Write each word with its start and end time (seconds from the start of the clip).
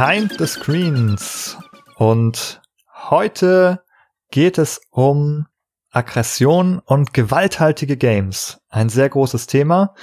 Behind 0.00 0.34
the 0.38 0.46
Screens. 0.46 1.58
Und 1.96 2.62
heute 3.10 3.84
geht 4.30 4.56
es 4.56 4.80
um 4.88 5.46
Aggression 5.90 6.78
und 6.78 7.12
gewalthaltige 7.12 7.98
Games. 7.98 8.62
Ein 8.70 8.88
sehr 8.88 9.10
großes 9.10 9.46
Thema, 9.46 9.94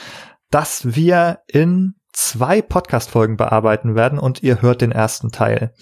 das 0.51 0.93
wir 0.95 1.39
in 1.47 1.95
zwei 2.13 2.61
Podcast-Folgen 2.61 3.37
bearbeiten 3.37 3.95
werden 3.95 4.19
und 4.19 4.43
ihr 4.43 4.61
hört 4.61 4.81
den 4.81 4.91
ersten 4.91 5.31
Teil. 5.31 5.73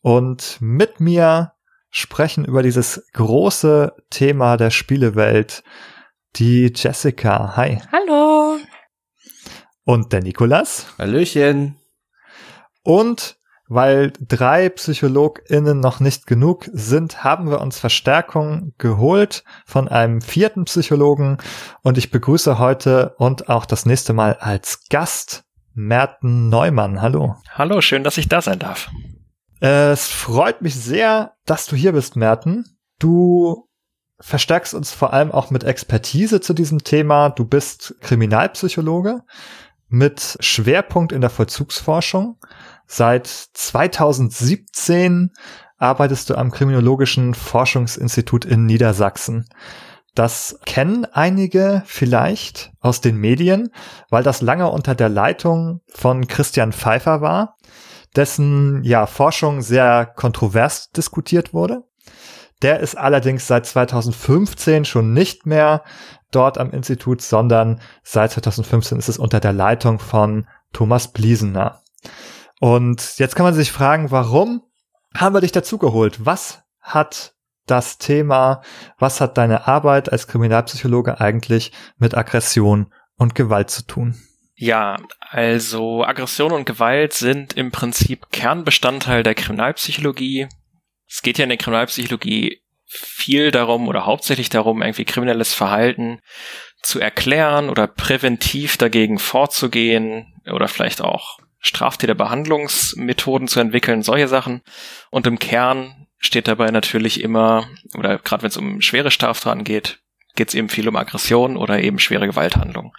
Und 0.00 0.58
mit 0.60 1.00
mir 1.00 1.54
sprechen 1.90 2.44
über 2.44 2.62
dieses 2.62 3.04
große 3.14 3.96
Thema 4.10 4.58
der 4.58 4.70
Spielewelt 4.70 5.64
die 6.36 6.72
Jessica. 6.72 7.56
Hi. 7.56 7.82
Hallo. 7.90 8.58
Und 9.82 10.12
der 10.12 10.22
Nikolas. 10.22 10.86
Hallöchen. 10.98 11.80
Und 12.84 13.39
weil 13.70 14.12
drei 14.20 14.68
PsychologInnen 14.68 15.78
noch 15.78 16.00
nicht 16.00 16.26
genug 16.26 16.68
sind, 16.72 17.22
haben 17.22 17.48
wir 17.48 17.60
uns 17.60 17.78
Verstärkung 17.78 18.74
geholt 18.78 19.44
von 19.64 19.86
einem 19.86 20.20
vierten 20.20 20.64
Psychologen 20.64 21.38
und 21.82 21.96
ich 21.96 22.10
begrüße 22.10 22.58
heute 22.58 23.14
und 23.18 23.48
auch 23.48 23.64
das 23.64 23.86
nächste 23.86 24.12
Mal 24.12 24.34
als 24.40 24.88
Gast 24.90 25.44
Merten 25.72 26.48
Neumann. 26.48 27.00
Hallo. 27.00 27.36
Hallo, 27.54 27.80
schön, 27.80 28.02
dass 28.02 28.18
ich 28.18 28.26
da 28.26 28.42
sein 28.42 28.58
darf. 28.58 28.90
Es 29.60 30.08
freut 30.08 30.62
mich 30.62 30.74
sehr, 30.74 31.34
dass 31.46 31.66
du 31.66 31.76
hier 31.76 31.92
bist, 31.92 32.16
Merten. 32.16 32.64
Du 32.98 33.68
verstärkst 34.18 34.74
uns 34.74 34.90
vor 34.90 35.12
allem 35.12 35.30
auch 35.30 35.50
mit 35.50 35.62
Expertise 35.62 36.40
zu 36.40 36.54
diesem 36.54 36.82
Thema. 36.82 37.30
Du 37.30 37.44
bist 37.44 37.94
Kriminalpsychologe 38.00 39.22
mit 39.90 40.38
Schwerpunkt 40.40 41.12
in 41.12 41.20
der 41.20 41.30
Vollzugsforschung. 41.30 42.36
Seit 42.92 43.28
2017 43.28 45.30
arbeitest 45.78 46.28
du 46.28 46.34
am 46.34 46.50
Kriminologischen 46.50 47.34
Forschungsinstitut 47.34 48.44
in 48.44 48.66
Niedersachsen. 48.66 49.48
Das 50.16 50.58
kennen 50.66 51.04
einige 51.04 51.84
vielleicht 51.86 52.72
aus 52.80 53.00
den 53.00 53.16
Medien, 53.16 53.70
weil 54.08 54.24
das 54.24 54.42
lange 54.42 54.68
unter 54.68 54.96
der 54.96 55.08
Leitung 55.08 55.82
von 55.86 56.26
Christian 56.26 56.72
Pfeiffer 56.72 57.20
war, 57.20 57.56
dessen 58.16 58.82
ja 58.82 59.06
Forschung 59.06 59.62
sehr 59.62 60.04
kontrovers 60.04 60.90
diskutiert 60.90 61.54
wurde. 61.54 61.84
Der 62.60 62.80
ist 62.80 62.98
allerdings 62.98 63.46
seit 63.46 63.66
2015 63.66 64.84
schon 64.84 65.12
nicht 65.12 65.46
mehr 65.46 65.84
dort 66.32 66.58
am 66.58 66.72
Institut, 66.72 67.22
sondern 67.22 67.80
seit 68.02 68.32
2015 68.32 68.98
ist 68.98 69.08
es 69.08 69.18
unter 69.18 69.38
der 69.38 69.52
Leitung 69.52 70.00
von 70.00 70.48
Thomas 70.72 71.12
Bliesener. 71.12 71.82
Und 72.60 73.18
jetzt 73.18 73.34
kann 73.34 73.44
man 73.44 73.54
sich 73.54 73.72
fragen, 73.72 74.10
warum 74.10 74.62
haben 75.16 75.34
wir 75.34 75.40
dich 75.40 75.50
dazugeholt? 75.50 76.26
Was 76.26 76.62
hat 76.78 77.32
das 77.66 77.96
Thema, 77.96 78.60
was 78.98 79.20
hat 79.20 79.38
deine 79.38 79.66
Arbeit 79.66 80.12
als 80.12 80.28
Kriminalpsychologe 80.28 81.20
eigentlich 81.20 81.72
mit 81.96 82.14
Aggression 82.14 82.92
und 83.16 83.34
Gewalt 83.34 83.70
zu 83.70 83.86
tun? 83.86 84.20
Ja, 84.54 84.98
also 85.20 86.04
Aggression 86.04 86.52
und 86.52 86.66
Gewalt 86.66 87.14
sind 87.14 87.54
im 87.54 87.70
Prinzip 87.70 88.30
Kernbestandteil 88.30 89.22
der 89.22 89.34
Kriminalpsychologie. 89.34 90.46
Es 91.08 91.22
geht 91.22 91.38
ja 91.38 91.44
in 91.44 91.48
der 91.48 91.58
Kriminalpsychologie 91.58 92.60
viel 92.84 93.52
darum 93.52 93.88
oder 93.88 94.04
hauptsächlich 94.04 94.50
darum, 94.50 94.82
irgendwie 94.82 95.06
kriminelles 95.06 95.54
Verhalten 95.54 96.20
zu 96.82 97.00
erklären 97.00 97.70
oder 97.70 97.86
präventiv 97.86 98.76
dagegen 98.76 99.18
vorzugehen 99.18 100.26
oder 100.52 100.68
vielleicht 100.68 101.00
auch 101.00 101.38
Straftäterbehandlungsmethoden 101.60 103.48
zu 103.48 103.60
entwickeln, 103.60 104.02
solche 104.02 104.28
Sachen. 104.28 104.62
Und 105.10 105.26
im 105.26 105.38
Kern 105.38 106.06
steht 106.18 106.48
dabei 106.48 106.70
natürlich 106.70 107.22
immer, 107.22 107.66
oder 107.96 108.18
gerade 108.18 108.42
wenn 108.42 108.50
es 108.50 108.56
um 108.56 108.80
schwere 108.80 109.10
Straftaten 109.10 109.64
geht, 109.64 110.00
geht 110.36 110.48
es 110.48 110.54
eben 110.54 110.68
viel 110.68 110.88
um 110.88 110.96
Aggression 110.96 111.56
oder 111.56 111.80
eben 111.80 111.98
schwere 111.98 112.26
Gewalthandlungen. 112.26 112.92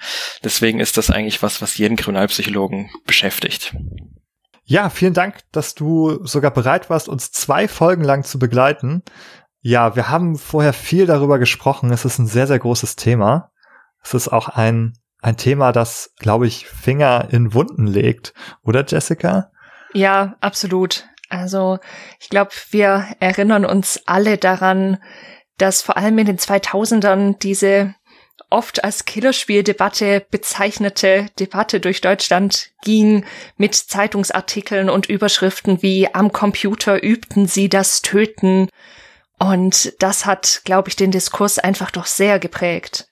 Deswegen 0.44 0.80
ist 0.80 0.98
das 0.98 1.10
eigentlich 1.10 1.42
was, 1.42 1.62
was 1.62 1.78
jeden 1.78 1.98
Kriminalpsychologen 1.98 2.90
beschäftigt. 3.06 3.76
Ja, 4.64 4.90
vielen 4.90 5.14
Dank, 5.14 5.40
dass 5.52 5.76
du 5.76 6.26
sogar 6.26 6.52
bereit 6.52 6.90
warst, 6.90 7.10
uns 7.10 7.32
zwei 7.32 7.68
Folgen 7.68 8.04
lang 8.04 8.24
zu 8.24 8.40
begleiten. 8.40 9.04
Ja, 9.62 9.96
wir 9.96 10.10
haben 10.10 10.38
vorher 10.38 10.74
viel 10.74 11.06
darüber 11.06 11.40
gesprochen. 11.40 11.92
Es 11.92 12.06
ist 12.06 12.20
ein 12.20 12.28
sehr, 12.28 12.48
sehr 12.48 12.60
großes 12.60 12.96
Thema. 12.96 13.52
Es 14.04 14.14
ist 14.14 14.30
auch 14.30 14.50
ein, 14.50 14.94
ein 15.22 15.38
Thema, 15.38 15.72
das, 15.72 16.14
glaube 16.18 16.48
ich, 16.48 16.68
Finger 16.68 17.28
in 17.32 17.54
Wunden 17.54 17.88
legt. 17.88 18.34
Oder, 18.64 18.86
Jessica? 18.86 19.52
Ja, 19.94 20.36
absolut. 20.42 21.06
Also, 21.30 21.80
ich 22.20 22.30
glaube, 22.30 22.52
wir 22.72 23.08
erinnern 23.20 23.66
uns 23.66 24.02
alle 24.06 24.38
daran, 24.38 24.98
dass 25.58 25.82
vor 25.82 25.96
allem 25.98 26.18
in 26.18 26.26
den 26.26 26.38
2000ern 26.38 27.38
diese 27.40 27.96
oft 28.50 28.84
als 28.84 29.06
Killerspieldebatte 29.06 30.26
bezeichnete 30.30 31.28
Debatte 31.40 31.80
durch 31.80 32.02
Deutschland 32.02 32.72
ging 32.84 33.24
mit 33.56 33.76
Zeitungsartikeln 33.76 34.90
und 34.90 35.08
Überschriften 35.08 35.82
wie 35.82 36.14
am 36.14 36.32
Computer 36.32 37.02
übten 37.02 37.48
sie 37.48 37.70
das 37.70 38.02
Töten 38.02 38.68
und 39.40 39.94
das 40.00 40.26
hat, 40.26 40.62
glaube 40.66 40.90
ich, 40.90 40.96
den 40.96 41.12
Diskurs 41.12 41.60
einfach 41.60 41.92
doch 41.92 42.06
sehr 42.06 42.38
geprägt. 42.38 43.08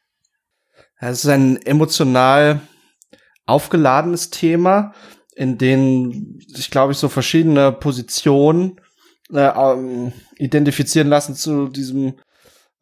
Es 1.00 1.24
ist 1.24 1.30
ein 1.30 1.58
emotional 1.62 2.62
aufgeladenes 3.46 4.30
Thema, 4.30 4.94
in 5.36 5.58
dem 5.58 6.40
sich, 6.48 6.70
glaube 6.70 6.92
ich, 6.92 6.98
so 6.98 7.08
verschiedene 7.08 7.72
Positionen 7.72 8.82
äh, 9.34 9.48
ähm, 9.48 10.12
identifizieren 10.38 11.08
lassen 11.08 11.36
zu 11.36 11.68
diesem 11.68 12.16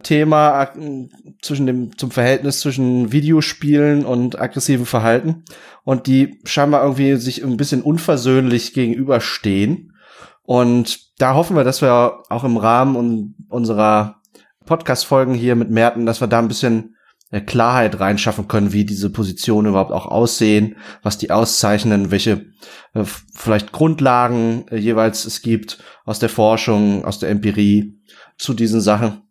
Thema 0.01 0.63
äh, 0.63 1.07
zwischen 1.41 1.67
dem 1.67 1.97
zum 1.97 2.09
Verhältnis 2.09 2.59
zwischen 2.59 3.11
Videospielen 3.11 4.05
und 4.05 4.39
aggressivem 4.39 4.85
Verhalten 4.85 5.43
und 5.83 6.07
die 6.07 6.39
scheinbar 6.45 6.83
irgendwie 6.83 7.15
sich 7.17 7.43
ein 7.43 7.57
bisschen 7.57 7.83
unversöhnlich 7.83 8.73
gegenüberstehen. 8.73 9.93
Und 10.41 11.19
da 11.19 11.35
hoffen 11.35 11.55
wir, 11.55 11.63
dass 11.63 11.81
wir 11.81 12.23
auch 12.29 12.43
im 12.43 12.57
Rahmen 12.57 13.35
unserer 13.49 14.21
Podcast-Folgen 14.65 15.33
hier 15.33 15.55
mit 15.55 15.69
Merten, 15.69 16.05
dass 16.05 16.21
wir 16.21 16.27
da 16.27 16.39
ein 16.39 16.47
bisschen 16.47 16.96
Klarheit 17.31 17.99
reinschaffen 17.99 18.47
können, 18.47 18.71
wie 18.71 18.85
diese 18.85 19.09
Positionen 19.09 19.69
überhaupt 19.69 19.91
auch 19.91 20.05
aussehen, 20.05 20.77
was 21.03 21.17
die 21.17 21.31
auszeichnen, 21.31 22.09
welche 22.09 22.45
äh, 22.93 23.03
vielleicht 23.33 23.71
Grundlagen 23.71 24.65
äh, 24.69 24.77
jeweils 24.77 25.25
es 25.25 25.41
gibt 25.41 25.79
aus 26.05 26.19
der 26.19 26.29
Forschung, 26.29 27.03
aus 27.03 27.19
der 27.19 27.29
Empirie 27.29 27.99
zu 28.37 28.53
diesen 28.53 28.79
Sachen. 28.79 29.23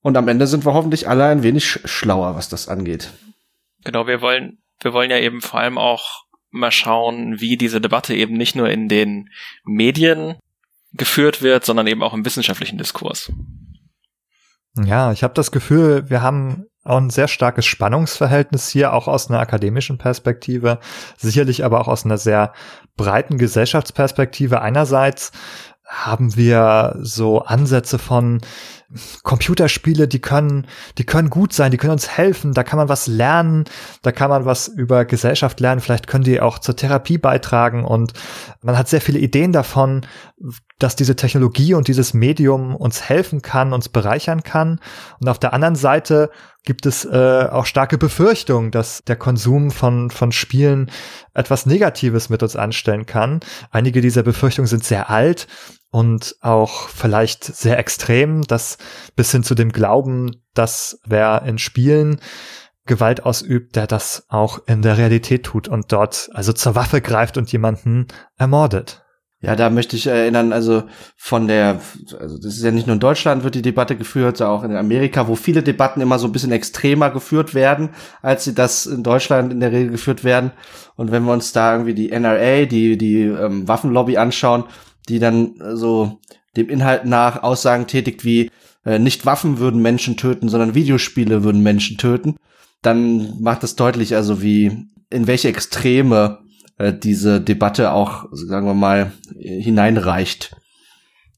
Und 0.00 0.16
am 0.16 0.28
Ende 0.28 0.46
sind 0.46 0.64
wir 0.64 0.72
hoffentlich 0.72 1.08
alle 1.08 1.24
ein 1.26 1.42
wenig 1.42 1.80
schlauer, 1.84 2.36
was 2.36 2.48
das 2.48 2.68
angeht. 2.68 3.10
Genau, 3.84 4.06
wir 4.06 4.20
wollen, 4.20 4.58
wir 4.80 4.92
wollen 4.92 5.10
ja 5.10 5.18
eben 5.18 5.40
vor 5.40 5.60
allem 5.60 5.76
auch 5.76 6.24
mal 6.50 6.70
schauen, 6.70 7.40
wie 7.40 7.56
diese 7.56 7.80
Debatte 7.80 8.14
eben 8.14 8.34
nicht 8.34 8.54
nur 8.54 8.70
in 8.70 8.88
den 8.88 9.30
Medien 9.64 10.36
geführt 10.92 11.42
wird, 11.42 11.64
sondern 11.64 11.86
eben 11.86 12.02
auch 12.02 12.14
im 12.14 12.24
wissenschaftlichen 12.24 12.78
Diskurs. 12.78 13.32
Ja, 14.76 15.12
ich 15.12 15.22
habe 15.22 15.34
das 15.34 15.50
Gefühl, 15.50 16.08
wir 16.08 16.22
haben 16.22 16.66
auch 16.84 16.96
ein 16.96 17.10
sehr 17.10 17.28
starkes 17.28 17.66
Spannungsverhältnis 17.66 18.68
hier, 18.68 18.92
auch 18.94 19.08
aus 19.08 19.28
einer 19.28 19.40
akademischen 19.40 19.98
Perspektive, 19.98 20.78
sicherlich 21.16 21.64
aber 21.64 21.80
auch 21.80 21.88
aus 21.88 22.04
einer 22.04 22.18
sehr 22.18 22.52
breiten 22.96 23.36
Gesellschaftsperspektive. 23.36 24.62
Einerseits 24.62 25.32
haben 25.84 26.36
wir 26.36 26.96
so 27.00 27.42
Ansätze 27.42 27.98
von 27.98 28.40
Computerspiele, 29.22 30.08
die 30.08 30.20
können, 30.20 30.66
die 30.98 31.04
können 31.04 31.30
gut 31.30 31.52
sein, 31.52 31.70
die 31.70 31.76
können 31.76 31.92
uns 31.92 32.08
helfen, 32.08 32.54
da 32.54 32.64
kann 32.64 32.76
man 32.76 32.88
was 32.88 33.06
lernen, 33.06 33.64
da 34.02 34.10
kann 34.12 34.30
man 34.30 34.44
was 34.44 34.68
über 34.68 35.04
Gesellschaft 35.04 35.60
lernen, 35.60 35.80
vielleicht 35.80 36.06
können 36.06 36.24
die 36.24 36.40
auch 36.40 36.58
zur 36.58 36.76
Therapie 36.76 37.18
beitragen 37.18 37.84
und 37.84 38.12
man 38.62 38.76
hat 38.76 38.88
sehr 38.88 39.00
viele 39.00 39.18
Ideen 39.18 39.52
davon, 39.52 40.02
dass 40.78 40.96
diese 40.96 41.14
Technologie 41.14 41.74
und 41.74 41.88
dieses 41.88 42.14
Medium 42.14 42.74
uns 42.74 43.08
helfen 43.08 43.42
kann, 43.42 43.72
uns 43.72 43.90
bereichern 43.90 44.42
kann. 44.42 44.80
Und 45.20 45.28
auf 45.28 45.38
der 45.38 45.52
anderen 45.52 45.76
Seite 45.76 46.30
gibt 46.64 46.86
es 46.86 47.04
äh, 47.04 47.48
auch 47.50 47.66
starke 47.66 47.98
Befürchtungen, 47.98 48.70
dass 48.70 49.04
der 49.04 49.16
Konsum 49.16 49.70
von, 49.70 50.10
von 50.10 50.32
Spielen 50.32 50.90
etwas 51.34 51.66
Negatives 51.66 52.30
mit 52.30 52.42
uns 52.42 52.56
anstellen 52.56 53.06
kann. 53.06 53.40
Einige 53.70 54.00
dieser 54.00 54.22
Befürchtungen 54.22 54.66
sind 54.66 54.84
sehr 54.84 55.10
alt 55.10 55.46
und 55.90 56.36
auch 56.40 56.88
vielleicht 56.88 57.44
sehr 57.44 57.78
extrem, 57.78 58.42
dass 58.42 58.78
bis 59.16 59.32
hin 59.32 59.42
zu 59.42 59.54
dem 59.54 59.72
Glauben, 59.72 60.42
dass 60.54 61.00
wer 61.04 61.42
in 61.42 61.58
Spielen 61.58 62.20
Gewalt 62.86 63.24
ausübt, 63.24 63.76
der 63.76 63.86
das 63.86 64.24
auch 64.28 64.60
in 64.66 64.82
der 64.82 64.98
Realität 64.98 65.44
tut 65.44 65.68
und 65.68 65.92
dort 65.92 66.30
also 66.32 66.52
zur 66.52 66.74
Waffe 66.74 67.00
greift 67.00 67.36
und 67.36 67.52
jemanden 67.52 68.06
ermordet. 68.36 69.04
Ja, 69.42 69.56
da 69.56 69.70
möchte 69.70 69.96
ich 69.96 70.06
erinnern, 70.06 70.52
also 70.52 70.82
von 71.16 71.48
der, 71.48 71.80
also 72.18 72.36
das 72.36 72.56
ist 72.56 72.62
ja 72.62 72.70
nicht 72.70 72.86
nur 72.86 72.94
in 72.94 73.00
Deutschland 73.00 73.42
wird 73.42 73.54
die 73.54 73.62
Debatte 73.62 73.96
geführt, 73.96 74.36
sondern 74.36 74.58
auch 74.58 74.64
in 74.64 74.76
Amerika, 74.76 75.28
wo 75.28 75.34
viele 75.34 75.62
Debatten 75.62 76.02
immer 76.02 76.18
so 76.18 76.26
ein 76.26 76.32
bisschen 76.32 76.52
extremer 76.52 77.08
geführt 77.08 77.54
werden, 77.54 77.90
als 78.20 78.44
sie 78.44 78.54
das 78.54 78.84
in 78.84 79.02
Deutschland 79.02 79.50
in 79.50 79.60
der 79.60 79.72
Regel 79.72 79.92
geführt 79.92 80.24
werden. 80.24 80.50
Und 80.94 81.10
wenn 81.10 81.24
wir 81.24 81.32
uns 81.32 81.52
da 81.52 81.72
irgendwie 81.72 81.94
die 81.94 82.10
NRA, 82.10 82.66
die, 82.66 82.98
die 82.98 83.22
ähm, 83.22 83.66
Waffenlobby 83.66 84.18
anschauen, 84.18 84.64
die 85.08 85.18
dann 85.18 85.54
so 85.74 86.20
dem 86.56 86.68
Inhalt 86.68 87.04
nach 87.04 87.42
Aussagen 87.42 87.86
tätigt 87.86 88.24
wie, 88.24 88.50
äh, 88.84 88.98
nicht 88.98 89.26
Waffen 89.26 89.58
würden 89.58 89.82
Menschen 89.82 90.16
töten, 90.16 90.48
sondern 90.48 90.74
Videospiele 90.74 91.44
würden 91.44 91.62
Menschen 91.62 91.98
töten, 91.98 92.36
dann 92.82 93.40
macht 93.40 93.62
das 93.62 93.76
deutlich, 93.76 94.14
also 94.14 94.42
wie, 94.42 94.88
in 95.10 95.26
welche 95.26 95.48
Extreme 95.48 96.38
äh, 96.78 96.92
diese 96.92 97.40
Debatte 97.40 97.92
auch, 97.92 98.26
sagen 98.32 98.66
wir 98.66 98.74
mal, 98.74 99.12
hineinreicht. 99.38 100.56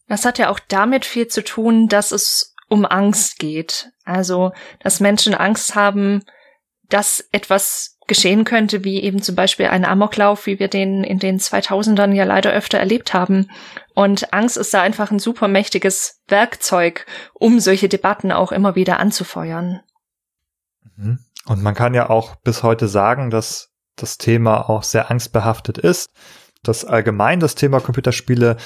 Das 0.08 0.25
hat 0.25 0.38
ja 0.38 0.50
auch 0.50 0.61
damit 0.69 1.05
viel 1.05 1.29
zu 1.29 1.43
tun, 1.43 1.88
dass 1.88 2.12
es 2.12 2.55
um 2.69 2.85
Angst 2.85 3.38
geht. 3.38 3.91
Also, 4.05 4.53
dass 4.81 5.00
Menschen 5.00 5.35
Angst 5.35 5.75
haben, 5.75 6.23
dass 6.88 7.26
etwas 7.32 7.99
geschehen 8.12 8.44
könnte, 8.44 8.85
wie 8.85 9.03
eben 9.03 9.23
zum 9.23 9.35
Beispiel 9.35 9.69
ein 9.69 9.87
Amoklauf, 9.87 10.44
wie 10.44 10.59
wir 10.59 10.69
den 10.69 11.03
in 11.03 11.19
den 11.19 11.38
2000ern 11.38 12.12
ja 12.12 12.25
leider 12.25 12.53
öfter 12.53 12.76
erlebt 12.76 13.14
haben. 13.14 13.49
Und 13.94 14.35
Angst 14.35 14.59
ist 14.59 14.75
da 14.75 14.82
einfach 14.82 15.11
ein 15.11 15.19
super 15.19 15.49
mächtiges 15.49 16.20
Werkzeug, 16.29 17.06
um 17.32 17.59
solche 17.59 17.88
Debatten 17.88 18.31
auch 18.31 18.53
immer 18.53 18.75
wieder 18.75 19.00
anzufeuern. 19.00 19.81
Mhm. 20.97 21.20
Und 21.47 21.62
man 21.62 21.75
kann 21.75 21.94
ja 21.94 22.11
auch 22.11 22.37
bis 22.37 22.62
heute 22.62 22.87
sagen, 22.87 23.31
dass 23.31 23.70
das 23.97 24.19
Thema 24.19 24.69
auch 24.69 24.82
sehr 24.82 25.11
angstbehaftet 25.11 25.79
ist, 25.79 26.11
dass 26.62 26.85
allgemein 26.85 27.41
das 27.41 27.55
Thema 27.55 27.81
Computerspiele 27.81 28.58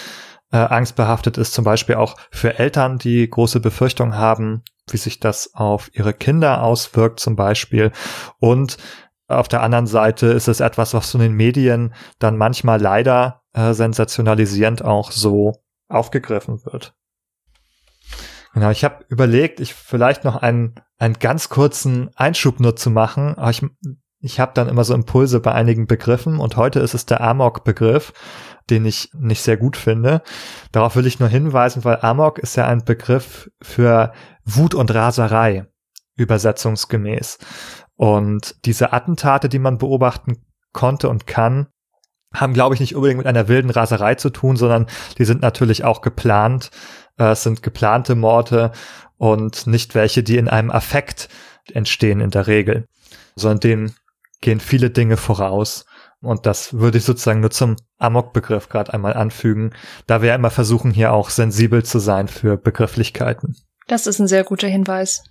äh, 0.51 0.57
angstbehaftet 0.57 1.39
ist, 1.39 1.55
zum 1.55 1.65
Beispiel 1.65 1.95
auch 1.95 2.17
für 2.33 2.59
Eltern, 2.59 2.99
die 2.99 3.31
große 3.31 3.61
Befürchtungen 3.61 4.17
haben, 4.17 4.65
wie 4.91 4.97
sich 4.97 5.21
das 5.21 5.55
auf 5.55 5.89
ihre 5.93 6.15
Kinder 6.15 6.65
auswirkt 6.65 7.21
zum 7.21 7.37
Beispiel. 7.37 7.93
Und 8.41 8.77
auf 9.29 9.49
der 9.49 9.63
anderen 9.63 9.87
Seite 9.87 10.27
ist 10.27 10.49
es 10.49 10.61
etwas, 10.61 10.95
was 10.95 11.11
von 11.11 11.21
den 11.21 11.33
Medien 11.33 11.95
dann 12.19 12.37
manchmal 12.37 12.81
leider 12.81 13.43
äh, 13.53 13.73
sensationalisierend 13.73 14.85
auch 14.85 15.11
so 15.11 15.63
aufgegriffen 15.89 16.65
wird. 16.65 16.95
Genau, 18.55 18.71
ich 18.71 18.85
habe 18.85 19.05
überlegt, 19.09 19.61
ich 19.61 19.75
vielleicht 19.75 20.25
noch 20.25 20.37
einen, 20.37 20.77
einen 20.99 21.19
ganz 21.19 21.49
kurzen 21.49 22.11
Einschub 22.17 22.61
nur 22.61 22.77
zu 22.77 22.91
machen, 22.91 23.35
aber 23.37 23.51
ich 23.51 23.63
ich 24.21 24.41
habe 24.41 24.53
dann 24.55 24.69
immer 24.69 24.83
so 24.83 24.95
Impulse 24.95 25.41
bei 25.41 25.53
einigen 25.53 25.87
Begriffen 25.87 26.39
und 26.39 26.57
heute 26.57 26.81
ist 26.81 26.95
es 26.95 27.07
der 27.07 27.21
Amok-Begriff, 27.21 28.13
den 28.71 28.85
ich 28.85 29.11
nicht 29.15 29.43
sehr 29.43 29.57
gut 29.57 29.77
finde. 29.77 30.23
Darauf 30.73 30.97
will 30.97 31.07
ich 31.07 31.21
nur 31.21 31.29
hinweisen, 31.29 31.85
weil 31.85 31.99
Amok 32.01 32.39
ist 32.39 32.57
ja 32.57 32.67
ein 32.67 32.85
Begriff 32.85 33.51
für 33.63 34.13
Wut 34.45 34.75
und 34.75 34.93
Raserei, 34.93 35.67
übersetzungsgemäß. 36.17 37.39
Und 37.97 38.57
diese 38.65 38.93
Attentate, 38.93 39.49
die 39.49 39.59
man 39.59 39.79
beobachten 39.79 40.45
konnte 40.73 41.09
und 41.09 41.27
kann, 41.27 41.69
haben, 42.35 42.53
glaube 42.53 42.75
ich, 42.75 42.81
nicht 42.81 42.95
unbedingt 42.95 43.19
mit 43.19 43.27
einer 43.27 43.49
wilden 43.49 43.71
Raserei 43.71 44.15
zu 44.15 44.31
tun, 44.31 44.57
sondern 44.57 44.87
die 45.19 45.25
sind 45.25 45.41
natürlich 45.41 45.85
auch 45.85 46.03
geplant. 46.03 46.71
Äh, 47.19 47.31
es 47.31 47.43
sind 47.43 47.63
geplante 47.63 48.15
Morde 48.15 48.73
und 49.17 49.67
nicht 49.67 49.95
welche, 49.95 50.23
die 50.23 50.37
in 50.37 50.49
einem 50.49 50.71
Affekt 50.71 51.29
entstehen 51.73 52.21
in 52.21 52.31
der 52.31 52.47
Regel, 52.47 52.87
sondern 53.35 53.61
denen 53.61 53.95
gehen 54.41 54.61
viele 54.61 54.91
Dinge 54.91 55.17
voraus. 55.17 55.87
Und 56.21 56.47
das 56.47 56.75
würde 56.75 56.99
ich 56.99 57.05
sozusagen 57.05 57.41
nur 57.41 57.51
zum 57.51 57.77
Amok-Begriff 57.99 58.69
gerade 58.69 58.93
einmal 58.93 59.15
anfügen, 59.15 59.73
da 60.07 60.23
wir 60.23 60.31
ja 60.31 60.35
immer 60.35 60.51
versuchen, 60.51 60.91
hier 60.91 61.13
auch 61.13 61.31
sensibel 61.31 61.85
zu 61.85 61.99
sein 61.99 62.29
für 62.29 62.57
Begrifflichkeiten. 62.57 63.57
Das 63.87 64.07
ist 64.07 64.19
ein 64.19 64.27
sehr 64.27 64.45
guter 64.45 64.69
Hinweis. 64.69 65.23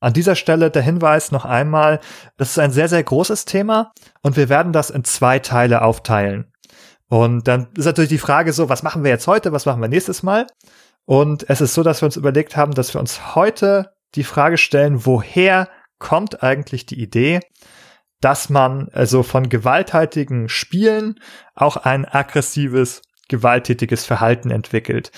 An 0.00 0.12
dieser 0.12 0.36
Stelle 0.36 0.70
der 0.70 0.82
Hinweis 0.82 1.32
noch 1.32 1.44
einmal, 1.44 2.00
das 2.36 2.50
ist 2.50 2.58
ein 2.58 2.70
sehr, 2.70 2.88
sehr 2.88 3.02
großes 3.02 3.44
Thema 3.44 3.92
und 4.22 4.36
wir 4.36 4.48
werden 4.48 4.72
das 4.72 4.90
in 4.90 5.04
zwei 5.04 5.38
Teile 5.40 5.82
aufteilen. 5.82 6.52
Und 7.08 7.48
dann 7.48 7.68
ist 7.76 7.86
natürlich 7.86 8.10
die 8.10 8.18
Frage 8.18 8.52
so, 8.52 8.68
was 8.68 8.82
machen 8.82 9.02
wir 9.02 9.10
jetzt 9.10 9.26
heute, 9.26 9.52
was 9.52 9.66
machen 9.66 9.80
wir 9.80 9.88
nächstes 9.88 10.22
Mal? 10.22 10.46
Und 11.04 11.48
es 11.48 11.60
ist 11.60 11.74
so, 11.74 11.82
dass 11.82 12.02
wir 12.02 12.06
uns 12.06 12.16
überlegt 12.16 12.56
haben, 12.56 12.74
dass 12.74 12.94
wir 12.94 13.00
uns 13.00 13.34
heute 13.34 13.92
die 14.14 14.24
Frage 14.24 14.58
stellen, 14.58 15.06
woher 15.06 15.68
kommt 15.98 16.42
eigentlich 16.42 16.86
die 16.86 17.00
Idee, 17.00 17.40
dass 18.20 18.50
man 18.50 18.88
also 18.92 19.22
von 19.22 19.48
gewalttätigen 19.48 20.48
Spielen 20.48 21.18
auch 21.54 21.76
ein 21.76 22.04
aggressives, 22.04 23.02
gewalttätiges 23.28 24.04
Verhalten 24.04 24.50
entwickelt. 24.50 25.10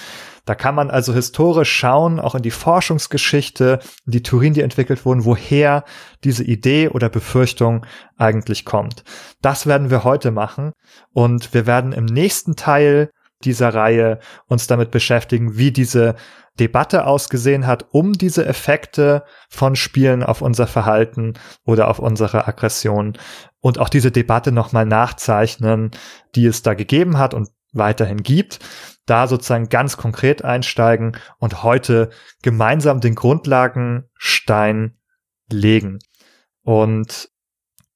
Da 0.51 0.57
kann 0.57 0.75
man 0.75 0.91
also 0.91 1.15
historisch 1.15 1.71
schauen, 1.71 2.19
auch 2.19 2.35
in 2.35 2.43
die 2.43 2.51
Forschungsgeschichte, 2.51 3.79
in 4.05 4.11
die 4.11 4.25
Turin, 4.25 4.53
die 4.53 4.63
entwickelt 4.63 5.05
wurden, 5.07 5.25
woher 5.25 5.85
diese 6.25 6.43
Idee 6.43 6.89
oder 6.89 7.09
Befürchtung 7.09 7.87
eigentlich 8.17 8.65
kommt. 8.65 9.05
Das 9.43 9.69
werden 9.69 9.91
wir 9.91 10.03
heute 10.03 10.33
machen 10.33 10.73
und 11.13 11.55
wir 11.55 11.69
werden 11.69 11.93
im 11.93 12.05
nächsten 12.05 12.57
Teil 12.57 13.13
dieser 13.45 13.73
Reihe 13.73 14.19
uns 14.49 14.67
damit 14.67 14.91
beschäftigen, 14.91 15.57
wie 15.57 15.71
diese 15.71 16.17
Debatte 16.59 17.07
ausgesehen 17.07 17.69
hat, 17.69 17.87
um 17.93 18.15
diese 18.15 18.45
Effekte 18.45 19.23
von 19.49 19.77
Spielen 19.77 20.25
auf 20.25 20.43
unser 20.43 20.67
Verhalten 20.67 21.35
oder 21.65 21.87
auf 21.87 22.01
unsere 22.01 22.49
Aggression 22.49 23.17
und 23.61 23.79
auch 23.79 23.89
diese 23.89 24.11
Debatte 24.11 24.51
nochmal 24.51 24.85
nachzeichnen, 24.85 25.93
die 26.35 26.47
es 26.47 26.63
da 26.63 26.75
gegeben 26.75 27.19
hat 27.19 27.35
und 27.35 27.51
weiterhin 27.73 28.25
gibt, 28.25 28.59
da 29.11 29.27
sozusagen 29.27 29.69
ganz 29.69 29.97
konkret 29.97 30.45
einsteigen 30.45 31.17
und 31.39 31.63
heute 31.63 32.11
gemeinsam 32.43 33.01
den 33.01 33.15
Grundlagenstein 33.15 34.97
legen. 35.51 35.99
Und 36.63 37.29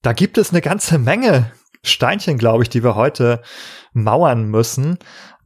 da 0.02 0.12
gibt 0.12 0.38
es 0.38 0.50
eine 0.50 0.60
ganze 0.60 0.98
Menge 0.98 1.52
Steinchen, 1.84 2.38
glaube 2.38 2.62
ich, 2.62 2.68
die 2.68 2.82
wir 2.82 2.94
heute 2.96 3.42
mauern 3.92 4.44
müssen. 4.50 4.98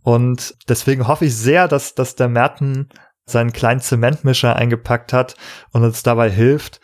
Und 0.03 0.55
deswegen 0.69 1.07
hoffe 1.07 1.27
ich 1.27 1.37
sehr, 1.37 1.69
dass, 1.69 1.95
dass 1.95 2.17
der 2.17 2.29
Merten 2.29 2.89
seinen 3.27 3.53
kleinen 3.53 3.81
Zementmischer 3.81 4.57
eingepackt 4.57 5.13
hat 5.13 5.37
und 5.73 5.85
uns 5.85 6.03
dabei 6.03 6.31
hilft, 6.31 6.81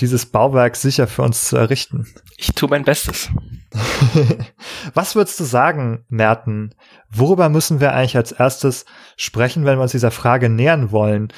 dieses 0.00 0.26
Bauwerk 0.26 0.76
sicher 0.76 1.06
für 1.06 1.22
uns 1.22 1.48
zu 1.48 1.56
errichten. 1.56 2.06
Ich 2.36 2.52
tue 2.54 2.68
mein 2.68 2.84
Bestes. 2.84 3.30
Was 4.94 5.14
würdest 5.14 5.40
du 5.40 5.44
sagen, 5.44 6.04
Merten? 6.08 6.74
Worüber 7.10 7.48
müssen 7.48 7.80
wir 7.80 7.92
eigentlich 7.92 8.16
als 8.16 8.32
erstes 8.32 8.84
sprechen, 9.16 9.64
wenn 9.64 9.78
wir 9.78 9.82
uns 9.82 9.92
dieser 9.92 10.10
Frage 10.10 10.48
nähern 10.48 10.92
wollen? 10.92 11.32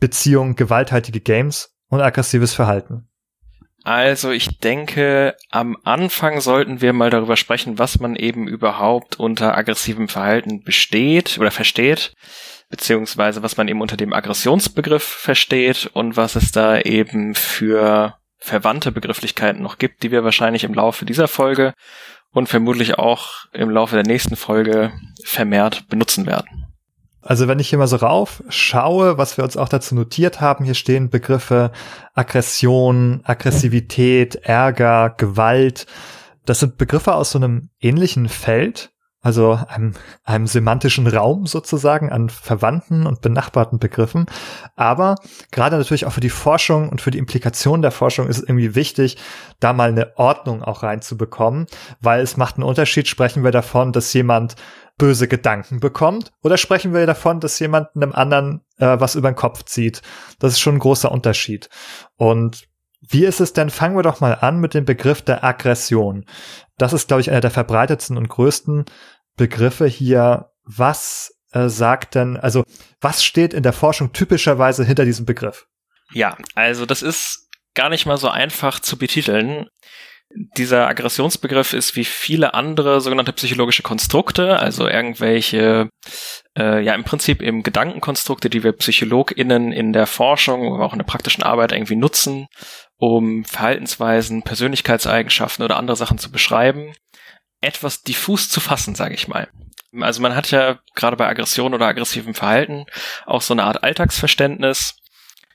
Beziehung, 0.00 0.56
gewalttätige 0.56 1.20
Games 1.20 1.76
und 1.88 2.00
aggressives 2.00 2.54
Verhalten. 2.54 3.08
Also 3.82 4.30
ich 4.30 4.58
denke, 4.58 5.36
am 5.50 5.76
Anfang 5.84 6.40
sollten 6.40 6.82
wir 6.82 6.92
mal 6.92 7.10
darüber 7.10 7.36
sprechen, 7.36 7.78
was 7.78 7.98
man 7.98 8.14
eben 8.14 8.46
überhaupt 8.46 9.18
unter 9.18 9.56
aggressivem 9.56 10.08
Verhalten 10.08 10.62
besteht 10.62 11.38
oder 11.38 11.50
versteht, 11.50 12.14
beziehungsweise 12.70 13.42
was 13.42 13.56
man 13.56 13.68
eben 13.68 13.82
unter 13.82 13.96
dem 13.96 14.12
Aggressionsbegriff 14.12 15.02
versteht 15.02 15.90
und 15.92 16.16
was 16.16 16.36
es 16.36 16.52
da 16.52 16.78
eben 16.78 17.34
für 17.34 18.14
verwandte 18.38 18.92
Begrifflichkeiten 18.92 19.62
noch 19.62 19.76
gibt, 19.76 20.02
die 20.02 20.10
wir 20.10 20.24
wahrscheinlich 20.24 20.64
im 20.64 20.72
Laufe 20.72 21.04
dieser 21.04 21.28
Folge 21.28 21.74
und 22.32 22.48
vermutlich 22.48 22.98
auch 22.98 23.46
im 23.52 23.70
Laufe 23.70 23.96
der 23.96 24.06
nächsten 24.06 24.36
Folge 24.36 24.92
vermehrt 25.24 25.88
benutzen 25.88 26.26
werden. 26.26 26.66
Also 27.22 27.48
wenn 27.48 27.58
ich 27.58 27.68
hier 27.68 27.78
mal 27.78 27.86
so 27.86 27.96
rauf 27.96 28.42
schaue, 28.48 29.18
was 29.18 29.36
wir 29.36 29.44
uns 29.44 29.56
auch 29.58 29.68
dazu 29.68 29.94
notiert 29.94 30.40
haben, 30.40 30.64
hier 30.64 30.74
stehen 30.74 31.10
Begriffe 31.10 31.70
Aggression, 32.14 33.20
Aggressivität, 33.24 34.36
Ärger, 34.36 35.10
Gewalt. 35.18 35.86
Das 36.46 36.60
sind 36.60 36.78
Begriffe 36.78 37.14
aus 37.14 37.32
so 37.32 37.38
einem 37.38 37.68
ähnlichen 37.78 38.30
Feld, 38.30 38.90
also 39.22 39.58
einem, 39.68 39.94
einem 40.24 40.46
semantischen 40.46 41.06
Raum 41.06 41.46
sozusagen 41.46 42.10
an 42.10 42.30
verwandten 42.30 43.06
und 43.06 43.20
benachbarten 43.20 43.78
Begriffen. 43.78 44.26
Aber 44.76 45.16
gerade 45.50 45.76
natürlich 45.76 46.06
auch 46.06 46.12
für 46.12 46.20
die 46.20 46.30
Forschung 46.30 46.88
und 46.88 47.00
für 47.00 47.10
die 47.10 47.18
Implikation 47.18 47.82
der 47.82 47.90
Forschung 47.90 48.28
ist 48.28 48.38
es 48.38 48.44
irgendwie 48.44 48.74
wichtig, 48.74 49.18
da 49.60 49.72
mal 49.72 49.90
eine 49.90 50.16
Ordnung 50.16 50.62
auch 50.62 50.82
reinzubekommen, 50.82 51.66
weil 52.00 52.20
es 52.20 52.36
macht 52.36 52.56
einen 52.56 52.64
Unterschied, 52.64 53.08
sprechen 53.08 53.44
wir 53.44 53.50
davon, 53.50 53.92
dass 53.92 54.12
jemand 54.12 54.56
böse 54.96 55.28
Gedanken 55.28 55.80
bekommt 55.80 56.32
oder 56.42 56.56
sprechen 56.56 56.92
wir 56.92 57.06
davon, 57.06 57.40
dass 57.40 57.58
jemand 57.58 57.88
einem 57.96 58.12
anderen 58.12 58.60
äh, 58.78 59.00
was 59.00 59.14
über 59.14 59.30
den 59.30 59.36
Kopf 59.36 59.64
zieht. 59.64 60.02
Das 60.38 60.52
ist 60.52 60.60
schon 60.60 60.76
ein 60.76 60.80
großer 60.80 61.10
Unterschied. 61.10 61.68
Und 62.16 62.68
wie 63.00 63.24
ist 63.24 63.40
es 63.40 63.54
denn? 63.54 63.70
Fangen 63.70 63.96
wir 63.96 64.02
doch 64.02 64.20
mal 64.20 64.34
an 64.34 64.60
mit 64.60 64.74
dem 64.74 64.84
Begriff 64.84 65.22
der 65.22 65.42
Aggression. 65.42 66.26
Das 66.80 66.92
ist, 66.92 67.08
glaube 67.08 67.20
ich, 67.20 67.30
einer 67.30 67.40
der 67.40 67.50
verbreitetsten 67.50 68.16
und 68.16 68.28
größten 68.28 68.86
Begriffe 69.36 69.86
hier. 69.86 70.50
Was 70.64 71.34
äh, 71.52 71.68
sagt 71.68 72.14
denn, 72.14 72.36
also 72.36 72.64
was 73.00 73.24
steht 73.24 73.54
in 73.54 73.62
der 73.62 73.72
Forschung 73.72 74.12
typischerweise 74.12 74.84
hinter 74.84 75.04
diesem 75.04 75.26
Begriff? 75.26 75.66
Ja, 76.12 76.36
also 76.54 76.86
das 76.86 77.02
ist 77.02 77.48
gar 77.74 77.88
nicht 77.88 78.06
mal 78.06 78.16
so 78.16 78.28
einfach 78.28 78.80
zu 78.80 78.96
betiteln. 78.96 79.66
dieser 80.56 80.86
Aggressionsbegriff 80.86 81.72
ist 81.72 81.96
wie 81.96 82.04
viele 82.04 82.54
andere 82.54 83.00
sogenannte 83.00 83.32
psychologische 83.32 83.82
Konstrukte, 83.82 84.60
also 84.60 84.86
irgendwelche, 84.86 85.88
äh, 86.56 86.80
ja 86.84 86.94
im 86.94 87.02
Prinzip 87.02 87.42
eben 87.42 87.64
Gedankenkonstrukte, 87.64 88.48
die 88.48 88.62
wir 88.62 88.72
PsychologInnen 88.72 89.72
in 89.72 89.92
der 89.92 90.06
Forschung, 90.06 90.72
aber 90.72 90.84
auch 90.84 90.92
in 90.92 91.00
der 91.00 91.06
praktischen 91.06 91.42
Arbeit 91.42 91.72
irgendwie 91.72 91.96
nutzen, 91.96 92.46
um 93.00 93.46
Verhaltensweisen, 93.46 94.42
Persönlichkeitseigenschaften 94.42 95.64
oder 95.64 95.78
andere 95.78 95.96
Sachen 95.96 96.18
zu 96.18 96.30
beschreiben, 96.30 96.92
etwas 97.62 98.02
diffus 98.02 98.50
zu 98.50 98.60
fassen, 98.60 98.94
sage 98.94 99.14
ich 99.14 99.26
mal. 99.26 99.48
Also 99.98 100.20
man 100.20 100.36
hat 100.36 100.50
ja 100.50 100.78
gerade 100.94 101.16
bei 101.16 101.26
Aggression 101.26 101.72
oder 101.72 101.86
aggressivem 101.86 102.34
Verhalten 102.34 102.84
auch 103.24 103.40
so 103.40 103.54
eine 103.54 103.64
Art 103.64 103.82
Alltagsverständnis, 103.82 104.96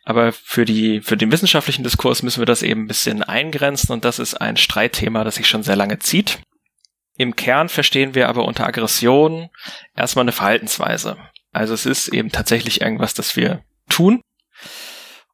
aber 0.03 0.33
für 0.33 0.65
die, 0.65 1.01
für 1.01 1.17
den 1.17 1.31
wissenschaftlichen 1.31 1.83
Diskurs 1.83 2.23
müssen 2.23 2.41
wir 2.41 2.47
das 2.47 2.63
eben 2.63 2.85
ein 2.85 2.87
bisschen 2.87 3.21
eingrenzen 3.21 3.91
und 3.93 4.05
das 4.05 4.17
ist 4.17 4.33
ein 4.33 4.57
Streitthema, 4.57 5.23
das 5.23 5.35
sich 5.35 5.47
schon 5.47 5.63
sehr 5.63 5.75
lange 5.75 5.99
zieht. 5.99 6.39
Im 7.15 7.35
Kern 7.35 7.69
verstehen 7.69 8.15
wir 8.15 8.27
aber 8.27 8.45
unter 8.45 8.65
Aggression 8.65 9.49
erstmal 9.95 10.23
eine 10.23 10.31
Verhaltensweise. 10.31 11.17
Also 11.53 11.75
es 11.75 11.85
ist 11.85 12.07
eben 12.07 12.31
tatsächlich 12.31 12.81
irgendwas, 12.81 13.13
das 13.13 13.35
wir 13.35 13.63
tun. 13.87 14.21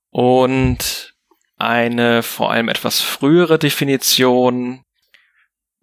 Und 0.10 1.11
eine 1.62 2.24
vor 2.24 2.52
allem 2.52 2.70
etwas 2.70 3.00
frühere 3.00 3.60
Definition 3.60 4.84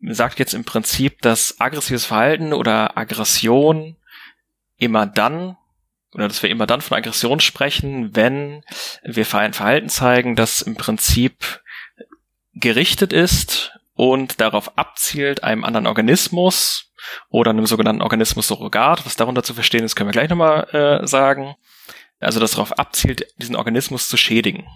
sagt 0.01 0.39
jetzt 0.39 0.55
im 0.55 0.65
Prinzip, 0.65 1.21
dass 1.23 1.61
aggressives 1.61 2.07
Verhalten 2.07 2.53
oder 2.53 2.97
Aggression 2.97 3.97
immer 4.77 5.07
dann 5.07 5.57
oder 6.15 6.29
dass 6.29 6.43
wir 6.43 6.51
immer 6.51 6.67
dann 6.67 6.81
von 6.81 6.97
Aggression 6.97 7.41
sprechen, 7.41 8.15
wenn 8.17 8.65
wir 9.03 9.27
ein 9.35 9.53
Verhalten 9.53 9.89
zeigen, 9.89 10.37
das 10.37 10.63
im 10.63 10.77
Prinzip 10.77 11.63
gerichtet 12.55 13.13
ist 13.13 13.73
und 13.95 14.41
darauf 14.41 14.79
abzielt, 14.79 15.43
einem 15.43 15.65
anderen 15.65 15.87
Organismus 15.87 16.93
oder 17.29 17.51
einem 17.51 17.67
sogenannten 17.67 18.03
Organismus 18.03 18.49
Surrogat, 18.49 19.05
was 19.05 19.17
darunter 19.17 19.43
zu 19.43 19.55
verstehen 19.55 19.85
ist, 19.85 19.97
können 19.97 20.09
wir 20.09 20.13
gleich 20.13 20.31
nochmal 20.31 20.69
äh, 20.73 21.07
sagen. 21.07 21.55
Also 22.21 22.41
das 22.41 22.53
darauf 22.53 22.79
abzielt, 22.79 23.27
diesen 23.37 23.57
Organismus 23.57 24.09
zu 24.09 24.17
schädigen. 24.17 24.67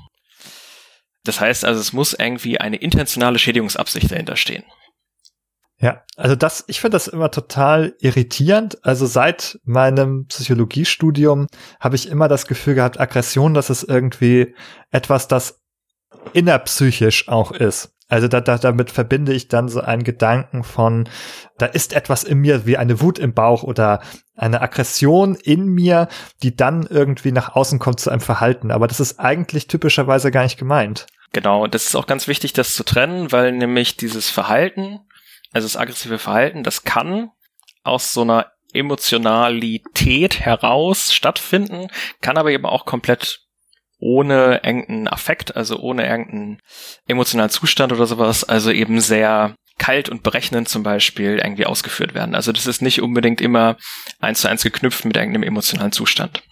Das 1.25 1.41
heißt 1.41 1.65
also, 1.65 1.81
es 1.81 1.93
muss 1.93 2.15
irgendwie 2.15 2.59
eine 2.59 2.77
intentionale 2.77 3.39
Schädigungsabsicht 3.39 4.11
dahinter 4.11 4.37
stehen. 4.37 4.65
Ja, 5.79 6.05
also 6.17 6.37
das, 6.37 6.63
ich 6.69 6.81
finde 6.81 6.95
das 6.95 7.09
immer 7.09 7.33
total 7.33 7.97
irritierend. 7.99 8.85
Also 8.85 9.07
seit 9.07 9.59
meinem 9.65 10.27
Psychologiestudium 10.27 11.49
habe 11.81 11.97
ich 11.97 12.09
immer 12.09 12.29
das 12.29 12.47
Gefühl 12.47 12.77
gehabt, 12.77 13.01
Aggression, 13.01 13.53
das 13.53 13.69
ist 13.69 13.83
irgendwie 13.83 14.55
etwas, 14.93 15.27
das 15.27 15.61
innerpsychisch 16.35 17.29
auch 17.29 17.51
ist. 17.51 17.93
Also 18.09 18.29
da, 18.29 18.41
da, 18.41 18.59
damit 18.59 18.91
verbinde 18.91 19.33
ich 19.33 19.49
dann 19.49 19.69
so 19.69 19.81
einen 19.81 20.05
Gedanken 20.05 20.65
von, 20.65 21.09
da 21.59 21.67
ist 21.67 21.95
etwas 21.95 22.25
in 22.25 22.39
mir 22.39 22.67
wie 22.67 22.77
eine 22.77 23.01
Wut 23.01 23.19
im 23.19 23.33
Bauch 23.33 23.63
oder 23.63 24.03
eine 24.37 24.61
Aggression 24.61 25.35
in 25.35 25.67
mir, 25.67 26.09
die 26.43 26.55
dann 26.55 26.87
irgendwie 26.87 27.33
nach 27.33 27.57
außen 27.57 27.79
kommt 27.79 28.01
zu 28.01 28.11
einem 28.11 28.21
Verhalten. 28.21 28.71
Aber 28.71 28.87
das 28.87 29.01
ist 29.01 29.19
eigentlich 29.19 29.67
typischerweise 29.67 30.31
gar 30.31 30.43
nicht 30.43 30.59
gemeint. 30.59 31.07
Genau, 31.33 31.67
das 31.67 31.87
ist 31.87 31.97
auch 31.97 32.07
ganz 32.07 32.29
wichtig, 32.29 32.53
das 32.53 32.75
zu 32.75 32.85
trennen, 32.85 33.33
weil 33.33 33.53
nämlich 33.53 33.97
dieses 33.97 34.29
Verhalten 34.29 35.01
also 35.53 35.67
das 35.67 35.77
aggressive 35.77 36.19
Verhalten, 36.19 36.63
das 36.63 36.85
kann 36.85 37.31
aus 37.85 38.13
so 38.13 38.23
einer 38.23 38.51
Emotionalität 38.73 40.41
heraus 40.41 41.13
stattfinden, 41.13 41.89
kann 42.23 42.39
aber 42.39 42.51
eben 42.51 42.65
auch 42.65 42.87
komplett 42.87 43.41
ohne 43.99 44.63
irgendeinen 44.65 45.09
Affekt, 45.09 45.55
also 45.55 45.79
ohne 45.79 46.09
irgendeinen 46.09 46.59
emotionalen 47.07 47.51
Zustand 47.51 47.93
oder 47.93 48.07
sowas, 48.07 48.45
also 48.45 48.71
eben 48.71 49.01
sehr 49.01 49.55
kalt 49.79 50.09
und 50.09 50.23
berechnend 50.23 50.69
zum 50.69 50.83
Beispiel 50.83 51.39
irgendwie 51.39 51.67
ausgeführt 51.67 52.15
werden. 52.15 52.35
Also 52.35 52.53
das 52.53 52.67
ist 52.67 52.83
nicht 52.83 53.03
unbedingt 53.03 53.41
immer 53.41 53.77
eins 54.21 54.41
zu 54.41 54.49
eins 54.49 54.63
geknüpft 54.63 55.05
mit 55.05 55.17
irgendeinem 55.17 55.45
emotionalen 55.45 55.93
Zustand. 55.93 56.43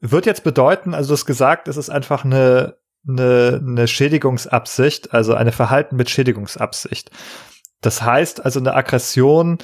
Wird 0.00 0.26
jetzt 0.26 0.44
bedeuten, 0.44 0.94
also 0.94 1.08
du 1.08 1.14
hast 1.14 1.26
gesagt, 1.26 1.68
es 1.68 1.76
ist 1.76 1.90
einfach 1.90 2.24
eine, 2.24 2.76
eine, 3.08 3.60
eine 3.64 3.88
Schädigungsabsicht, 3.88 5.12
also 5.12 5.34
eine 5.34 5.52
Verhalten 5.52 5.96
mit 5.96 6.10
Schädigungsabsicht. 6.10 7.10
Das 7.80 8.02
heißt 8.02 8.44
also, 8.44 8.60
eine 8.60 8.74
Aggression 8.74 9.58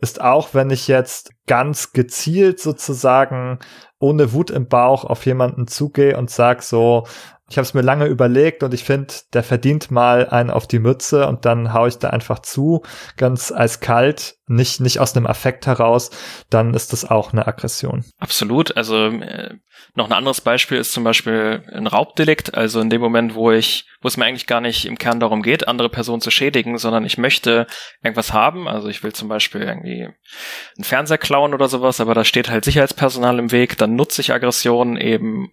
ist 0.00 0.20
auch, 0.20 0.54
wenn 0.54 0.70
ich 0.70 0.88
jetzt 0.88 1.32
ganz 1.46 1.92
gezielt 1.92 2.60
sozusagen 2.60 3.58
ohne 3.98 4.32
Wut 4.32 4.50
im 4.50 4.68
Bauch 4.68 5.04
auf 5.04 5.26
jemanden 5.26 5.66
zugehe 5.66 6.16
und 6.16 6.30
sag 6.30 6.62
so, 6.62 7.06
ich 7.50 7.56
habe 7.56 7.64
es 7.64 7.74
mir 7.74 7.80
lange 7.80 8.06
überlegt 8.06 8.62
und 8.62 8.74
ich 8.74 8.84
finde, 8.84 9.14
der 9.32 9.42
verdient 9.42 9.90
mal 9.90 10.28
einen 10.28 10.50
auf 10.50 10.66
die 10.66 10.78
Mütze 10.78 11.26
und 11.26 11.44
dann 11.44 11.72
hau 11.72 11.86
ich 11.86 11.98
da 11.98 12.10
einfach 12.10 12.40
zu, 12.40 12.82
ganz 13.16 13.52
eiskalt, 13.52 14.36
nicht 14.46 14.80
nicht 14.80 15.00
aus 15.00 15.16
einem 15.16 15.26
Affekt 15.26 15.66
heraus, 15.66 16.10
dann 16.50 16.74
ist 16.74 16.92
das 16.92 17.08
auch 17.08 17.32
eine 17.32 17.46
Aggression. 17.46 18.04
Absolut. 18.18 18.76
Also 18.76 19.06
äh, 19.06 19.54
noch 19.94 20.06
ein 20.06 20.12
anderes 20.12 20.40
Beispiel 20.40 20.78
ist 20.78 20.92
zum 20.92 21.04
Beispiel 21.04 21.64
ein 21.72 21.86
Raubdelikt. 21.86 22.54
Also 22.54 22.80
in 22.80 22.90
dem 22.90 23.00
Moment, 23.00 23.34
wo 23.34 23.50
ich, 23.50 23.86
wo 24.00 24.08
es 24.08 24.16
mir 24.16 24.26
eigentlich 24.26 24.46
gar 24.46 24.60
nicht 24.60 24.84
im 24.84 24.98
Kern 24.98 25.20
darum 25.20 25.42
geht, 25.42 25.68
andere 25.68 25.88
Personen 25.88 26.20
zu 26.20 26.30
schädigen, 26.30 26.78
sondern 26.78 27.04
ich 27.04 27.18
möchte 27.18 27.66
irgendwas 28.02 28.32
haben. 28.32 28.68
Also 28.68 28.88
ich 28.88 29.02
will 29.02 29.12
zum 29.12 29.28
Beispiel 29.28 29.62
irgendwie 29.62 30.04
einen 30.04 30.84
Fernseher 30.84 31.18
klauen 31.18 31.54
oder 31.54 31.68
sowas, 31.68 32.00
aber 32.00 32.14
da 32.14 32.24
steht 32.24 32.48
halt 32.48 32.64
Sicherheitspersonal 32.64 33.38
im 33.38 33.52
Weg. 33.52 33.76
Dann 33.78 33.96
nutze 33.96 34.20
ich 34.20 34.32
Aggression 34.32 34.96
eben 34.96 35.50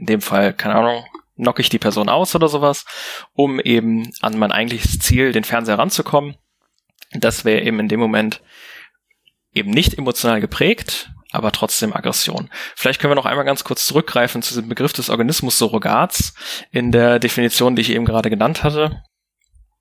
in 0.00 0.06
dem 0.06 0.20
Fall, 0.20 0.52
keine 0.52 0.74
Ahnung, 0.76 1.04
knocke 1.36 1.62
ich 1.62 1.68
die 1.68 1.78
Person 1.78 2.08
aus 2.08 2.34
oder 2.34 2.48
sowas, 2.48 2.84
um 3.34 3.60
eben 3.60 4.10
an 4.20 4.38
mein 4.38 4.52
eigentliches 4.52 4.98
Ziel, 4.98 5.32
den 5.32 5.44
Fernseher 5.44 5.78
ranzukommen. 5.78 6.36
Das 7.12 7.44
wäre 7.44 7.62
eben 7.62 7.80
in 7.80 7.88
dem 7.88 8.00
Moment 8.00 8.42
eben 9.52 9.70
nicht 9.70 9.98
emotional 9.98 10.40
geprägt, 10.40 11.10
aber 11.32 11.52
trotzdem 11.52 11.94
Aggression. 11.94 12.50
Vielleicht 12.76 13.00
können 13.00 13.12
wir 13.12 13.16
noch 13.16 13.26
einmal 13.26 13.44
ganz 13.44 13.64
kurz 13.64 13.86
zurückgreifen 13.86 14.42
zu 14.42 14.54
dem 14.54 14.68
Begriff 14.68 14.92
des 14.92 15.10
Organismus-Surrogats 15.10 16.34
in 16.70 16.92
der 16.92 17.18
Definition, 17.18 17.76
die 17.76 17.82
ich 17.82 17.90
eben 17.90 18.04
gerade 18.04 18.30
genannt 18.30 18.62
hatte. 18.62 19.02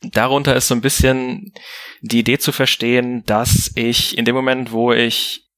Darunter 0.02 0.56
ist 0.56 0.70
so 0.70 0.76
ein 0.76 0.82
bisschen 0.82 1.54
die 2.02 2.20
Idee 2.20 2.40
zu 2.40 2.52
verstehen, 2.52 3.24
dass 3.26 3.72
ich 3.76 4.18
in 4.18 4.26
dem 4.26 4.36
Moment, 4.36 4.72
wo 4.72 4.94
ich 4.94 5.49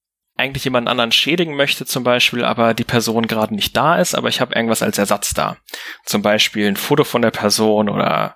eigentlich 0.41 0.63
jemand 0.63 0.89
anderen 0.89 1.11
schädigen 1.11 1.55
möchte 1.55 1.85
zum 1.85 2.03
Beispiel, 2.03 2.43
aber 2.43 2.73
die 2.73 2.83
Person 2.83 3.27
gerade 3.27 3.53
nicht 3.53 3.77
da 3.77 3.97
ist, 3.97 4.15
aber 4.15 4.27
ich 4.27 4.41
habe 4.41 4.55
irgendwas 4.55 4.81
als 4.81 4.97
Ersatz 4.97 5.33
da. 5.33 5.57
Zum 6.05 6.21
Beispiel 6.21 6.67
ein 6.67 6.75
Foto 6.75 7.03
von 7.03 7.21
der 7.21 7.31
Person 7.31 7.89
oder 7.89 8.35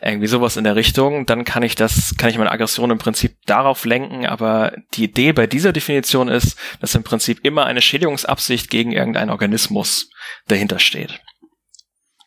irgendwie 0.00 0.26
sowas 0.26 0.56
in 0.56 0.64
der 0.64 0.76
Richtung, 0.76 1.24
dann 1.26 1.44
kann 1.44 1.62
ich 1.62 1.74
das, 1.74 2.14
kann 2.18 2.28
ich 2.28 2.38
meine 2.38 2.52
Aggression 2.52 2.90
im 2.90 2.98
Prinzip 2.98 3.38
darauf 3.46 3.84
lenken, 3.86 4.26
aber 4.26 4.72
die 4.94 5.04
Idee 5.04 5.32
bei 5.32 5.46
dieser 5.46 5.72
Definition 5.72 6.28
ist, 6.28 6.58
dass 6.80 6.94
im 6.94 7.02
Prinzip 7.02 7.44
immer 7.44 7.64
eine 7.64 7.80
Schädigungsabsicht 7.80 8.68
gegen 8.68 8.92
irgendeinen 8.92 9.30
Organismus 9.30 10.10
dahinter 10.46 10.78
steht. 10.78 11.20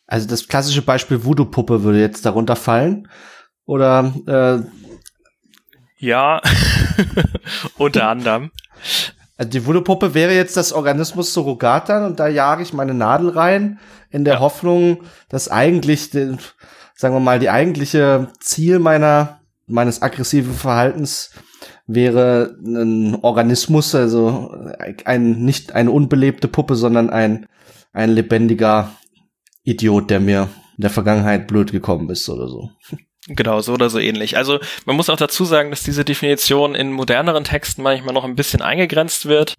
Also 0.07 0.27
das 0.27 0.47
klassische 0.47 0.81
Beispiel 0.81 1.23
Voodoo-Puppe 1.23 1.83
würde 1.83 2.01
jetzt 2.01 2.25
darunter 2.25 2.55
fallen? 2.55 3.07
Oder 3.65 4.13
äh 4.25 4.89
ja, 6.01 6.41
unter 7.77 8.07
anderem. 8.07 8.51
Also 9.39 9.51
die 9.51 9.65
Voodoo-Puppe 9.65 10.13
wäre 10.13 10.35
jetzt 10.35 10.57
das 10.57 10.73
Organismus 10.73 11.33
Surrogat 11.33 11.87
dann 11.87 12.03
und 12.03 12.19
da 12.19 12.27
jage 12.27 12.61
ich 12.61 12.73
meine 12.73 12.93
Nadel 12.93 13.29
rein 13.29 13.79
in 14.09 14.25
der 14.25 14.33
ja. 14.35 14.39
Hoffnung, 14.41 15.03
dass 15.29 15.47
eigentlich, 15.47 16.09
den, 16.09 16.39
sagen 16.93 17.15
wir 17.15 17.21
mal, 17.21 17.39
die 17.39 17.49
eigentliche 17.49 18.33
Ziel 18.41 18.79
meiner 18.79 19.39
meines 19.65 20.01
aggressiven 20.01 20.53
Verhaltens 20.53 21.31
wäre 21.87 22.57
ein 22.65 23.15
Organismus, 23.21 23.95
also 23.95 24.53
ein 25.05 25.45
nicht 25.45 25.73
eine 25.73 25.91
unbelebte 25.91 26.49
Puppe, 26.49 26.75
sondern 26.75 27.09
ein 27.09 27.45
ein 27.93 28.09
lebendiger 28.09 28.91
Idiot, 29.63 30.09
der 30.09 30.19
mir 30.19 30.49
in 30.75 30.81
der 30.81 30.89
Vergangenheit 30.89 31.47
blöd 31.47 31.71
gekommen 31.71 32.09
ist 32.09 32.27
oder 32.27 32.49
so. 32.49 32.71
Genau, 33.29 33.61
so 33.61 33.73
oder 33.73 33.89
so 33.89 33.99
ähnlich. 33.99 34.37
Also 34.37 34.59
man 34.85 34.95
muss 34.95 35.09
auch 35.09 35.17
dazu 35.17 35.45
sagen, 35.45 35.69
dass 35.69 35.83
diese 35.83 36.03
Definition 36.03 36.73
in 36.73 36.91
moderneren 36.91 37.43
Texten 37.43 37.83
manchmal 37.83 38.13
noch 38.13 38.25
ein 38.25 38.35
bisschen 38.35 38.61
eingegrenzt 38.61 39.27
wird. 39.27 39.53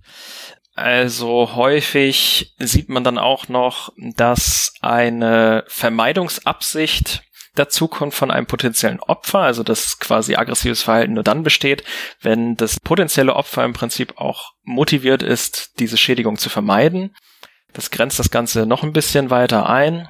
Also 0.75 1.55
häufig 1.55 2.55
sieht 2.59 2.89
man 2.89 3.05
dann 3.05 3.19
auch 3.19 3.49
noch, 3.49 3.93
dass 3.97 4.73
eine 4.81 5.65
Vermeidungsabsicht 5.69 7.23
dazukommt 7.55 8.15
von 8.15 8.31
einem 8.31 8.47
potenziellen 8.47 9.01
Opfer, 9.01 9.41
also 9.41 9.63
dass 9.63 9.99
quasi 9.99 10.37
aggressives 10.37 10.83
Verhalten 10.83 11.15
nur 11.15 11.25
dann 11.25 11.43
besteht, 11.43 11.85
wenn 12.21 12.57
das 12.57 12.81
potenzielle 12.81 13.35
Opfer 13.35 13.65
im 13.65 13.73
Prinzip 13.73 14.19
auch 14.19 14.53
motiviert 14.63 15.23
ist, 15.23 15.79
diese 15.79 15.97
Schädigung 15.97 16.39
zu 16.39 16.49
vermeiden. 16.49 17.15
Das 17.73 17.91
grenzt 17.91 18.19
das 18.19 18.31
Ganze 18.31 18.67
noch 18.67 18.83
ein 18.83 18.93
bisschen 18.93 19.31
weiter 19.31 19.69
ein. 19.69 20.09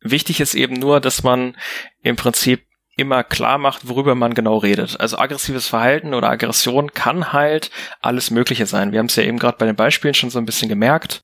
Wichtig 0.00 0.40
ist 0.40 0.54
eben 0.54 0.74
nur, 0.74 1.00
dass 1.00 1.22
man 1.22 1.56
im 2.02 2.16
Prinzip 2.16 2.65
immer 2.96 3.22
klar 3.22 3.58
macht, 3.58 3.88
worüber 3.88 4.14
man 4.14 4.34
genau 4.34 4.56
redet. 4.56 4.98
Also 4.98 5.18
aggressives 5.18 5.68
Verhalten 5.68 6.14
oder 6.14 6.30
Aggression 6.30 6.92
kann 6.92 7.32
halt 7.32 7.70
alles 8.00 8.30
Mögliche 8.30 8.66
sein. 8.66 8.92
Wir 8.92 8.98
haben 8.98 9.06
es 9.06 9.16
ja 9.16 9.22
eben 9.22 9.38
gerade 9.38 9.58
bei 9.58 9.66
den 9.66 9.76
Beispielen 9.76 10.14
schon 10.14 10.30
so 10.30 10.38
ein 10.38 10.46
bisschen 10.46 10.68
gemerkt. 10.68 11.22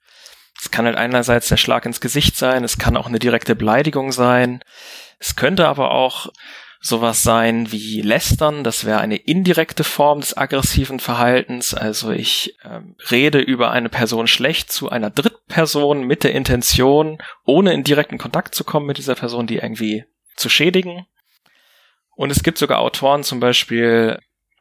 Es 0.60 0.70
kann 0.70 0.84
halt 0.84 0.96
einerseits 0.96 1.48
der 1.48 1.56
Schlag 1.56 1.86
ins 1.86 2.00
Gesicht 2.00 2.36
sein, 2.36 2.62
es 2.62 2.78
kann 2.78 2.96
auch 2.96 3.06
eine 3.06 3.18
direkte 3.18 3.56
Beleidigung 3.56 4.12
sein. 4.12 4.62
Es 5.18 5.34
könnte 5.34 5.66
aber 5.66 5.92
auch 5.92 6.28
sowas 6.82 7.22
sein 7.22 7.72
wie 7.72 8.02
Lästern, 8.02 8.64
das 8.64 8.84
wäre 8.84 8.98
eine 8.98 9.16
indirekte 9.16 9.84
Form 9.84 10.20
des 10.20 10.36
aggressiven 10.36 11.00
Verhaltens. 11.00 11.74
Also 11.74 12.10
ich 12.10 12.56
ähm, 12.64 12.96
rede 13.10 13.38
über 13.38 13.70
eine 13.70 13.88
Person 13.88 14.26
schlecht 14.26 14.70
zu 14.70 14.90
einer 14.90 15.08
Drittperson 15.08 16.04
mit 16.04 16.22
der 16.22 16.32
Intention, 16.32 17.18
ohne 17.46 17.72
in 17.72 17.84
direkten 17.84 18.18
Kontakt 18.18 18.54
zu 18.54 18.64
kommen 18.64 18.86
mit 18.86 18.98
dieser 18.98 19.14
Person, 19.14 19.46
die 19.46 19.58
irgendwie 19.58 20.04
zu 20.36 20.48
schädigen. 20.48 21.06
Und 22.14 22.30
es 22.30 22.42
gibt 22.42 22.58
sogar 22.58 22.80
Autoren, 22.80 23.24
zum 23.24 23.40
Beispiel 23.40 24.18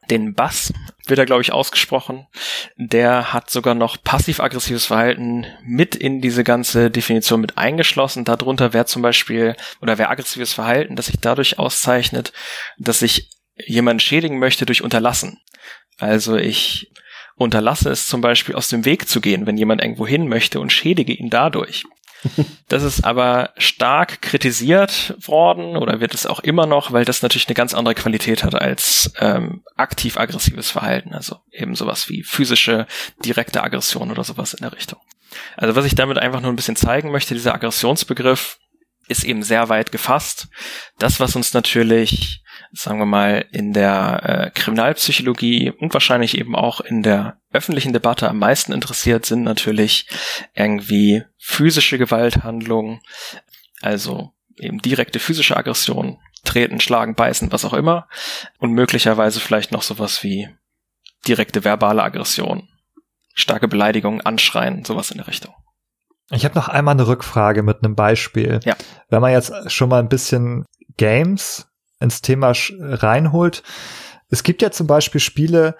den 0.09 0.33
Bass, 0.33 0.73
wird 1.05 1.19
er, 1.19 1.25
glaube 1.25 1.41
ich, 1.41 1.53
ausgesprochen. 1.53 2.27
Der 2.75 3.33
hat 3.33 3.49
sogar 3.49 3.75
noch 3.75 4.01
passiv-aggressives 4.03 4.87
Verhalten 4.87 5.45
mit 5.63 5.95
in 5.95 6.21
diese 6.21 6.43
ganze 6.43 6.91
Definition 6.91 7.39
mit 7.39 7.57
eingeschlossen. 7.57 8.25
Darunter 8.25 8.73
wäre 8.73 8.85
zum 8.85 9.01
Beispiel, 9.01 9.55
oder 9.81 9.97
wäre 9.97 10.09
aggressives 10.09 10.53
Verhalten, 10.53 10.95
das 10.95 11.05
sich 11.07 11.17
dadurch 11.21 11.59
auszeichnet, 11.59 12.33
dass 12.77 13.01
ich 13.01 13.29
jemanden 13.55 13.99
schädigen 13.99 14.39
möchte 14.39 14.65
durch 14.65 14.81
Unterlassen. 14.81 15.39
Also 15.97 16.35
ich 16.35 16.91
unterlasse 17.35 17.89
es 17.89 18.07
zum 18.07 18.21
Beispiel 18.21 18.55
aus 18.55 18.69
dem 18.69 18.85
Weg 18.85 19.07
zu 19.07 19.21
gehen, 19.21 19.45
wenn 19.45 19.57
jemand 19.57 19.81
irgendwo 19.81 20.05
hin 20.05 20.27
möchte 20.27 20.59
und 20.59 20.73
schädige 20.73 21.13
ihn 21.13 21.29
dadurch. 21.29 21.85
Das 22.67 22.83
ist 22.83 23.03
aber 23.03 23.51
stark 23.57 24.21
kritisiert 24.21 25.15
worden 25.19 25.75
oder 25.75 25.99
wird 25.99 26.13
es 26.13 26.25
auch 26.25 26.39
immer 26.39 26.65
noch, 26.65 26.91
weil 26.93 27.03
das 27.03 27.21
natürlich 27.21 27.47
eine 27.47 27.55
ganz 27.55 27.73
andere 27.73 27.95
Qualität 27.95 28.43
hat 28.43 28.55
als 28.55 29.11
ähm, 29.19 29.63
aktiv-aggressives 29.75 30.71
Verhalten. 30.71 31.13
Also 31.13 31.37
eben 31.51 31.75
sowas 31.75 32.07
wie 32.07 32.23
physische, 32.23 32.87
direkte 33.25 33.61
Aggression 33.63 34.11
oder 34.11 34.23
sowas 34.23 34.53
in 34.53 34.61
der 34.61 34.71
Richtung. 34.71 34.99
Also 35.57 35.75
was 35.75 35.85
ich 35.85 35.95
damit 35.95 36.17
einfach 36.17 36.41
nur 36.41 36.51
ein 36.51 36.55
bisschen 36.55 36.75
zeigen 36.75 37.11
möchte, 37.11 37.33
dieser 37.33 37.53
Aggressionsbegriff 37.53 38.57
ist 39.07 39.23
eben 39.23 39.43
sehr 39.43 39.69
weit 39.69 39.91
gefasst. 39.91 40.47
Das, 40.97 41.19
was 41.19 41.35
uns 41.35 41.53
natürlich, 41.53 42.43
sagen 42.73 42.99
wir 42.99 43.05
mal, 43.05 43.45
in 43.51 43.73
der 43.73 44.21
äh, 44.23 44.49
Kriminalpsychologie 44.51 45.71
und 45.71 45.93
wahrscheinlich 45.93 46.37
eben 46.37 46.55
auch 46.55 46.79
in 46.81 47.03
der 47.03 47.37
öffentlichen 47.51 47.93
Debatte 47.93 48.29
am 48.29 48.39
meisten 48.39 48.71
interessiert, 48.71 49.25
sind 49.25 49.43
natürlich 49.43 50.07
irgendwie 50.53 51.23
physische 51.37 51.97
Gewalthandlungen, 51.97 53.01
also 53.81 54.31
eben 54.57 54.79
direkte 54.79 55.19
physische 55.19 55.57
Aggression, 55.57 56.17
treten, 56.43 56.79
schlagen, 56.79 57.15
beißen, 57.15 57.51
was 57.51 57.65
auch 57.65 57.73
immer, 57.73 58.07
und 58.59 58.71
möglicherweise 58.71 59.39
vielleicht 59.39 59.71
noch 59.71 59.81
sowas 59.81 60.23
wie 60.23 60.49
direkte 61.27 61.63
verbale 61.63 62.03
Aggression, 62.03 62.69
starke 63.33 63.67
Beleidigung, 63.67 64.21
Anschreien, 64.21 64.85
sowas 64.85 65.11
in 65.11 65.17
der 65.17 65.27
Richtung. 65.27 65.53
Ich 66.31 66.45
habe 66.45 66.55
noch 66.55 66.69
einmal 66.69 66.93
eine 66.93 67.07
Rückfrage 67.07 67.61
mit 67.61 67.83
einem 67.83 67.95
Beispiel. 67.95 68.61
Ja. 68.63 68.75
Wenn 69.09 69.21
man 69.21 69.33
jetzt 69.33 69.51
schon 69.69 69.89
mal 69.89 69.99
ein 69.99 70.07
bisschen 70.07 70.65
Games 70.95 71.70
ins 72.01 72.21
Thema 72.21 72.53
reinholt. 72.79 73.63
Es 74.29 74.43
gibt 74.43 74.61
ja 74.61 74.71
zum 74.71 74.87
Beispiel 74.87 75.21
Spiele 75.21 75.75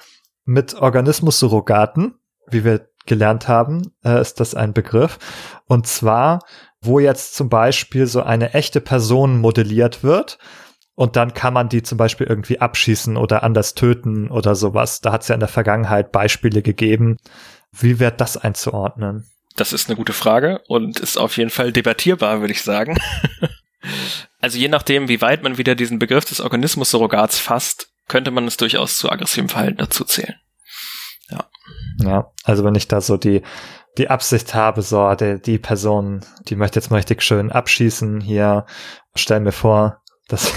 mit 0.45 0.75
Organismus-Surrogaten, 0.75 2.15
wie 2.47 2.63
wir 2.63 2.87
gelernt 3.05 3.47
haben, 3.47 3.93
äh, 4.03 4.21
ist 4.21 4.39
das 4.39 4.55
ein 4.55 4.73
Begriff. 4.73 5.17
Und 5.65 5.87
zwar, 5.87 6.39
wo 6.81 6.99
jetzt 6.99 7.35
zum 7.35 7.49
Beispiel 7.49 8.07
so 8.07 8.21
eine 8.21 8.53
echte 8.53 8.81
Person 8.81 9.39
modelliert 9.39 10.03
wird 10.03 10.37
und 10.95 11.15
dann 11.15 11.33
kann 11.33 11.53
man 11.53 11.69
die 11.69 11.83
zum 11.83 11.97
Beispiel 11.97 12.27
irgendwie 12.27 12.59
abschießen 12.59 13.17
oder 13.17 13.43
anders 13.43 13.73
töten 13.73 14.29
oder 14.29 14.55
sowas. 14.55 15.01
Da 15.01 15.11
hat 15.11 15.23
es 15.23 15.29
ja 15.29 15.35
in 15.35 15.39
der 15.39 15.49
Vergangenheit 15.49 16.11
Beispiele 16.11 16.61
gegeben. 16.61 17.17
Wie 17.71 17.99
wird 17.99 18.21
das 18.21 18.37
einzuordnen? 18.37 19.25
Das 19.55 19.73
ist 19.73 19.89
eine 19.89 19.97
gute 19.97 20.13
Frage 20.13 20.61
und 20.67 20.99
ist 20.99 21.17
auf 21.17 21.37
jeden 21.37 21.49
Fall 21.49 21.71
debattierbar, 21.71 22.41
würde 22.41 22.53
ich 22.53 22.61
sagen. 22.61 22.97
also 24.39 24.57
je 24.57 24.67
nachdem, 24.67 25.07
wie 25.07 25.21
weit 25.21 25.43
man 25.43 25.57
wieder 25.57 25.75
diesen 25.75 25.99
Begriff 25.99 26.25
des 26.25 26.41
Organismus-Surrogats 26.41 27.39
fasst, 27.39 27.91
könnte 28.07 28.31
man 28.31 28.47
es 28.47 28.57
durchaus 28.57 28.97
zu 28.97 29.09
aggressivem 29.09 29.49
Verhalten 29.49 29.77
dazu 29.77 30.03
zählen. 30.03 30.35
Ja. 31.29 31.49
Ja, 31.99 32.31
also 32.43 32.63
wenn 32.63 32.75
ich 32.75 32.87
da 32.87 32.99
so 33.01 33.17
die, 33.17 33.41
die 33.97 34.09
Absicht 34.09 34.53
habe, 34.53 34.81
so, 34.81 35.13
die, 35.15 35.41
die 35.41 35.59
Person, 35.59 36.25
die 36.47 36.55
möchte 36.55 36.79
jetzt 36.79 36.89
mal 36.89 36.97
richtig 36.97 37.21
schön 37.21 37.51
abschießen 37.51 38.21
hier, 38.21 38.65
stell 39.15 39.39
mir 39.39 39.51
vor, 39.51 40.00
das 40.31 40.53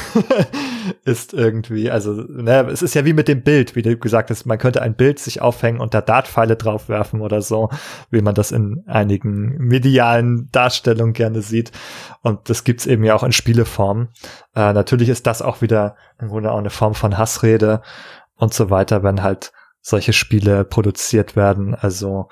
ist 1.05 1.35
irgendwie, 1.35 1.91
also, 1.91 2.13
ne, 2.13 2.69
es 2.71 2.83
ist 2.83 2.95
ja 2.95 3.05
wie 3.05 3.13
mit 3.13 3.29
dem 3.29 3.43
Bild, 3.43 3.75
wie 3.75 3.83
du 3.83 3.97
gesagt 3.97 4.31
hast, 4.31 4.47
man 4.47 4.59
könnte 4.59 4.83
ein 4.83 4.95
Bild 4.95 5.19
sich 5.19 5.41
aufhängen 5.41 5.81
und 5.81 5.95
da 5.95 6.01
Dartpfeile 6.01 6.57
draufwerfen 6.57 7.21
oder 7.21 7.43
so, 7.43 7.71
wie 8.11 8.23
man 8.23 8.35
das 8.35 8.53
in 8.53 8.85
einigen 8.87 9.57
medialen 9.59 10.49
Darstellungen 10.53 11.13
gerne 11.13 11.43
sieht. 11.43 11.73
Und 12.23 12.49
das 12.49 12.65
gibt's 12.65 12.87
eben 12.87 13.05
ja 13.05 13.15
auch 13.15 13.25
in 13.25 13.33
Spieleform. 13.33 14.09
Äh, 14.55 14.73
natürlich 14.73 15.09
ist 15.09 15.27
das 15.27 15.43
auch 15.43 15.61
wieder 15.61 15.97
im 16.21 16.29
Grunde 16.29 16.53
auch 16.53 16.59
eine 16.59 16.71
Form 16.71 16.95
von 16.95 17.19
Hassrede 17.19 17.83
und 18.37 18.55
so 18.55 18.71
weiter, 18.71 19.03
wenn 19.03 19.23
halt 19.23 19.53
solche 19.81 20.13
Spiele 20.13 20.65
produziert 20.65 21.37
werden, 21.37 21.75
also 21.75 22.29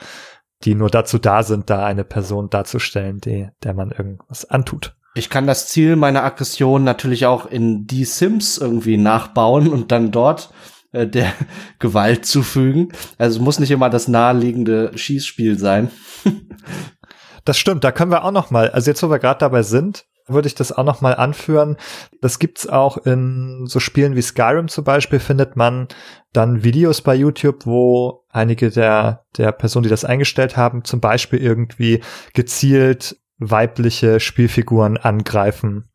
die 0.64 0.74
nur 0.74 0.90
dazu 0.90 1.18
da 1.18 1.42
sind, 1.42 1.70
da 1.70 1.84
eine 1.84 2.04
Person 2.04 2.48
darzustellen, 2.48 3.18
die, 3.18 3.48
der 3.62 3.74
man 3.74 3.90
irgendwas 3.90 4.44
antut. 4.48 4.94
Ich 5.14 5.28
kann 5.28 5.46
das 5.46 5.68
Ziel 5.68 5.96
meiner 5.96 6.24
Aggression 6.24 6.84
natürlich 6.84 7.26
auch 7.26 7.46
in 7.46 7.86
die 7.86 8.04
Sims 8.04 8.56
irgendwie 8.58 8.96
nachbauen 8.96 9.68
und 9.68 9.92
dann 9.92 10.10
dort 10.10 10.50
äh, 10.92 11.06
der 11.06 11.32
Gewalt 11.78 12.24
zufügen. 12.24 12.92
Also 13.18 13.38
es 13.38 13.44
muss 13.44 13.58
nicht 13.58 13.70
immer 13.70 13.90
das 13.90 14.08
naheliegende 14.08 14.96
Schießspiel 14.96 15.58
sein. 15.58 15.90
das 17.44 17.58
stimmt, 17.58 17.84
da 17.84 17.92
können 17.92 18.10
wir 18.10 18.24
auch 18.24 18.30
noch 18.30 18.50
mal, 18.50 18.70
also 18.70 18.90
jetzt 18.90 19.02
wo 19.02 19.10
wir 19.10 19.18
gerade 19.18 19.40
dabei 19.40 19.62
sind, 19.62 20.06
würde 20.28 20.46
ich 20.46 20.54
das 20.54 20.72
auch 20.72 20.84
noch 20.84 21.00
mal 21.00 21.14
anführen. 21.14 21.76
Das 22.20 22.38
gibt's 22.38 22.68
auch 22.68 22.96
in 22.98 23.64
so 23.66 23.80
Spielen 23.80 24.14
wie 24.14 24.22
Skyrim 24.22 24.68
zum 24.68 24.84
Beispiel, 24.84 25.18
findet 25.18 25.56
man 25.56 25.88
dann 26.32 26.62
Videos 26.62 27.02
bei 27.02 27.14
YouTube, 27.14 27.66
wo 27.66 28.24
einige 28.30 28.70
der, 28.70 29.24
der 29.36 29.52
Personen, 29.52 29.82
die 29.82 29.90
das 29.90 30.04
eingestellt 30.04 30.56
haben, 30.56 30.84
zum 30.84 31.00
Beispiel 31.00 31.40
irgendwie 31.40 32.00
gezielt 32.34 33.16
weibliche 33.50 34.20
Spielfiguren 34.20 34.96
angreifen 34.96 35.90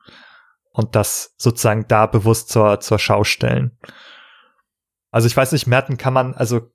und 0.71 0.95
das 0.95 1.33
sozusagen 1.38 1.88
da 1.88 2.05
bewusst 2.05 2.49
zur, 2.49 2.79
zur 2.79 2.99
Schau 2.99 3.23
stellen. 3.23 3.77
Also 5.12 5.27
ich 5.27 5.36
weiß 5.36 5.51
nicht, 5.51 5.67
Merten 5.67 5.97
kann 5.97 6.13
man, 6.13 6.33
also 6.36 6.69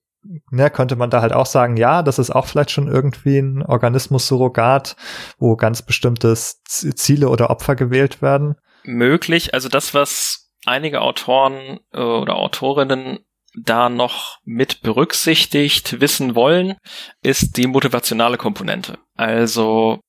ne, 0.51 0.71
könnte 0.71 0.97
man 0.97 1.11
da 1.11 1.23
halt 1.23 1.33
auch 1.33 1.47
sagen, 1.47 1.77
ja, 1.77 2.03
das 2.03 2.19
ist 2.19 2.31
auch 2.31 2.47
vielleicht 2.47 2.71
schon 2.71 2.89
irgendwie 2.89 3.39
ein 3.39 3.63
Organismus-Surrogat, 3.63 4.97
wo 5.39 5.57
ganz 5.57 5.83
bestimmte 5.83 6.35
Ziele 6.35 7.29
oder 7.29 7.51
Opfer 7.51 7.77
gewählt 7.77 8.23
werden. 8.23 8.57
Möglich, 8.85 9.55
also 9.55 9.69
das, 9.69 9.95
was 9.95 10.51
einige 10.67 11.01
Autoren 11.01 11.81
äh, 11.93 12.01
oder 12.01 12.37
Autorinnen 12.37 13.21
da 13.55 13.89
noch 13.89 14.39
mit 14.45 14.81
berücksichtigt 14.83 16.01
wissen 16.01 16.35
wollen, 16.35 16.77
ist 17.23 17.57
die 17.57 17.67
motivationale 17.67 18.39
Komponente. 18.39 18.99
Also 19.15 20.01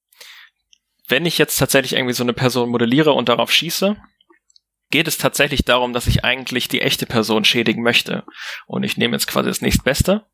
wenn 1.14 1.28
ich 1.28 1.38
jetzt 1.38 1.58
tatsächlich 1.58 1.94
irgendwie 1.94 2.16
so 2.16 2.24
eine 2.24 2.34
Person 2.34 2.70
modelliere 2.70 3.14
und 3.14 3.30
darauf 3.30 3.52
schieße, 3.52 3.96
geht 4.90 5.08
es 5.08 5.20
tatsächlich 5.20 5.64
darum, 5.64 5.94
dass 5.94 6.08
ich 6.08 6.26
eigentlich 6.26 6.70
die 6.70 6.82
echte 6.82 7.06
Person 7.06 7.46
schädigen 7.46 7.84
möchte. 7.84 8.24
Und 8.66 8.82
ich 8.82 8.98
nehme 8.98 9.14
jetzt 9.16 9.28
quasi 9.28 9.48
das 9.48 9.62
nächstbeste. 9.62 10.26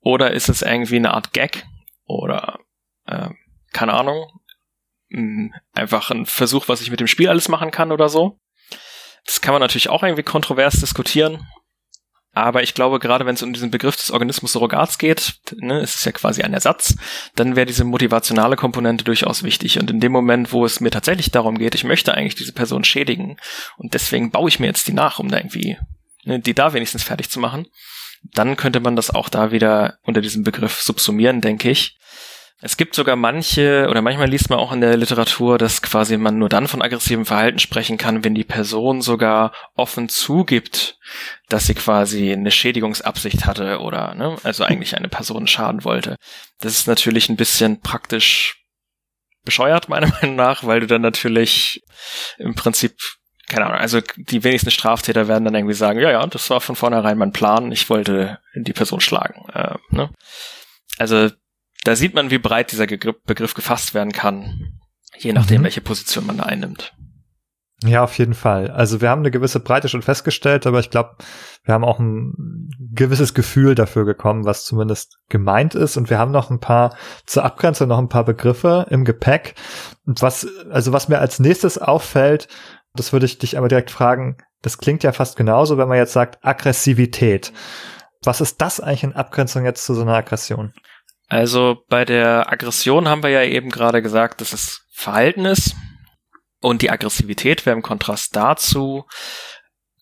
Oder 0.00 0.32
ist 0.32 0.50
es 0.50 0.60
irgendwie 0.60 0.96
eine 0.96 1.14
Art 1.14 1.32
Gag? 1.32 1.64
Oder 2.04 2.58
äh, 3.06 3.30
keine 3.72 3.94
Ahnung. 3.94 4.30
Einfach 5.72 6.10
ein 6.10 6.26
Versuch, 6.26 6.68
was 6.68 6.82
ich 6.82 6.90
mit 6.90 7.00
dem 7.00 7.06
Spiel 7.06 7.30
alles 7.30 7.48
machen 7.48 7.70
kann 7.70 7.90
oder 7.90 8.10
so. 8.10 8.38
Das 9.24 9.40
kann 9.40 9.54
man 9.54 9.62
natürlich 9.62 9.88
auch 9.88 10.02
irgendwie 10.02 10.22
kontrovers 10.22 10.80
diskutieren. 10.80 11.48
Aber 12.34 12.62
ich 12.62 12.74
glaube, 12.74 12.98
gerade 12.98 13.26
wenn 13.26 13.36
es 13.36 13.42
um 13.42 13.52
diesen 13.52 13.70
Begriff 13.70 13.96
des 13.96 14.10
Organismus-Surrogats 14.10 14.98
geht, 14.98 15.34
ne, 15.56 15.80
es 15.80 15.94
ist 15.94 16.04
ja 16.04 16.12
quasi 16.12 16.42
ein 16.42 16.52
Ersatz, 16.52 16.96
dann 17.36 17.54
wäre 17.54 17.66
diese 17.66 17.84
motivationale 17.84 18.56
Komponente 18.56 19.04
durchaus 19.04 19.44
wichtig. 19.44 19.78
Und 19.78 19.90
in 19.90 20.00
dem 20.00 20.10
Moment, 20.10 20.52
wo 20.52 20.64
es 20.64 20.80
mir 20.80 20.90
tatsächlich 20.90 21.30
darum 21.30 21.58
geht, 21.58 21.76
ich 21.76 21.84
möchte 21.84 22.14
eigentlich 22.14 22.34
diese 22.34 22.52
Person 22.52 22.82
schädigen 22.82 23.36
und 23.76 23.94
deswegen 23.94 24.32
baue 24.32 24.48
ich 24.48 24.58
mir 24.58 24.66
jetzt 24.66 24.88
die 24.88 24.92
nach, 24.92 25.20
um 25.20 25.28
da 25.28 25.36
irgendwie 25.38 25.78
ne, 26.24 26.40
die 26.40 26.54
da 26.54 26.72
wenigstens 26.72 27.04
fertig 27.04 27.30
zu 27.30 27.38
machen, 27.38 27.66
dann 28.32 28.56
könnte 28.56 28.80
man 28.80 28.96
das 28.96 29.10
auch 29.10 29.28
da 29.28 29.52
wieder 29.52 29.98
unter 30.02 30.20
diesem 30.20 30.42
Begriff 30.42 30.80
subsumieren, 30.80 31.40
denke 31.40 31.70
ich. 31.70 31.98
Es 32.60 32.76
gibt 32.76 32.94
sogar 32.94 33.16
manche, 33.16 33.88
oder 33.90 34.00
manchmal 34.00 34.28
liest 34.28 34.48
man 34.48 34.58
auch 34.58 34.72
in 34.72 34.80
der 34.80 34.96
Literatur, 34.96 35.58
dass 35.58 35.82
quasi 35.82 36.16
man 36.16 36.38
nur 36.38 36.48
dann 36.48 36.68
von 36.68 36.82
aggressivem 36.82 37.26
Verhalten 37.26 37.58
sprechen 37.58 37.98
kann, 37.98 38.24
wenn 38.24 38.34
die 38.34 38.44
Person 38.44 39.02
sogar 39.02 39.52
offen 39.74 40.08
zugibt, 40.08 40.98
dass 41.48 41.66
sie 41.66 41.74
quasi 41.74 42.32
eine 42.32 42.50
Schädigungsabsicht 42.50 43.44
hatte 43.44 43.80
oder, 43.80 44.14
ne, 44.14 44.36
also 44.44 44.64
eigentlich 44.64 44.96
eine 44.96 45.08
Person 45.08 45.46
schaden 45.46 45.84
wollte. 45.84 46.16
Das 46.60 46.72
ist 46.72 46.86
natürlich 46.86 47.28
ein 47.28 47.36
bisschen 47.36 47.80
praktisch 47.80 48.64
bescheuert, 49.44 49.88
meiner 49.88 50.08
Meinung 50.20 50.36
nach, 50.36 50.64
weil 50.64 50.80
du 50.80 50.86
dann 50.86 51.02
natürlich 51.02 51.82
im 52.38 52.54
Prinzip 52.54 52.96
keine 53.46 53.66
Ahnung, 53.66 53.78
also 53.78 54.00
die 54.16 54.42
wenigsten 54.42 54.70
Straftäter 54.70 55.28
werden 55.28 55.44
dann 55.44 55.54
irgendwie 55.54 55.74
sagen, 55.74 56.00
ja, 56.00 56.10
ja, 56.10 56.26
das 56.26 56.48
war 56.48 56.62
von 56.62 56.76
vornherein 56.76 57.18
mein 57.18 57.32
Plan, 57.32 57.70
ich 57.72 57.90
wollte 57.90 58.38
die 58.54 58.72
Person 58.72 59.00
schlagen. 59.00 59.46
Äh, 59.52 59.74
ne? 59.90 60.10
Also 60.96 61.28
da 61.84 61.96
sieht 61.96 62.14
man, 62.14 62.30
wie 62.30 62.38
breit 62.38 62.72
dieser 62.72 62.86
Begriff 62.86 63.54
gefasst 63.54 63.94
werden 63.94 64.12
kann, 64.12 64.80
je 65.18 65.32
nachdem, 65.32 65.60
mhm. 65.60 65.64
welche 65.64 65.80
Position 65.80 66.26
man 66.26 66.38
da 66.38 66.44
einnimmt. 66.44 66.94
Ja, 67.82 68.02
auf 68.02 68.16
jeden 68.16 68.34
Fall. 68.34 68.70
Also 68.70 69.02
wir 69.02 69.10
haben 69.10 69.20
eine 69.20 69.30
gewisse 69.30 69.60
Breite 69.60 69.88
schon 69.88 70.00
festgestellt, 70.00 70.66
aber 70.66 70.80
ich 70.80 70.90
glaube, 70.90 71.16
wir 71.64 71.74
haben 71.74 71.84
auch 71.84 71.98
ein 71.98 72.70
gewisses 72.94 73.34
Gefühl 73.34 73.74
dafür 73.74 74.06
bekommen, 74.06 74.46
was 74.46 74.64
zumindest 74.64 75.18
gemeint 75.28 75.74
ist. 75.74 75.98
Und 75.98 76.08
wir 76.08 76.18
haben 76.18 76.30
noch 76.30 76.50
ein 76.50 76.60
paar 76.60 76.96
zur 77.26 77.44
Abgrenzung 77.44 77.88
noch 77.88 77.98
ein 77.98 78.08
paar 78.08 78.24
Begriffe 78.24 78.86
im 78.88 79.04
Gepäck. 79.04 79.54
Und 80.06 80.22
was, 80.22 80.46
also 80.70 80.92
was 80.92 81.08
mir 81.08 81.18
als 81.18 81.40
nächstes 81.40 81.76
auffällt, 81.76 82.48
das 82.94 83.12
würde 83.12 83.26
ich 83.26 83.38
dich 83.38 83.58
aber 83.58 83.68
direkt 83.68 83.90
fragen, 83.90 84.38
das 84.62 84.78
klingt 84.78 85.02
ja 85.02 85.12
fast 85.12 85.36
genauso, 85.36 85.76
wenn 85.76 85.88
man 85.88 85.98
jetzt 85.98 86.14
sagt 86.14 86.42
Aggressivität. 86.42 87.52
Was 88.22 88.40
ist 88.40 88.62
das 88.62 88.80
eigentlich 88.80 89.04
in 89.04 89.12
Abgrenzung 89.12 89.66
jetzt 89.66 89.84
zu 89.84 89.94
so 89.94 90.02
einer 90.02 90.14
Aggression? 90.14 90.72
Also 91.28 91.84
bei 91.88 92.04
der 92.04 92.52
Aggression 92.52 93.08
haben 93.08 93.22
wir 93.22 93.30
ja 93.30 93.42
eben 93.42 93.70
gerade 93.70 94.02
gesagt, 94.02 94.40
dass 94.40 94.52
es 94.52 94.86
Verhalten 94.92 95.44
ist. 95.44 95.74
Und 96.60 96.82
die 96.82 96.90
Aggressivität 96.90 97.66
wäre 97.66 97.76
im 97.76 97.82
Kontrast 97.82 98.34
dazu 98.36 99.04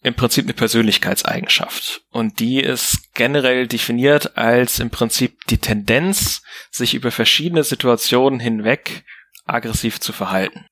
im 0.02 0.14
Prinzip 0.14 0.44
eine 0.44 0.54
Persönlichkeitseigenschaft. 0.54 2.02
Und 2.10 2.40
die 2.40 2.60
ist 2.60 3.14
generell 3.14 3.68
definiert 3.68 4.36
als 4.36 4.80
im 4.80 4.90
Prinzip 4.90 5.44
die 5.46 5.58
Tendenz, 5.58 6.42
sich 6.70 6.94
über 6.94 7.10
verschiedene 7.10 7.62
Situationen 7.62 8.40
hinweg 8.40 9.04
aggressiv 9.44 10.00
zu 10.00 10.12
verhalten. 10.12 10.66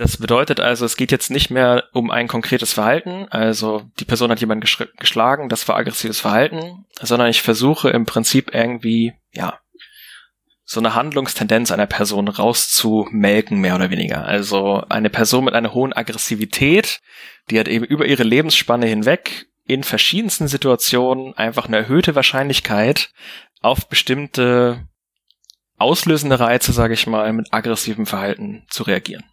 Das 0.00 0.16
bedeutet 0.16 0.60
also, 0.60 0.86
es 0.86 0.96
geht 0.96 1.12
jetzt 1.12 1.30
nicht 1.30 1.50
mehr 1.50 1.84
um 1.92 2.10
ein 2.10 2.26
konkretes 2.26 2.72
Verhalten, 2.72 3.26
also 3.28 3.82
die 3.98 4.06
Person 4.06 4.30
hat 4.30 4.40
jemanden 4.40 4.66
geschlagen, 4.96 5.50
das 5.50 5.68
war 5.68 5.76
aggressives 5.76 6.18
Verhalten, 6.18 6.86
sondern 7.02 7.28
ich 7.28 7.42
versuche 7.42 7.90
im 7.90 8.06
Prinzip 8.06 8.54
irgendwie, 8.54 9.12
ja, 9.34 9.60
so 10.64 10.80
eine 10.80 10.94
Handlungstendenz 10.94 11.70
einer 11.70 11.86
Person 11.86 12.28
rauszumelken, 12.28 13.60
mehr 13.60 13.74
oder 13.74 13.90
weniger. 13.90 14.24
Also 14.24 14.82
eine 14.88 15.10
Person 15.10 15.44
mit 15.44 15.52
einer 15.52 15.74
hohen 15.74 15.92
Aggressivität, 15.92 17.02
die 17.50 17.60
hat 17.60 17.68
eben 17.68 17.84
über 17.84 18.06
ihre 18.06 18.22
Lebensspanne 18.22 18.86
hinweg 18.86 19.48
in 19.66 19.84
verschiedensten 19.84 20.48
Situationen 20.48 21.34
einfach 21.34 21.66
eine 21.66 21.76
erhöhte 21.76 22.14
Wahrscheinlichkeit 22.14 23.12
auf 23.60 23.86
bestimmte 23.86 24.88
auslösende 25.76 26.40
Reize, 26.40 26.72
sage 26.72 26.94
ich 26.94 27.06
mal, 27.06 27.30
mit 27.34 27.52
aggressivem 27.52 28.06
Verhalten 28.06 28.64
zu 28.70 28.84
reagieren. 28.84 29.29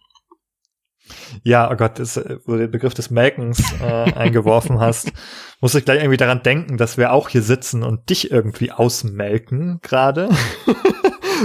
Ja, 1.42 1.70
oh 1.70 1.76
Gott, 1.76 1.98
das, 1.98 2.16
wo 2.44 2.52
du 2.52 2.58
den 2.58 2.70
Begriff 2.70 2.94
des 2.94 3.10
Melkens 3.10 3.62
äh, 3.82 4.12
eingeworfen 4.14 4.80
hast, 4.80 5.12
muss 5.60 5.74
ich 5.74 5.84
gleich 5.84 5.98
irgendwie 5.98 6.16
daran 6.16 6.42
denken, 6.42 6.76
dass 6.76 6.96
wir 6.96 7.12
auch 7.12 7.28
hier 7.28 7.42
sitzen 7.42 7.82
und 7.82 8.08
dich 8.10 8.30
irgendwie 8.30 8.70
ausmelken 8.70 9.80
gerade. 9.82 10.28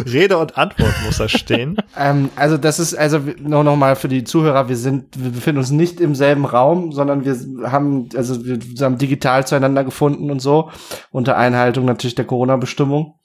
Rede 0.05 0.37
und 0.37 0.57
Antwort 0.57 0.93
muss 1.05 1.17
da 1.17 1.29
stehen. 1.29 1.77
ähm, 1.97 2.29
also 2.35 2.57
das 2.57 2.79
ist, 2.79 2.95
also 2.95 3.19
nur 3.39 3.63
noch 3.63 3.75
mal 3.75 3.95
für 3.95 4.07
die 4.07 4.23
Zuhörer, 4.23 4.69
wir 4.69 4.77
sind, 4.77 5.21
wir 5.21 5.31
befinden 5.31 5.59
uns 5.59 5.71
nicht 5.71 5.99
im 5.99 6.15
selben 6.15 6.45
Raum, 6.45 6.91
sondern 6.91 7.25
wir 7.25 7.71
haben, 7.71 8.09
also 8.15 8.45
wir 8.45 8.59
haben 8.81 8.97
digital 8.97 9.45
zueinander 9.45 9.83
gefunden 9.83 10.31
und 10.31 10.41
so, 10.41 10.69
unter 11.11 11.37
Einhaltung 11.37 11.85
natürlich 11.85 12.15
der 12.15 12.25
Corona-Bestimmung. 12.25 13.15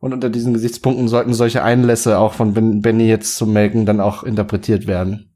Und 0.00 0.12
unter 0.12 0.28
diesen 0.28 0.54
Gesichtspunkten 0.54 1.06
sollten 1.06 1.34
solche 1.34 1.62
Einlässe 1.62 2.18
auch 2.18 2.32
von 2.32 2.82
Benny 2.82 3.08
jetzt 3.08 3.36
zum 3.36 3.52
Melken 3.52 3.86
dann 3.86 4.00
auch 4.00 4.24
interpretiert 4.24 4.88
werden. 4.88 5.30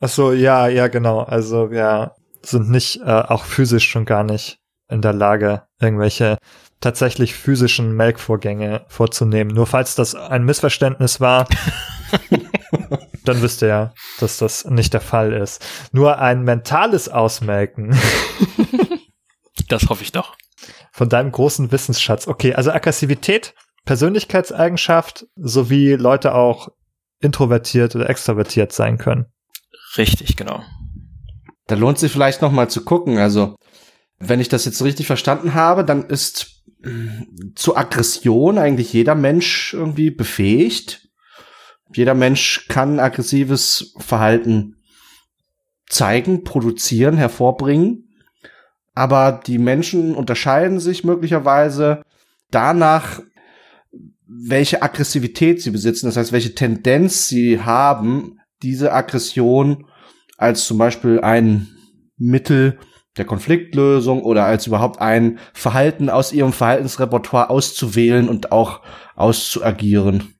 Ach 0.00 0.08
so, 0.08 0.32
ja, 0.32 0.66
ja, 0.68 0.88
genau. 0.88 1.20
Also 1.20 1.70
wir 1.70 2.14
sind 2.42 2.70
nicht, 2.70 3.00
äh, 3.00 3.04
auch 3.04 3.44
physisch 3.44 3.88
schon 3.88 4.04
gar 4.04 4.24
nicht 4.24 4.58
in 4.88 5.00
der 5.00 5.12
Lage, 5.12 5.62
irgendwelche 5.80 6.38
tatsächlich 6.80 7.34
physischen 7.34 7.92
Melkvorgänge 7.96 8.84
vorzunehmen. 8.88 9.54
Nur 9.54 9.66
falls 9.66 9.94
das 9.94 10.14
ein 10.14 10.44
Missverständnis 10.44 11.20
war, 11.20 11.46
dann 13.24 13.40
wisst 13.40 13.62
ihr 13.62 13.68
ja, 13.68 13.94
dass 14.18 14.38
das 14.38 14.64
nicht 14.64 14.92
der 14.92 15.00
Fall 15.00 15.32
ist. 15.32 15.64
Nur 15.92 16.18
ein 16.18 16.42
mentales 16.42 17.08
Ausmelken. 17.08 17.96
das 19.68 19.88
hoffe 19.88 20.02
ich 20.02 20.12
doch. 20.12 20.36
Von 20.92 21.08
deinem 21.08 21.32
großen 21.32 21.72
Wissensschatz. 21.72 22.26
Okay, 22.26 22.54
also 22.54 22.72
Aggressivität, 22.72 23.54
Persönlichkeitseigenschaft, 23.84 25.26
sowie 25.36 25.94
Leute 25.94 26.34
auch 26.34 26.68
introvertiert 27.22 27.96
oder 27.96 28.10
extrovertiert 28.10 28.72
sein 28.72 28.98
können. 28.98 29.26
Richtig, 29.96 30.36
genau. 30.36 30.62
Da 31.66 31.74
lohnt 31.74 31.98
sich 31.98 32.12
vielleicht 32.12 32.42
noch 32.42 32.52
mal 32.52 32.68
zu 32.68 32.84
gucken. 32.84 33.18
Also, 33.18 33.56
wenn 34.18 34.40
ich 34.40 34.48
das 34.48 34.64
jetzt 34.64 34.82
richtig 34.82 35.06
verstanden 35.06 35.54
habe, 35.54 35.84
dann 35.84 36.04
ist 36.04 36.64
mm, 36.82 37.54
zu 37.54 37.76
Aggression 37.76 38.58
eigentlich 38.58 38.92
jeder 38.92 39.14
Mensch 39.14 39.74
irgendwie 39.74 40.10
befähigt. 40.10 41.08
Jeder 41.94 42.14
Mensch 42.14 42.66
kann 42.68 43.00
aggressives 43.00 43.94
Verhalten 43.98 44.76
zeigen, 45.88 46.42
produzieren, 46.44 47.16
hervorbringen. 47.16 48.08
Aber 48.94 49.40
die 49.46 49.58
Menschen 49.58 50.14
unterscheiden 50.14 50.80
sich 50.80 51.04
möglicherweise 51.04 52.02
danach, 52.50 53.20
welche 54.40 54.82
Aggressivität 54.82 55.62
sie 55.62 55.70
besitzen, 55.70 56.06
das 56.06 56.16
heißt, 56.16 56.32
welche 56.32 56.54
Tendenz 56.54 57.28
sie 57.28 57.60
haben, 57.60 58.40
diese 58.62 58.92
Aggression 58.92 59.86
als 60.38 60.66
zum 60.66 60.78
Beispiel 60.78 61.20
ein 61.20 61.68
Mittel 62.16 62.78
der 63.16 63.24
Konfliktlösung 63.24 64.22
oder 64.22 64.44
als 64.44 64.66
überhaupt 64.66 65.00
ein 65.00 65.38
Verhalten 65.52 66.08
aus 66.08 66.32
ihrem 66.32 66.52
Verhaltensrepertoire 66.52 67.50
auszuwählen 67.50 68.28
und 68.28 68.52
auch 68.52 68.80
auszuagieren. 69.16 70.34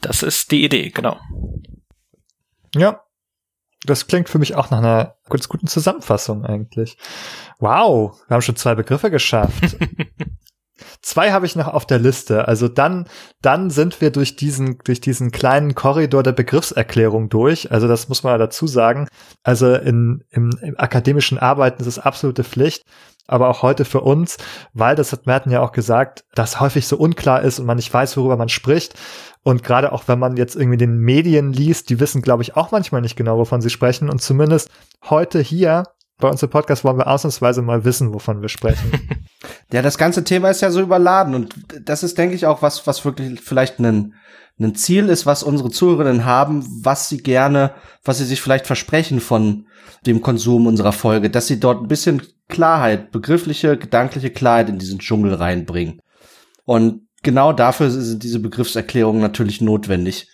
Das 0.00 0.22
ist 0.22 0.50
die 0.50 0.64
Idee, 0.64 0.90
genau. 0.90 1.18
Ja, 2.74 3.02
das 3.84 4.06
klingt 4.06 4.28
für 4.28 4.38
mich 4.38 4.54
auch 4.54 4.70
nach 4.70 4.78
einer 4.78 5.16
ganz 5.28 5.48
guten 5.48 5.66
Zusammenfassung 5.66 6.44
eigentlich. 6.44 6.98
Wow, 7.58 8.20
wir 8.28 8.34
haben 8.34 8.42
schon 8.42 8.56
zwei 8.56 8.74
Begriffe 8.74 9.10
geschafft. 9.10 9.76
Zwei 11.02 11.32
habe 11.32 11.46
ich 11.46 11.56
noch 11.56 11.68
auf 11.68 11.86
der 11.86 11.98
Liste. 11.98 12.46
Also 12.46 12.68
dann, 12.68 13.06
dann 13.40 13.70
sind 13.70 14.00
wir 14.02 14.10
durch 14.10 14.36
diesen, 14.36 14.78
durch 14.84 15.00
diesen 15.00 15.30
kleinen 15.30 15.74
Korridor 15.74 16.22
der 16.22 16.32
Begriffserklärung 16.32 17.30
durch. 17.30 17.72
Also 17.72 17.88
das 17.88 18.08
muss 18.08 18.22
man 18.22 18.38
dazu 18.38 18.66
sagen. 18.66 19.08
Also 19.42 19.74
in, 19.74 20.24
im, 20.30 20.50
im 20.60 20.78
akademischen 20.78 21.38
Arbeiten 21.38 21.80
ist 21.80 21.86
es 21.86 21.98
absolute 21.98 22.44
Pflicht. 22.44 22.82
Aber 23.26 23.48
auch 23.48 23.62
heute 23.62 23.84
für 23.84 24.00
uns, 24.00 24.38
weil 24.74 24.96
das 24.96 25.12
hat 25.12 25.26
Merten 25.26 25.50
ja 25.50 25.62
auch 25.62 25.72
gesagt, 25.72 26.24
dass 26.34 26.60
häufig 26.60 26.86
so 26.86 26.96
unklar 26.96 27.42
ist 27.42 27.60
und 27.60 27.66
man 27.66 27.76
nicht 27.76 27.94
weiß, 27.94 28.16
worüber 28.16 28.36
man 28.36 28.48
spricht. 28.48 28.94
Und 29.42 29.62
gerade 29.62 29.92
auch 29.92 30.08
wenn 30.08 30.18
man 30.18 30.36
jetzt 30.36 30.56
irgendwie 30.56 30.76
den 30.76 30.98
Medien 30.98 31.52
liest, 31.52 31.88
die 31.90 32.00
wissen, 32.00 32.22
glaube 32.22 32.42
ich, 32.42 32.56
auch 32.56 32.72
manchmal 32.72 33.00
nicht 33.00 33.16
genau, 33.16 33.38
wovon 33.38 33.60
sie 33.62 33.70
sprechen. 33.70 34.10
Und 34.10 34.20
zumindest 34.20 34.68
heute 35.08 35.40
hier 35.40 35.84
bei 36.18 36.28
uns 36.28 36.42
im 36.42 36.50
Podcast 36.50 36.84
wollen 36.84 36.98
wir 36.98 37.06
ausnahmsweise 37.06 37.62
mal 37.62 37.84
wissen, 37.84 38.12
wovon 38.12 38.42
wir 38.42 38.48
sprechen. 38.48 38.90
Ja, 39.72 39.82
das 39.82 39.98
ganze 39.98 40.24
Thema 40.24 40.50
ist 40.50 40.62
ja 40.62 40.70
so 40.70 40.80
überladen 40.80 41.34
und 41.34 41.54
das 41.84 42.02
ist, 42.02 42.18
denke 42.18 42.34
ich, 42.34 42.46
auch 42.46 42.62
was, 42.62 42.86
was 42.86 43.04
wirklich 43.04 43.40
vielleicht 43.40 43.78
ein, 43.78 44.14
ein 44.58 44.74
Ziel 44.74 45.08
ist, 45.08 45.26
was 45.26 45.42
unsere 45.42 45.70
Zuhörerinnen 45.70 46.24
haben, 46.24 46.66
was 46.82 47.08
sie 47.08 47.18
gerne, 47.18 47.72
was 48.04 48.18
sie 48.18 48.24
sich 48.24 48.40
vielleicht 48.40 48.66
versprechen 48.66 49.20
von 49.20 49.66
dem 50.06 50.22
Konsum 50.22 50.66
unserer 50.66 50.92
Folge, 50.92 51.30
dass 51.30 51.46
sie 51.46 51.60
dort 51.60 51.82
ein 51.82 51.88
bisschen 51.88 52.22
Klarheit, 52.48 53.12
begriffliche, 53.12 53.76
gedankliche 53.76 54.30
Klarheit 54.30 54.68
in 54.68 54.78
diesen 54.78 54.98
Dschungel 54.98 55.34
reinbringen. 55.34 56.00
Und 56.64 57.06
genau 57.22 57.52
dafür 57.52 57.90
sind 57.90 58.22
diese 58.22 58.40
Begriffserklärungen 58.40 59.20
natürlich 59.20 59.60
notwendig. 59.60 60.28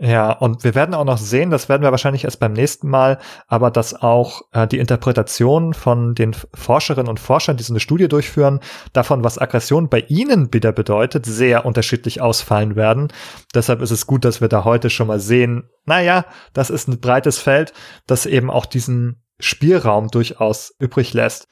Ja, 0.00 0.30
und 0.30 0.62
wir 0.62 0.76
werden 0.76 0.94
auch 0.94 1.04
noch 1.04 1.18
sehen, 1.18 1.50
das 1.50 1.68
werden 1.68 1.82
wir 1.82 1.90
wahrscheinlich 1.90 2.22
erst 2.22 2.38
beim 2.38 2.52
nächsten 2.52 2.88
Mal, 2.88 3.18
aber 3.48 3.72
dass 3.72 4.00
auch 4.00 4.42
äh, 4.52 4.68
die 4.68 4.78
Interpretation 4.78 5.74
von 5.74 6.14
den 6.14 6.34
Forscherinnen 6.54 7.08
und 7.08 7.18
Forschern, 7.18 7.56
die 7.56 7.64
so 7.64 7.72
eine 7.72 7.80
Studie 7.80 8.06
durchführen, 8.06 8.60
davon, 8.92 9.24
was 9.24 9.38
Aggression 9.38 9.88
bei 9.88 10.04
ihnen 10.06 10.54
wieder 10.54 10.70
bedeutet, 10.70 11.26
sehr 11.26 11.66
unterschiedlich 11.66 12.20
ausfallen 12.20 12.76
werden. 12.76 13.08
Deshalb 13.56 13.82
ist 13.82 13.90
es 13.90 14.06
gut, 14.06 14.24
dass 14.24 14.40
wir 14.40 14.46
da 14.46 14.62
heute 14.62 14.88
schon 14.88 15.08
mal 15.08 15.18
sehen, 15.18 15.68
naja, 15.84 16.26
das 16.52 16.70
ist 16.70 16.86
ein 16.86 17.00
breites 17.00 17.38
Feld, 17.38 17.72
das 18.06 18.24
eben 18.24 18.50
auch 18.50 18.66
diesen 18.66 19.24
Spielraum 19.40 20.08
durchaus 20.08 20.74
übrig 20.78 21.12
lässt. 21.12 21.48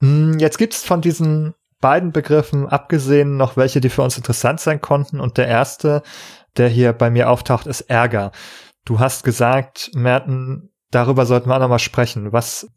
Hm, 0.00 0.38
jetzt 0.38 0.58
gibt's 0.58 0.84
von 0.84 1.00
diesen 1.00 1.54
beiden 1.80 2.12
Begriffen 2.12 2.68
abgesehen 2.68 3.36
noch 3.36 3.56
welche, 3.56 3.80
die 3.80 3.90
für 3.90 4.02
uns 4.02 4.16
interessant 4.16 4.60
sein 4.60 4.80
konnten. 4.80 5.20
Und 5.20 5.36
der 5.36 5.48
erste 5.48 6.02
der 6.56 6.68
hier 6.68 6.92
bei 6.92 7.10
mir 7.10 7.30
auftaucht, 7.30 7.66
ist 7.66 7.82
Ärger. 7.82 8.32
Du 8.84 8.98
hast 8.98 9.24
gesagt, 9.24 9.90
Merten, 9.94 10.70
darüber 10.90 11.26
sollten 11.26 11.48
wir 11.48 11.56
auch 11.56 11.60
nochmal 11.60 11.78
sprechen. 11.78 12.32
Was, 12.32 12.68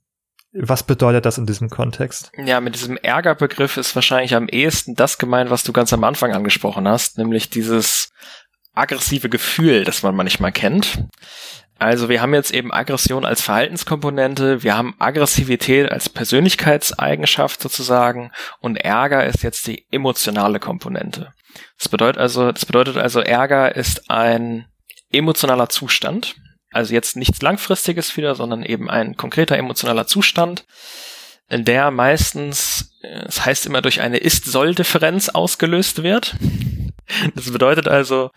was 0.53 0.83
bedeutet 0.83 1.25
das 1.25 1.37
in 1.37 1.45
diesem 1.45 1.69
Kontext? 1.69 2.31
Ja, 2.37 2.61
mit 2.61 2.75
diesem 2.75 2.97
Ärgerbegriff 2.97 3.77
ist 3.77 3.95
wahrscheinlich 3.95 4.35
am 4.35 4.47
ehesten 4.47 4.95
das 4.95 5.17
gemeint, 5.17 5.49
was 5.49 5.63
du 5.63 5.73
ganz 5.73 5.93
am 5.93 6.03
Anfang 6.03 6.33
angesprochen 6.33 6.87
hast, 6.87 7.17
nämlich 7.17 7.49
dieses 7.49 8.09
aggressive 8.73 9.29
Gefühl, 9.29 9.83
das 9.83 10.03
man 10.03 10.15
manchmal 10.15 10.51
kennt. 10.51 11.05
Also 11.77 12.07
wir 12.07 12.21
haben 12.21 12.33
jetzt 12.33 12.53
eben 12.53 12.71
Aggression 12.71 13.25
als 13.25 13.41
Verhaltenskomponente, 13.41 14.63
wir 14.63 14.77
haben 14.77 14.95
Aggressivität 14.97 15.91
als 15.91 16.07
Persönlichkeitseigenschaft 16.07 17.61
sozusagen 17.61 18.31
und 18.61 18.77
Ärger 18.77 19.25
ist 19.25 19.43
jetzt 19.43 19.67
die 19.67 19.85
emotionale 19.91 20.59
Komponente. 20.59 21.33
Das 21.77 21.89
bedeutet 21.89 22.19
also, 22.19 22.51
das 22.51 22.65
bedeutet 22.65 22.97
also 22.97 23.19
Ärger 23.19 23.75
ist 23.75 24.09
ein 24.09 24.65
emotionaler 25.11 25.69
Zustand. 25.69 26.35
Also 26.71 26.93
jetzt 26.93 27.15
nichts 27.15 27.41
Langfristiges 27.41 28.17
wieder, 28.17 28.35
sondern 28.35 28.63
eben 28.63 28.89
ein 28.89 29.15
konkreter 29.15 29.57
emotionaler 29.57 30.07
Zustand, 30.07 30.65
der 31.49 31.91
meistens, 31.91 32.91
es 33.01 33.45
heißt 33.45 33.65
immer, 33.65 33.81
durch 33.81 34.01
eine 34.01 34.17
Ist-Soll-Differenz 34.17 35.29
ausgelöst 35.29 36.03
wird. 36.03 36.35
Das 37.35 37.51
bedeutet 37.51 37.87
also, 37.87 38.31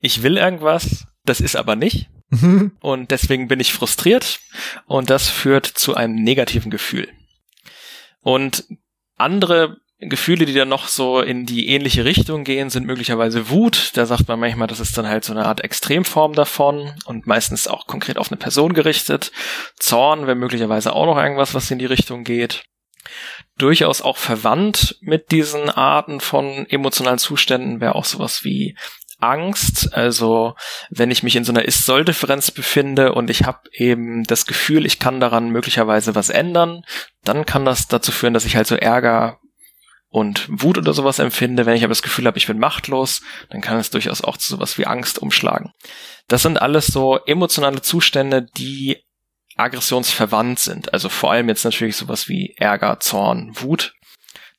ich 0.00 0.22
will 0.22 0.38
irgendwas, 0.38 1.06
das 1.24 1.40
ist 1.40 1.56
aber 1.56 1.76
nicht. 1.76 2.08
Mhm. 2.30 2.72
Und 2.80 3.10
deswegen 3.10 3.48
bin 3.48 3.60
ich 3.60 3.72
frustriert 3.72 4.40
und 4.86 5.10
das 5.10 5.28
führt 5.28 5.66
zu 5.66 5.94
einem 5.94 6.14
negativen 6.14 6.70
Gefühl. 6.70 7.08
Und 8.20 8.64
andere 9.16 9.76
Gefühle, 10.00 10.46
die 10.46 10.54
dann 10.54 10.68
noch 10.68 10.86
so 10.86 11.20
in 11.20 11.44
die 11.44 11.68
ähnliche 11.68 12.04
Richtung 12.04 12.44
gehen, 12.44 12.70
sind 12.70 12.86
möglicherweise 12.86 13.50
Wut. 13.50 13.90
Da 13.94 14.06
sagt 14.06 14.28
man 14.28 14.38
manchmal, 14.38 14.68
das 14.68 14.78
ist 14.78 14.96
dann 14.96 15.08
halt 15.08 15.24
so 15.24 15.32
eine 15.32 15.44
Art 15.44 15.60
Extremform 15.60 16.34
davon 16.34 16.94
und 17.04 17.26
meistens 17.26 17.66
auch 17.66 17.88
konkret 17.88 18.16
auf 18.16 18.30
eine 18.30 18.38
Person 18.38 18.74
gerichtet. 18.74 19.32
Zorn 19.76 20.28
wäre 20.28 20.36
möglicherweise 20.36 20.92
auch 20.92 21.06
noch 21.06 21.18
irgendwas, 21.18 21.54
was 21.54 21.70
in 21.72 21.80
die 21.80 21.86
Richtung 21.86 22.22
geht. 22.22 22.62
Durchaus 23.56 24.00
auch 24.00 24.18
verwandt 24.18 24.98
mit 25.00 25.32
diesen 25.32 25.68
Arten 25.68 26.20
von 26.20 26.66
emotionalen 26.68 27.18
Zuständen 27.18 27.80
wäre 27.80 27.96
auch 27.96 28.04
sowas 28.04 28.44
wie 28.44 28.76
Angst. 29.18 29.92
Also 29.94 30.54
wenn 30.90 31.10
ich 31.10 31.24
mich 31.24 31.34
in 31.34 31.42
so 31.42 31.50
einer 31.50 31.64
Ist-Soll-Differenz 31.64 32.52
befinde 32.52 33.14
und 33.14 33.30
ich 33.30 33.44
habe 33.44 33.62
eben 33.72 34.22
das 34.22 34.46
Gefühl, 34.46 34.86
ich 34.86 35.00
kann 35.00 35.18
daran 35.18 35.50
möglicherweise 35.50 36.14
was 36.14 36.28
ändern, 36.28 36.84
dann 37.24 37.44
kann 37.46 37.64
das 37.64 37.88
dazu 37.88 38.12
führen, 38.12 38.34
dass 38.34 38.44
ich 38.44 38.54
halt 38.54 38.68
so 38.68 38.76
Ärger 38.76 39.40
und 40.10 40.46
Wut 40.50 40.78
oder 40.78 40.92
sowas 40.94 41.18
empfinde. 41.18 41.66
Wenn 41.66 41.76
ich 41.76 41.84
aber 41.84 41.90
das 41.90 42.02
Gefühl 42.02 42.26
habe, 42.26 42.38
ich 42.38 42.46
bin 42.46 42.58
machtlos, 42.58 43.20
dann 43.50 43.60
kann 43.60 43.78
es 43.78 43.90
durchaus 43.90 44.22
auch 44.22 44.36
zu 44.36 44.50
sowas 44.50 44.78
wie 44.78 44.86
Angst 44.86 45.18
umschlagen. 45.18 45.72
Das 46.28 46.42
sind 46.42 46.60
alles 46.60 46.86
so 46.86 47.18
emotionale 47.26 47.82
Zustände, 47.82 48.46
die 48.56 48.98
aggressionsverwandt 49.56 50.58
sind. 50.58 50.92
Also 50.92 51.08
vor 51.08 51.32
allem 51.32 51.48
jetzt 51.48 51.64
natürlich 51.64 51.96
sowas 51.96 52.28
wie 52.28 52.54
Ärger, 52.56 53.00
Zorn, 53.00 53.52
Wut. 53.54 53.94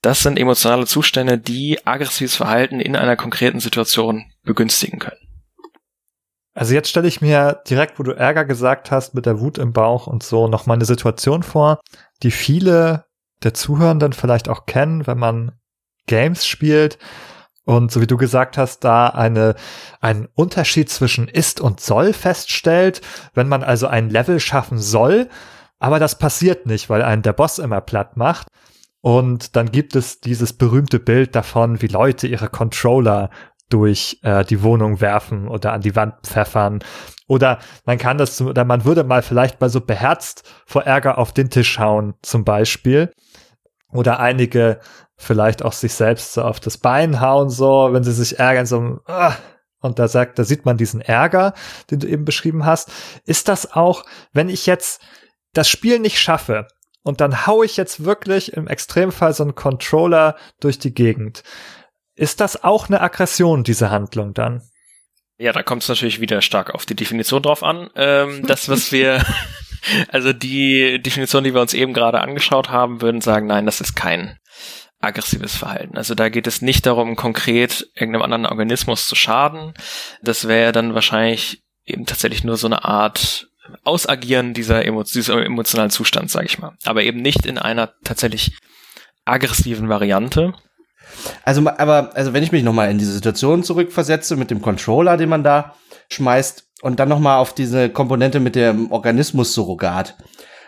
Das 0.02 0.22
sind 0.22 0.38
emotionale 0.38 0.86
Zustände, 0.86 1.38
die 1.38 1.80
aggressives 1.86 2.36
Verhalten 2.36 2.80
in 2.80 2.96
einer 2.96 3.16
konkreten 3.16 3.60
Situation 3.60 4.32
begünstigen 4.44 5.00
können. 5.00 5.18
Also 6.54 6.74
jetzt 6.74 6.90
stelle 6.90 7.08
ich 7.08 7.22
mir 7.22 7.62
direkt, 7.70 8.00
wo 8.00 8.04
du 8.04 8.12
Ärger 8.12 8.44
gesagt 8.44 8.92
hast, 8.92 9.14
mit 9.14 9.26
der 9.26 9.40
Wut 9.40 9.58
im 9.58 9.72
Bauch 9.72 10.08
und 10.08 10.24
so, 10.24 10.48
noch 10.48 10.66
mal 10.66 10.74
eine 10.74 10.86
Situation 10.86 11.44
vor, 11.44 11.80
die 12.22 12.32
viele 12.32 13.06
der 13.44 13.54
Zuhörenden 13.54 14.14
vielleicht 14.14 14.50
auch 14.50 14.66
kennen, 14.66 15.08
wenn 15.08 15.18
man 15.18 15.54
Games 16.08 16.46
spielt 16.46 16.98
und 17.66 17.92
so 17.92 18.02
wie 18.02 18.08
du 18.08 18.18
gesagt 18.18 18.58
hast, 18.58 18.84
da 18.84 19.08
eine, 19.08 19.54
einen 20.02 20.28
Unterschied 20.34 20.90
zwischen 20.90 21.28
ist 21.28 21.62
und 21.62 21.80
soll 21.80 22.14
feststellt, 22.14 23.02
wenn 23.36 23.48
man 23.48 23.64
also 23.64 23.86
ein 23.86 24.10
Level 24.10 24.40
schaffen 24.40 24.80
soll, 24.80 25.30
aber 25.78 26.00
das 26.00 26.18
passiert 26.18 26.66
nicht, 26.66 26.90
weil 26.90 27.04
einen 27.04 27.22
der 27.22 27.34
Boss 27.34 27.60
immer 27.60 27.82
platt 27.82 28.18
macht. 28.18 28.48
Und 29.02 29.56
dann 29.56 29.72
gibt 29.72 29.96
es 29.96 30.20
dieses 30.20 30.54
berühmte 30.54 31.00
Bild 31.00 31.36
davon, 31.36 31.82
wie 31.82 31.88
Leute 31.88 32.28
ihre 32.28 32.50
Controller 32.50 33.30
durch 33.70 34.20
äh, 34.24 34.44
die 34.44 34.64
Wohnung 34.64 35.00
werfen 35.00 35.48
oder 35.48 35.72
an 35.72 35.82
die 35.82 35.96
Wand 35.96 36.16
pfeffern. 36.24 36.84
Oder 37.28 37.60
man 37.86 37.98
kann 38.00 38.18
das, 38.18 38.42
oder 38.42 38.66
man 38.66 38.84
würde 38.84 39.04
mal 39.04 39.22
vielleicht 39.22 39.62
mal 39.62 39.70
so 39.70 39.80
beherzt 39.80 40.44
vor 40.66 40.84
Ärger 40.84 41.18
auf 41.18 41.32
den 41.32 41.50
Tisch 41.50 41.78
hauen, 41.78 42.16
zum 42.24 42.44
Beispiel. 42.44 43.12
Oder 43.92 44.20
einige 44.20 44.80
vielleicht 45.18 45.64
auch 45.64 45.74
sich 45.74 45.94
selbst 45.94 46.34
so 46.34 46.44
auf 46.44 46.60
das 46.60 46.78
Bein 46.78 47.20
hauen, 47.20 47.50
so, 47.50 47.90
wenn 47.92 48.04
sie 48.04 48.14
sich 48.14 48.40
ärgern, 48.40 48.66
so, 48.66 49.00
ah, 49.06 49.36
und 49.82 50.00
da 50.00 50.08
sagt, 50.08 50.38
da 50.40 50.44
sieht 50.44 50.66
man 50.66 50.78
diesen 50.78 51.02
Ärger, 51.02 51.54
den 51.90 52.00
du 52.00 52.08
eben 52.08 52.26
beschrieben 52.26 52.66
hast. 52.66 52.92
Ist 53.26 53.48
das 53.48 53.74
auch, 53.74 54.06
wenn 54.34 54.50
ich 54.50 54.66
jetzt 54.66 55.02
das 55.54 55.70
Spiel 55.70 56.00
nicht 56.00 56.20
schaffe 56.20 56.68
und 57.04 57.22
dann 57.22 57.48
hau 57.48 57.64
ich 57.64 57.78
jetzt 57.78 58.04
wirklich 58.04 58.54
im 58.54 58.68
Extremfall 58.68 59.34
so 59.34 59.44
einen 59.44 59.56
Controller 59.56 60.36
durch 60.60 60.80
die 60.80 60.94
Gegend, 60.94 61.44
ist 62.16 62.42
das 62.42 62.64
auch 62.64 62.90
eine 62.90 63.02
Aggression, 63.02 63.64
diese 63.64 63.90
Handlung 63.90 64.34
dann? 64.34 64.62
Ja, 65.38 65.54
da 65.54 65.64
kommt 65.64 65.84
es 65.84 65.90
natürlich 65.90 66.20
wieder 66.20 66.42
stark 66.42 66.76
auf 66.76 66.86
die 66.86 66.96
Definition 66.96 67.42
drauf 67.42 67.64
an. 67.64 67.90
Ähm, 67.96 68.46
das, 68.46 68.68
was 68.68 68.92
wir, 68.92 69.24
also 70.10 70.34
die 70.34 71.02
Definition, 71.02 71.44
die 71.44 71.54
wir 71.54 71.62
uns 71.62 71.74
eben 71.74 71.94
gerade 71.94 72.22
angeschaut 72.22 72.70
haben, 72.70 73.02
würden 73.02 73.22
sagen, 73.22 73.48
nein, 73.48 73.66
das 73.66 73.82
ist 73.82 73.96
kein 73.96 74.38
aggressives 75.00 75.56
Verhalten. 75.56 75.98
Also 75.98 76.14
da 76.16 76.30
geht 76.30 76.48
es 76.48 76.62
nicht 76.62 76.86
darum, 76.86 77.16
konkret 77.16 77.88
irgendeinem 77.96 78.24
anderen 78.24 78.46
Organismus 78.46 79.08
zu 79.08 79.16
schaden. 79.16 79.74
Das 80.22 80.48
wäre 80.48 80.72
dann 80.72 80.94
wahrscheinlich 80.94 81.64
eben 81.86 82.06
tatsächlich 82.06 82.44
nur 82.44 82.58
so 82.58 82.68
eine 82.68 82.84
Art 82.84 83.48
Ausagieren 83.84 84.56
dieser, 84.56 84.84
Emo 84.84 85.04
dieser 85.04 85.46
emotionalen 85.46 85.92
Zustand, 85.92 86.32
sage 86.32 86.48
ich 86.48 86.58
mal. 86.58 86.76
Aber 86.86 87.04
eben 87.04 87.22
nicht 87.22 87.46
in 87.46 87.60
einer 87.60 87.94
tatsächlich 88.04 88.58
aggressiven 89.26 89.90
Variante. 89.90 90.54
Also, 91.44 91.68
aber, 91.68 92.16
also 92.16 92.34
wenn 92.34 92.44
ich 92.44 92.52
mich 92.52 92.64
nochmal 92.64 92.90
in 92.90 92.98
diese 92.98 93.14
Situation 93.14 93.64
zurückversetze 93.64 94.36
mit 94.38 94.50
dem 94.50 94.62
Controller, 94.62 95.18
den 95.18 95.30
man 95.30 95.44
da 95.44 95.76
schmeißt 96.12 96.69
und 96.82 97.00
dann 97.00 97.10
nochmal 97.10 97.40
auf 97.40 97.54
diese 97.54 97.90
Komponente 97.90 98.40
mit 98.40 98.56
dem 98.56 98.92
Organismus-Surrogat. 98.92 100.16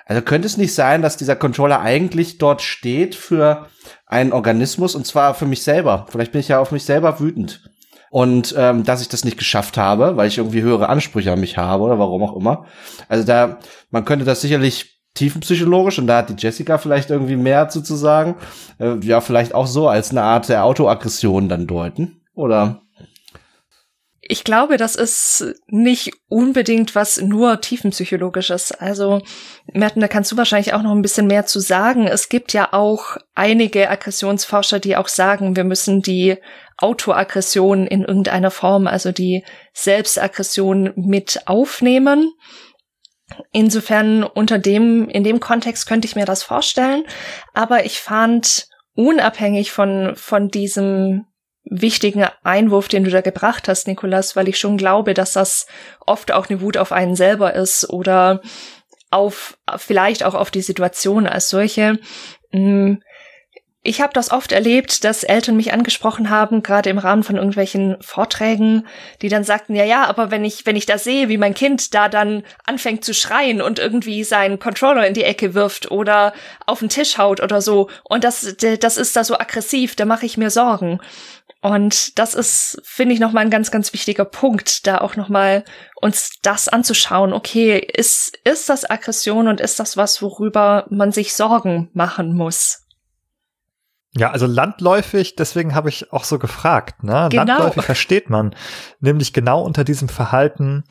Also 0.06 0.22
könnte 0.22 0.46
es 0.46 0.58
nicht 0.58 0.74
sein, 0.74 1.02
dass 1.02 1.18
dieser 1.18 1.36
Controller 1.36 1.80
eigentlich 1.82 2.38
dort 2.38 2.62
steht 2.62 3.16
für 3.16 3.68
einen 4.08 4.34
Organismus 4.34 4.96
und 4.96 5.08
zwar 5.08 5.34
für 5.34 5.46
mich 5.46 5.64
selber. 5.64 6.06
Vielleicht 6.10 6.32
bin 6.32 6.42
ich 6.42 6.50
ja 6.50 6.60
auf 6.60 6.72
mich 6.72 6.84
selber 6.84 7.20
wütend. 7.20 7.64
Und 8.10 8.54
ähm, 8.58 8.84
dass 8.84 9.02
ich 9.02 9.08
das 9.08 9.24
nicht 9.24 9.38
geschafft 9.38 9.78
habe, 9.78 10.18
weil 10.18 10.28
ich 10.28 10.38
irgendwie 10.38 10.62
höhere 10.62 10.90
Ansprüche 10.90 11.32
an 11.32 11.40
mich 11.40 11.58
habe 11.58 11.84
oder 11.84 11.98
warum 11.98 12.24
auch 12.24 12.36
immer. 12.36 12.66
Also 13.08 13.26
da, 13.26 13.60
man 13.90 14.04
könnte 14.04 14.26
das 14.26 14.42
sicherlich 14.42 15.00
tiefenpsychologisch 15.14 15.98
und 15.98 16.08
da 16.08 16.18
hat 16.18 16.30
die 16.30 16.36
Jessica 16.38 16.78
vielleicht 16.78 17.10
irgendwie 17.10 17.38
mehr 17.38 17.70
zu, 17.70 17.82
sagen. 17.82 18.36
Äh, 18.80 18.98
ja, 19.02 19.22
vielleicht 19.22 19.56
auch 19.56 19.68
so 19.68 19.88
als 19.88 20.12
eine 20.12 20.24
Art 20.24 20.50
der 20.50 20.66
Autoaggression 20.66 21.48
dann 21.48 21.68
deuten. 21.68 22.22
Oder? 22.34 22.82
Ich 24.32 24.46
glaube, 24.46 24.78
das 24.78 24.96
ist 24.96 25.56
nicht 25.68 26.14
unbedingt 26.30 26.96
was 26.96 27.20
nur 27.20 27.60
tiefenpsychologisches. 27.60 28.72
Also, 28.72 29.22
Merten, 29.74 30.00
da 30.00 30.08
kannst 30.08 30.32
du 30.32 30.38
wahrscheinlich 30.38 30.74
auch 30.74 30.84
noch 30.84 30.94
ein 30.94 31.02
bisschen 31.02 31.28
mehr 31.28 31.46
zu 31.46 31.60
sagen. 31.60 32.08
Es 32.08 32.30
gibt 32.30 32.54
ja 32.54 32.72
auch 32.72 33.18
einige 33.36 33.90
Aggressionsforscher, 33.90 34.80
die 34.80 34.96
auch 34.96 35.10
sagen, 35.10 35.58
wir 35.58 35.66
müssen 35.66 36.02
die 36.02 36.38
Autoaggression 36.78 37.88
in 37.88 38.06
irgendeiner 38.06 38.52
Form, 38.52 38.88
also 38.88 39.12
die 39.12 39.44
Selbstaggression 39.74 40.94
mit 40.96 41.42
aufnehmen. 41.48 42.32
Insofern 43.52 44.24
unter 44.24 44.60
dem, 44.60 45.10
in 45.10 45.26
dem 45.26 45.42
Kontext 45.42 45.88
könnte 45.88 46.08
ich 46.08 46.16
mir 46.16 46.26
das 46.26 46.42
vorstellen. 46.42 47.04
Aber 47.54 47.84
ich 47.84 48.00
fand 48.00 48.70
unabhängig 48.96 49.74
von, 49.74 50.14
von 50.16 50.48
diesem 50.48 51.26
wichtigen 51.72 52.26
Einwurf, 52.44 52.90
den 52.90 53.06
du 53.06 53.10
da 53.10 53.22
gebracht 53.22 53.70
hast, 53.70 53.88
Nikolas, 53.88 54.36
weil 54.36 54.50
ich 54.50 54.60
schon 54.60 54.78
glaube, 54.78 55.14
dass 55.14 55.34
das 55.34 55.68
oft 56.06 56.32
auch 56.34 56.50
eine 56.50 56.60
Wut 56.62 56.76
auf 56.78 56.92
einen 56.92 57.16
selber 57.16 57.56
ist 57.56 57.90
oder 57.90 58.42
auf, 59.10 59.58
vielleicht 59.78 60.24
auch 60.24 60.36
auf 60.36 60.52
die 60.52 60.62
Situation 60.62 61.28
als 61.28 61.50
solche. 61.50 61.98
Hm, 62.52 63.02
ich 63.84 64.00
habe 64.00 64.14
das 64.14 64.32
oft 64.32 64.52
erlebt, 64.52 65.04
dass 65.06 65.24
Eltern 65.24 65.56
mich 65.56 65.74
angesprochen 65.74 66.30
haben, 66.30 66.62
gerade 66.62 66.92
im 66.92 67.00
Rahmen 67.00 67.24
von 67.24 67.38
irgendwelchen 67.38 67.98
Vorträgen, 68.00 68.86
die 69.24 69.30
dann 69.30 69.44
sagten, 69.44 69.74
ja, 69.74 69.84
ja, 69.84 70.06
aber 70.06 70.30
wenn 70.30 70.46
ich, 70.46 70.68
wenn 70.68 70.76
ich 70.76 70.86
da 70.86 71.00
sehe, 71.00 71.30
wie 71.30 71.40
mein 71.40 71.56
Kind 71.56 71.96
da 71.96 72.08
dann 72.08 72.44
anfängt 72.64 73.04
zu 73.04 73.16
schreien 73.16 73.60
und 73.60 73.80
irgendwie 73.80 74.24
seinen 74.24 74.60
Controller 74.60 75.08
in 75.08 75.16
die 75.16 75.24
Ecke 75.24 75.56
wirft 75.56 75.90
oder 75.90 76.34
auf 76.68 76.80
den 76.80 76.90
Tisch 76.90 77.18
haut 77.18 77.42
oder 77.42 77.60
so, 77.60 77.90
und 78.04 78.24
das, 78.24 78.56
das 78.80 78.98
ist 78.98 79.16
da 79.16 79.24
so 79.24 79.40
aggressiv, 79.40 79.96
da 79.96 80.06
mache 80.06 80.28
ich 80.28 80.38
mir 80.38 80.52
Sorgen. 80.52 81.00
Und 81.62 82.18
das 82.18 82.34
ist, 82.34 82.82
finde 82.84 83.14
ich, 83.14 83.20
nochmal 83.20 83.44
ein 83.44 83.52
ganz, 83.52 83.70
ganz 83.70 83.94
wichtiger 83.94 84.26
Punkt, 84.26 84.88
da 84.88 84.98
auch 84.98 85.16
nochmal 85.16 85.64
uns 85.96 86.40
das 86.42 86.68
anzuschauen. 86.68 87.34
Okay, 87.34 87.78
ist, 87.78 88.36
ist 88.44 88.68
das 88.70 88.90
Aggression 88.90 89.48
und 89.48 89.62
ist 89.62 89.80
das 89.80 89.96
was, 89.96 90.22
worüber 90.22 90.88
man 90.90 91.12
sich 91.12 91.36
Sorgen 91.36 91.90
machen 91.94 92.36
muss? 92.36 92.88
Ja, 94.14 94.32
also 94.32 94.46
landläufig, 94.46 95.36
deswegen 95.36 95.74
habe 95.76 95.90
ich 95.90 96.12
auch 96.12 96.24
so 96.24 96.40
gefragt. 96.40 97.04
Ne? 97.04 97.28
Genau. 97.30 97.46
Landläufig 97.46 97.84
versteht 97.84 98.30
man 98.30 98.56
nämlich 99.00 99.32
genau 99.32 99.62
unter 99.62 99.84
diesem 99.84 100.10
Verhalten 100.10 100.84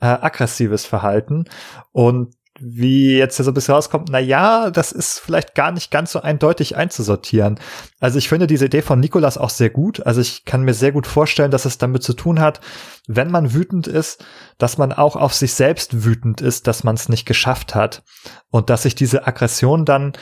äh, 0.00 0.06
aggressives 0.06 0.84
Verhalten. 0.84 1.44
Und 1.92 2.34
wie 2.60 3.16
jetzt 3.18 3.36
so 3.36 3.50
ein 3.50 3.54
bisschen 3.54 3.74
rauskommt, 3.74 4.08
na 4.10 4.18
ja, 4.18 4.70
das 4.70 4.92
ist 4.92 5.18
vielleicht 5.18 5.54
gar 5.54 5.72
nicht 5.72 5.90
ganz 5.90 6.12
so 6.12 6.20
eindeutig 6.20 6.76
einzusortieren. 6.76 7.58
Also 8.00 8.18
ich 8.18 8.28
finde 8.28 8.46
diese 8.46 8.66
Idee 8.66 8.82
von 8.82 9.00
Nikolas 9.00 9.38
auch 9.38 9.50
sehr 9.50 9.70
gut. 9.70 10.04
Also 10.06 10.20
ich 10.20 10.44
kann 10.44 10.62
mir 10.62 10.74
sehr 10.74 10.92
gut 10.92 11.06
vorstellen, 11.06 11.50
dass 11.50 11.64
es 11.64 11.78
damit 11.78 12.02
zu 12.02 12.14
tun 12.14 12.40
hat, 12.40 12.60
wenn 13.06 13.30
man 13.30 13.52
wütend 13.54 13.86
ist, 13.86 14.24
dass 14.58 14.78
man 14.78 14.92
auch 14.92 15.16
auf 15.16 15.34
sich 15.34 15.54
selbst 15.54 16.04
wütend 16.04 16.40
ist, 16.40 16.66
dass 16.66 16.84
man 16.84 16.94
es 16.94 17.08
nicht 17.08 17.26
geschafft 17.26 17.74
hat. 17.74 18.02
Und 18.50 18.70
dass 18.70 18.82
sich 18.82 18.94
diese 18.94 19.26
Aggression 19.26 19.84
dann 19.84 20.12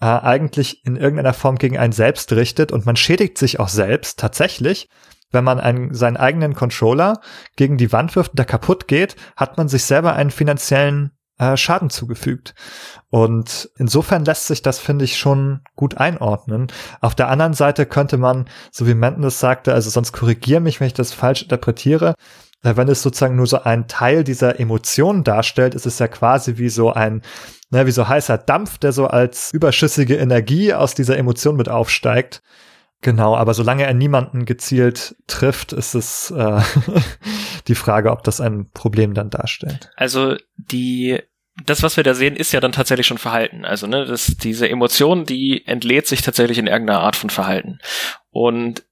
äh, 0.00 0.06
eigentlich 0.06 0.84
in 0.84 0.96
irgendeiner 0.96 1.34
Form 1.34 1.56
gegen 1.56 1.78
einen 1.78 1.92
selbst 1.92 2.32
richtet 2.32 2.72
und 2.72 2.86
man 2.86 2.96
schädigt 2.96 3.38
sich 3.38 3.60
auch 3.60 3.68
selbst 3.68 4.18
tatsächlich, 4.18 4.88
wenn 5.30 5.44
man 5.44 5.60
einen, 5.60 5.94
seinen 5.94 6.16
eigenen 6.16 6.54
Controller 6.54 7.20
gegen 7.56 7.78
die 7.78 7.92
Wand 7.92 8.14
wirft 8.16 8.32
und 8.32 8.38
der 8.38 8.46
kaputt 8.46 8.86
geht, 8.86 9.16
hat 9.36 9.56
man 9.56 9.68
sich 9.68 9.84
selber 9.84 10.14
einen 10.14 10.30
finanziellen 10.30 11.12
äh, 11.42 11.56
Schaden 11.56 11.90
zugefügt. 11.90 12.54
Und 13.10 13.68
insofern 13.76 14.24
lässt 14.24 14.46
sich 14.46 14.62
das, 14.62 14.78
finde 14.78 15.04
ich, 15.04 15.18
schon 15.18 15.60
gut 15.74 15.96
einordnen. 15.98 16.68
Auf 17.00 17.14
der 17.14 17.28
anderen 17.28 17.54
Seite 17.54 17.84
könnte 17.84 18.16
man, 18.16 18.48
so 18.70 18.86
wie 18.86 18.94
Menten 18.94 19.22
das 19.22 19.40
sagte, 19.40 19.74
also 19.74 19.90
sonst 19.90 20.12
korrigiere 20.12 20.60
mich, 20.60 20.80
wenn 20.80 20.86
ich 20.86 20.94
das 20.94 21.12
falsch 21.12 21.42
interpretiere, 21.42 22.14
äh, 22.62 22.76
wenn 22.76 22.88
es 22.88 23.02
sozusagen 23.02 23.36
nur 23.36 23.46
so 23.46 23.62
ein 23.62 23.88
Teil 23.88 24.22
dieser 24.22 24.60
Emotionen 24.60 25.24
darstellt, 25.24 25.74
ist 25.74 25.86
es 25.86 25.98
ja 25.98 26.06
quasi 26.06 26.58
wie 26.58 26.68
so 26.68 26.92
ein, 26.92 27.22
ne, 27.70 27.86
wie 27.86 27.90
so 27.90 28.06
heißer 28.06 28.38
Dampf, 28.38 28.78
der 28.78 28.92
so 28.92 29.08
als 29.08 29.50
überschüssige 29.52 30.16
Energie 30.16 30.72
aus 30.72 30.94
dieser 30.94 31.18
Emotion 31.18 31.56
mit 31.56 31.68
aufsteigt. 31.68 32.42
Genau, 33.02 33.36
aber 33.36 33.52
solange 33.52 33.82
er 33.82 33.94
niemanden 33.94 34.44
gezielt 34.44 35.16
trifft, 35.26 35.72
ist 35.72 35.94
es 35.94 36.30
äh, 36.30 36.60
die 37.66 37.74
Frage, 37.74 38.12
ob 38.12 38.22
das 38.22 38.40
ein 38.40 38.70
Problem 38.70 39.12
dann 39.12 39.28
darstellt. 39.28 39.90
Also 39.96 40.36
die 40.56 41.20
das, 41.66 41.82
was 41.82 41.96
wir 41.96 42.04
da 42.04 42.14
sehen, 42.14 42.36
ist 42.36 42.52
ja 42.52 42.60
dann 42.60 42.72
tatsächlich 42.72 43.06
schon 43.06 43.18
Verhalten. 43.18 43.64
Also, 43.64 43.86
ne, 43.86 44.06
das, 44.06 44.36
diese 44.38 44.68
Emotion, 44.68 45.24
die 45.24 45.66
entlädt 45.66 46.06
sich 46.06 46.22
tatsächlich 46.22 46.58
in 46.58 46.66
irgendeiner 46.66 47.00
Art 47.00 47.16
von 47.16 47.30
Verhalten. 47.30 47.78
Und 48.30 48.84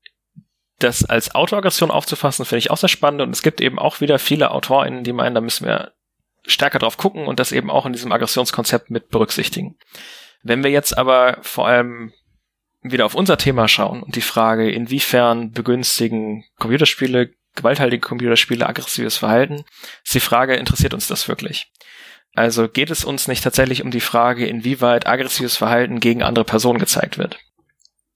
das 0.79 1.05
als 1.05 1.35
Autoaggression 1.35 1.91
aufzufassen, 1.91 2.45
finde 2.45 2.61
ich 2.61 2.71
auch 2.71 2.77
sehr 2.77 2.89
spannend. 2.89 3.23
Und 3.23 3.31
es 3.31 3.43
gibt 3.43 3.61
eben 3.61 3.79
auch 3.79 4.01
wieder 4.01 4.19
viele 4.19 4.51
AutorInnen, 4.51 5.05
die 5.05 5.13
meinen, 5.13 5.35
da 5.35 5.41
müssen 5.41 5.67
wir 5.67 5.93
stärker 6.47 6.79
drauf 6.79 6.97
gucken 6.97 7.27
und 7.27 7.39
das 7.39 7.53
eben 7.53 7.71
auch 7.71 7.87
in 7.87 7.93
diesem 7.93 8.13
Aggressionskonzept 8.13 8.91
mit 8.91 9.09
berücksichtigen. 9.09 9.77
Wenn 10.43 10.65
wir 10.65 10.71
jetzt 10.71 10.97
aber 10.97 11.39
vor 11.43 11.67
allem 11.67 12.13
wieder 12.83 13.05
auf 13.05 13.15
unser 13.15 13.37
Thema 13.37 13.69
schauen 13.69 14.03
und 14.03 14.17
die 14.17 14.23
Frage, 14.23 14.71
inwiefern 14.71 15.51
begünstigen 15.53 16.45
Computerspiele, 16.59 17.31
gewalthaltige 17.55 18.01
Computerspiele 18.01 18.67
aggressives 18.67 19.19
Verhalten, 19.19 19.65
ist 20.03 20.15
die 20.15 20.21
Frage, 20.21 20.55
interessiert 20.57 20.95
uns 20.95 21.07
das 21.09 21.29
wirklich? 21.29 21.71
Also 22.35 22.69
geht 22.69 22.91
es 22.91 23.05
uns 23.05 23.29
nicht 23.29 23.43
tatsächlich 23.43 23.83
um 23.83 23.91
die 23.91 24.01
Frage, 24.01 24.47
inwieweit 24.47 25.07
aggressives 25.07 25.57
Verhalten 25.57 26.01
gegen 26.01 26.23
andere 26.23 26.45
Personen 26.45 26.79
gezeigt 26.79 27.19
wird? 27.19 27.39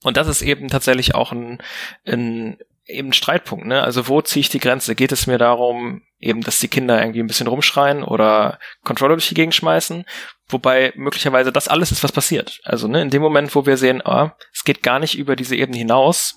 Und 0.03 0.17
das 0.17 0.27
ist 0.27 0.41
eben 0.41 0.67
tatsächlich 0.67 1.15
auch 1.15 1.31
ein, 1.31 1.61
ein 2.05 2.57
eben 2.87 3.09
ein 3.09 3.13
Streitpunkt, 3.13 3.65
ne? 3.65 3.81
Also 3.81 4.07
wo 4.07 4.21
ziehe 4.21 4.41
ich 4.41 4.49
die 4.49 4.59
Grenze? 4.59 4.95
Geht 4.95 5.11
es 5.11 5.27
mir 5.27 5.37
darum, 5.37 6.03
eben, 6.19 6.41
dass 6.41 6.59
die 6.59 6.67
Kinder 6.67 6.99
irgendwie 6.99 7.19
ein 7.19 7.27
bisschen 7.27 7.47
rumschreien 7.47 8.03
oder 8.03 8.59
Controller 8.83 9.15
durch 9.15 9.27
die 9.27 9.33
Gegend 9.33 9.55
schmeißen? 9.55 10.05
Wobei 10.47 10.93
möglicherweise 10.95 11.51
das 11.51 11.67
alles 11.67 11.91
ist, 11.91 12.03
was 12.03 12.11
passiert. 12.11 12.59
Also, 12.63 12.87
ne, 12.87 13.01
in 13.01 13.09
dem 13.09 13.21
Moment, 13.21 13.55
wo 13.55 13.65
wir 13.65 13.77
sehen, 13.77 14.05
ah, 14.05 14.35
es 14.53 14.63
geht 14.63 14.83
gar 14.83 14.99
nicht 14.99 15.17
über 15.17 15.35
diese 15.35 15.55
Ebene 15.55 15.77
hinaus, 15.77 16.35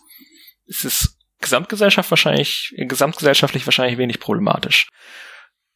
ist 0.67 0.85
es 0.85 1.19
Gesamtgesellschaft 1.41 2.11
wahrscheinlich, 2.11 2.75
gesamtgesellschaftlich 2.77 3.67
wahrscheinlich 3.67 3.99
wenig 3.99 4.19
problematisch. 4.19 4.89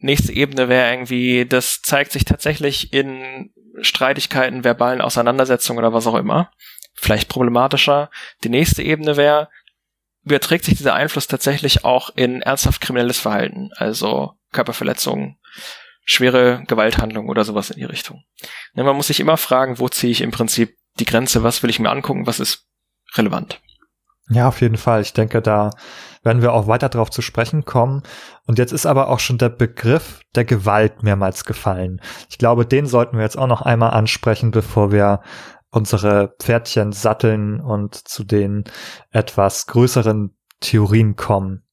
Nächste 0.02 0.32
Ebene 0.32 0.68
wäre 0.68 0.90
irgendwie, 0.90 1.46
das 1.46 1.80
zeigt 1.82 2.12
sich 2.12 2.24
tatsächlich 2.24 2.92
in 2.92 3.52
Streitigkeiten, 3.80 4.64
verbalen 4.64 5.00
Auseinandersetzungen 5.00 5.78
oder 5.78 5.92
was 5.92 6.06
auch 6.06 6.16
immer 6.16 6.50
vielleicht 6.94 7.28
problematischer. 7.28 8.10
Die 8.44 8.48
nächste 8.48 8.82
Ebene 8.82 9.16
wäre, 9.16 9.48
überträgt 10.24 10.64
sich 10.64 10.76
dieser 10.76 10.94
Einfluss 10.94 11.26
tatsächlich 11.26 11.84
auch 11.84 12.10
in 12.14 12.42
ernsthaft 12.42 12.80
kriminelles 12.80 13.18
Verhalten, 13.18 13.70
also 13.76 14.34
Körperverletzungen, 14.52 15.38
schwere 16.04 16.62
Gewalthandlungen 16.68 17.30
oder 17.30 17.44
sowas 17.44 17.70
in 17.70 17.78
die 17.78 17.84
Richtung. 17.84 18.22
Ne, 18.74 18.84
man 18.84 18.96
muss 18.96 19.08
sich 19.08 19.20
immer 19.20 19.36
fragen, 19.36 19.78
wo 19.78 19.88
ziehe 19.88 20.12
ich 20.12 20.20
im 20.20 20.30
Prinzip 20.30 20.76
die 20.98 21.04
Grenze, 21.04 21.42
was 21.42 21.62
will 21.62 21.70
ich 21.70 21.80
mir 21.80 21.90
angucken, 21.90 22.26
was 22.26 22.40
ist 22.40 22.66
relevant. 23.14 23.60
Ja, 24.28 24.48
auf 24.48 24.60
jeden 24.60 24.76
Fall. 24.76 25.02
Ich 25.02 25.12
denke, 25.12 25.42
da 25.42 25.70
werden 26.22 26.42
wir 26.42 26.52
auch 26.52 26.66
weiter 26.66 26.88
darauf 26.88 27.10
zu 27.10 27.22
sprechen 27.22 27.64
kommen. 27.64 28.02
Und 28.46 28.58
jetzt 28.58 28.72
ist 28.72 28.86
aber 28.86 29.08
auch 29.08 29.20
schon 29.20 29.38
der 29.38 29.48
Begriff 29.48 30.20
der 30.34 30.44
Gewalt 30.44 31.02
mehrmals 31.02 31.44
gefallen. 31.44 32.00
Ich 32.30 32.38
glaube, 32.38 32.66
den 32.66 32.86
sollten 32.86 33.16
wir 33.16 33.24
jetzt 33.24 33.38
auch 33.38 33.46
noch 33.46 33.62
einmal 33.62 33.90
ansprechen, 33.90 34.50
bevor 34.50 34.92
wir 34.92 35.22
unsere 35.70 36.34
Pferdchen 36.38 36.92
satteln 36.92 37.60
und 37.60 37.94
zu 37.94 38.24
den 38.24 38.64
etwas 39.10 39.66
größeren 39.66 40.36
Theorien 40.60 41.16
kommen. 41.16 41.64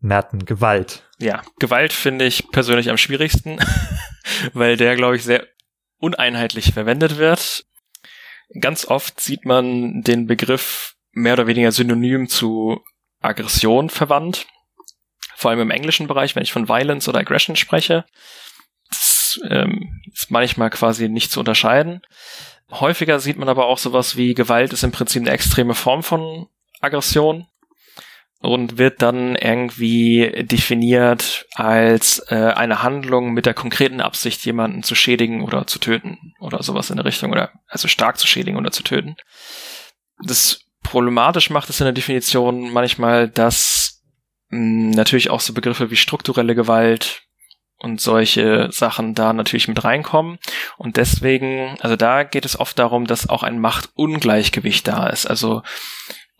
Merten, 0.00 0.44
Gewalt. 0.44 1.08
Ja, 1.18 1.42
Gewalt 1.58 1.92
finde 1.92 2.26
ich 2.26 2.50
persönlich 2.50 2.90
am 2.90 2.98
schwierigsten, 2.98 3.58
weil 4.52 4.76
der, 4.76 4.96
glaube 4.96 5.16
ich, 5.16 5.24
sehr 5.24 5.46
uneinheitlich 5.98 6.72
verwendet 6.72 7.16
wird. 7.16 7.64
Ganz 8.60 8.86
oft 8.86 9.20
sieht 9.20 9.46
man 9.46 10.02
den 10.02 10.26
Begriff 10.26 10.94
mehr 11.12 11.34
oder 11.34 11.46
weniger 11.46 11.72
synonym 11.72 12.28
zu 12.28 12.80
Aggression 13.24 13.90
verwandt. 13.90 14.46
Vor 15.36 15.50
allem 15.50 15.60
im 15.60 15.70
englischen 15.70 16.06
Bereich, 16.06 16.36
wenn 16.36 16.42
ich 16.42 16.52
von 16.52 16.68
Violence 16.68 17.08
oder 17.08 17.20
Aggression 17.20 17.56
spreche. 17.56 18.04
Das 18.88 19.40
ähm, 19.48 20.02
ist 20.12 20.30
manchmal 20.30 20.70
quasi 20.70 21.08
nicht 21.08 21.30
zu 21.30 21.40
unterscheiden. 21.40 22.02
Häufiger 22.70 23.20
sieht 23.20 23.36
man 23.36 23.48
aber 23.48 23.66
auch 23.66 23.78
sowas 23.78 24.16
wie 24.16 24.34
Gewalt 24.34 24.72
ist 24.72 24.84
im 24.84 24.92
Prinzip 24.92 25.22
eine 25.22 25.32
extreme 25.32 25.74
Form 25.74 26.02
von 26.02 26.46
Aggression 26.80 27.46
und 28.40 28.76
wird 28.76 29.00
dann 29.00 29.36
irgendwie 29.36 30.44
definiert 30.44 31.46
als 31.54 32.18
äh, 32.28 32.34
eine 32.34 32.82
Handlung 32.82 33.32
mit 33.32 33.46
der 33.46 33.54
konkreten 33.54 34.00
Absicht, 34.00 34.44
jemanden 34.44 34.82
zu 34.82 34.94
schädigen 34.94 35.42
oder 35.42 35.66
zu 35.66 35.78
töten 35.78 36.34
oder 36.40 36.62
sowas 36.62 36.90
in 36.90 36.96
der 36.96 37.06
Richtung 37.06 37.32
oder 37.32 37.52
also 37.68 37.88
stark 37.88 38.18
zu 38.18 38.26
schädigen 38.26 38.58
oder 38.58 38.70
zu 38.70 38.82
töten. 38.82 39.16
Das 40.22 40.63
problematisch 40.84 41.50
macht 41.50 41.68
es 41.68 41.80
in 41.80 41.86
der 41.86 41.92
Definition 41.92 42.72
manchmal, 42.72 43.28
dass 43.28 44.02
mh, 44.50 44.58
hm, 44.58 44.90
natürlich 44.90 45.30
auch 45.30 45.40
so 45.40 45.52
Begriffe 45.52 45.90
wie 45.90 45.96
strukturelle 45.96 46.54
Gewalt, 46.54 47.24
und 47.84 48.00
solche 48.00 48.72
Sachen 48.72 49.14
da 49.14 49.32
natürlich 49.32 49.68
mit 49.68 49.84
reinkommen. 49.84 50.38
Und 50.78 50.96
deswegen, 50.96 51.76
also 51.80 51.96
da 51.96 52.22
geht 52.22 52.46
es 52.46 52.58
oft 52.58 52.78
darum, 52.78 53.06
dass 53.06 53.28
auch 53.28 53.42
ein 53.42 53.60
Machtungleichgewicht 53.60 54.88
da 54.88 55.08
ist. 55.08 55.26
Also 55.26 55.62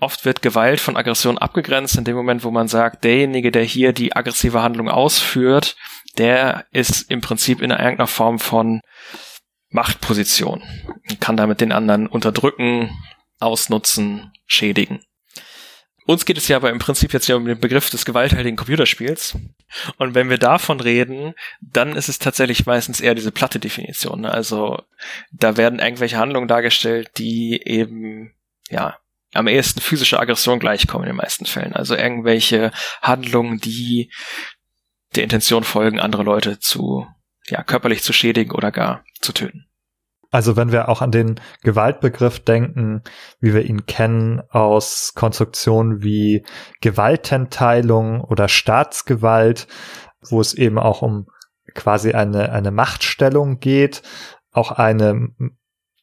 oft 0.01 0.25
wird 0.25 0.43
Gewalt 0.43 0.81
von 0.81 0.97
Aggression 0.97 1.39
abgegrenzt 1.39 1.97
in 1.97 2.05
dem 2.05 2.17
Moment, 2.17 2.45
wo 2.45 2.51
man 2.51 2.67
sagt, 2.67 3.05
derjenige, 3.05 3.53
der 3.53 3.63
hier 3.63 3.93
die 3.93 4.17
aggressive 4.17 4.63
Handlung 4.63 4.89
ausführt, 4.89 5.77
der 6.17 6.65
ist 6.71 7.11
im 7.11 7.21
Prinzip 7.21 7.61
in 7.61 7.71
irgendeiner 7.71 8.07
Form 8.07 8.39
von 8.39 8.81
Machtposition, 9.69 10.63
kann 11.21 11.37
damit 11.37 11.61
den 11.61 11.73
anderen 11.73 12.07
unterdrücken, 12.07 12.91
ausnutzen, 13.39 14.33
schädigen. 14.47 15.01
Uns 16.07 16.27
geht 16.27 16.37
es 16.37 16.49
ja 16.49 16.57
aber 16.57 16.71
im 16.71 16.79
Prinzip 16.79 17.15
jetzt 17.15 17.29
ja 17.29 17.37
um 17.37 17.47
den 17.47 17.59
Begriff 17.59 17.89
des 17.89 18.05
gewalttätigen 18.05 18.57
Computerspiels. 18.57 19.39
Und 19.97 20.15
wenn 20.15 20.29
wir 20.29 20.37
davon 20.37 20.81
reden, 20.81 21.35
dann 21.63 21.97
ist 21.97 22.11
es 22.11 22.19
tatsächlich 22.19 22.67
meistens 22.67 23.01
eher 23.01 23.15
diese 23.15 23.33
platte 23.33 23.59
Definition. 23.59 24.21
Ne? 24.21 24.31
Also 24.31 24.83
da 25.33 25.57
werden 25.57 25.79
irgendwelche 25.79 26.19
Handlungen 26.19 26.49
dargestellt, 26.49 27.13
die 27.17 27.63
eben, 27.65 28.35
ja, 28.69 28.99
am 29.33 29.49
ehesten 29.49 29.81
physische 29.81 30.21
Aggression 30.21 30.61
gleichkommen 30.61 31.07
in 31.07 31.13
den 31.13 31.17
meisten 31.17 31.47
Fällen. 31.47 31.73
Also 31.73 31.97
irgendwelche 31.97 32.71
Handlungen, 33.01 33.59
die 33.59 34.13
der 35.17 35.25
Intention 35.25 35.65
folgen, 35.65 36.01
andere 36.01 36.23
Leute 36.23 36.59
zu, 36.59 37.07
ja, 37.47 37.63
körperlich 37.63 38.03
zu 38.03 38.13
schädigen 38.13 38.53
oder 38.53 38.71
gar 38.71 39.05
zu 39.21 39.33
töten. 39.33 39.67
Also 40.35 40.57
wenn 40.57 40.73
wir 40.73 40.89
auch 40.89 41.01
an 41.01 41.13
den 41.13 41.41
Gewaltbegriff 41.63 42.41
denken, 42.41 43.03
wie 43.39 43.55
wir 43.55 43.63
ihn 43.67 43.87
kennen 43.87 44.43
aus 44.51 45.13
Konstruktionen 45.15 46.03
wie 46.03 46.45
Gewaltenteilung 46.81 48.21
oder 48.21 48.49
Staatsgewalt, 48.49 49.69
wo 50.29 50.41
es 50.41 50.53
eben 50.53 50.81
auch 50.81 51.03
um 51.03 51.29
quasi 51.73 52.15
eine, 52.15 52.51
eine 52.51 52.73
Machtstellung 52.73 53.61
geht, 53.61 54.03
auch 54.51 54.73
eine 54.73 55.29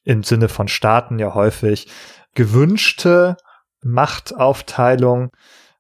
im 0.06 0.24
Sinne 0.24 0.48
von 0.48 0.70
Staaten 0.70 1.20
ja 1.20 1.34
häufig 1.34 1.92
gewünschte 2.34 3.36
Machtaufteilung, 3.84 5.32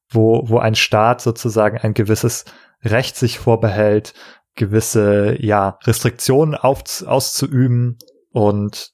wo, 0.09 0.49
wo 0.49 0.59
ein 0.59 0.75
Staat 0.75 1.21
sozusagen 1.21 1.77
ein 1.77 1.93
gewisses 1.93 2.43
Recht 2.83 3.15
sich 3.15 3.39
vorbehält, 3.39 4.13
gewisse 4.55 5.37
ja 5.39 5.79
Restriktionen 5.85 6.53
auf, 6.55 6.83
auszuüben 7.05 7.97
und 8.31 8.91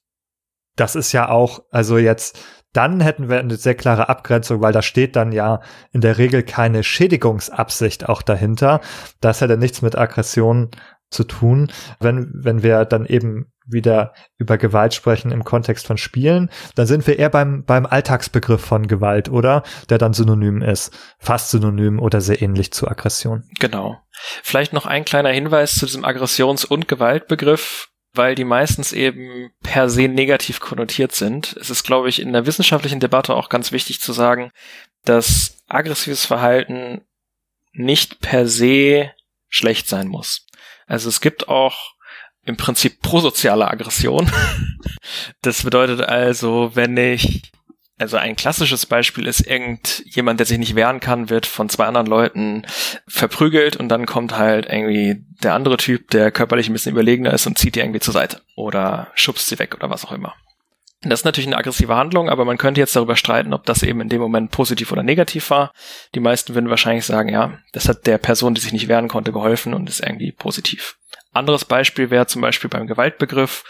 das 0.76 0.94
ist 0.94 1.12
ja 1.12 1.28
auch, 1.28 1.64
also 1.70 1.98
jetzt, 1.98 2.38
dann 2.72 3.00
hätten 3.00 3.28
wir 3.28 3.38
eine 3.38 3.56
sehr 3.56 3.74
klare 3.74 4.08
Abgrenzung, 4.08 4.60
weil 4.60 4.72
da 4.72 4.82
steht 4.82 5.16
dann 5.16 5.32
ja 5.32 5.60
in 5.92 6.00
der 6.00 6.18
Regel 6.18 6.42
keine 6.42 6.84
Schädigungsabsicht 6.84 8.08
auch 8.08 8.22
dahinter. 8.22 8.80
Das 9.20 9.40
hätte 9.40 9.56
nichts 9.56 9.82
mit 9.82 9.96
Aggression 9.96 10.70
zu 11.10 11.24
tun. 11.24 11.72
Wenn, 12.00 12.30
wenn 12.34 12.62
wir 12.62 12.84
dann 12.84 13.06
eben 13.06 13.50
wieder 13.66 14.12
über 14.36 14.58
Gewalt 14.58 14.94
sprechen 14.94 15.30
im 15.30 15.44
Kontext 15.44 15.86
von 15.86 15.96
Spielen, 15.96 16.50
dann 16.74 16.86
sind 16.86 17.06
wir 17.06 17.18
eher 17.18 17.30
beim, 17.30 17.64
beim 17.64 17.86
Alltagsbegriff 17.86 18.64
von 18.64 18.86
Gewalt, 18.86 19.28
oder? 19.28 19.62
Der 19.88 19.98
dann 19.98 20.12
synonym 20.12 20.62
ist. 20.62 20.96
Fast 21.18 21.50
synonym 21.50 21.98
oder 21.98 22.20
sehr 22.20 22.40
ähnlich 22.42 22.72
zu 22.72 22.88
Aggression. 22.88 23.44
Genau. 23.58 23.98
Vielleicht 24.42 24.72
noch 24.72 24.86
ein 24.86 25.04
kleiner 25.04 25.30
Hinweis 25.30 25.74
zu 25.74 25.86
diesem 25.86 26.04
Aggressions- 26.04 26.64
und 26.64 26.88
Gewaltbegriff 26.88 27.88
weil 28.18 28.34
die 28.34 28.44
meistens 28.44 28.92
eben 28.92 29.50
per 29.62 29.88
se 29.88 30.08
negativ 30.08 30.60
konnotiert 30.60 31.12
sind. 31.12 31.56
Es 31.58 31.70
ist, 31.70 31.84
glaube 31.84 32.10
ich, 32.10 32.20
in 32.20 32.34
der 32.34 32.44
wissenschaftlichen 32.44 33.00
Debatte 33.00 33.34
auch 33.34 33.48
ganz 33.48 33.72
wichtig 33.72 34.00
zu 34.00 34.12
sagen, 34.12 34.50
dass 35.04 35.62
aggressives 35.68 36.26
Verhalten 36.26 37.00
nicht 37.72 38.20
per 38.20 38.46
se 38.46 39.12
schlecht 39.48 39.88
sein 39.88 40.08
muss. 40.08 40.46
Also 40.86 41.08
es 41.08 41.20
gibt 41.20 41.48
auch 41.48 41.94
im 42.44 42.56
Prinzip 42.56 43.00
prosoziale 43.00 43.68
Aggression. 43.68 44.30
Das 45.40 45.62
bedeutet 45.62 46.02
also, 46.02 46.72
wenn 46.74 46.96
ich, 46.96 47.50
also 47.98 48.16
ein 48.16 48.36
klassisches 48.36 48.86
Beispiel 48.86 49.26
ist 49.26 49.40
irgendjemand, 49.40 50.38
der 50.38 50.46
sich 50.46 50.58
nicht 50.58 50.74
wehren 50.76 51.00
kann, 51.00 51.30
wird 51.30 51.46
von 51.46 51.68
zwei 51.68 51.86
anderen 51.86 52.06
Leuten 52.06 52.64
verprügelt 53.06 53.76
und 53.76 53.88
dann 53.88 54.06
kommt 54.06 54.38
halt 54.38 54.66
irgendwie 54.66 55.24
der 55.42 55.54
andere 55.54 55.76
Typ, 55.76 56.10
der 56.10 56.30
körperlich 56.30 56.68
ein 56.68 56.72
bisschen 56.72 56.92
überlegener 56.92 57.32
ist 57.32 57.46
und 57.46 57.58
zieht 57.58 57.74
die 57.74 57.80
irgendwie 57.80 58.00
zur 58.00 58.14
Seite 58.14 58.40
oder 58.56 59.08
schubst 59.14 59.48
sie 59.48 59.58
weg 59.58 59.74
oder 59.74 59.90
was 59.90 60.04
auch 60.04 60.12
immer. 60.12 60.34
Das 61.02 61.20
ist 61.20 61.24
natürlich 61.24 61.46
eine 61.46 61.56
aggressive 61.56 61.94
Handlung, 61.94 62.28
aber 62.28 62.44
man 62.44 62.58
könnte 62.58 62.80
jetzt 62.80 62.96
darüber 62.96 63.14
streiten, 63.14 63.54
ob 63.54 63.64
das 63.66 63.84
eben 63.84 64.00
in 64.00 64.08
dem 64.08 64.20
Moment 64.20 64.50
positiv 64.50 64.90
oder 64.90 65.04
negativ 65.04 65.48
war. 65.50 65.72
Die 66.14 66.20
meisten 66.20 66.54
würden 66.54 66.70
wahrscheinlich 66.70 67.04
sagen, 67.04 67.28
ja, 67.28 67.58
das 67.72 67.88
hat 67.88 68.06
der 68.06 68.18
Person, 68.18 68.54
die 68.54 68.60
sich 68.60 68.72
nicht 68.72 68.88
wehren 68.88 69.06
konnte, 69.06 69.32
geholfen 69.32 69.74
und 69.74 69.88
ist 69.88 70.00
irgendwie 70.00 70.32
positiv. 70.32 70.96
Anderes 71.32 71.64
Beispiel 71.64 72.10
wäre 72.10 72.26
zum 72.26 72.42
Beispiel 72.42 72.68
beim 72.68 72.88
Gewaltbegriff 72.88 73.62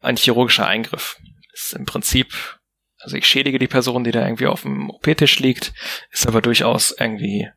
ein 0.00 0.16
chirurgischer 0.16 0.66
Eingriff. 0.66 1.18
Ist 1.52 1.74
im 1.74 1.84
Prinzip, 1.84 2.58
also 3.00 3.16
ich 3.16 3.26
schädige 3.26 3.58
die 3.58 3.68
Person, 3.68 4.04
die 4.04 4.12
da 4.12 4.22
irgendwie 4.22 4.46
auf 4.46 4.62
dem 4.62 4.90
OP-Tisch 4.90 5.40
liegt, 5.40 5.72
ist 6.10 6.26
aber 6.26 6.42
durchaus 6.42 6.94
irgendwie 6.98 7.48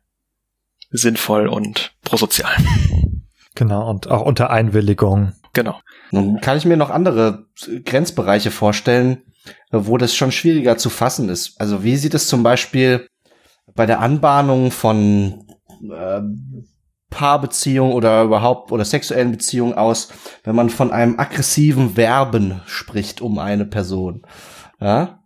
sinnvoll 0.90 1.48
und 1.48 1.92
prosozial. 2.02 2.54
Genau, 3.54 3.88
und 3.88 4.10
auch 4.10 4.22
unter 4.22 4.50
Einwilligung. 4.50 5.32
Genau. 5.52 5.80
Nun 6.10 6.40
kann 6.40 6.56
ich 6.56 6.64
mir 6.64 6.76
noch 6.76 6.90
andere 6.90 7.46
Grenzbereiche 7.84 8.50
vorstellen, 8.50 9.22
wo 9.70 9.98
das 9.98 10.14
schon 10.14 10.32
schwieriger 10.32 10.76
zu 10.76 10.90
fassen 10.90 11.28
ist. 11.28 11.60
Also 11.60 11.84
wie 11.84 11.96
sieht 11.96 12.14
es 12.14 12.26
zum 12.26 12.42
Beispiel 12.42 13.06
bei 13.74 13.86
der 13.86 14.00
Anbahnung 14.00 14.70
von 14.70 15.46
äh, 15.90 16.20
Paarbeziehungen 17.10 17.92
oder 17.92 18.22
überhaupt 18.22 18.72
oder 18.72 18.84
sexuellen 18.84 19.30
Beziehungen 19.30 19.74
aus, 19.74 20.12
wenn 20.42 20.56
man 20.56 20.70
von 20.70 20.90
einem 20.90 21.18
aggressiven 21.18 21.94
Verben 21.94 22.60
spricht 22.66 23.20
um 23.20 23.38
eine 23.38 23.64
Person? 23.64 24.26
Ja? 24.80 25.20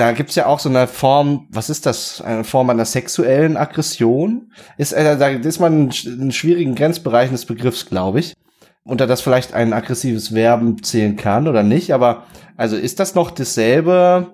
Da 0.00 0.12
gibt's 0.12 0.34
ja 0.34 0.46
auch 0.46 0.60
so 0.60 0.68
eine 0.68 0.86
Form, 0.86 1.46
was 1.50 1.68
ist 1.68 1.84
das? 1.84 2.22
Eine 2.22 2.44
Form 2.44 2.70
einer 2.70 2.84
sexuellen 2.84 3.56
Aggression? 3.56 4.50
Ist, 4.78 4.92
äh, 4.92 5.18
da 5.18 5.28
ist 5.28 5.60
man 5.60 5.90
in, 5.90 6.20
in 6.20 6.32
schwierigen 6.32 6.74
Grenzbereichen 6.74 7.32
des 7.32 7.44
Begriffs, 7.44 7.86
glaube 7.86 8.20
ich 8.20 8.34
unter 8.82 9.06
das 9.06 9.20
vielleicht 9.20 9.52
ein 9.52 9.72
aggressives 9.72 10.28
Verben 10.28 10.82
zählen 10.82 11.16
kann 11.16 11.46
oder 11.46 11.62
nicht, 11.62 11.92
aber 11.92 12.24
also 12.56 12.76
ist 12.76 12.98
das 12.98 13.14
noch 13.14 13.30
dasselbe 13.30 14.32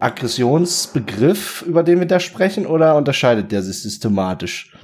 Aggressionsbegriff, 0.00 1.62
über 1.62 1.82
den 1.82 2.00
wir 2.00 2.06
da 2.06 2.20
sprechen, 2.20 2.66
oder 2.66 2.96
unterscheidet 2.96 3.52
der 3.52 3.62
sich 3.62 3.80
systematisch? 3.82 4.76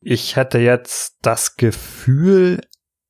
Ich 0.00 0.36
hätte 0.36 0.58
jetzt 0.58 1.16
das 1.22 1.56
Gefühl, 1.56 2.60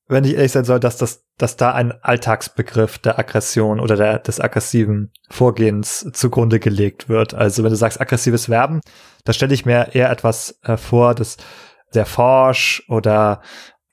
wenn 0.09 0.24
ich 0.24 0.35
ehrlich 0.35 0.53
sein 0.53 0.64
soll, 0.64 0.81
dass 0.81 0.97
das, 0.97 1.24
dass 1.39 1.57
da 1.57 1.72
ein 1.72 1.93
Alltagsbegriff 2.03 2.99
der 2.99 3.18
Aggression 3.18 3.80
oder 3.80 3.97
der, 3.97 4.18
des 4.18 4.41
aggressiven 4.41 5.12
Vorgehens 5.28 6.11
zugrunde 6.12 6.61
gelegt 6.61 7.09
wird. 7.09 7.34
Also 7.34 7.62
wenn 7.62 7.70
du 7.70 7.76
sagst 7.76 8.01
aggressives 8.01 8.47
Verben, 8.47 8.80
da 9.24 9.32
stelle 9.32 9.55
ich 9.55 9.66
mir 9.66 9.95
eher 9.95 10.11
etwas 10.11 10.59
äh, 10.62 10.76
vor, 10.76 11.14
das 11.14 11.37
sehr 11.91 12.07
forsch 12.07 12.82
oder 12.89 13.43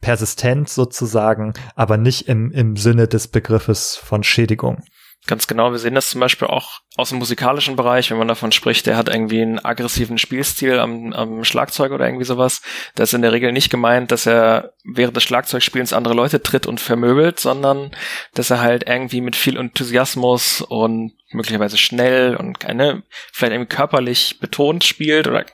persistent 0.01 0.69
sozusagen, 0.69 1.53
aber 1.75 1.97
nicht 1.97 2.27
im, 2.27 2.51
im 2.51 2.75
Sinne 2.75 3.07
des 3.07 3.27
Begriffes 3.27 3.95
von 3.95 4.23
Schädigung. 4.23 4.83
Ganz 5.25 5.47
genau, 5.47 5.71
wir 5.71 5.79
sehen 5.79 5.95
das 5.95 6.09
zum 6.09 6.19
Beispiel 6.19 6.49
auch 6.49 6.81
aus 6.97 7.09
dem 7.09 7.19
musikalischen 7.19 7.77
Bereich, 7.77 8.11
wenn 8.11 8.17
man 8.17 8.27
davon 8.27 8.51
spricht, 8.51 8.85
der 8.85 8.97
hat 8.97 9.07
irgendwie 9.07 9.41
einen 9.41 9.63
aggressiven 9.63 10.17
Spielstil 10.17 10.79
am, 10.79 11.13
am 11.13 11.45
Schlagzeug 11.45 11.93
oder 11.93 12.05
irgendwie 12.05 12.25
sowas. 12.25 12.61
Das 12.95 13.09
ist 13.09 13.13
in 13.13 13.21
der 13.21 13.31
Regel 13.31 13.53
nicht 13.53 13.69
gemeint, 13.69 14.11
dass 14.11 14.25
er 14.25 14.73
während 14.83 15.15
des 15.15 15.23
Schlagzeugspielens 15.23 15.93
andere 15.93 16.13
Leute 16.13 16.43
tritt 16.43 16.67
und 16.67 16.81
vermöbelt, 16.81 17.39
sondern 17.39 17.91
dass 18.33 18.49
er 18.49 18.59
halt 18.59 18.87
irgendwie 18.87 19.21
mit 19.21 19.37
viel 19.37 19.55
Enthusiasmus 19.57 20.59
und 20.59 21.13
möglicherweise 21.31 21.77
schnell 21.77 22.35
und 22.35 22.59
keine, 22.59 23.03
vielleicht 23.31 23.53
irgendwie 23.53 23.75
körperlich 23.75 24.39
betont 24.41 24.83
spielt 24.83 25.27
oder 25.27 25.45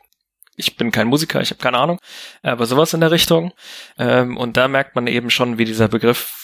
ich 0.55 0.75
bin 0.75 0.91
kein 0.91 1.07
Musiker, 1.07 1.41
ich 1.41 1.51
habe 1.51 1.61
keine 1.61 1.77
Ahnung, 1.77 1.99
aber 2.41 2.65
sowas 2.65 2.93
in 2.93 2.99
der 2.99 3.11
Richtung. 3.11 3.53
Ähm, 3.97 4.35
und 4.35 4.57
da 4.57 4.67
merkt 4.67 4.93
man 4.95 5.07
eben 5.07 5.29
schon, 5.29 5.57
wie 5.57 5.63
dieser 5.63 5.87
Begriff 5.87 6.38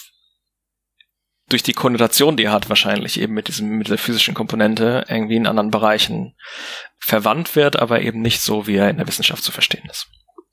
durch 1.48 1.62
die 1.62 1.74
Konnotation, 1.74 2.36
die 2.36 2.44
er 2.44 2.52
hat, 2.52 2.68
wahrscheinlich 2.68 3.20
eben 3.20 3.34
mit 3.34 3.48
diesem, 3.48 3.78
mit 3.78 3.88
der 3.88 3.98
physischen 3.98 4.34
Komponente 4.34 5.04
irgendwie 5.08 5.36
in 5.36 5.46
anderen 5.46 5.70
Bereichen 5.70 6.34
verwandt 6.98 7.54
wird, 7.54 7.78
aber 7.78 8.00
eben 8.02 8.20
nicht 8.20 8.40
so, 8.40 8.66
wie 8.66 8.76
er 8.76 8.90
in 8.90 8.96
der 8.96 9.06
Wissenschaft 9.06 9.44
zu 9.44 9.52
verstehen 9.52 9.88
ist. 9.90 10.08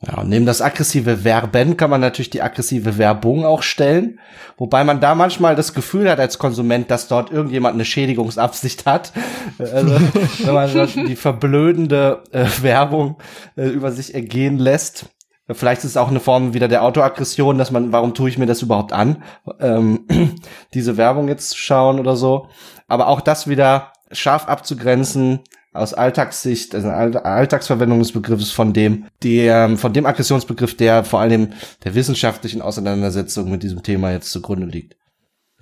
Ja, 0.06 0.18
und 0.18 0.30
neben 0.30 0.46
das 0.46 0.62
aggressive 0.62 1.18
Verben 1.18 1.78
kann 1.78 1.90
man 1.90 2.02
natürlich 2.02 2.30
die 2.30 2.42
aggressive 2.42 2.98
Werbung 2.98 3.46
auch 3.46 3.64
stellen, 3.64 4.20
wobei 4.58 4.84
man 4.84 5.00
da 5.00 5.16
manchmal 5.16 5.56
das 5.56 5.74
Gefühl 5.74 6.10
hat 6.10 6.20
als 6.20 6.38
Konsument, 6.38 6.92
dass 6.92 7.08
dort 7.08 7.32
irgendjemand 7.32 7.76
eine 7.76 7.86
Schädigungsabsicht 7.86 8.86
hat. 8.86 9.14
Also, 9.58 9.98
wenn 10.40 10.54
man 10.54 10.90
die 11.08 11.16
verblödende 11.16 12.22
äh, 12.32 12.46
Werbung 12.62 13.18
äh, 13.56 13.68
über 13.68 13.92
sich 13.92 14.14
ergehen 14.14 14.58
lässt. 14.58 15.06
Vielleicht 15.52 15.84
ist 15.84 15.92
es 15.92 15.98
auch 15.98 16.10
eine 16.10 16.22
Form 16.22 16.54
wieder 16.54 16.70
der 16.70 16.84
Autoaggression, 16.84 17.58
dass 17.58 17.70
man, 17.70 17.92
warum 17.92 18.14
tue 18.14 18.30
ich 18.30 18.38
mir 18.38 18.46
das 18.46 18.62
überhaupt 18.62 18.94
an, 18.94 19.24
ähm, 19.60 20.08
diese 20.74 20.96
Werbung 20.96 21.28
jetzt 21.28 21.50
zu 21.50 21.58
schauen 21.58 22.00
oder 22.00 22.16
so. 22.16 22.48
Aber 22.88 23.08
auch 23.08 23.20
das 23.20 23.48
wieder 23.48 23.92
scharf 24.12 24.48
abzugrenzen, 24.48 25.42
aus 25.74 25.94
Alltagssicht, 25.94 26.76
also 26.76 26.90
Alltagsverwendung 26.90 28.00
des 28.00 28.12
Begriffes 28.12 28.52
von 28.52 28.74
dem, 28.74 29.06
der, 29.24 29.76
von 29.78 29.92
dem 29.92 30.06
Aggressionsbegriff, 30.06 30.78
der 30.78 31.04
vor 31.04 31.20
allem 31.20 31.54
der 31.84 31.96
wissenschaftlichen 31.96 32.62
Auseinandersetzung 32.62 33.50
mit 33.50 33.64
diesem 33.64 33.82
Thema 33.82 34.12
jetzt 34.12 34.32
zugrunde 34.32 34.68
liegt. 34.68 34.96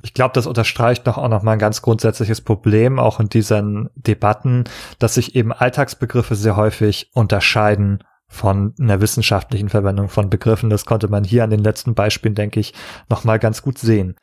Ich 0.04 0.14
glaube, 0.14 0.34
das 0.34 0.48
unterstreicht 0.48 1.06
noch 1.06 1.18
auch 1.18 1.30
noch 1.30 1.44
mal 1.44 1.54
ein 1.54 1.60
ganz 1.60 1.82
grundsätzliches 1.82 2.42
Problem, 2.42 3.00
auch 3.00 3.20
in 3.20 3.30
diesen 3.30 3.90
Debatten, 3.96 4.66
dass 5.00 5.14
sich 5.14 5.36
eben 5.36 5.54
Alltagsbegriffe 5.54 6.36
sehr 6.36 6.56
häufig 6.56 7.12
unterscheiden 7.14 8.04
von 8.32 8.74
einer 8.80 9.02
wissenschaftlichen 9.02 9.70
Verwendung 9.70 10.08
von 10.08 10.30
Begriffen. 10.30 10.70
Das 10.70 10.86
konnte 10.86 11.10
man 11.10 11.26
hier 11.26 11.44
an 11.44 11.50
den 11.50 11.60
letzten 11.60 11.94
Beispielen, 11.94 12.34
denke 12.34 12.62
ich, 12.62 12.74
noch 13.10 13.26
mal 13.26 13.38
ganz 13.38 13.62
gut 13.62 13.78
sehen. 13.78 14.16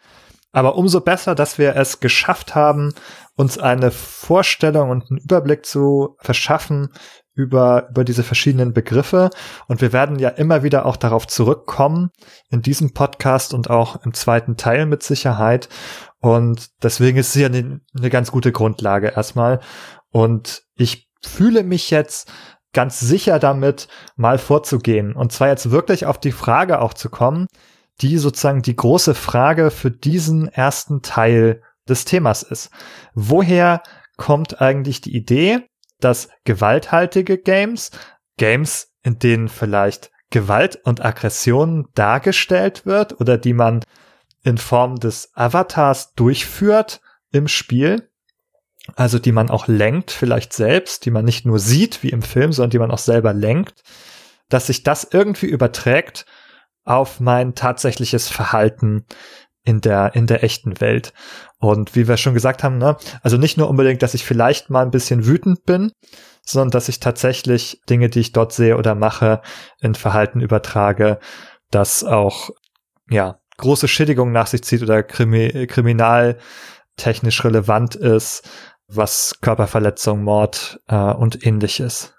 Aber 0.51 0.77
umso 0.77 1.03
besser, 1.03 1.35
dass 1.35 1.59
wir 1.59 1.77
es 1.77 2.01
geschafft 2.01 2.55
haben, 2.55 2.95
uns 3.37 3.59
eine 3.59 3.91
Vorstellung 3.91 4.89
und 4.89 5.11
einen 5.11 5.21
Überblick 5.21 5.67
zu 5.67 6.17
verschaffen 6.21 6.89
über, 7.35 7.89
über 7.91 8.03
diese 8.03 8.25
verschiedenen 8.25 8.73
Begriffe. 8.73 9.29
Und 9.69 9.83
wir 9.83 9.93
werden 9.93 10.19
ja 10.19 10.31
immer 10.31 10.63
wieder 10.63 10.87
auch 10.87 10.97
darauf 10.97 11.27
zurückkommen 11.27 12.11
in 12.49 12.63
diesem 12.63 12.95
Podcast 12.95 13.53
und 13.53 13.69
auch 13.69 14.05
im 14.07 14.15
zweiten 14.15 14.57
Teil 14.57 14.87
mit 14.87 15.03
Sicherheit. 15.03 15.69
Und 16.19 16.71
deswegen 16.83 17.19
ist 17.19 17.37
es 17.37 17.43
ja 17.43 17.47
eine, 17.47 17.81
eine 17.97 18.11
ganz 18.11 18.33
gute 18.33 18.51
Grundlage 18.51 19.09
erstmal. 19.09 19.61
Und 20.11 20.63
ich 20.77 21.09
fühle 21.23 21.63
mich 21.63 21.91
jetzt 21.91 22.33
ganz 22.73 23.01
sicher 23.01 23.39
damit, 23.39 23.89
mal 24.17 24.39
vorzugehen. 24.39 25.15
Und 25.15 25.33
zwar 25.33 25.49
jetzt 25.49 25.71
wirklich 25.71 26.07
auf 26.07 26.19
die 26.19 26.33
Frage 26.33 26.81
auch 26.81 26.95
zu 26.95 27.09
kommen, 27.09 27.47
die 28.01 28.19
sozusagen 28.19 28.63
die 28.63 28.77
große 28.77 29.15
Frage 29.15 29.71
für 29.71 29.91
diesen 29.91 30.49
ersten 30.49 31.03
Teil 31.03 31.63
des 31.89 32.05
Themas 32.05 32.43
ist. 32.43 32.71
Woher 33.15 33.83
kommt 34.17 34.61
eigentlich 34.61 35.01
die 35.01 35.17
Idee, 35.17 35.67
dass 36.01 36.29
gewalthaltige 36.45 37.39
Games, 37.39 37.91
Games, 38.37 38.93
in 39.03 39.19
denen 39.19 39.49
vielleicht 39.49 40.11
Gewalt 40.31 40.79
und 40.85 41.05
Aggression 41.05 41.89
dargestellt 41.95 42.85
wird 42.85 43.21
oder 43.21 43.39
die 43.39 43.55
man 43.55 43.83
in 44.43 44.59
Form 44.59 44.97
des 44.97 45.31
Avatars 45.35 46.15
durchführt 46.15 47.01
im 47.33 47.49
Spiel, 47.49 48.11
also 48.97 49.19
die 49.19 49.33
man 49.33 49.51
auch 49.51 49.69
lenkt, 49.69 50.11
vielleicht 50.11 50.53
selbst, 50.53 51.05
die 51.05 51.11
man 51.11 51.25
nicht 51.25 51.47
nur 51.47 51.59
sieht 51.59 52.03
wie 52.03 52.11
im 52.11 52.23
Film, 52.23 52.53
sondern 52.53 52.71
die 52.71 52.79
man 52.79 52.91
auch 52.91 52.99
selber 52.99 53.33
lenkt, 53.33 53.83
dass 54.49 54.69
sich 54.69 54.83
das 54.83 55.09
irgendwie 55.11 55.47
überträgt 55.47 56.25
auf 56.85 57.21
mein 57.21 57.55
tatsächliches 57.55 58.29
Verhalten 58.29 59.05
in 59.65 59.83
der, 59.83 60.15
in 60.15 60.27
der 60.27 60.43
echten 60.43 60.81
Welt. 60.81 61.13
Und 61.59 61.95
wie 61.95 62.09
wir 62.09 62.17
schon 62.17 62.33
gesagt 62.33 62.65
haben, 62.65 62.79
ne, 62.79 62.97
also 63.23 63.37
nicht 63.37 63.59
nur 63.59 63.69
unbedingt, 63.69 64.03
dass 64.03 64.15
ich 64.15 64.25
vielleicht 64.25 64.71
mal 64.71 64.83
ein 64.83 64.91
bisschen 64.91 65.27
wütend 65.27 65.65
bin, 65.65 65.93
sondern 66.43 66.71
dass 66.71 66.89
ich 66.89 67.01
tatsächlich 67.01 67.83
Dinge, 67.91 68.09
die 68.09 68.21
ich 68.21 68.33
dort 68.33 68.55
sehe 68.55 68.79
oder 68.79 68.95
mache, 68.95 69.43
in 69.81 69.95
Verhalten 69.95 70.41
übertrage, 70.41 71.19
das 71.71 72.05
auch, 72.05 72.49
ja, 73.11 73.39
große 73.59 73.89
Schädigung 73.89 74.33
nach 74.33 74.47
sich 74.47 74.63
zieht 74.63 74.83
oder 74.83 75.03
krimi 75.03 75.67
kriminaltechnisch 75.67 77.45
relevant 77.45 77.97
ist, 77.97 78.49
was 78.89 79.39
Körperverletzung, 79.41 80.25
Mord 80.25 80.81
äh, 80.89 80.97
und 80.97 81.47
ähnliches. 81.47 82.15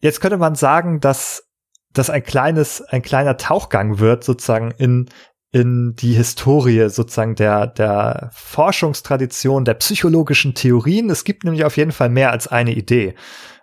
Jetzt 0.00 0.20
könnte 0.20 0.38
man 0.38 0.54
sagen, 0.54 1.00
dass 1.00 1.48
das 1.92 2.10
ein 2.10 2.22
kleines, 2.22 2.80
ein 2.82 3.02
kleiner 3.02 3.36
Tauchgang 3.36 3.98
wird 3.98 4.24
sozusagen 4.24 4.72
in 4.72 5.08
in 5.52 5.94
die 5.94 6.14
Historie 6.14 6.88
sozusagen 6.88 7.34
der, 7.34 7.66
der 7.66 8.30
Forschungstradition, 8.32 9.66
der 9.66 9.74
psychologischen 9.74 10.54
Theorien. 10.54 11.10
Es 11.10 11.24
gibt 11.24 11.44
nämlich 11.44 11.64
auf 11.64 11.76
jeden 11.76 11.92
Fall 11.92 12.08
mehr 12.08 12.32
als 12.32 12.48
eine 12.48 12.72
Idee, 12.72 13.14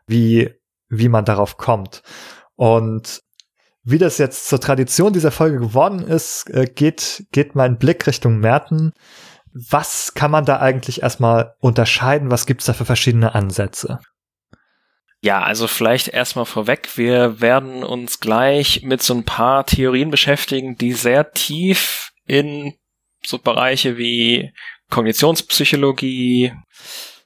wie, 0.05 0.51
wie 0.87 1.09
man 1.09 1.25
darauf 1.25 1.57
kommt. 1.57 2.03
Und 2.55 3.21
wie 3.83 3.97
das 3.97 4.19
jetzt 4.19 4.47
zur 4.47 4.61
Tradition 4.61 5.13
dieser 5.13 5.31
Folge 5.31 5.57
geworden 5.57 6.01
ist, 6.01 6.47
äh, 6.51 6.65
geht, 6.67 7.25
geht 7.31 7.55
mein 7.55 7.79
Blick 7.79 8.05
Richtung 8.05 8.37
Merten. 8.39 8.91
Was 9.53 10.13
kann 10.13 10.31
man 10.31 10.45
da 10.45 10.59
eigentlich 10.59 11.01
erstmal 11.01 11.55
unterscheiden? 11.59 12.31
Was 12.31 12.45
gibt's 12.45 12.65
da 12.65 12.73
für 12.73 12.85
verschiedene 12.85 13.35
Ansätze? 13.35 13.99
Ja, 15.21 15.41
also 15.41 15.67
vielleicht 15.67 16.07
erstmal 16.09 16.45
vorweg, 16.45 16.97
wir 16.97 17.41
werden 17.41 17.83
uns 17.83 18.19
gleich 18.21 18.83
mit 18.83 19.01
so 19.01 19.13
ein 19.13 19.25
paar 19.25 19.65
Theorien 19.65 20.11
beschäftigen, 20.11 20.77
die 20.77 20.93
sehr 20.93 21.31
tief 21.31 22.11
in 22.25 22.75
so 23.25 23.37
Bereiche 23.37 23.97
wie 23.97 24.53
Kognitionspsychologie, 24.89 26.53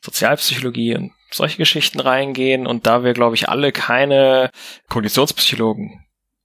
Sozialpsychologie 0.01 0.95
und 0.95 1.11
solche 1.32 1.57
Geschichten 1.57 1.99
reingehen. 1.99 2.65
Und 2.65 2.88
da 2.88 3.03
wir, 3.03 3.13
glaube 3.13 3.36
ich, 3.36 3.47
alle 3.47 3.71
keine 3.71 4.49
Kognitionspsychologen 4.89 6.03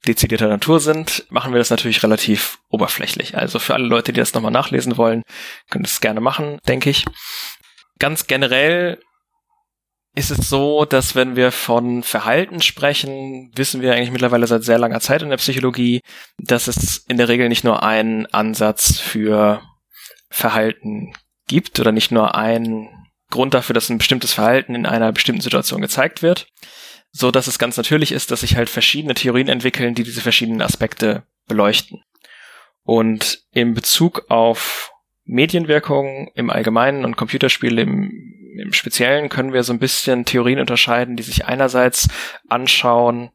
dezidierter 0.08 0.48
Natur 0.48 0.80
sind, 0.80 1.24
machen 1.30 1.52
wir 1.52 1.58
das 1.58 1.70
natürlich 1.70 2.02
relativ 2.02 2.58
oberflächlich. 2.68 3.36
Also 3.36 3.58
für 3.58 3.74
alle 3.74 3.86
Leute, 3.86 4.12
die 4.12 4.20
das 4.20 4.34
nochmal 4.34 4.50
nachlesen 4.50 4.96
wollen, 4.96 5.22
können 5.70 5.84
das 5.84 6.00
gerne 6.00 6.20
machen, 6.20 6.58
denke 6.66 6.90
ich. 6.90 7.04
Ganz 7.98 8.26
generell 8.26 9.00
ist 10.14 10.30
es 10.30 10.48
so, 10.48 10.84
dass 10.84 11.14
wenn 11.14 11.36
wir 11.36 11.52
von 11.52 12.02
Verhalten 12.02 12.60
sprechen, 12.60 13.52
wissen 13.54 13.82
wir 13.82 13.94
eigentlich 13.94 14.10
mittlerweile 14.10 14.46
seit 14.46 14.64
sehr 14.64 14.78
langer 14.78 15.00
Zeit 15.00 15.22
in 15.22 15.30
der 15.30 15.36
Psychologie, 15.36 16.00
dass 16.38 16.66
es 16.66 17.04
in 17.08 17.18
der 17.18 17.28
Regel 17.28 17.48
nicht 17.48 17.62
nur 17.62 17.82
einen 17.82 18.26
Ansatz 18.26 18.98
für 18.98 19.62
Verhalten 20.30 21.12
gibt 21.46 21.78
oder 21.78 21.92
nicht 21.92 22.10
nur 22.10 22.34
einen 22.34 22.88
Grund 23.30 23.54
dafür, 23.54 23.74
dass 23.74 23.90
ein 23.90 23.98
bestimmtes 23.98 24.32
Verhalten 24.32 24.74
in 24.74 24.86
einer 24.86 25.12
bestimmten 25.12 25.42
Situation 25.42 25.80
gezeigt 25.80 26.22
wird, 26.22 26.48
so 27.10 27.30
dass 27.30 27.46
es 27.46 27.58
ganz 27.58 27.76
natürlich 27.76 28.12
ist, 28.12 28.30
dass 28.30 28.40
sich 28.40 28.56
halt 28.56 28.68
verschiedene 28.68 29.14
Theorien 29.14 29.48
entwickeln, 29.48 29.94
die 29.94 30.04
diese 30.04 30.20
verschiedenen 30.20 30.62
Aspekte 30.62 31.24
beleuchten. 31.46 32.02
Und 32.84 33.42
in 33.52 33.74
Bezug 33.74 34.26
auf 34.28 34.92
Medienwirkung 35.24 36.30
im 36.34 36.48
Allgemeinen 36.50 37.04
und 37.04 37.16
Computerspiele 37.16 37.82
im, 37.82 38.10
im 38.58 38.72
Speziellen 38.72 39.28
können 39.28 39.52
wir 39.52 39.62
so 39.62 39.72
ein 39.72 39.78
bisschen 39.78 40.24
Theorien 40.24 40.58
unterscheiden, 40.58 41.16
die 41.16 41.22
sich 41.22 41.44
einerseits 41.44 42.08
anschauen, 42.48 43.30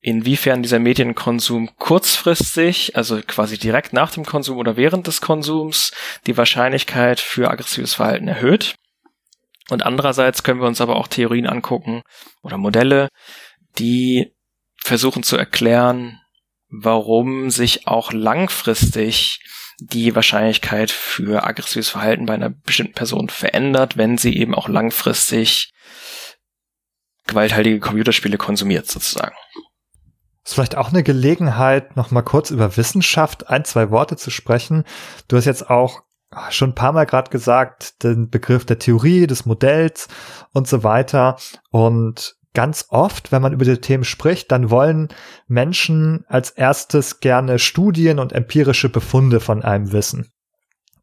inwiefern 0.00 0.62
dieser 0.62 0.78
Medienkonsum 0.78 1.76
kurzfristig, 1.78 2.96
also 2.96 3.20
quasi 3.26 3.58
direkt 3.58 3.92
nach 3.92 4.12
dem 4.12 4.24
Konsum 4.24 4.56
oder 4.56 4.76
während 4.76 5.08
des 5.08 5.20
Konsums, 5.20 5.92
die 6.26 6.36
Wahrscheinlichkeit 6.36 7.18
für 7.18 7.50
aggressives 7.50 7.94
Verhalten 7.94 8.28
erhöht. 8.28 8.76
Und 9.68 9.84
andererseits 9.84 10.42
können 10.42 10.60
wir 10.60 10.68
uns 10.68 10.80
aber 10.80 10.96
auch 10.96 11.08
Theorien 11.08 11.46
angucken 11.46 12.02
oder 12.42 12.56
Modelle, 12.56 13.08
die 13.78 14.32
versuchen 14.76 15.22
zu 15.22 15.36
erklären, 15.36 16.20
warum 16.68 17.50
sich 17.50 17.86
auch 17.86 18.12
langfristig 18.12 19.40
die 19.78 20.14
Wahrscheinlichkeit 20.14 20.90
für 20.90 21.44
aggressives 21.44 21.90
Verhalten 21.90 22.26
bei 22.26 22.34
einer 22.34 22.50
bestimmten 22.50 22.94
Person 22.94 23.28
verändert, 23.28 23.96
wenn 23.96 24.16
sie 24.16 24.36
eben 24.36 24.54
auch 24.54 24.68
langfristig 24.68 25.72
gewalthaltige 27.26 27.80
Computerspiele 27.80 28.38
konsumiert 28.38 28.88
sozusagen. 28.88 29.34
ist 30.44 30.54
vielleicht 30.54 30.76
auch 30.76 30.90
eine 30.90 31.02
Gelegenheit, 31.02 31.96
noch 31.96 32.10
mal 32.10 32.22
kurz 32.22 32.50
über 32.50 32.76
Wissenschaft 32.76 33.48
ein, 33.48 33.64
zwei 33.64 33.90
Worte 33.90 34.16
zu 34.16 34.30
sprechen. 34.30 34.84
Du 35.28 35.36
hast 35.36 35.44
jetzt 35.44 35.68
auch 35.68 36.05
schon 36.50 36.70
ein 36.70 36.74
paar 36.74 36.92
Mal 36.92 37.06
gerade 37.06 37.30
gesagt, 37.30 38.02
den 38.02 38.30
Begriff 38.30 38.64
der 38.64 38.78
Theorie, 38.78 39.26
des 39.26 39.46
Modells 39.46 40.08
und 40.52 40.68
so 40.68 40.82
weiter. 40.82 41.36
Und 41.70 42.36
ganz 42.54 42.86
oft, 42.88 43.32
wenn 43.32 43.42
man 43.42 43.52
über 43.52 43.64
die 43.64 43.78
Themen 43.78 44.04
spricht, 44.04 44.50
dann 44.50 44.70
wollen 44.70 45.08
Menschen 45.46 46.24
als 46.28 46.50
erstes 46.50 47.20
gerne 47.20 47.58
Studien 47.58 48.18
und 48.18 48.32
empirische 48.32 48.88
Befunde 48.88 49.40
von 49.40 49.62
einem 49.62 49.92
wissen. 49.92 50.32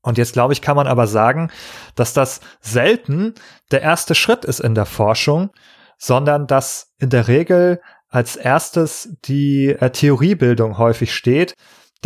Und 0.01 0.17
jetzt 0.17 0.33
glaube 0.33 0.53
ich, 0.53 0.61
kann 0.61 0.75
man 0.75 0.87
aber 0.87 1.07
sagen, 1.07 1.49
dass 1.95 2.13
das 2.13 2.41
selten 2.59 3.35
der 3.71 3.81
erste 3.81 4.15
Schritt 4.15 4.43
ist 4.43 4.59
in 4.59 4.75
der 4.75 4.85
Forschung, 4.85 5.51
sondern 5.97 6.47
dass 6.47 6.93
in 6.99 7.09
der 7.09 7.29
Regel 7.29 7.81
als 8.09 8.35
erstes 8.35 9.15
die 9.25 9.69
äh, 9.69 9.89
Theoriebildung 9.89 10.77
häufig 10.77 11.15
steht, 11.15 11.55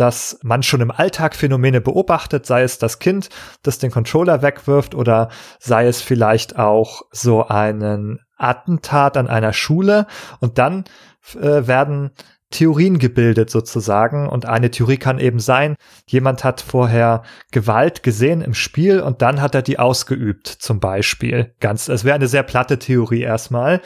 dass 0.00 0.38
man 0.42 0.62
schon 0.62 0.80
im 0.80 0.90
Alltag 0.90 1.34
Phänomene 1.34 1.80
beobachtet, 1.80 2.46
sei 2.46 2.62
es 2.62 2.78
das 2.78 2.98
Kind, 2.98 3.28
das 3.62 3.78
den 3.78 3.90
Controller 3.90 4.42
wegwirft 4.42 4.94
oder 4.94 5.28
sei 5.58 5.86
es 5.86 6.00
vielleicht 6.00 6.58
auch 6.58 7.02
so 7.10 7.46
einen 7.46 8.20
Attentat 8.36 9.16
an 9.16 9.28
einer 9.28 9.52
Schule. 9.52 10.06
Und 10.40 10.58
dann 10.58 10.84
äh, 11.34 11.66
werden 11.66 12.12
Theorien 12.50 12.98
gebildet 12.98 13.50
sozusagen. 13.50 14.28
Und 14.28 14.46
eine 14.46 14.70
Theorie 14.70 14.96
kann 14.96 15.18
eben 15.18 15.38
sein, 15.38 15.76
jemand 16.06 16.44
hat 16.44 16.60
vorher 16.62 17.22
Gewalt 17.52 18.02
gesehen 18.02 18.40
im 18.40 18.54
Spiel 18.54 19.00
und 19.00 19.20
dann 19.20 19.42
hat 19.42 19.54
er 19.54 19.62
die 19.62 19.78
ausgeübt, 19.78 20.48
zum 20.48 20.80
Beispiel. 20.80 21.54
Ganz, 21.60 21.88
es 21.88 22.04
wäre 22.04 22.14
eine 22.14 22.28
sehr 22.28 22.42
platte 22.42 22.78
Theorie 22.78 23.20
erstmal. 23.20 23.82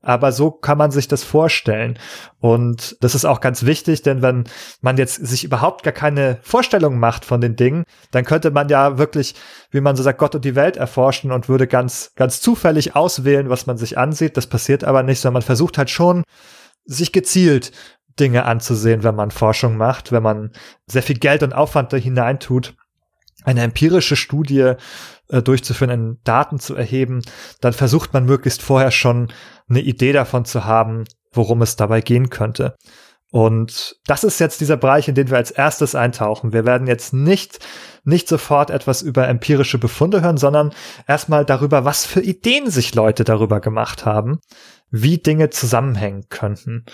Aber 0.00 0.32
so 0.32 0.50
kann 0.50 0.78
man 0.78 0.92
sich 0.92 1.08
das 1.08 1.24
vorstellen. 1.24 1.98
Und 2.40 2.96
das 3.00 3.14
ist 3.14 3.24
auch 3.24 3.40
ganz 3.40 3.66
wichtig, 3.66 4.02
denn 4.02 4.22
wenn 4.22 4.44
man 4.80 4.96
jetzt 4.96 5.16
sich 5.16 5.44
überhaupt 5.44 5.82
gar 5.82 5.92
keine 5.92 6.38
Vorstellung 6.42 6.98
macht 6.98 7.24
von 7.24 7.40
den 7.40 7.56
Dingen, 7.56 7.84
dann 8.12 8.24
könnte 8.24 8.50
man 8.50 8.68
ja 8.68 8.98
wirklich, 8.98 9.34
wie 9.70 9.80
man 9.80 9.96
so 9.96 10.02
sagt, 10.02 10.18
Gott 10.18 10.34
und 10.34 10.44
die 10.44 10.54
Welt 10.54 10.76
erforschen 10.76 11.32
und 11.32 11.48
würde 11.48 11.66
ganz, 11.66 12.12
ganz 12.14 12.40
zufällig 12.40 12.94
auswählen, 12.96 13.50
was 13.50 13.66
man 13.66 13.76
sich 13.76 13.98
ansieht. 13.98 14.36
Das 14.36 14.46
passiert 14.46 14.84
aber 14.84 15.02
nicht, 15.02 15.20
sondern 15.20 15.40
man 15.40 15.42
versucht 15.42 15.76
halt 15.76 15.90
schon, 15.90 16.22
sich 16.86 17.12
gezielt 17.12 17.72
Dinge 18.18 18.44
anzusehen, 18.44 19.02
wenn 19.02 19.14
man 19.14 19.30
Forschung 19.30 19.76
macht, 19.76 20.12
wenn 20.12 20.22
man 20.22 20.52
sehr 20.86 21.02
viel 21.02 21.18
Geld 21.18 21.42
und 21.42 21.52
Aufwand 21.52 21.92
da 21.92 21.96
hineintut, 21.96 22.74
eine 23.44 23.62
empirische 23.62 24.16
Studie 24.16 24.72
äh, 25.28 25.42
durchzuführen, 25.42 26.18
Daten 26.24 26.58
zu 26.58 26.74
erheben, 26.74 27.22
dann 27.60 27.72
versucht 27.72 28.12
man 28.12 28.24
möglichst 28.24 28.62
vorher 28.62 28.90
schon 28.90 29.32
eine 29.68 29.80
Idee 29.80 30.12
davon 30.12 30.44
zu 30.44 30.64
haben, 30.64 31.04
worum 31.32 31.62
es 31.62 31.76
dabei 31.76 32.00
gehen 32.00 32.30
könnte. 32.30 32.76
Und 33.32 33.96
das 34.06 34.24
ist 34.24 34.38
jetzt 34.38 34.60
dieser 34.60 34.76
Bereich, 34.76 35.08
in 35.08 35.14
den 35.14 35.30
wir 35.30 35.36
als 35.36 35.50
erstes 35.50 35.94
eintauchen. 35.94 36.52
Wir 36.52 36.64
werden 36.64 36.86
jetzt 36.86 37.12
nicht, 37.12 37.58
nicht 38.04 38.28
sofort 38.28 38.70
etwas 38.70 39.02
über 39.02 39.28
empirische 39.28 39.78
Befunde 39.78 40.22
hören, 40.22 40.36
sondern 40.36 40.72
erstmal 41.06 41.44
darüber, 41.44 41.84
was 41.84 42.06
für 42.06 42.20
Ideen 42.20 42.70
sich 42.70 42.94
Leute 42.94 43.24
darüber 43.24 43.60
gemacht 43.60 44.06
haben, 44.06 44.38
wie 44.90 45.18
Dinge 45.18 45.50
zusammenhängen 45.50 46.28
könnten. 46.28 46.86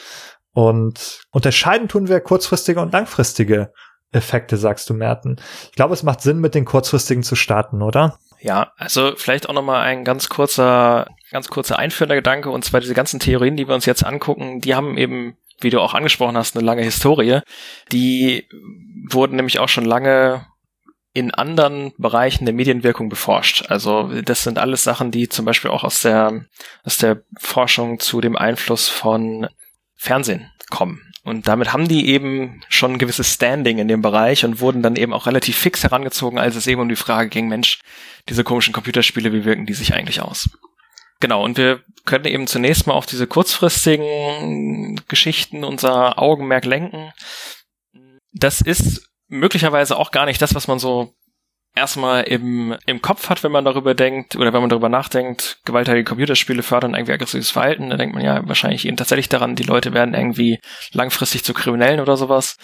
Und 0.55 1.23
unterscheiden 1.31 1.89
tun 1.89 2.09
wir 2.09 2.21
kurzfristige 2.21 2.81
und 2.81 2.93
langfristige 2.93 3.73
Effekte, 4.13 4.57
sagst 4.57 4.91
du, 4.91 4.95
Merten. 4.95 5.37
Ich 5.71 5.77
glaube, 5.77 5.95
es 5.95 6.03
macht 6.03 6.21
Sinn, 6.21 6.39
mit 6.39 6.55
den 6.55 6.65
kurzfristigen 6.65 7.23
zu 7.23 7.35
starten, 7.35 7.83
oder? 7.83 8.19
Ja, 8.41 8.73
also 8.77 9.13
vielleicht 9.17 9.49
auch 9.49 9.55
nochmal 9.55 9.83
ein 9.83 10.05
ganz 10.05 10.29
kurzer, 10.29 11.07
ganz 11.31 11.49
kurzer 11.49 11.79
einführender 11.79 12.17
Gedanke, 12.17 12.51
und 12.51 12.65
zwar 12.65 12.81
diese 12.81 12.95
ganzen 12.95 13.21
Theorien, 13.21 13.57
die 13.57 13.69
wir 13.69 13.75
uns 13.75 13.87
jetzt 13.87 14.05
angucken, 14.05 14.61
die 14.61 14.75
haben 14.75 14.99
eben, 14.99 15.37
wie 15.61 15.71
du 15.71 15.81
auch 15.81 15.95
angesprochen 15.95 16.37
hast, 16.37 16.57
eine 16.57 16.67
lange 16.67 16.83
Historie. 16.83 17.41
Die 17.93 18.49
wurden 19.09 19.37
nämlich 19.37 19.61
auch 19.61 19.69
schon 19.69 19.85
lange 19.85 20.45
in 21.15 21.33
anderen 21.33 21.93
Bereichen 21.99 22.45
der 22.45 22.55
Medienwirkung 22.55 23.09
beforscht. 23.09 23.67
Also 23.69 24.11
das 24.23 24.43
sind 24.43 24.59
alles 24.59 24.83
Sachen, 24.83 25.11
die 25.11 25.29
zum 25.29 25.45
Beispiel 25.45 25.71
auch 25.71 25.85
aus 25.85 26.01
der, 26.01 26.45
aus 26.85 26.97
der 26.97 27.23
Forschung 27.39 28.01
zu 28.01 28.21
dem 28.21 28.37
Einfluss 28.37 28.89
von 28.89 29.47
Fernsehen 30.03 30.51
kommen. 30.69 31.01
Und 31.23 31.47
damit 31.47 31.73
haben 31.73 31.87
die 31.87 32.09
eben 32.09 32.61
schon 32.69 32.95
ein 32.95 32.99
gewisses 32.99 33.33
Standing 33.33 33.79
in 33.79 33.87
dem 33.87 34.03
Bereich 34.03 34.45
und 34.45 34.59
wurden 34.59 34.83
dann 34.83 34.97
eben 34.97 35.13
auch 35.13 35.27
relativ 35.27 35.57
fix 35.57 35.85
herangezogen, 35.85 36.41
als 36.41 36.57
es 36.57 36.67
eben 36.67 36.81
um 36.81 36.89
die 36.89 36.97
Frage 36.97 37.29
ging, 37.29 37.47
Mensch, 37.47 37.79
diese 38.29 38.43
komischen 38.43 38.73
Computerspiele, 38.73 39.33
wie 39.33 39.45
wirken 39.45 39.65
die 39.65 39.75
sich 39.75 39.95
eigentlich 39.95 40.21
aus? 40.21 40.51
Genau, 41.21 41.45
und 41.45 41.57
wir 41.57 41.85
können 42.05 42.25
eben 42.25 42.49
zunächst 42.49 42.89
mal 42.89 42.95
auf 42.95 43.07
diese 43.07 43.29
kurzfristigen 43.29 45.01
Geschichten 45.07 45.63
unser 45.63 46.19
Augenmerk 46.21 46.65
lenken. 46.65 47.13
Das 48.33 48.61
ist 48.61 49.09
möglicherweise 49.29 49.97
auch 49.97 50.11
gar 50.11 50.27
nicht 50.27 50.43
das, 50.43 50.57
was 50.57 50.67
man 50.67 50.81
so 50.81 51.15
erstmal 51.75 52.25
im, 52.25 52.77
im 52.87 53.01
Kopf 53.01 53.29
hat, 53.31 53.43
wenn 53.43 53.53
man 53.53 53.65
darüber 53.65 53.95
denkt 53.95 54.37
oder 54.37 54.53
wenn 54.53 54.61
man 54.61 54.71
darüber 54.71 54.89
nachdenkt, 54.89 55.61
gewalttätige 55.65 56.05
Computerspiele 56.05 56.63
fördern 56.63 56.95
irgendwie 56.95 57.13
aggressives 57.13 57.51
Verhalten, 57.51 57.89
dann 57.89 57.99
denkt 57.99 58.15
man 58.15 58.25
ja 58.25 58.47
wahrscheinlich 58.47 58.87
eben 58.87 58.97
tatsächlich 58.97 59.29
daran, 59.29 59.57
die 59.57 59.63
Leute 59.63 59.93
werden 59.93 60.15
irgendwie 60.15 60.61
langfristig 60.93 61.45
zu 61.45 61.55
Kriminellen 61.55 62.01
oder 62.01 62.17
sowas. 62.17 62.59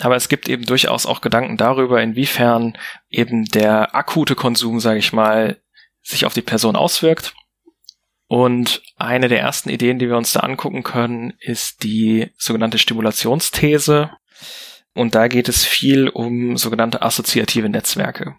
Aber 0.00 0.16
es 0.16 0.28
gibt 0.28 0.48
eben 0.48 0.66
durchaus 0.66 1.06
auch 1.06 1.20
Gedanken 1.20 1.56
darüber, 1.56 2.02
inwiefern 2.02 2.76
eben 3.08 3.44
der 3.46 3.94
akute 3.94 4.34
Konsum, 4.34 4.80
sage 4.80 4.98
ich 4.98 5.12
mal, 5.12 5.60
sich 6.02 6.26
auf 6.26 6.34
die 6.34 6.42
Person 6.42 6.76
auswirkt. 6.76 7.34
Und 8.26 8.82
eine 8.96 9.28
der 9.28 9.40
ersten 9.40 9.70
Ideen, 9.70 9.98
die 9.98 10.08
wir 10.08 10.16
uns 10.16 10.32
da 10.32 10.40
angucken 10.40 10.84
können, 10.84 11.34
ist 11.40 11.82
die 11.82 12.30
sogenannte 12.38 12.78
Stimulationsthese. 12.78 14.12
Und 14.94 15.14
da 15.14 15.28
geht 15.28 15.48
es 15.48 15.64
viel 15.64 16.08
um 16.08 16.56
sogenannte 16.56 17.02
assoziative 17.02 17.68
Netzwerke. 17.68 18.36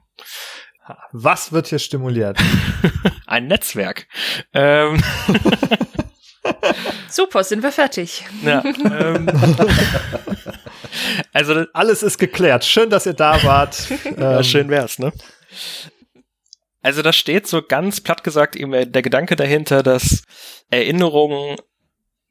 Was 1.11 1.51
wird 1.51 1.67
hier 1.67 1.79
stimuliert? 1.79 2.37
Ein 3.27 3.47
Netzwerk. 3.47 4.07
Ähm 4.53 5.01
Super, 7.09 7.43
sind 7.43 7.63
wir 7.63 7.71
fertig. 7.71 8.25
Ja, 8.43 8.63
ähm 8.65 9.29
also 11.33 11.65
alles 11.73 12.03
ist 12.03 12.17
geklärt. 12.17 12.65
Schön, 12.65 12.89
dass 12.89 13.05
ihr 13.05 13.13
da 13.13 13.41
wart. 13.43 13.89
ja, 14.17 14.37
ähm, 14.37 14.43
schön 14.43 14.69
wär's, 14.69 14.97
ne? 14.97 15.11
Also 16.81 17.03
da 17.03 17.13
steht 17.13 17.47
so 17.47 17.61
ganz 17.61 18.01
platt 18.01 18.23
gesagt 18.23 18.55
eben 18.55 18.71
der 18.71 19.01
Gedanke 19.01 19.35
dahinter, 19.35 19.83
dass 19.83 20.23
Erinnerungen 20.71 21.57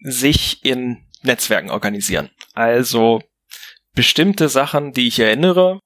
sich 0.01 0.65
in 0.65 1.07
Netzwerken 1.23 1.71
organisieren. 1.71 2.31
Also 2.55 3.23
bestimmte 3.95 4.49
Sachen, 4.49 4.93
die 4.93 5.07
ich 5.07 5.21
erinnere, 5.21 5.81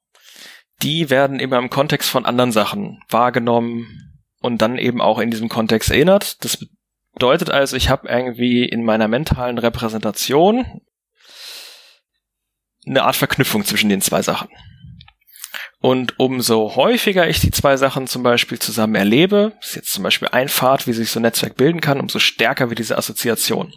die 0.83 1.11
werden 1.11 1.41
immer 1.41 1.59
im 1.59 1.71
Kontext 1.71 2.11
von 2.11 2.27
anderen 2.27 2.53
Sachen 2.53 3.03
wahrgenommen 3.09 4.21
und 4.41 4.61
dann 4.61 4.79
eben 4.79 5.01
auch 5.01 5.19
in 5.19 5.31
diesem 5.31 5.49
Kontext 5.49 5.91
erinnert. 5.91 6.45
Das 6.45 6.67
bedeutet 7.15 7.51
also, 7.51 7.77
ich 7.77 7.89
habe 7.89 8.09
irgendwie 8.09 8.65
in 8.65 8.85
meiner 8.85 9.09
mentalen 9.09 9.59
Repräsentation 9.59 10.83
eine 12.87 13.05
Art 13.05 13.17
Verknüpfung 13.17 13.65
zwischen 13.65 13.89
den 13.89 14.03
zwei 14.03 14.21
Sachen. 14.21 14.49
Und 15.81 16.19
umso 16.19 16.77
häufiger 16.77 17.29
ich 17.29 17.41
die 17.41 17.51
zwei 17.51 17.77
Sachen 17.77 18.07
zum 18.07 18.23
Beispiel 18.23 18.59
zusammen 18.59 18.95
erlebe, 18.95 19.53
ist 19.61 19.77
jetzt 19.77 19.93
zum 19.93 20.03
Beispiel 20.03 20.29
ein 20.29 20.49
Pfad, 20.49 20.87
wie 20.87 20.93
sich 20.93 21.11
so 21.11 21.19
ein 21.19 21.23
Netzwerk 21.23 21.57
bilden 21.57 21.81
kann, 21.81 22.01
umso 22.01 22.19
stärker 22.19 22.71
wird 22.71 22.79
diese 22.79 22.97
Assoziation. 22.97 23.73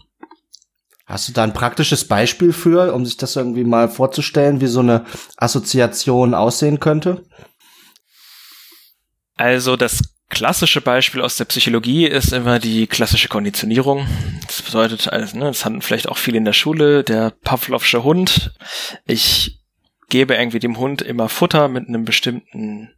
Hast 1.07 1.29
du 1.29 1.31
da 1.31 1.43
ein 1.43 1.53
praktisches 1.53 2.05
Beispiel 2.05 2.51
für, 2.51 2.93
um 2.93 3.05
sich 3.05 3.15
das 3.15 3.37
irgendwie 3.37 3.63
mal 3.63 3.87
vorzustellen, 3.87 4.59
wie 4.59 4.67
so 4.67 4.81
eine 4.81 5.05
Assoziation 5.37 6.33
aussehen 6.33 6.81
könnte? 6.81 7.23
Also 9.37 9.77
das 9.77 10.01
klassische 10.29 10.81
Beispiel 10.81 11.21
aus 11.21 11.37
der 11.37 11.45
Psychologie 11.45 12.05
ist 12.05 12.33
immer 12.33 12.59
die 12.59 12.87
klassische 12.87 13.29
Konditionierung. 13.29 14.05
Das 14.47 14.61
bedeutet, 14.61 15.07
also, 15.07 15.37
ne, 15.37 15.45
das 15.45 15.63
hatten 15.63 15.81
vielleicht 15.81 16.09
auch 16.09 16.17
viele 16.17 16.39
in 16.39 16.45
der 16.45 16.51
Schule, 16.51 17.05
der 17.05 17.31
Pavlovsche 17.31 18.03
Hund. 18.03 18.51
Ich 19.05 19.61
gebe 20.09 20.35
irgendwie 20.35 20.59
dem 20.59 20.77
Hund 20.77 21.01
immer 21.01 21.29
Futter 21.29 21.69
mit 21.69 21.87
einem 21.87 22.03
bestimmten 22.03 22.93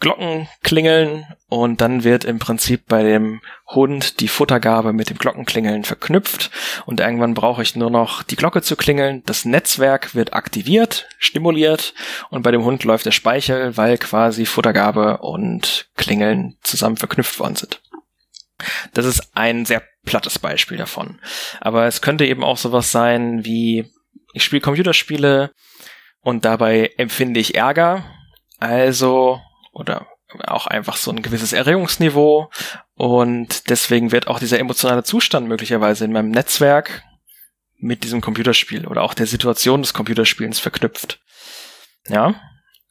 Glocken 0.00 0.48
klingeln 0.62 1.26
und 1.48 1.82
dann 1.82 2.04
wird 2.04 2.24
im 2.24 2.38
Prinzip 2.38 2.86
bei 2.88 3.02
dem 3.02 3.42
Hund 3.66 4.20
die 4.20 4.28
Futtergabe 4.28 4.94
mit 4.94 5.10
dem 5.10 5.18
Glockenklingeln 5.18 5.84
verknüpft 5.84 6.50
und 6.86 7.00
irgendwann 7.00 7.34
brauche 7.34 7.62
ich 7.62 7.76
nur 7.76 7.90
noch 7.90 8.22
die 8.22 8.36
Glocke 8.36 8.62
zu 8.62 8.76
klingeln. 8.76 9.22
Das 9.26 9.44
Netzwerk 9.44 10.14
wird 10.14 10.32
aktiviert, 10.32 11.06
stimuliert 11.18 11.92
und 12.30 12.42
bei 12.42 12.50
dem 12.50 12.64
Hund 12.64 12.84
läuft 12.84 13.04
der 13.04 13.10
Speichel, 13.10 13.76
weil 13.76 13.98
quasi 13.98 14.46
Futtergabe 14.46 15.18
und 15.18 15.90
Klingeln 15.96 16.56
zusammen 16.62 16.96
verknüpft 16.96 17.38
worden 17.38 17.56
sind. 17.56 17.82
Das 18.94 19.04
ist 19.04 19.36
ein 19.36 19.66
sehr 19.66 19.82
plattes 20.04 20.38
Beispiel 20.38 20.78
davon. 20.78 21.20
Aber 21.60 21.86
es 21.86 22.00
könnte 22.00 22.24
eben 22.26 22.44
auch 22.44 22.56
sowas 22.56 22.90
sein 22.90 23.44
wie, 23.44 23.90
ich 24.32 24.44
spiele 24.44 24.62
Computerspiele, 24.62 25.52
und 26.22 26.44
dabei 26.44 26.90
empfinde 26.98 27.40
ich 27.40 27.54
Ärger, 27.54 28.04
also 28.58 29.40
oder 29.72 30.06
auch 30.46 30.66
einfach 30.66 30.96
so 30.96 31.10
ein 31.10 31.22
gewisses 31.22 31.52
Erregungsniveau 31.52 32.50
und 32.94 33.68
deswegen 33.68 34.12
wird 34.12 34.28
auch 34.28 34.38
dieser 34.38 34.58
emotionale 34.58 35.02
Zustand 35.02 35.48
möglicherweise 35.48 36.04
in 36.04 36.12
meinem 36.12 36.30
Netzwerk 36.30 37.02
mit 37.76 38.04
diesem 38.04 38.20
Computerspiel 38.20 38.86
oder 38.86 39.02
auch 39.02 39.14
der 39.14 39.26
Situation 39.26 39.82
des 39.82 39.94
Computerspielens 39.94 40.58
verknüpft. 40.58 41.20
Ja. 42.08 42.34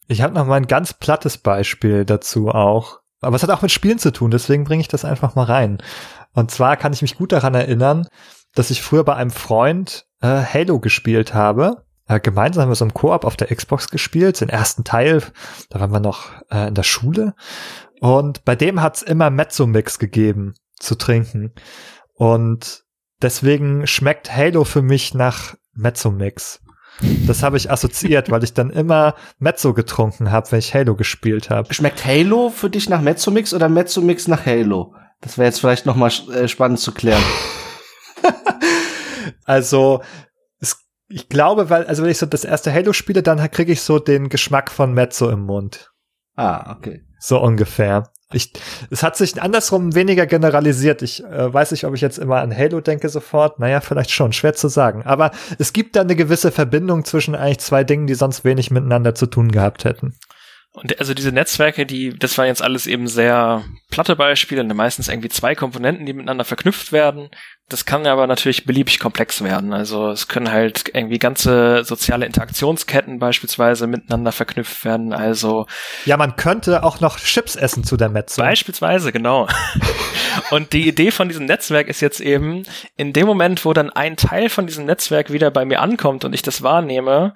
Ich 0.08 0.22
habe 0.22 0.34
noch 0.34 0.46
mal 0.46 0.56
ein 0.56 0.68
ganz 0.68 0.94
plattes 0.94 1.38
Beispiel 1.38 2.06
dazu 2.06 2.50
auch. 2.50 3.00
Aber 3.22 3.36
es 3.36 3.44
hat 3.44 3.50
auch 3.50 3.62
mit 3.62 3.72
Spielen 3.72 4.00
zu 4.00 4.12
tun, 4.12 4.32
deswegen 4.32 4.64
bringe 4.64 4.82
ich 4.82 4.88
das 4.88 5.06
einfach 5.06 5.36
mal 5.36 5.44
rein. 5.44 5.84
Und 6.34 6.52
zwar 6.52 6.78
kann 6.78 6.94
ich 6.94 7.02
mich 7.02 7.18
gut 7.18 7.32
daran 7.32 7.54
erinnern, 7.54 8.08
dass 8.56 8.72
ich 8.72 8.82
früher 8.82 9.04
bei 9.04 9.16
einem 9.16 9.32
Freund 9.32 10.06
äh, 10.22 10.28
Halo 10.28 10.80
gespielt 10.80 11.34
habe 11.34 11.86
äh, 12.10 12.20
gemeinsam 12.20 12.64
haben 12.64 12.70
wir 12.70 12.76
so 12.76 12.86
im 12.86 12.94
Koop 12.94 13.24
auf 13.24 13.38
der 13.38 13.56
Xbox 13.56 13.90
gespielt, 13.90 14.42
den 14.42 14.50
ersten 14.50 14.84
Teil, 14.84 15.24
da 15.70 15.80
waren 15.80 15.92
wir 15.92 16.00
noch 16.00 16.32
äh, 16.50 16.68
in 16.68 16.74
der 16.74 16.84
Schule. 16.84 17.36
Und 18.02 18.44
bei 18.46 18.56
dem 18.56 18.82
hat's 18.82 19.04
immer 19.04 19.30
Mezzo-Mix 19.30 20.00
gegeben 20.00 20.56
zu 20.80 20.96
trinken. 20.96 21.54
Und 22.16 22.84
deswegen 23.22 23.86
schmeckt 23.86 24.36
Halo 24.36 24.64
für 24.64 24.82
mich 24.82 25.14
nach 25.14 25.56
Mezzo-Mix. 25.74 26.62
Das 27.28 27.44
habe 27.44 27.58
ich 27.58 27.72
assoziiert, 27.72 28.32
weil 28.32 28.44
ich 28.44 28.54
dann 28.54 28.72
immer 28.72 29.16
Mezzo 29.38 29.74
getrunken 29.74 30.32
habe, 30.32 30.52
wenn 30.52 30.60
ich 30.60 30.74
Halo 30.74 30.96
gespielt 30.96 31.50
habe. 31.50 31.74
Schmeckt 31.74 32.04
Halo 32.06 32.50
für 32.50 32.72
dich 32.72 32.90
nach 32.90 33.02
Mezzo-Mix 33.02 33.54
oder 33.54 33.70
Mezzo-Mix 33.70 34.28
nach 34.28 34.46
Halo? 34.48 34.96
Das 35.22 35.38
wäre 35.38 35.46
jetzt 35.46 35.60
vielleicht 35.60 35.86
noch 35.86 35.96
mal 35.96 36.12
äh, 36.34 36.48
spannend 36.48 36.80
zu 36.80 36.92
klären. 36.92 37.24
also 39.46 40.02
ich 41.10 41.28
glaube, 41.28 41.70
weil, 41.70 41.86
also 41.88 42.04
wenn 42.04 42.12
ich 42.12 42.20
so 42.20 42.26
das 42.26 42.44
erste 42.44 42.72
Halo 42.72 42.94
spiele, 42.94 43.24
dann 43.24 43.40
kriege 43.52 43.72
ich 43.72 43.82
so 43.82 44.00
den 44.00 44.30
Geschmack 44.30 44.72
von 44.72 44.94
Mezzo 44.94 45.30
im 45.30 45.42
Mund. 45.42 45.92
Ah, 46.36 46.76
okay. 46.78 47.02
So 47.20 47.42
ungefähr. 47.42 48.12
Ich, 48.32 48.54
es 48.92 49.02
hat 49.02 49.18
sich 49.18 49.42
andersrum 49.42 49.96
weniger 49.96 50.28
generalisiert. 50.28 51.02
Ich 51.02 51.24
äh, 51.24 51.52
weiß 51.52 51.72
nicht, 51.72 51.86
ob 51.86 51.96
ich 51.96 52.02
jetzt 52.02 52.20
immer 52.20 52.42
an 52.42 52.56
Halo 52.56 52.80
denke 52.80 53.10
sofort. 53.10 53.60
Naja, 53.60 53.82
vielleicht 53.82 54.12
schon, 54.12 54.34
schwer 54.34 54.54
zu 54.54 54.68
sagen. 54.68 55.02
Aber 55.04 55.32
es 55.58 55.74
gibt 55.74 55.96
da 55.96 56.02
eine 56.02 56.16
gewisse 56.16 56.52
Verbindung 56.52 57.06
zwischen 57.06 57.34
eigentlich 57.34 57.60
zwei 57.60 57.84
Dingen, 57.84 58.06
die 58.06 58.14
sonst 58.14 58.46
wenig 58.46 58.70
miteinander 58.70 59.16
zu 59.16 59.26
tun 59.26 59.52
gehabt 59.52 59.84
hätten. 59.84 60.16
Und 60.82 60.98
also 60.98 61.14
diese 61.14 61.34
Netzwerke, 61.34 61.86
die, 61.86 62.18
das 62.18 62.38
waren 62.38 62.48
jetzt 62.48 62.62
alles 62.62 62.88
eben 62.88 63.08
sehr 63.08 63.66
platte 63.92 64.16
Beispiele, 64.16 64.64
meistens 64.64 65.10
irgendwie 65.10 65.28
zwei 65.28 65.54
Komponenten, 65.54 66.06
die 66.06 66.14
miteinander 66.14 66.46
verknüpft 66.46 66.94
werden. 66.94 67.30
Das 67.68 67.86
kann 67.86 68.08
aber 68.08 68.28
natürlich 68.28 68.66
beliebig 68.66 68.98
komplex 68.98 69.44
werden. 69.44 69.74
Also 69.74 70.10
es 70.10 70.30
können 70.30 70.50
halt 70.50 70.90
irgendwie 70.94 71.20
ganze 71.20 71.84
soziale 71.84 72.26
Interaktionsketten 72.26 73.20
beispielsweise 73.20 73.88
miteinander 73.88 74.32
verknüpft 74.32 74.86
werden. 74.86 75.12
Also 75.12 75.68
ja, 76.06 76.16
man 76.16 76.38
könnte 76.38 76.84
auch 76.84 77.02
noch 77.02 77.20
Chips 77.20 77.58
essen 77.58 77.84
zu 77.84 77.98
der 77.98 78.10
Metze. 78.10 78.42
Beispielsweise, 78.42 79.12
genau. 79.12 79.48
Und 80.50 80.72
die 80.72 80.88
Idee 80.88 81.12
von 81.12 81.28
diesem 81.28 81.46
Netzwerk 81.46 81.90
ist 81.90 82.00
jetzt 82.00 82.22
eben, 82.22 82.64
in 82.96 83.12
dem 83.12 83.28
Moment, 83.28 83.66
wo 83.66 83.74
dann 83.74 83.90
ein 83.90 84.16
Teil 84.16 84.50
von 84.50 84.66
diesem 84.66 84.86
Netzwerk 84.86 85.32
wieder 85.32 85.52
bei 85.52 85.66
mir 85.66 85.82
ankommt 85.82 86.24
und 86.24 86.34
ich 86.34 86.42
das 86.42 86.64
wahrnehme, 86.64 87.34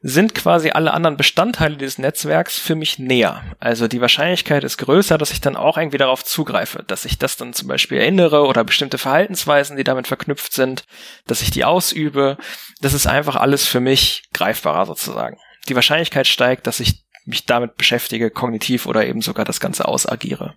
sind 0.00 0.34
quasi 0.34 0.70
alle 0.70 0.94
anderen 0.94 1.16
Bestandteile 1.16 1.76
dieses 1.76 1.98
Netzwerks 1.98 2.58
für 2.58 2.76
mich 2.76 2.98
näher. 2.98 3.42
Also 3.58 3.88
die 3.88 4.00
Wahrscheinlichkeit 4.00 4.62
ist 4.62 4.78
größer, 4.78 5.18
dass 5.18 5.32
ich 5.32 5.40
dann 5.40 5.56
auch 5.56 5.76
irgendwie 5.76 5.98
darauf 5.98 6.24
zugreife, 6.24 6.84
dass 6.86 7.04
ich 7.04 7.18
das 7.18 7.36
dann 7.36 7.52
zum 7.52 7.66
Beispiel 7.66 7.98
erinnere 7.98 8.46
oder 8.46 8.62
bestimmte 8.62 8.98
Verhaltensweisen, 8.98 9.76
die 9.76 9.84
damit 9.84 10.06
verknüpft 10.06 10.52
sind, 10.52 10.84
dass 11.26 11.42
ich 11.42 11.50
die 11.50 11.64
ausübe. 11.64 12.36
Das 12.80 12.94
ist 12.94 13.06
einfach 13.06 13.36
alles 13.36 13.66
für 13.66 13.80
mich 13.80 14.22
greifbarer 14.32 14.86
sozusagen. 14.86 15.38
Die 15.68 15.74
Wahrscheinlichkeit 15.74 16.28
steigt, 16.28 16.66
dass 16.66 16.80
ich 16.80 17.04
mich 17.24 17.44
damit 17.44 17.76
beschäftige, 17.76 18.30
kognitiv 18.30 18.86
oder 18.86 19.06
eben 19.06 19.20
sogar 19.20 19.44
das 19.44 19.60
Ganze 19.60 19.86
ausagiere. 19.86 20.54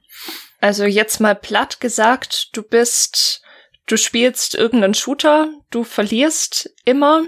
Also 0.61 0.85
jetzt 0.85 1.19
mal 1.19 1.35
platt 1.35 1.81
gesagt, 1.81 2.55
du 2.55 2.63
bist, 2.63 3.41
du 3.87 3.97
spielst 3.97 4.55
irgendeinen 4.55 4.93
Shooter, 4.93 5.49
du 5.71 5.83
verlierst 5.83 6.69
immer, 6.85 7.23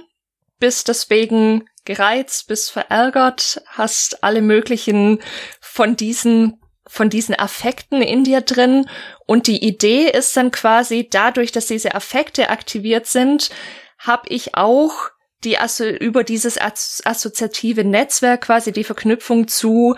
bist 0.59 0.87
deswegen 0.87 1.65
gereizt, 1.85 2.47
bist 2.47 2.71
verärgert, 2.71 3.61
hast 3.67 4.23
alle 4.23 4.41
möglichen 4.41 5.19
von 5.59 5.95
diesen 5.95 6.59
von 6.85 7.09
diesen 7.09 7.33
Affekten 7.39 8.01
in 8.01 8.23
dir 8.23 8.41
drin. 8.41 8.89
Und 9.25 9.47
die 9.47 9.65
Idee 9.65 10.09
ist 10.09 10.35
dann 10.35 10.51
quasi 10.51 11.07
dadurch, 11.09 11.51
dass 11.51 11.67
diese 11.67 11.95
Affekte 11.95 12.49
aktiviert 12.49 13.07
sind, 13.07 13.49
habe 13.97 14.27
ich 14.27 14.55
auch 14.55 15.09
die 15.43 15.57
über 15.99 16.23
dieses 16.23 16.57
assoziative 16.57 17.83
Netzwerk 17.83 18.41
quasi 18.41 18.71
die 18.71 18.83
Verknüpfung 18.83 19.47
zu 19.47 19.95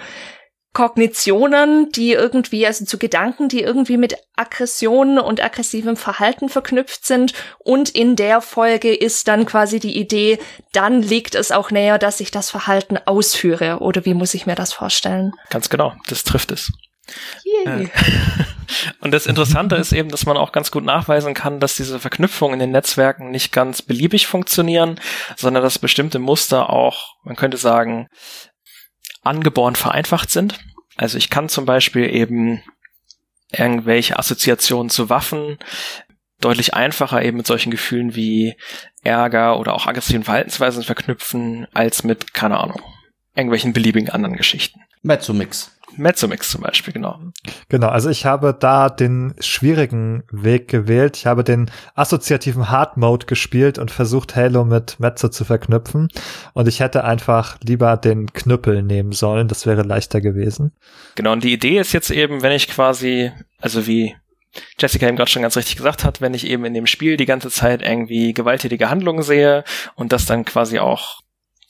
Kognitionen, 0.75 1.89
die 1.91 2.11
irgendwie, 2.11 2.67
also 2.67 2.83
zu 2.83 2.99
Gedanken, 2.99 3.47
die 3.47 3.61
irgendwie 3.61 3.95
mit 3.95 4.17
Aggressionen 4.35 5.19
und 5.19 5.41
aggressivem 5.41 5.95
Verhalten 5.95 6.49
verknüpft 6.49 7.05
sind. 7.05 7.33
Und 7.59 7.89
in 7.89 8.17
der 8.17 8.41
Folge 8.41 8.93
ist 8.93 9.29
dann 9.29 9.45
quasi 9.45 9.79
die 9.79 9.97
Idee, 9.97 10.37
dann 10.73 11.01
liegt 11.01 11.33
es 11.33 11.53
auch 11.53 11.71
näher, 11.71 11.97
dass 11.97 12.19
ich 12.19 12.29
das 12.29 12.49
Verhalten 12.49 12.99
ausführe. 13.05 13.79
Oder 13.79 14.03
wie 14.03 14.13
muss 14.13 14.33
ich 14.33 14.45
mir 14.45 14.55
das 14.55 14.73
vorstellen? 14.73 15.31
Ganz 15.49 15.69
genau, 15.69 15.93
das 16.09 16.25
trifft 16.25 16.51
es. 16.51 16.69
Yeah. 17.45 17.85
Und 18.99 19.11
das 19.11 19.27
Interessante 19.27 19.77
ist 19.77 19.93
eben, 19.93 20.09
dass 20.09 20.25
man 20.25 20.35
auch 20.35 20.51
ganz 20.51 20.71
gut 20.71 20.83
nachweisen 20.83 21.33
kann, 21.33 21.61
dass 21.61 21.75
diese 21.75 21.99
Verknüpfungen 21.99 22.55
in 22.55 22.59
den 22.59 22.71
Netzwerken 22.71 23.31
nicht 23.31 23.53
ganz 23.53 23.81
beliebig 23.81 24.27
funktionieren, 24.27 24.99
sondern 25.37 25.63
dass 25.63 25.79
bestimmte 25.79 26.19
Muster 26.19 26.69
auch, 26.69 27.13
man 27.23 27.37
könnte 27.37 27.57
sagen, 27.57 28.07
angeboren 29.25 29.75
vereinfacht 29.75 30.29
sind. 30.29 30.59
Also 30.97 31.17
ich 31.17 31.29
kann 31.29 31.49
zum 31.49 31.65
Beispiel 31.65 32.13
eben 32.13 32.63
irgendwelche 33.51 34.17
Assoziationen 34.17 34.89
zu 34.89 35.09
Waffen 35.09 35.57
deutlich 36.39 36.73
einfacher 36.73 37.23
eben 37.23 37.37
mit 37.37 37.47
solchen 37.47 37.71
Gefühlen 37.71 38.15
wie 38.15 38.55
Ärger 39.03 39.59
oder 39.59 39.73
auch 39.73 39.87
aggressiven 39.87 40.23
Verhaltensweisen 40.23 40.83
verknüpfen, 40.83 41.67
als 41.73 42.03
mit, 42.03 42.33
keine 42.33 42.59
Ahnung, 42.59 42.81
irgendwelchen 43.35 43.73
beliebigen 43.73 44.09
anderen 44.09 44.35
Geschichten. 44.35 44.81
Mezzomix. 45.01 45.74
Mezzomix 45.97 46.49
zum 46.49 46.61
Beispiel, 46.61 46.93
genau. 46.93 47.19
Genau, 47.69 47.87
also 47.87 48.09
ich 48.09 48.25
habe 48.25 48.55
da 48.57 48.89
den 48.89 49.33
schwierigen 49.39 50.23
Weg 50.31 50.67
gewählt. 50.67 51.17
Ich 51.17 51.25
habe 51.25 51.43
den 51.43 51.71
assoziativen 51.93 52.69
Hard 52.69 52.97
Mode 52.97 53.25
gespielt 53.25 53.77
und 53.77 53.91
versucht, 53.91 54.35
Halo 54.35 54.65
mit 54.65 54.99
Mezzo 54.99 55.29
zu 55.29 55.45
verknüpfen. 55.45 56.09
Und 56.53 56.67
ich 56.67 56.79
hätte 56.79 57.03
einfach 57.03 57.57
lieber 57.63 57.97
den 57.97 58.31
Knüppel 58.33 58.83
nehmen 58.83 59.11
sollen. 59.11 59.47
Das 59.47 59.65
wäre 59.65 59.83
leichter 59.83 60.21
gewesen. 60.21 60.71
Genau, 61.15 61.33
und 61.33 61.43
die 61.43 61.53
Idee 61.53 61.79
ist 61.79 61.93
jetzt 61.93 62.11
eben, 62.11 62.41
wenn 62.41 62.51
ich 62.51 62.67
quasi, 62.67 63.31
also 63.59 63.87
wie 63.87 64.15
Jessica 64.79 65.07
eben 65.07 65.17
gerade 65.17 65.29
schon 65.29 65.41
ganz 65.41 65.57
richtig 65.57 65.77
gesagt 65.77 66.03
hat, 66.03 66.21
wenn 66.21 66.33
ich 66.33 66.47
eben 66.47 66.65
in 66.65 66.73
dem 66.73 66.87
Spiel 66.87 67.17
die 67.17 67.25
ganze 67.25 67.49
Zeit 67.49 67.81
irgendwie 67.81 68.33
gewalttätige 68.33 68.89
Handlungen 68.89 69.23
sehe 69.23 69.63
und 69.95 70.13
das 70.13 70.25
dann 70.25 70.45
quasi 70.45 70.79
auch 70.79 71.21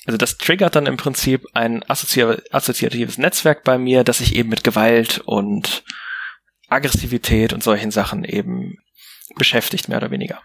also 0.06 0.18
das 0.18 0.38
triggert 0.38 0.76
dann 0.76 0.86
im 0.86 0.97
Prinzip 0.97 1.45
ein 1.53 1.84
assozi 1.89 2.24
assoziatives 2.51 3.18
Netzwerk 3.18 3.64
bei 3.64 3.78
mir, 3.78 4.03
das 4.03 4.20
sich 4.20 4.36
eben 4.36 4.49
mit 4.49 4.64
Gewalt 4.64 5.20
und 5.26 5.84
Aggressivität 6.70 7.53
und 7.53 7.64
solchen 7.64 7.91
Sachen 7.91 8.24
eben 8.24 8.78
beschäftigt, 9.36 9.89
mehr 9.89 9.97
oder 9.97 10.12
weniger. 10.12 10.41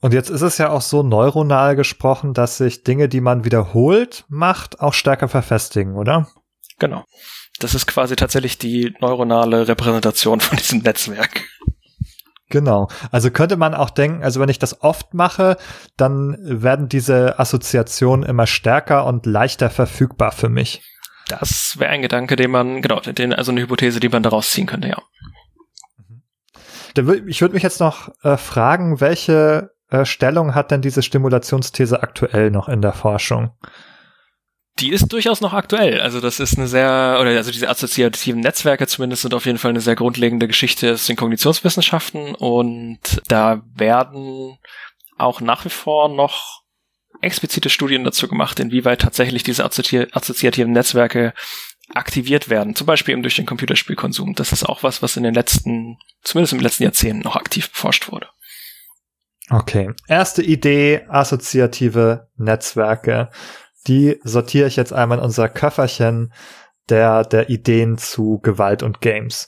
Und 0.00 0.12
jetzt 0.12 0.30
ist 0.30 0.42
es 0.42 0.58
ja 0.58 0.70
auch 0.70 0.82
so 0.82 1.02
neuronal 1.02 1.76
gesprochen, 1.76 2.34
dass 2.34 2.56
sich 2.56 2.82
Dinge, 2.82 3.08
die 3.08 3.20
man 3.20 3.44
wiederholt 3.44 4.24
macht, 4.28 4.80
auch 4.80 4.94
stärker 4.94 5.28
verfestigen, 5.28 5.94
oder? 5.94 6.28
Genau. 6.78 7.04
Das 7.60 7.74
ist 7.74 7.86
quasi 7.86 8.16
tatsächlich 8.16 8.58
die 8.58 8.94
neuronale 9.00 9.68
Repräsentation 9.68 10.40
von 10.40 10.58
diesem 10.58 10.80
Netzwerk. 10.80 11.44
Genau. 12.52 12.88
Also 13.10 13.30
könnte 13.30 13.56
man 13.56 13.74
auch 13.74 13.88
denken, 13.88 14.22
also 14.22 14.38
wenn 14.38 14.50
ich 14.50 14.58
das 14.58 14.82
oft 14.82 15.14
mache, 15.14 15.56
dann 15.96 16.36
werden 16.38 16.86
diese 16.86 17.38
Assoziationen 17.38 18.28
immer 18.28 18.46
stärker 18.46 19.06
und 19.06 19.24
leichter 19.24 19.70
verfügbar 19.70 20.32
für 20.32 20.50
mich. 20.50 20.82
Das 21.28 21.76
wäre 21.78 21.90
ein 21.90 22.02
Gedanke, 22.02 22.36
den 22.36 22.50
man, 22.50 22.82
genau, 22.82 23.00
den, 23.00 23.32
also 23.32 23.52
eine 23.52 23.62
Hypothese, 23.62 24.00
die 24.00 24.10
man 24.10 24.22
daraus 24.22 24.50
ziehen 24.50 24.66
könnte, 24.66 24.88
ja. 24.88 24.98
Ich 27.26 27.40
würde 27.40 27.54
mich 27.54 27.62
jetzt 27.62 27.80
noch 27.80 28.10
äh, 28.22 28.36
fragen, 28.36 29.00
welche 29.00 29.70
äh, 29.88 30.04
Stellung 30.04 30.54
hat 30.54 30.70
denn 30.70 30.82
diese 30.82 31.02
Stimulationsthese 31.02 32.02
aktuell 32.02 32.50
noch 32.50 32.68
in 32.68 32.82
der 32.82 32.92
Forschung? 32.92 33.52
Die 34.78 34.90
ist 34.90 35.12
durchaus 35.12 35.40
noch 35.40 35.52
aktuell. 35.52 36.00
Also 36.00 36.20
das 36.20 36.40
ist 36.40 36.58
eine 36.58 36.66
sehr, 36.66 37.18
oder 37.20 37.30
also 37.30 37.50
diese 37.50 37.68
assoziativen 37.68 38.40
Netzwerke 38.40 38.86
zumindest 38.86 39.22
sind 39.22 39.34
auf 39.34 39.46
jeden 39.46 39.58
Fall 39.58 39.70
eine 39.70 39.80
sehr 39.80 39.96
grundlegende 39.96 40.48
Geschichte 40.48 40.92
aus 40.92 41.06
den 41.06 41.16
Kognitionswissenschaften 41.16 42.34
und 42.34 43.22
da 43.28 43.62
werden 43.74 44.58
auch 45.18 45.40
nach 45.40 45.64
wie 45.64 45.70
vor 45.70 46.08
noch 46.08 46.62
explizite 47.20 47.70
Studien 47.70 48.04
dazu 48.04 48.28
gemacht, 48.28 48.58
inwieweit 48.58 49.02
tatsächlich 49.02 49.42
diese 49.42 49.64
assozi 49.64 50.06
assoziativen 50.12 50.72
Netzwerke 50.72 51.34
aktiviert 51.94 52.48
werden, 52.48 52.74
zum 52.74 52.86
Beispiel 52.86 53.12
eben 53.12 53.22
durch 53.22 53.36
den 53.36 53.46
Computerspielkonsum. 53.46 54.34
Das 54.34 54.52
ist 54.52 54.64
auch 54.64 54.82
was, 54.82 55.02
was 55.02 55.16
in 55.16 55.22
den 55.22 55.34
letzten, 55.34 55.98
zumindest 56.22 56.54
im 56.54 56.60
letzten 56.60 56.84
Jahrzehnt 56.84 57.24
noch 57.24 57.36
aktiv 57.36 57.70
beforscht 57.70 58.10
wurde. 58.10 58.28
Okay. 59.50 59.90
Erste 60.08 60.42
Idee, 60.42 61.04
assoziative 61.08 62.28
Netzwerke 62.36 63.30
die 63.86 64.20
sortiere 64.24 64.68
ich 64.68 64.76
jetzt 64.76 64.92
einmal 64.92 65.18
in 65.18 65.24
unser 65.24 65.48
Köfferchen 65.48 66.32
der, 66.88 67.24
der 67.24 67.48
Ideen 67.48 67.98
zu 67.98 68.40
Gewalt 68.42 68.82
und 68.82 69.00
Games. 69.00 69.46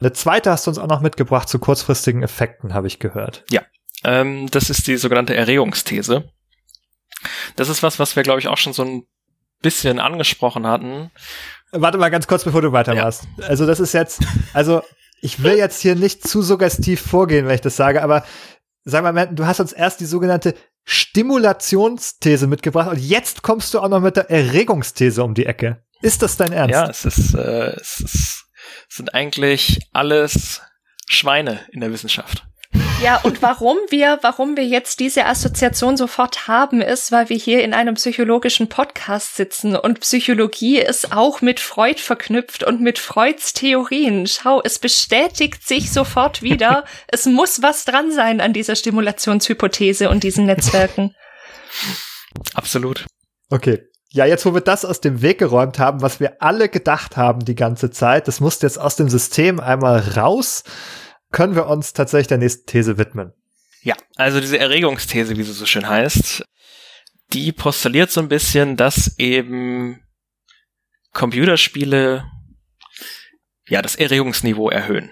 Eine 0.00 0.12
zweite 0.12 0.50
hast 0.50 0.66
du 0.66 0.70
uns 0.70 0.78
auch 0.78 0.88
noch 0.88 1.00
mitgebracht 1.00 1.48
zu 1.48 1.58
kurzfristigen 1.58 2.22
Effekten, 2.22 2.74
habe 2.74 2.86
ich 2.86 2.98
gehört. 2.98 3.44
Ja, 3.50 3.62
ähm, 4.04 4.48
das 4.50 4.70
ist 4.70 4.86
die 4.86 4.96
sogenannte 4.96 5.36
Erregungsthese. 5.36 6.30
Das 7.56 7.68
ist 7.68 7.82
was, 7.82 7.98
was 7.98 8.16
wir, 8.16 8.22
glaube 8.22 8.40
ich, 8.40 8.48
auch 8.48 8.56
schon 8.56 8.72
so 8.72 8.82
ein 8.82 9.02
bisschen 9.60 9.98
angesprochen 9.98 10.66
hatten. 10.66 11.10
Warte 11.70 11.98
mal 11.98 12.08
ganz 12.08 12.26
kurz, 12.26 12.44
bevor 12.44 12.62
du 12.62 12.72
weitermachst. 12.72 13.28
Ja. 13.38 13.46
Also 13.46 13.66
das 13.66 13.78
ist 13.78 13.92
jetzt, 13.92 14.22
also 14.54 14.82
ich 15.20 15.42
will 15.42 15.56
jetzt 15.56 15.80
hier 15.80 15.94
nicht 15.94 16.26
zu 16.26 16.42
suggestiv 16.42 17.00
vorgehen, 17.00 17.46
wenn 17.46 17.54
ich 17.54 17.60
das 17.60 17.76
sage, 17.76 18.02
aber 18.02 18.24
sag 18.84 19.02
mal, 19.02 19.26
du 19.26 19.46
hast 19.46 19.60
uns 19.60 19.72
erst 19.72 20.00
die 20.00 20.06
sogenannte 20.06 20.54
Stimulationsthese 20.84 22.46
mitgebracht 22.46 22.90
und 22.90 22.98
jetzt 22.98 23.42
kommst 23.42 23.74
du 23.74 23.80
auch 23.80 23.88
noch 23.88 24.00
mit 24.00 24.16
der 24.16 24.30
Erregungsthese 24.30 25.22
um 25.22 25.34
die 25.34 25.46
Ecke. 25.46 25.84
Ist 26.02 26.22
das 26.22 26.36
dein 26.36 26.52
Ernst? 26.52 26.72
Ja, 26.72 26.88
es 26.88 27.04
ist, 27.04 27.34
äh, 27.34 27.74
es 27.80 28.00
ist, 28.00 28.44
sind 28.88 29.14
eigentlich 29.14 29.80
alles 29.92 30.62
Schweine 31.08 31.60
in 31.72 31.80
der 31.80 31.92
Wissenschaft. 31.92 32.46
Ja, 33.02 33.16
und 33.22 33.40
warum 33.40 33.78
wir, 33.88 34.18
warum 34.20 34.58
wir 34.58 34.66
jetzt 34.66 35.00
diese 35.00 35.24
Assoziation 35.24 35.96
sofort 35.96 36.48
haben, 36.48 36.82
ist, 36.82 37.10
weil 37.10 37.30
wir 37.30 37.36
hier 37.38 37.64
in 37.64 37.72
einem 37.72 37.94
psychologischen 37.94 38.68
Podcast 38.68 39.36
sitzen 39.36 39.74
und 39.74 40.00
Psychologie 40.00 40.78
ist 40.80 41.10
auch 41.10 41.40
mit 41.40 41.60
Freud 41.60 41.98
verknüpft 41.98 42.62
und 42.62 42.82
mit 42.82 42.98
Freuds 42.98 43.54
Theorien. 43.54 44.26
Schau, 44.26 44.60
es 44.62 44.78
bestätigt 44.78 45.66
sich 45.66 45.90
sofort 45.90 46.42
wieder. 46.42 46.84
es 47.06 47.24
muss 47.24 47.62
was 47.62 47.86
dran 47.86 48.12
sein 48.12 48.42
an 48.42 48.52
dieser 48.52 48.76
Stimulationshypothese 48.76 50.10
und 50.10 50.22
diesen 50.22 50.44
Netzwerken. 50.44 51.14
Absolut. 52.52 53.06
Okay. 53.48 53.80
Ja, 54.12 54.26
jetzt 54.26 54.44
wo 54.44 54.52
wir 54.52 54.60
das 54.60 54.84
aus 54.84 55.00
dem 55.00 55.22
Weg 55.22 55.38
geräumt 55.38 55.78
haben, 55.78 56.02
was 56.02 56.20
wir 56.20 56.42
alle 56.42 56.68
gedacht 56.68 57.16
haben 57.16 57.46
die 57.46 57.54
ganze 57.54 57.90
Zeit, 57.90 58.28
das 58.28 58.40
musste 58.40 58.66
jetzt 58.66 58.78
aus 58.78 58.96
dem 58.96 59.08
System 59.08 59.58
einmal 59.58 60.00
raus 60.00 60.64
können 61.32 61.54
wir 61.54 61.66
uns 61.66 61.92
tatsächlich 61.92 62.28
der 62.28 62.38
nächsten 62.38 62.66
These 62.66 62.98
widmen. 62.98 63.32
Ja, 63.82 63.94
also 64.16 64.40
diese 64.40 64.58
Erregungsthese, 64.58 65.36
wie 65.36 65.42
sie 65.42 65.52
so 65.52 65.66
schön 65.66 65.88
heißt, 65.88 66.44
die 67.32 67.52
postuliert 67.52 68.10
so 68.10 68.20
ein 68.20 68.28
bisschen, 68.28 68.76
dass 68.76 69.18
eben 69.18 70.02
Computerspiele 71.12 72.24
ja 73.68 73.82
das 73.82 73.96
Erregungsniveau 73.96 74.68
erhöhen. 74.68 75.10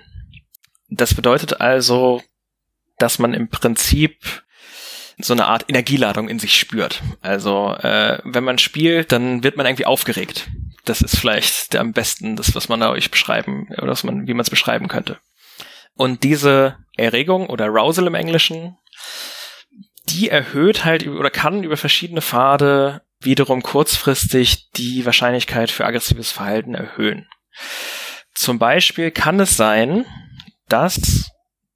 Das 0.90 1.14
bedeutet 1.14 1.60
also, 1.60 2.22
dass 2.98 3.18
man 3.18 3.34
im 3.34 3.48
Prinzip 3.48 4.42
so 5.18 5.32
eine 5.32 5.46
Art 5.46 5.64
Energieladung 5.68 6.28
in 6.28 6.38
sich 6.38 6.54
spürt. 6.58 7.02
Also 7.20 7.74
äh, 7.74 8.20
wenn 8.24 8.44
man 8.44 8.58
spielt, 8.58 9.12
dann 9.12 9.42
wird 9.42 9.56
man 9.56 9.66
irgendwie 9.66 9.86
aufgeregt. 9.86 10.48
Das 10.84 11.00
ist 11.00 11.18
vielleicht 11.18 11.76
am 11.76 11.92
besten 11.92 12.36
das, 12.36 12.54
was 12.54 12.68
man 12.68 12.80
da 12.80 12.90
euch 12.90 13.10
beschreiben 13.10 13.68
oder 13.76 13.88
was 13.88 14.04
man, 14.04 14.26
wie 14.26 14.34
man 14.34 14.42
es 14.42 14.50
beschreiben 14.50 14.88
könnte. 14.88 15.18
Und 15.98 16.22
diese 16.22 16.76
Erregung 16.96 17.48
oder 17.48 17.64
Arousal 17.64 18.06
im 18.06 18.14
Englischen, 18.14 18.78
die 20.08 20.28
erhöht 20.30 20.84
halt 20.84 21.04
oder 21.08 21.28
kann 21.28 21.64
über 21.64 21.76
verschiedene 21.76 22.22
Pfade 22.22 23.02
wiederum 23.18 23.62
kurzfristig 23.62 24.70
die 24.76 25.04
Wahrscheinlichkeit 25.04 25.72
für 25.72 25.84
aggressives 25.84 26.30
Verhalten 26.30 26.76
erhöhen. 26.76 27.28
Zum 28.32 28.60
Beispiel 28.60 29.10
kann 29.10 29.40
es 29.40 29.56
sein, 29.56 30.06
dass 30.68 31.32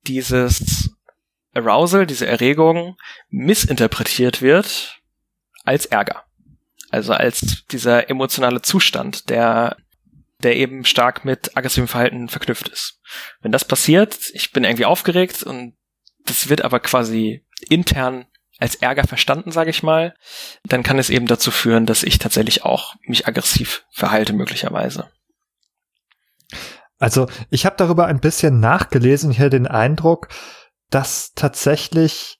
dieses 0.07 0.91
Arousal, 1.53 2.07
diese 2.07 2.29
Erregung 2.29 2.97
missinterpretiert 3.29 4.41
wird 4.41 5.01
als 5.64 5.87
Ärger. 5.87 6.23
Also 6.91 7.12
als 7.12 7.64
dieser 7.73 8.09
emotionale 8.09 8.62
Zustand, 8.62 9.31
der 9.31 9.77
der 10.43 10.57
eben 10.57 10.84
stark 10.84 11.24
mit 11.24 11.57
aggressivem 11.57 11.88
Verhalten 11.88 12.28
verknüpft 12.28 12.68
ist. 12.68 13.01
Wenn 13.40 13.53
das 13.53 13.64
passiert, 13.64 14.30
ich 14.32 14.53
bin 14.53 14.64
irgendwie 14.64 14.84
aufgeregt 14.84 15.43
und 15.43 15.76
das 16.24 16.49
wird 16.49 16.62
aber 16.62 16.80
quasi 16.80 17.45
intern 17.68 18.26
als 18.59 18.76
Ärger 18.76 19.05
verstanden, 19.05 19.51
sage 19.51 19.70
ich 19.70 19.82
mal, 19.82 20.14
dann 20.64 20.82
kann 20.82 20.99
es 20.99 21.11
eben 21.11 21.26
dazu 21.26 21.51
führen, 21.51 21.86
dass 21.86 22.05
ich 22.05 22.18
tatsächlich 22.18 22.64
auch 22.64 22.95
mich 23.07 23.26
aggressiv 23.26 23.84
verhalte 23.90 24.32
möglicherweise. 24.32 25.11
Also 26.99 27.28
ich 27.51 27.66
habe 27.66 27.74
darüber 27.76 28.07
ein 28.07 28.20
bisschen 28.20 28.61
nachgelesen, 28.61 29.32
hier 29.32 29.51
den 29.51 29.66
Eindruck, 29.66 30.28
dass 30.90 31.32
tatsächlich 31.34 32.38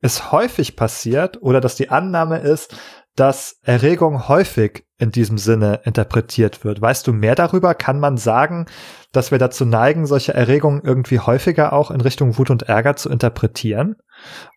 es 0.00 0.32
häufig 0.32 0.76
passiert 0.76 1.42
oder 1.42 1.60
dass 1.60 1.74
die 1.74 1.90
Annahme 1.90 2.38
ist, 2.38 2.74
dass 3.20 3.58
Erregung 3.62 4.28
häufig 4.28 4.86
in 4.96 5.10
diesem 5.10 5.36
Sinne 5.36 5.80
interpretiert 5.84 6.64
wird. 6.64 6.80
Weißt 6.80 7.06
du 7.06 7.12
mehr 7.12 7.34
darüber? 7.34 7.74
Kann 7.74 8.00
man 8.00 8.16
sagen, 8.16 8.64
dass 9.12 9.30
wir 9.30 9.36
dazu 9.36 9.66
neigen, 9.66 10.06
solche 10.06 10.32
Erregungen 10.32 10.80
irgendwie 10.82 11.18
häufiger 11.18 11.74
auch 11.74 11.90
in 11.90 12.00
Richtung 12.00 12.38
Wut 12.38 12.48
und 12.48 12.62
Ärger 12.62 12.96
zu 12.96 13.10
interpretieren? 13.10 13.96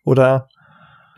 Oder? 0.02 0.48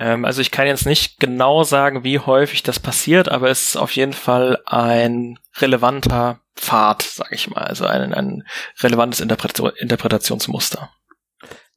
Ähm, 0.01 0.25
also 0.25 0.41
ich 0.41 0.51
kann 0.51 0.67
jetzt 0.67 0.87
nicht 0.87 1.21
genau 1.21 1.63
sagen, 1.63 2.03
wie 2.03 2.19
häufig 2.19 2.65
das 2.65 2.81
passiert, 2.81 3.29
aber 3.29 3.49
es 3.49 3.69
ist 3.69 3.77
auf 3.77 3.93
jeden 3.93 4.13
Fall 4.13 4.59
ein 4.67 5.39
relevanter 5.59 6.41
Pfad, 6.57 7.03
sag 7.03 7.31
ich 7.31 7.49
mal, 7.49 7.63
also 7.63 7.87
ein, 7.87 8.13
ein 8.13 8.43
relevantes 8.81 9.21
Interpret 9.21 9.61
Interpretationsmuster. 9.79 10.91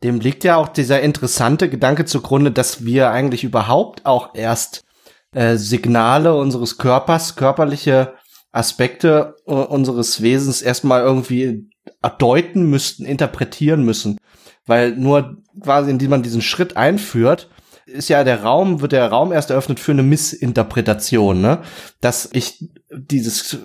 Dem 0.02 0.20
liegt 0.20 0.44
ja 0.44 0.56
auch 0.56 0.70
dieser 0.70 1.02
interessante 1.02 1.70
Gedanke 1.70 2.06
zugrunde, 2.06 2.52
dass 2.52 2.86
wir 2.86 3.12
eigentlich 3.12 3.44
überhaupt 3.44 4.08
auch 4.08 4.34
erst 4.34 4.86
äh, 5.34 5.58
Signale 5.58 6.36
unseres 6.36 6.78
Körpers, 6.78 7.36
körperliche 7.36 8.14
Aspekte 8.52 9.36
äh, 9.46 9.52
unseres 9.54 10.22
Wesens 10.22 10.62
erstmal 10.62 11.02
irgendwie 11.02 11.70
deuten 12.18 12.70
müssten, 12.70 13.06
interpretieren 13.06 13.84
müssen. 13.84 14.18
weil 14.66 14.96
nur 14.96 15.38
quasi, 15.62 15.90
indem 15.90 16.12
man 16.12 16.24
diesen 16.24 16.42
Schritt 16.42 16.78
einführt, 16.78 17.50
ist 17.88 18.08
ja 18.08 18.24
der 18.24 18.44
Raum, 18.44 18.82
wird 18.82 18.92
der 18.92 19.10
Raum 19.10 19.32
erst 19.32 19.50
eröffnet 19.50 19.80
für 19.80 19.92
eine 19.92 20.04
Missinterpretation, 20.04 21.42
ne? 21.42 21.64
Dass 22.02 22.30
ich 22.34 22.70
dieses 22.92 23.58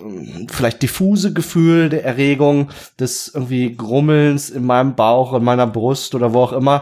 vielleicht 0.51 0.83
diffuse 0.83 1.35
Gefühl 1.35 1.91
der 1.91 2.05
Erregung, 2.05 2.71
des 2.99 3.29
irgendwie 3.35 3.77
Grummelns 3.77 4.49
in 4.49 4.65
meinem 4.65 4.95
Bauch, 4.95 5.35
in 5.35 5.45
meiner 5.45 5.67
Brust 5.67 6.15
oder 6.15 6.33
wo 6.33 6.41
auch 6.41 6.53
immer, 6.53 6.81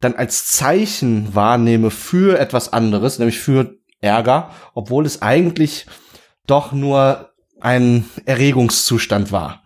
dann 0.00 0.14
als 0.14 0.46
Zeichen 0.46 1.34
wahrnehme 1.34 1.90
für 1.90 2.38
etwas 2.38 2.72
anderes, 2.72 3.18
nämlich 3.18 3.40
für 3.40 3.74
Ärger, 4.00 4.50
obwohl 4.74 5.06
es 5.06 5.22
eigentlich 5.22 5.86
doch 6.46 6.72
nur 6.72 7.30
ein 7.60 8.08
Erregungszustand 8.24 9.32
war. 9.32 9.62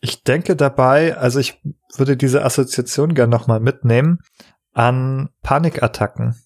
Ich 0.00 0.22
denke 0.22 0.54
dabei, 0.54 1.16
also 1.16 1.40
ich 1.40 1.60
würde 1.96 2.16
diese 2.16 2.44
Assoziation 2.44 3.14
gerne 3.14 3.30
nochmal 3.30 3.60
mitnehmen 3.60 4.18
an 4.74 5.30
Panikattacken. 5.42 6.36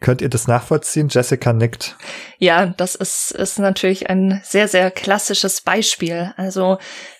Könnt 0.00 0.20
ihr 0.20 0.28
das 0.28 0.48
nachvollziehen? 0.48 1.08
Jessica 1.08 1.52
nickt. 1.52 1.96
Ja, 2.38 2.66
das 2.66 2.94
ist, 2.94 3.30
ist 3.32 3.58
natürlich 3.58 4.10
ein 4.10 4.40
sehr, 4.44 4.68
sehr 4.68 4.90
klassisches 4.90 5.60
Beispiel. 5.60 6.32
Also 6.36 6.78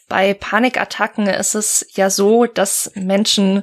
bei 0.09 0.35
Panikattacken 0.35 1.27
ist 1.29 1.55
es 1.55 1.87
ja 1.95 2.11
so, 2.11 2.47
dass 2.47 2.91
Menschen 2.95 3.63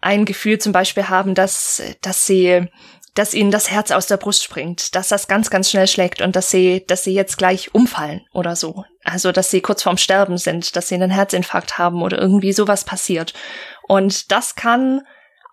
ein 0.00 0.24
Gefühl 0.24 0.58
zum 0.58 0.72
Beispiel 0.72 1.08
haben, 1.08 1.34
dass, 1.34 1.82
dass 2.00 2.26
sie, 2.26 2.68
dass 3.16 3.34
ihnen 3.34 3.50
das 3.50 3.70
Herz 3.70 3.90
aus 3.90 4.06
der 4.06 4.18
Brust 4.18 4.44
springt, 4.44 4.94
dass 4.94 5.08
das 5.08 5.26
ganz, 5.26 5.50
ganz 5.50 5.70
schnell 5.70 5.88
schlägt 5.88 6.20
und 6.20 6.36
dass 6.36 6.50
sie, 6.50 6.84
dass 6.86 7.02
sie 7.02 7.14
jetzt 7.14 7.38
gleich 7.38 7.74
umfallen 7.74 8.20
oder 8.32 8.54
so. 8.54 8.84
Also, 9.02 9.32
dass 9.32 9.50
sie 9.50 9.62
kurz 9.62 9.82
vorm 9.82 9.96
Sterben 9.96 10.36
sind, 10.36 10.76
dass 10.76 10.88
sie 10.88 10.94
einen 10.96 11.10
Herzinfarkt 11.10 11.78
haben 11.78 12.02
oder 12.02 12.18
irgendwie 12.18 12.52
sowas 12.52 12.84
passiert. 12.84 13.32
Und 13.88 14.30
das 14.30 14.54
kann 14.54 15.00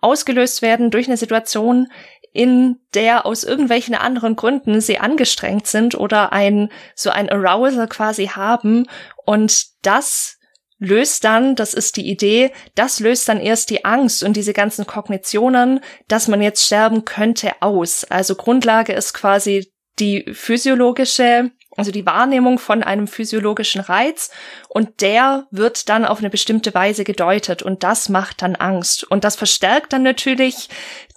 ausgelöst 0.02 0.60
werden 0.60 0.90
durch 0.90 1.06
eine 1.06 1.16
Situation, 1.16 1.88
in 2.32 2.80
der 2.92 3.24
aus 3.24 3.44
irgendwelchen 3.44 3.94
anderen 3.94 4.36
Gründen 4.36 4.80
sie 4.80 4.98
angestrengt 4.98 5.66
sind 5.66 5.94
oder 5.94 6.32
ein 6.32 6.68
so 6.94 7.10
ein 7.10 7.30
Arousal 7.30 7.88
quasi 7.88 8.26
haben 8.26 8.86
und 9.24 9.66
das 9.86 10.33
löst 10.78 11.24
dann, 11.24 11.54
das 11.56 11.74
ist 11.74 11.96
die 11.96 12.08
Idee, 12.08 12.52
das 12.74 13.00
löst 13.00 13.28
dann 13.28 13.40
erst 13.40 13.70
die 13.70 13.84
Angst 13.84 14.22
und 14.22 14.36
diese 14.36 14.52
ganzen 14.52 14.86
Kognitionen, 14.86 15.80
dass 16.08 16.28
man 16.28 16.42
jetzt 16.42 16.64
sterben 16.66 17.04
könnte, 17.04 17.52
aus. 17.60 18.04
Also 18.04 18.34
Grundlage 18.34 18.92
ist 18.92 19.14
quasi 19.14 19.72
die 19.98 20.24
physiologische 20.32 21.52
also 21.76 21.90
die 21.90 22.06
Wahrnehmung 22.06 22.58
von 22.58 22.82
einem 22.82 23.06
physiologischen 23.06 23.80
Reiz 23.80 24.30
und 24.68 25.00
der 25.00 25.46
wird 25.50 25.88
dann 25.88 26.04
auf 26.04 26.18
eine 26.18 26.30
bestimmte 26.30 26.72
Weise 26.74 27.04
gedeutet 27.04 27.62
und 27.62 27.82
das 27.82 28.08
macht 28.08 28.42
dann 28.42 28.56
Angst 28.56 29.04
und 29.04 29.24
das 29.24 29.36
verstärkt 29.36 29.92
dann 29.92 30.02
natürlich 30.02 30.68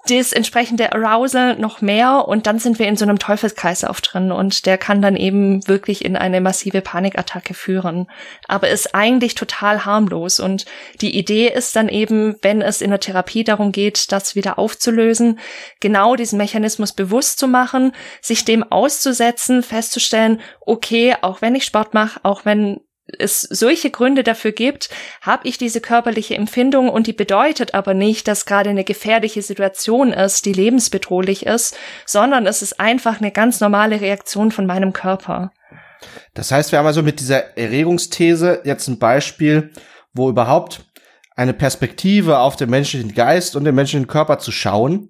das 0.09 0.31
entsprechende 0.31 0.93
Arousal 0.93 1.57
noch 1.57 1.81
mehr 1.81 2.27
und 2.27 2.47
dann 2.47 2.59
sind 2.59 2.79
wir 2.79 2.87
in 2.87 2.97
so 2.97 3.05
einem 3.05 3.19
Teufelskreislauf 3.19 4.01
drin 4.01 4.31
und 4.31 4.65
der 4.65 4.77
kann 4.77 5.01
dann 5.01 5.15
eben 5.15 5.67
wirklich 5.67 6.03
in 6.03 6.15
eine 6.15 6.41
massive 6.41 6.81
Panikattacke 6.81 7.53
führen. 7.53 8.07
Aber 8.47 8.69
ist 8.69 8.95
eigentlich 8.95 9.35
total 9.35 9.85
harmlos 9.85 10.39
und 10.39 10.65
die 11.01 11.17
Idee 11.17 11.47
ist 11.47 11.75
dann 11.75 11.89
eben, 11.89 12.35
wenn 12.41 12.61
es 12.61 12.81
in 12.81 12.89
der 12.89 12.99
Therapie 12.99 13.43
darum 13.43 13.71
geht, 13.71 14.11
das 14.11 14.35
wieder 14.35 14.57
aufzulösen, 14.57 15.39
genau 15.79 16.15
diesen 16.15 16.37
Mechanismus 16.37 16.93
bewusst 16.93 17.39
zu 17.39 17.47
machen, 17.47 17.93
sich 18.21 18.45
dem 18.45 18.63
auszusetzen, 18.63 19.63
festzustellen, 19.63 20.41
okay, 20.61 21.15
auch 21.21 21.41
wenn 21.41 21.55
ich 21.55 21.65
Sport 21.65 21.93
mache, 21.93 22.19
auch 22.23 22.45
wenn 22.45 22.79
es 23.19 23.41
solche 23.41 23.89
Gründe 23.89 24.23
dafür 24.23 24.51
gibt, 24.51 24.89
habe 25.21 25.47
ich 25.47 25.57
diese 25.57 25.81
körperliche 25.81 26.35
Empfindung 26.35 26.89
und 26.89 27.07
die 27.07 27.13
bedeutet 27.13 27.73
aber 27.73 27.93
nicht, 27.93 28.27
dass 28.27 28.45
gerade 28.45 28.69
eine 28.69 28.83
gefährliche 28.83 29.41
Situation 29.41 30.11
ist, 30.11 30.45
die 30.45 30.53
lebensbedrohlich 30.53 31.45
ist, 31.45 31.77
sondern 32.05 32.45
es 32.45 32.61
ist 32.61 32.79
einfach 32.79 33.19
eine 33.19 33.31
ganz 33.31 33.59
normale 33.59 34.01
Reaktion 34.01 34.51
von 34.51 34.65
meinem 34.65 34.93
Körper. 34.93 35.51
Das 36.33 36.51
heißt, 36.51 36.71
wir 36.71 36.79
haben 36.79 36.85
also 36.85 37.01
mit 37.01 37.19
dieser 37.19 37.57
Erregungsthese 37.57 38.61
jetzt 38.65 38.87
ein 38.87 38.99
Beispiel, 38.99 39.71
wo 40.13 40.29
überhaupt 40.29 40.85
eine 41.35 41.53
Perspektive 41.53 42.39
auf 42.39 42.55
den 42.55 42.69
menschlichen 42.69 43.13
Geist 43.13 43.55
und 43.55 43.63
den 43.63 43.75
menschlichen 43.75 44.07
Körper 44.07 44.39
zu 44.39 44.51
schauen, 44.51 45.09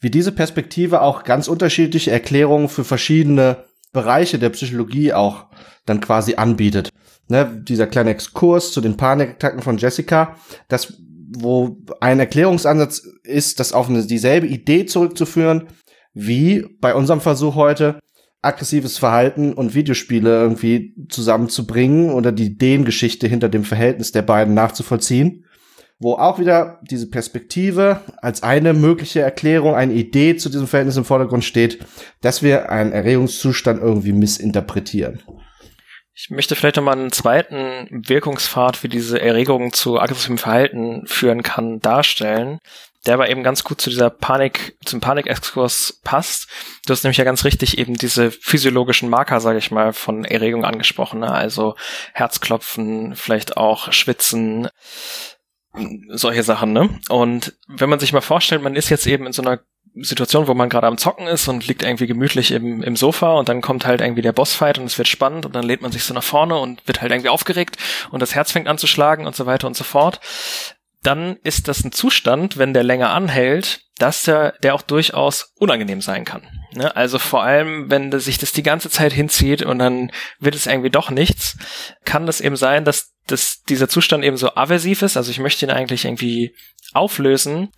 wie 0.00 0.10
diese 0.10 0.32
Perspektive 0.32 1.02
auch 1.02 1.24
ganz 1.24 1.48
unterschiedliche 1.48 2.10
Erklärungen 2.10 2.68
für 2.68 2.84
verschiedene 2.84 3.64
Bereiche 3.92 4.38
der 4.38 4.50
Psychologie 4.50 5.12
auch 5.12 5.46
dann 5.86 6.00
quasi 6.00 6.36
anbietet 6.36 6.90
ne, 7.30 7.62
dieser 7.62 7.86
kleine 7.86 8.10
Exkurs 8.10 8.72
zu 8.72 8.80
den 8.80 8.96
Panikattacken 8.96 9.62
von 9.62 9.78
Jessica, 9.78 10.36
das, 10.68 10.94
wo 11.38 11.78
ein 12.00 12.18
Erklärungsansatz 12.18 13.06
ist, 13.22 13.60
das 13.60 13.72
auf 13.72 13.88
eine, 13.88 14.04
dieselbe 14.04 14.46
Idee 14.46 14.86
zurückzuführen, 14.86 15.68
wie 16.12 16.66
bei 16.80 16.94
unserem 16.94 17.20
Versuch 17.20 17.54
heute, 17.54 18.00
aggressives 18.42 18.98
Verhalten 18.98 19.52
und 19.52 19.74
Videospiele 19.74 20.40
irgendwie 20.40 20.94
zusammenzubringen 21.08 22.10
oder 22.10 22.32
die 22.32 22.46
Ideengeschichte 22.46 23.26
hinter 23.26 23.48
dem 23.48 23.64
Verhältnis 23.64 24.12
der 24.12 24.22
beiden 24.22 24.54
nachzuvollziehen, 24.54 25.44
wo 25.98 26.14
auch 26.14 26.38
wieder 26.38 26.80
diese 26.90 27.10
Perspektive 27.10 28.00
als 28.22 28.42
eine 28.42 28.72
mögliche 28.72 29.20
Erklärung, 29.20 29.74
eine 29.74 29.92
Idee 29.92 30.36
zu 30.36 30.48
diesem 30.48 30.66
Verhältnis 30.66 30.96
im 30.96 31.04
Vordergrund 31.04 31.44
steht, 31.44 31.84
dass 32.22 32.42
wir 32.42 32.70
einen 32.70 32.92
Erregungszustand 32.92 33.82
irgendwie 33.82 34.12
missinterpretieren. 34.12 35.20
Ich 36.14 36.28
möchte 36.30 36.56
vielleicht 36.56 36.76
nochmal 36.76 36.98
einen 36.98 37.12
zweiten 37.12 37.88
Wirkungspfad, 37.90 38.82
wie 38.82 38.88
diese 38.88 39.20
Erregung 39.20 39.72
zu 39.72 39.98
aggressivem 39.98 40.38
Verhalten 40.38 41.06
führen 41.06 41.42
kann, 41.42 41.80
darstellen, 41.80 42.58
der 43.06 43.14
aber 43.14 43.30
eben 43.30 43.42
ganz 43.42 43.64
gut 43.64 43.80
zu 43.80 43.88
dieser 43.88 44.10
Panik, 44.10 44.76
zum 44.84 45.00
Panikexkurs 45.00 46.00
passt. 46.04 46.48
Du 46.86 46.92
hast 46.92 47.04
nämlich 47.04 47.16
ja 47.16 47.24
ganz 47.24 47.44
richtig 47.44 47.78
eben 47.78 47.94
diese 47.94 48.30
physiologischen 48.30 49.08
Marker, 49.08 49.40
sage 49.40 49.58
ich 49.58 49.70
mal, 49.70 49.92
von 49.92 50.24
Erregung 50.24 50.64
angesprochen, 50.64 51.20
ne? 51.20 51.32
also 51.32 51.76
Herzklopfen, 52.12 53.14
vielleicht 53.14 53.56
auch 53.56 53.92
Schwitzen, 53.92 54.68
solche 56.08 56.42
Sachen, 56.42 56.72
ne? 56.72 56.98
Und 57.08 57.56
wenn 57.68 57.88
man 57.88 58.00
sich 58.00 58.12
mal 58.12 58.20
vorstellt, 58.20 58.60
man 58.62 58.74
ist 58.74 58.90
jetzt 58.90 59.06
eben 59.06 59.26
in 59.26 59.32
so 59.32 59.42
einer 59.42 59.60
Situation, 60.02 60.46
wo 60.46 60.54
man 60.54 60.68
gerade 60.68 60.86
am 60.86 60.98
Zocken 60.98 61.26
ist 61.26 61.48
und 61.48 61.66
liegt 61.66 61.82
irgendwie 61.82 62.06
gemütlich 62.06 62.52
im, 62.52 62.82
im 62.82 62.96
Sofa 62.96 63.34
und 63.34 63.48
dann 63.48 63.60
kommt 63.60 63.86
halt 63.86 64.00
irgendwie 64.00 64.22
der 64.22 64.32
Bossfight 64.32 64.78
und 64.78 64.84
es 64.84 64.98
wird 64.98 65.08
spannend 65.08 65.46
und 65.46 65.54
dann 65.54 65.64
lehnt 65.64 65.82
man 65.82 65.92
sich 65.92 66.04
so 66.04 66.14
nach 66.14 66.22
vorne 66.22 66.58
und 66.58 66.86
wird 66.86 67.00
halt 67.00 67.12
irgendwie 67.12 67.28
aufgeregt 67.28 67.76
und 68.10 68.20
das 68.20 68.34
Herz 68.34 68.52
fängt 68.52 68.68
an 68.68 68.78
zu 68.78 68.86
schlagen 68.86 69.26
und 69.26 69.36
so 69.36 69.46
weiter 69.46 69.66
und 69.66 69.76
so 69.76 69.84
fort. 69.84 70.20
Dann 71.02 71.36
ist 71.44 71.68
das 71.68 71.82
ein 71.84 71.92
Zustand, 71.92 72.58
wenn 72.58 72.74
der 72.74 72.82
länger 72.82 73.10
anhält, 73.10 73.82
dass 73.98 74.22
der, 74.22 74.52
der 74.62 74.74
auch 74.74 74.82
durchaus 74.82 75.52
unangenehm 75.56 76.00
sein 76.00 76.24
kann. 76.24 76.42
Ne? 76.72 76.94
Also 76.94 77.18
vor 77.18 77.42
allem, 77.42 77.90
wenn 77.90 78.18
sich 78.18 78.38
das 78.38 78.52
die 78.52 78.62
ganze 78.62 78.90
Zeit 78.90 79.12
hinzieht 79.12 79.62
und 79.62 79.78
dann 79.78 80.10
wird 80.38 80.54
es 80.54 80.66
irgendwie 80.66 80.90
doch 80.90 81.10
nichts, 81.10 81.56
kann 82.04 82.26
das 82.26 82.40
eben 82.40 82.56
sein, 82.56 82.84
dass, 82.84 83.14
dass 83.26 83.62
dieser 83.62 83.88
Zustand 83.88 84.24
eben 84.24 84.36
so 84.36 84.54
aversiv 84.54 85.02
ist. 85.02 85.16
Also 85.16 85.30
ich 85.30 85.38
möchte 85.38 85.64
ihn 85.64 85.70
eigentlich 85.70 86.04
irgendwie 86.04 86.54
auflösen, 86.92 87.70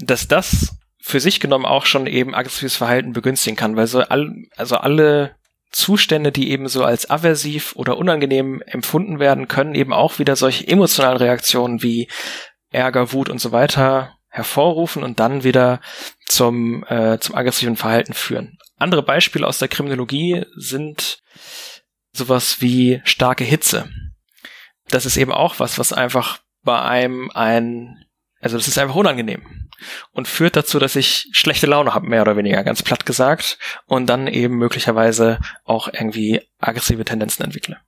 dass 0.00 0.28
das 0.28 0.76
für 1.06 1.20
sich 1.20 1.38
genommen 1.38 1.66
auch 1.66 1.86
schon 1.86 2.08
eben 2.08 2.34
aggressives 2.34 2.74
Verhalten 2.74 3.12
begünstigen 3.12 3.54
kann, 3.54 3.76
weil 3.76 3.86
so 3.86 4.00
all, 4.00 4.34
also 4.56 4.74
alle 4.78 5.36
Zustände, 5.70 6.32
die 6.32 6.50
eben 6.50 6.66
so 6.66 6.82
als 6.82 7.08
aversiv 7.08 7.76
oder 7.76 7.96
unangenehm 7.96 8.60
empfunden 8.66 9.20
werden, 9.20 9.46
können 9.46 9.76
eben 9.76 9.92
auch 9.92 10.18
wieder 10.18 10.34
solche 10.34 10.66
emotionalen 10.66 11.18
Reaktionen 11.18 11.80
wie 11.80 12.08
Ärger, 12.72 13.12
Wut 13.12 13.28
und 13.28 13.40
so 13.40 13.52
weiter 13.52 14.16
hervorrufen 14.30 15.04
und 15.04 15.20
dann 15.20 15.44
wieder 15.44 15.80
zum, 16.26 16.84
äh, 16.88 17.20
zum 17.20 17.36
aggressiven 17.36 17.76
Verhalten 17.76 18.12
führen. 18.12 18.58
Andere 18.76 19.04
Beispiele 19.04 19.46
aus 19.46 19.60
der 19.60 19.68
Kriminologie 19.68 20.44
sind 20.56 21.20
sowas 22.12 22.60
wie 22.60 23.00
starke 23.04 23.44
Hitze. 23.44 23.88
Das 24.88 25.06
ist 25.06 25.16
eben 25.16 25.32
auch 25.32 25.60
was, 25.60 25.78
was 25.78 25.92
einfach 25.92 26.40
bei 26.64 26.82
einem 26.82 27.30
ein, 27.32 28.04
also 28.40 28.56
das 28.56 28.66
ist 28.66 28.76
einfach 28.76 28.96
unangenehm 28.96 29.65
und 30.12 30.28
führt 30.28 30.56
dazu, 30.56 30.78
dass 30.78 30.96
ich 30.96 31.28
schlechte 31.32 31.66
Laune 31.66 31.94
habe, 31.94 32.08
mehr 32.08 32.22
oder 32.22 32.36
weniger, 32.36 32.62
ganz 32.64 32.82
platt 32.82 33.06
gesagt, 33.06 33.58
und 33.86 34.06
dann 34.06 34.26
eben 34.26 34.56
möglicherweise 34.56 35.38
auch 35.64 35.88
irgendwie 35.88 36.42
aggressive 36.58 37.04
Tendenzen 37.04 37.44
entwickle. 37.44 37.78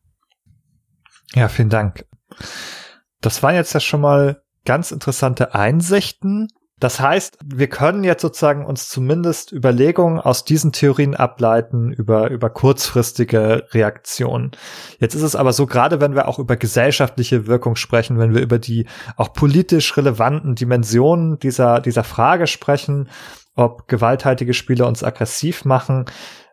Ja, 1.34 1.48
vielen 1.48 1.70
Dank. 1.70 2.04
Das 3.20 3.42
waren 3.42 3.54
jetzt 3.54 3.72
ja 3.74 3.80
schon 3.80 4.00
mal 4.00 4.42
ganz 4.64 4.90
interessante 4.90 5.54
Einsichten 5.54 6.48
das 6.80 7.00
heißt, 7.00 7.38
wir 7.44 7.68
können 7.68 8.04
jetzt 8.04 8.22
sozusagen 8.22 8.64
uns 8.64 8.88
zumindest 8.88 9.52
Überlegungen 9.52 10.20
aus 10.20 10.44
diesen 10.44 10.72
Theorien 10.72 11.16
ableiten 11.16 11.92
über, 11.92 12.30
über 12.30 12.50
kurzfristige 12.50 13.66
Reaktionen. 13.72 14.52
Jetzt 15.00 15.14
ist 15.14 15.22
es 15.22 15.34
aber 15.34 15.52
so, 15.52 15.66
gerade 15.66 16.00
wenn 16.00 16.14
wir 16.14 16.28
auch 16.28 16.38
über 16.38 16.56
gesellschaftliche 16.56 17.46
Wirkung 17.48 17.74
sprechen, 17.74 18.18
wenn 18.18 18.34
wir 18.34 18.42
über 18.42 18.58
die 18.58 18.86
auch 19.16 19.32
politisch 19.32 19.96
relevanten 19.96 20.54
Dimensionen 20.54 21.38
dieser, 21.38 21.80
dieser 21.80 22.04
Frage 22.04 22.46
sprechen, 22.46 23.08
ob 23.56 23.88
gewalttätige 23.88 24.54
Spiele 24.54 24.86
uns 24.86 25.02
aggressiv 25.02 25.64
machen, 25.64 26.04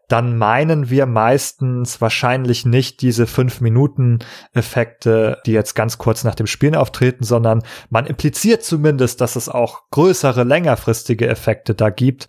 dann 0.08 0.38
meinen 0.38 0.90
wir 0.90 1.06
meistens 1.06 2.02
wahrscheinlich 2.02 2.66
nicht 2.66 3.02
diese 3.02 3.28
fünf 3.28 3.62
Minuten 3.62 4.20
Effekte, 4.54 5.40
die 5.46 5.52
jetzt 5.52 5.74
ganz 5.74 5.98
kurz 5.98 6.24
nach 6.24 6.36
dem 6.36 6.48
Spielen 6.48 6.76
auftreten, 6.76 7.24
sondern 7.24 7.64
man 7.90 8.06
impliziert 8.06 8.64
zumindest, 8.64 9.22
dass 9.22 9.36
es 9.36 9.50
auch 9.50 9.82
größere, 9.92 10.44
längerfristige 10.44 11.28
Effekte 11.28 11.76
da 11.76 11.90
gibt, 11.90 12.28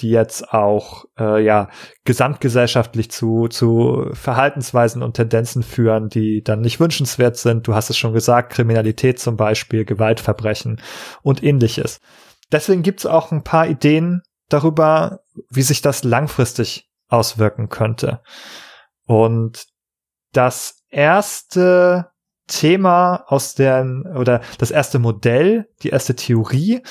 die 0.00 0.10
jetzt 0.10 0.52
auch 0.52 1.04
äh, 1.18 1.44
ja 1.44 1.68
gesamtgesellschaftlich 2.04 3.10
zu 3.10 3.46
zu 3.48 4.10
Verhaltensweisen 4.12 5.02
und 5.02 5.14
Tendenzen 5.14 5.62
führen, 5.62 6.08
die 6.08 6.42
dann 6.42 6.60
nicht 6.60 6.80
wünschenswert 6.80 7.36
sind. 7.36 7.68
Du 7.68 7.74
hast 7.74 7.90
es 7.90 7.96
schon 7.96 8.12
gesagt, 8.12 8.52
Kriminalität 8.52 9.20
zum 9.20 9.36
Beispiel, 9.36 9.84
Gewaltverbrechen 9.84 10.80
und 11.22 11.42
ähnliches. 11.42 12.00
Deswegen 12.50 12.82
gibt 12.82 13.00
es 13.00 13.06
auch 13.06 13.30
ein 13.30 13.44
paar 13.44 13.68
Ideen 13.68 14.22
darüber, 14.48 15.20
wie 15.50 15.62
sich 15.62 15.80
das 15.80 16.04
langfristig 16.04 16.88
auswirken 17.14 17.68
könnte. 17.68 18.20
Und 19.06 19.66
das 20.32 20.82
erste 20.90 22.10
Thema 22.46 23.24
aus 23.26 23.54
der 23.54 23.86
oder 24.16 24.42
das 24.58 24.70
erste 24.70 24.98
Modell, 24.98 25.70
die 25.82 25.88
erste 25.88 26.14
Theorie 26.14 26.82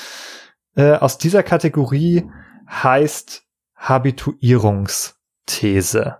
äh, 0.76 0.94
aus 0.94 1.18
dieser 1.18 1.44
Kategorie 1.44 2.28
heißt 2.68 3.44
Habituierungsthese. 3.76 6.18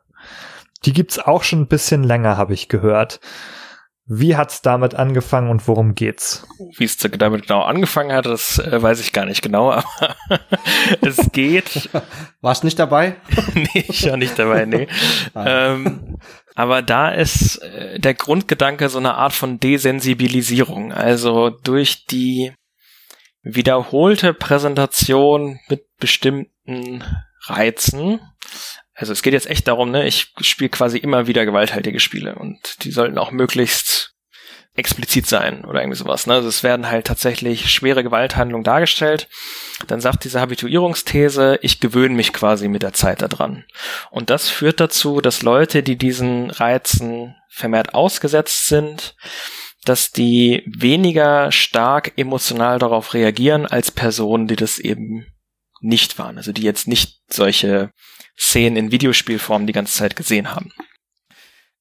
Die 0.84 0.92
gibt's 0.92 1.18
auch 1.18 1.42
schon 1.42 1.62
ein 1.62 1.68
bisschen 1.68 2.04
länger, 2.04 2.36
habe 2.36 2.54
ich 2.54 2.68
gehört. 2.68 3.18
Wie 4.06 4.36
hat's 4.36 4.60
damit 4.60 4.94
angefangen 4.94 5.48
und 5.48 5.66
worum 5.66 5.94
geht's? 5.94 6.46
Wie 6.76 6.84
es 6.84 6.98
damit 6.98 7.42
genau 7.42 7.62
angefangen 7.62 8.12
hat, 8.12 8.26
das 8.26 8.58
äh, 8.58 8.82
weiß 8.82 9.00
ich 9.00 9.14
gar 9.14 9.24
nicht 9.24 9.40
genau, 9.40 9.72
aber 9.72 10.10
es 11.00 11.32
geht. 11.32 11.88
Warst 12.42 12.64
nicht 12.64 12.78
dabei? 12.78 13.16
nee, 13.54 13.84
ich 13.88 14.06
war 14.06 14.18
nicht 14.18 14.38
dabei, 14.38 14.66
nee. 14.66 14.88
ähm, 15.34 16.18
aber 16.54 16.82
da 16.82 17.08
ist 17.08 17.56
äh, 17.62 17.98
der 17.98 18.12
Grundgedanke 18.12 18.90
so 18.90 18.98
eine 18.98 19.14
Art 19.14 19.32
von 19.32 19.58
Desensibilisierung. 19.58 20.92
Also 20.92 21.48
durch 21.48 22.04
die 22.04 22.52
wiederholte 23.42 24.34
Präsentation 24.34 25.60
mit 25.68 25.86
bestimmten 25.98 27.04
Reizen. 27.46 28.20
Also 28.94 29.12
es 29.12 29.22
geht 29.22 29.32
jetzt 29.32 29.50
echt 29.50 29.66
darum, 29.66 29.90
ne, 29.90 30.06
ich 30.06 30.32
spiele 30.40 30.70
quasi 30.70 30.98
immer 30.98 31.26
wieder 31.26 31.44
gewalthaltige 31.44 32.00
Spiele 32.00 32.36
und 32.36 32.84
die 32.84 32.92
sollten 32.92 33.18
auch 33.18 33.32
möglichst 33.32 34.14
explizit 34.76 35.26
sein 35.26 35.64
oder 35.64 35.80
irgendwie 35.80 35.98
sowas. 35.98 36.26
Ne? 36.26 36.34
Also 36.34 36.48
es 36.48 36.62
werden 36.62 36.90
halt 36.90 37.06
tatsächlich 37.06 37.72
schwere 37.72 38.02
Gewalthandlungen 38.02 38.64
dargestellt. 38.64 39.28
Dann 39.86 40.00
sagt 40.00 40.24
diese 40.24 40.40
Habituierungsthese, 40.40 41.58
ich 41.62 41.78
gewöhne 41.78 42.14
mich 42.14 42.32
quasi 42.32 42.68
mit 42.68 42.82
der 42.82 42.92
Zeit 42.92 43.22
daran. 43.22 43.64
Und 44.10 44.30
das 44.30 44.48
führt 44.48 44.80
dazu, 44.80 45.20
dass 45.20 45.42
Leute, 45.42 45.82
die 45.82 45.96
diesen 45.96 46.50
Reizen 46.50 47.36
vermehrt 47.48 47.94
ausgesetzt 47.94 48.66
sind, 48.66 49.14
dass 49.84 50.10
die 50.10 50.64
weniger 50.66 51.52
stark 51.52 52.12
emotional 52.16 52.78
darauf 52.78 53.14
reagieren 53.14 53.66
als 53.66 53.92
Personen, 53.92 54.48
die 54.48 54.56
das 54.56 54.78
eben 54.78 55.26
nicht 55.80 56.18
waren. 56.18 56.36
Also 56.36 56.52
die 56.52 56.62
jetzt 56.62 56.88
nicht 56.88 57.20
solche 57.28 57.90
Szenen 58.38 58.76
in 58.76 58.92
Videospielform 58.92 59.66
die 59.66 59.72
ganze 59.72 59.94
Zeit 59.94 60.16
gesehen 60.16 60.54
haben. 60.54 60.72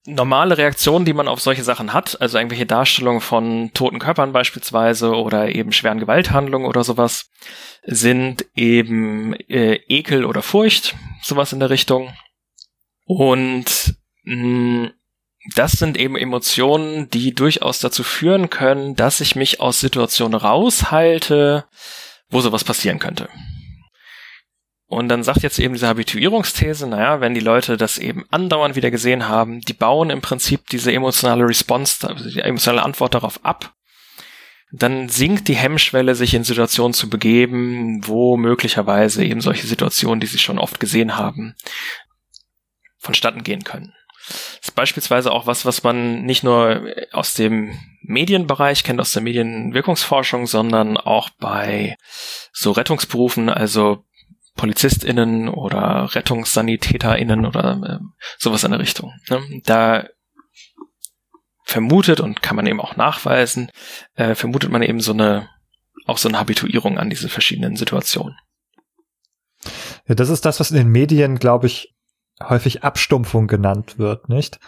Normale 0.06 0.58
Reaktionen, 0.58 1.06
die 1.06 1.14
man 1.14 1.30
auf 1.30 1.40
solche 1.40 1.64
Sachen 1.64 1.94
hat, 1.94 2.20
also 2.20 2.38
irgendwelche 2.38 2.66
Darstellungen 2.66 3.22
von 3.22 3.72
toten 3.74 4.00
Körpern 4.00 4.34
beispielsweise 4.34 5.16
oder 5.16 5.56
eben 5.56 5.72
schweren 5.72 6.00
Gewalthandlungen 6.00 6.68
oder 6.68 6.84
sowas, 6.84 7.30
sind 7.84 8.46
eben 8.54 9.34
äh, 9.48 9.76
Ekel 9.88 10.26
oder 10.26 10.42
Furcht, 10.42 10.96
sowas 11.22 11.54
in 11.54 11.62
der 11.62 11.70
Richtung. 11.70 12.14
Und 13.06 13.96
mh, 14.24 14.92
das 15.56 15.74
sind 15.74 15.98
eben 15.98 16.18
Emotionen, 16.18 17.10
die 17.10 17.34
durchaus 17.34 17.80
dazu 17.80 18.04
führen 18.04 18.50
können, 18.50 18.96
dass 18.96 19.22
ich 19.22 19.36
mich 19.36 19.62
aus 19.62 19.80
Situationen 19.80 20.40
raushalte, 20.40 21.66
wo 22.30 22.42
sowas 22.42 22.64
passieren 22.64 23.00
könnte. 23.00 23.30
Und 24.88 25.10
dann 25.10 25.24
sagt 25.24 25.42
jetzt 25.42 25.60
eben 25.60 25.74
diese 25.74 25.88
Habituierungsthese, 25.88 26.88
naja, 26.88 27.20
wenn 27.20 27.34
die 27.34 27.40
Leute 27.40 27.78
das 27.78 27.98
eben 27.98 28.26
andauernd 28.30 28.76
wieder 28.76 28.92
gesehen 28.92 29.28
haben, 29.28 29.62
die 29.62 29.74
bauen 29.74 30.10
im 30.10 30.22
Prinzip 30.22 30.68
diese 30.70 30.92
emotionale 30.92 31.48
Response, 31.48 32.08
also 32.08 32.30
die 32.30 32.40
emotionale 32.40 32.84
Antwort 32.84 33.14
darauf 33.16 33.44
ab, 33.44 33.74
dann 34.72 35.08
sinkt 35.08 35.48
die 35.48 35.56
Hemmschwelle, 35.56 36.16
sich 36.16 36.34
in 36.34 36.44
Situationen 36.44 36.94
zu 36.94 37.10
begeben, 37.10 38.06
wo 38.08 38.38
möglicherweise 38.38 39.24
eben 39.24 39.40
solche 39.40 39.68
Situationen, 39.68 40.20
die 40.20 40.28
sie 40.28 40.40
schon 40.40 40.58
oft 40.58 40.80
gesehen 40.80 41.16
haben, 41.16 41.56
vonstatten 42.98 43.44
gehen 43.44 43.64
können. 43.64 43.94
Das 44.28 44.70
ist 44.70 44.76
beispielsweise 44.76 45.32
auch 45.32 45.46
was, 45.46 45.66
was 45.66 45.84
man 45.84 46.24
nicht 46.24 46.44
nur 46.44 46.88
aus 47.12 47.34
dem 47.34 47.78
Medienbereich 48.02 48.84
kennt, 48.84 49.00
aus 49.00 49.12
der 49.12 49.22
Medienwirkungsforschung, 49.22 50.48
sondern 50.48 50.98
auch 50.98 51.30
bei 51.40 51.98
so 52.52 52.72
Rettungsberufen, 52.72 53.50
also 53.50 54.06
PolizistInnen 54.56 55.50
oder 55.50 56.14
RettungssanitäterInnen 56.14 57.46
oder 57.46 57.82
äh, 57.84 58.24
sowas 58.38 58.64
in 58.64 58.72
der 58.72 58.80
Richtung. 58.80 59.14
Ne? 59.30 59.42
Da 59.66 60.08
vermutet 61.66 62.20
und 62.20 62.42
kann 62.42 62.56
man 62.56 62.68
eben 62.68 62.82
auch 62.82 62.96
nachweisen, 62.96 63.72
äh, 64.16 64.36
vermutet 64.36 64.70
man 64.70 64.84
eben 64.84 65.00
so 65.00 65.14
eine, 65.14 65.50
auch 66.06 66.18
so 66.18 66.30
eine 66.30 66.40
Habituierung 66.40 66.98
an 66.98 67.10
diese 67.10 67.30
verschiedenen 67.30 67.76
Situationen. 67.76 68.38
Ja, 70.08 70.16
das 70.16 70.30
ist 70.30 70.46
das, 70.46 70.60
was 70.60 70.72
in 70.72 70.78
den 70.78 70.90
Medien, 70.90 71.40
glaube 71.40 71.68
ich, 71.68 71.96
häufig 72.42 72.84
Abstumpfung 72.84 73.48
genannt 73.48 73.98
wird, 73.98 74.28
nicht? 74.30 74.60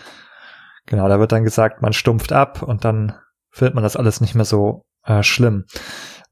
Genau, 0.85 1.07
da 1.09 1.19
wird 1.19 1.31
dann 1.31 1.43
gesagt, 1.43 1.81
man 1.81 1.93
stumpft 1.93 2.31
ab 2.31 2.61
und 2.61 2.85
dann 2.85 3.17
findet 3.49 3.75
man 3.75 3.83
das 3.83 3.97
alles 3.97 4.21
nicht 4.21 4.35
mehr 4.35 4.45
so 4.45 4.83
äh, 5.05 5.23
schlimm. 5.23 5.65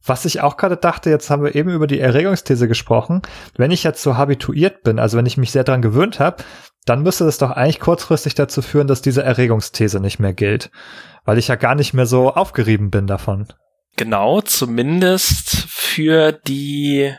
Was 0.05 0.25
ich 0.25 0.41
auch 0.41 0.57
gerade 0.57 0.75
dachte, 0.75 1.09
jetzt 1.09 1.29
haben 1.29 1.43
wir 1.43 1.55
eben 1.55 1.69
über 1.69 1.87
die 1.87 1.99
Erregungsthese 1.99 2.67
gesprochen. 2.67 3.21
Wenn 3.55 3.71
ich 3.71 3.83
jetzt 3.83 4.03
so 4.03 4.17
habituiert 4.17 4.83
bin, 4.83 4.99
also 4.99 5.17
wenn 5.17 5.25
ich 5.25 5.37
mich 5.37 5.51
sehr 5.51 5.63
daran 5.63 5.81
gewöhnt 5.81 6.19
habe, 6.19 6.43
dann 6.85 7.03
müsste 7.03 7.23
das 7.23 7.37
doch 7.37 7.51
eigentlich 7.51 7.79
kurzfristig 7.79 8.35
dazu 8.35 8.61
führen, 8.61 8.87
dass 8.87 9.01
diese 9.01 9.23
Erregungsthese 9.23 10.01
nicht 10.01 10.19
mehr 10.19 10.33
gilt, 10.33 10.71
weil 11.23 11.37
ich 11.37 11.47
ja 11.47 11.55
gar 11.55 11.75
nicht 11.75 11.93
mehr 11.93 12.05
so 12.05 12.33
aufgerieben 12.33 12.89
bin 12.89 13.07
davon. 13.07 13.47
Genau, 13.95 14.41
zumindest 14.41 15.67
für 15.69 16.33
die, 16.33 17.13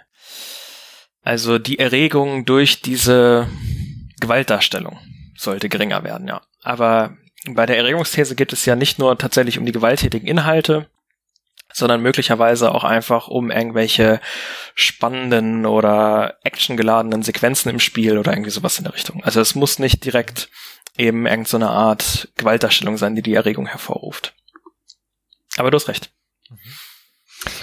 also 1.22 1.58
die 1.58 1.78
Erregung 1.78 2.44
durch 2.44 2.82
diese 2.82 3.48
Gewaltdarstellung 4.20 4.98
sollte 5.36 5.70
geringer 5.70 6.04
werden, 6.04 6.28
ja. 6.28 6.42
Aber 6.62 7.16
bei 7.48 7.64
der 7.64 7.78
Erregungsthese 7.78 8.34
geht 8.34 8.52
es 8.52 8.66
ja 8.66 8.76
nicht 8.76 8.98
nur 8.98 9.16
tatsächlich 9.16 9.58
um 9.58 9.66
die 9.66 9.72
gewalttätigen 9.72 10.26
Inhalte, 10.26 10.86
sondern 11.74 12.00
möglicherweise 12.00 12.72
auch 12.72 12.84
einfach 12.84 13.28
um 13.28 13.50
irgendwelche 13.50 14.20
spannenden 14.74 15.66
oder 15.66 16.38
actiongeladenen 16.44 17.22
Sequenzen 17.22 17.68
im 17.70 17.80
Spiel 17.80 18.16
oder 18.16 18.32
irgendwie 18.32 18.50
sowas 18.50 18.78
in 18.78 18.84
der 18.84 18.94
Richtung. 18.94 19.22
Also 19.24 19.40
es 19.40 19.54
muss 19.54 19.78
nicht 19.78 20.04
direkt 20.04 20.48
eben 20.96 21.26
irgendeine 21.26 21.66
so 21.66 21.70
Art 21.70 22.28
Gewaltdarstellung 22.36 22.96
sein, 22.96 23.16
die 23.16 23.22
die 23.22 23.34
Erregung 23.34 23.66
hervorruft. 23.66 24.34
Aber 25.56 25.70
du 25.70 25.76
hast 25.76 25.88
recht. 25.88 26.12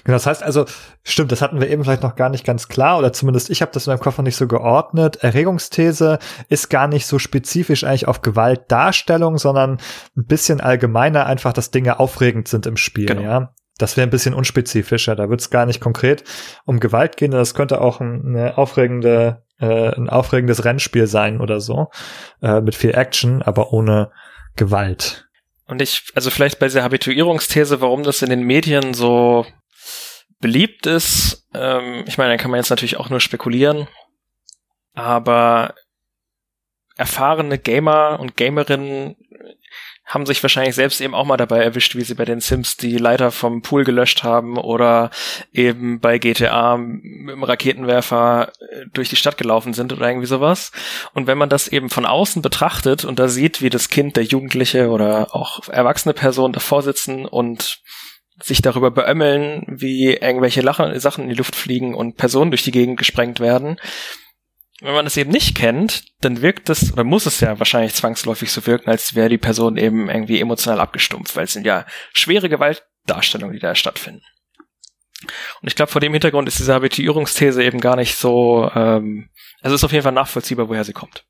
Genau, 0.03 0.15
das 0.15 0.27
heißt 0.27 0.43
also, 0.43 0.65
stimmt, 1.03 1.31
das 1.31 1.41
hatten 1.41 1.59
wir 1.59 1.69
eben 1.69 1.83
vielleicht 1.83 2.03
noch 2.03 2.15
gar 2.15 2.29
nicht 2.29 2.45
ganz 2.45 2.67
klar, 2.67 2.99
oder 2.99 3.13
zumindest 3.13 3.49
ich 3.49 3.61
habe 3.61 3.71
das 3.71 3.87
in 3.87 3.93
meinem 3.93 4.03
noch 4.03 4.17
nicht 4.19 4.35
so 4.35 4.47
geordnet. 4.47 5.23
Erregungsthese 5.23 6.19
ist 6.49 6.69
gar 6.69 6.87
nicht 6.87 7.07
so 7.07 7.17
spezifisch 7.17 7.83
eigentlich 7.83 8.07
auf 8.07 8.21
Gewaltdarstellung, 8.21 9.37
sondern 9.37 9.79
ein 10.17 10.25
bisschen 10.25 10.61
allgemeiner 10.61 11.25
einfach, 11.25 11.53
dass 11.53 11.71
Dinge 11.71 11.99
aufregend 11.99 12.47
sind 12.47 12.65
im 12.65 12.77
Spiel, 12.77 13.07
genau. 13.07 13.21
ja. 13.21 13.53
Das 13.81 13.97
wäre 13.97 14.07
ein 14.07 14.11
bisschen 14.11 14.33
unspezifischer. 14.33 15.15
Da 15.15 15.29
wird 15.29 15.41
es 15.41 15.49
gar 15.49 15.65
nicht 15.65 15.81
konkret 15.81 16.23
um 16.65 16.79
Gewalt 16.79 17.17
gehen. 17.17 17.31
Das 17.31 17.53
könnte 17.53 17.81
auch 17.81 17.99
eine 17.99 18.57
aufregende, 18.57 19.43
äh, 19.59 19.95
ein 19.95 20.09
aufregendes 20.09 20.65
Rennspiel 20.65 21.07
sein 21.07 21.41
oder 21.41 21.59
so. 21.59 21.89
Äh, 22.41 22.61
mit 22.61 22.75
viel 22.75 22.91
Action, 22.91 23.41
aber 23.41 23.73
ohne 23.73 24.11
Gewalt. 24.55 25.27
Und 25.65 25.81
ich, 25.81 26.11
also 26.15 26.29
vielleicht 26.29 26.59
bei 26.59 26.67
dieser 26.67 26.83
Habituierungsthese, 26.83 27.79
warum 27.81 28.03
das 28.03 28.21
in 28.21 28.29
den 28.29 28.43
Medien 28.43 28.93
so 28.93 29.45
beliebt 30.39 30.85
ist, 30.85 31.47
ähm, 31.53 32.03
ich 32.07 32.17
meine, 32.17 32.31
da 32.31 32.37
kann 32.37 32.51
man 32.51 32.59
jetzt 32.59 32.69
natürlich 32.69 32.97
auch 32.97 33.09
nur 33.09 33.21
spekulieren. 33.21 33.87
Aber 34.93 35.75
erfahrene 36.97 37.57
Gamer 37.57 38.19
und 38.19 38.35
Gamerinnen 38.35 39.15
haben 40.11 40.25
sich 40.25 40.43
wahrscheinlich 40.43 40.75
selbst 40.75 40.99
eben 40.99 41.15
auch 41.15 41.25
mal 41.25 41.37
dabei 41.37 41.63
erwischt, 41.63 41.95
wie 41.95 42.01
sie 42.01 42.15
bei 42.15 42.25
den 42.25 42.41
Sims 42.41 42.75
die 42.75 42.97
Leiter 42.97 43.31
vom 43.31 43.61
Pool 43.61 43.85
gelöscht 43.85 44.23
haben 44.23 44.57
oder 44.57 45.09
eben 45.53 46.01
bei 46.01 46.17
GTA 46.17 46.75
mit 46.77 47.33
dem 47.33 47.43
Raketenwerfer 47.43 48.51
äh, 48.59 48.85
durch 48.93 49.09
die 49.09 49.15
Stadt 49.15 49.37
gelaufen 49.37 49.73
sind 49.73 49.93
oder 49.93 50.07
irgendwie 50.07 50.27
sowas. 50.27 50.73
Und 51.13 51.27
wenn 51.27 51.37
man 51.37 51.49
das 51.49 51.69
eben 51.69 51.89
von 51.89 52.05
außen 52.05 52.41
betrachtet 52.41 53.05
und 53.05 53.19
da 53.19 53.29
sieht, 53.29 53.61
wie 53.61 53.69
das 53.69 53.87
Kind, 53.87 54.17
der 54.17 54.25
Jugendliche 54.25 54.89
oder 54.89 55.33
auch 55.33 55.69
erwachsene 55.69 56.13
Person 56.13 56.51
davor 56.51 56.81
sitzen 56.81 57.25
und 57.25 57.81
sich 58.43 58.61
darüber 58.61 58.91
beömmeln, 58.91 59.63
wie 59.67 60.13
irgendwelche 60.13 60.61
Lachen, 60.61 60.99
Sachen 60.99 61.23
in 61.23 61.29
die 61.29 61.35
Luft 61.35 61.55
fliegen 61.55 61.95
und 61.95 62.17
Personen 62.17 62.51
durch 62.51 62.63
die 62.63 62.71
Gegend 62.71 62.97
gesprengt 62.97 63.39
werden, 63.39 63.77
wenn 64.81 64.93
man 64.93 65.05
das 65.05 65.17
eben 65.17 65.31
nicht 65.31 65.55
kennt, 65.55 66.03
dann 66.21 66.41
wirkt 66.41 66.67
das, 66.67 66.91
oder 66.91 67.03
muss 67.03 67.27
es 67.27 67.39
ja 67.39 67.59
wahrscheinlich 67.59 67.93
zwangsläufig 67.93 68.51
so 68.51 68.65
wirken, 68.65 68.89
als 68.89 69.13
wäre 69.13 69.29
die 69.29 69.37
Person 69.37 69.77
eben 69.77 70.09
irgendwie 70.09 70.41
emotional 70.41 70.79
abgestumpft, 70.79 71.35
weil 71.35 71.45
es 71.45 71.53
sind 71.53 71.65
ja 71.65 71.85
schwere 72.13 72.49
Gewaltdarstellungen, 72.49 73.53
die 73.53 73.59
da 73.59 73.75
stattfinden. 73.75 74.23
Und 75.61 75.67
ich 75.67 75.75
glaube, 75.75 75.91
vor 75.91 76.01
dem 76.01 76.13
Hintergrund 76.13 76.47
ist 76.47 76.57
diese 76.57 76.73
Habituierungsthese 76.73 77.63
eben 77.63 77.79
gar 77.79 77.95
nicht 77.95 78.15
so, 78.15 78.71
ähm, 78.73 79.29
also 79.61 79.75
ist 79.75 79.83
auf 79.83 79.91
jeden 79.91 80.03
Fall 80.03 80.11
nachvollziehbar, 80.11 80.67
woher 80.67 80.83
sie 80.83 80.93
kommt. 80.93 81.25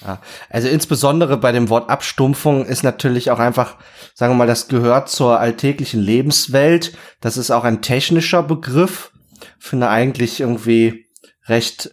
Ja, 0.00 0.22
also 0.48 0.68
insbesondere 0.68 1.36
bei 1.36 1.50
dem 1.52 1.68
Wort 1.68 1.90
Abstumpfung 1.90 2.64
ist 2.64 2.82
natürlich 2.82 3.30
auch 3.30 3.40
einfach, 3.40 3.78
sagen 4.14 4.32
wir 4.32 4.38
mal, 4.38 4.46
das 4.46 4.68
gehört 4.68 5.08
zur 5.08 5.38
alltäglichen 5.38 6.00
Lebenswelt. 6.00 6.96
Das 7.20 7.36
ist 7.36 7.50
auch 7.50 7.64
ein 7.64 7.82
technischer 7.82 8.42
Begriff. 8.42 9.12
Finde 9.58 9.88
eigentlich 9.88 10.40
irgendwie 10.40 11.06
recht 11.46 11.90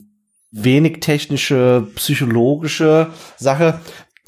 wenig 0.52 1.00
technische, 1.00 1.88
psychologische 1.96 3.08
Sache, 3.38 3.80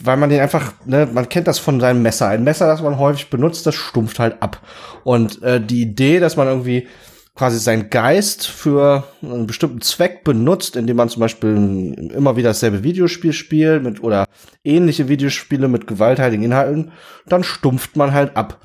weil 0.04 0.18
man 0.18 0.30
den 0.30 0.40
einfach, 0.40 0.74
ne, 0.86 1.08
man 1.12 1.30
kennt 1.30 1.48
das 1.48 1.60
von 1.60 1.80
seinem 1.80 2.02
Messer. 2.02 2.28
Ein 2.28 2.44
Messer, 2.44 2.68
das 2.68 2.82
man 2.82 2.98
häufig 2.98 3.30
benutzt, 3.30 3.66
das 3.66 3.76
stumpft 3.76 4.20
halt 4.20 4.42
ab. 4.42 4.62
Und 5.04 5.42
äh, 5.44 5.62
die 5.62 5.82
Idee, 5.82 6.20
dass 6.20 6.38
man 6.38 6.48
irgendwie 6.48 6.88
quasi 7.36 7.60
seinen 7.60 7.90
Geist 7.90 8.46
für 8.46 9.06
einen 9.22 9.48
bestimmten 9.48 9.82
Zweck 9.82 10.24
benutzt, 10.24 10.76
indem 10.76 10.98
man 10.98 11.10
zum 11.10 11.22
Beispiel 11.22 12.12
immer 12.14 12.36
wieder 12.36 12.50
dasselbe 12.50 12.84
Videospiel 12.84 13.34
spielt 13.34 13.84
mit 13.84 14.04
oder 14.04 14.26
ähnliche 14.64 15.08
Videospiele 15.08 15.68
mit 15.68 15.88
gewalttätigen 15.88 16.44
Inhalten, 16.44 16.92
dann 17.26 17.44
stumpft 17.44 17.96
man 17.96 18.14
halt 18.14 18.36
ab. 18.36 18.60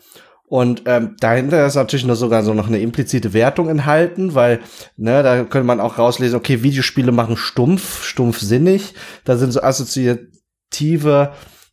Und 0.49 0.83
ähm, 0.87 1.17
dahinter 1.19 1.67
ist 1.67 1.75
natürlich 1.75 2.07
nur 2.07 2.15
sogar 2.15 2.45
so 2.45 2.55
noch 2.55 2.69
eine 2.69 2.79
implizite 2.79 3.33
Wertung 3.33 3.69
enthalten, 3.69 4.35
weil 4.35 4.61
ne, 4.97 5.23
da 5.25 5.43
könnte 5.45 5.67
man 5.67 5.81
auch 5.81 5.99
rauslesen, 5.99 6.39
okay, 6.39 6.63
Videospiele 6.63 7.11
machen 7.11 7.37
stumpf, 7.37 8.05
stumpfsinnig, 8.05 8.95
da 9.25 9.37
sind 9.37 9.53
so 9.53 9.61
assoziative 9.61 11.33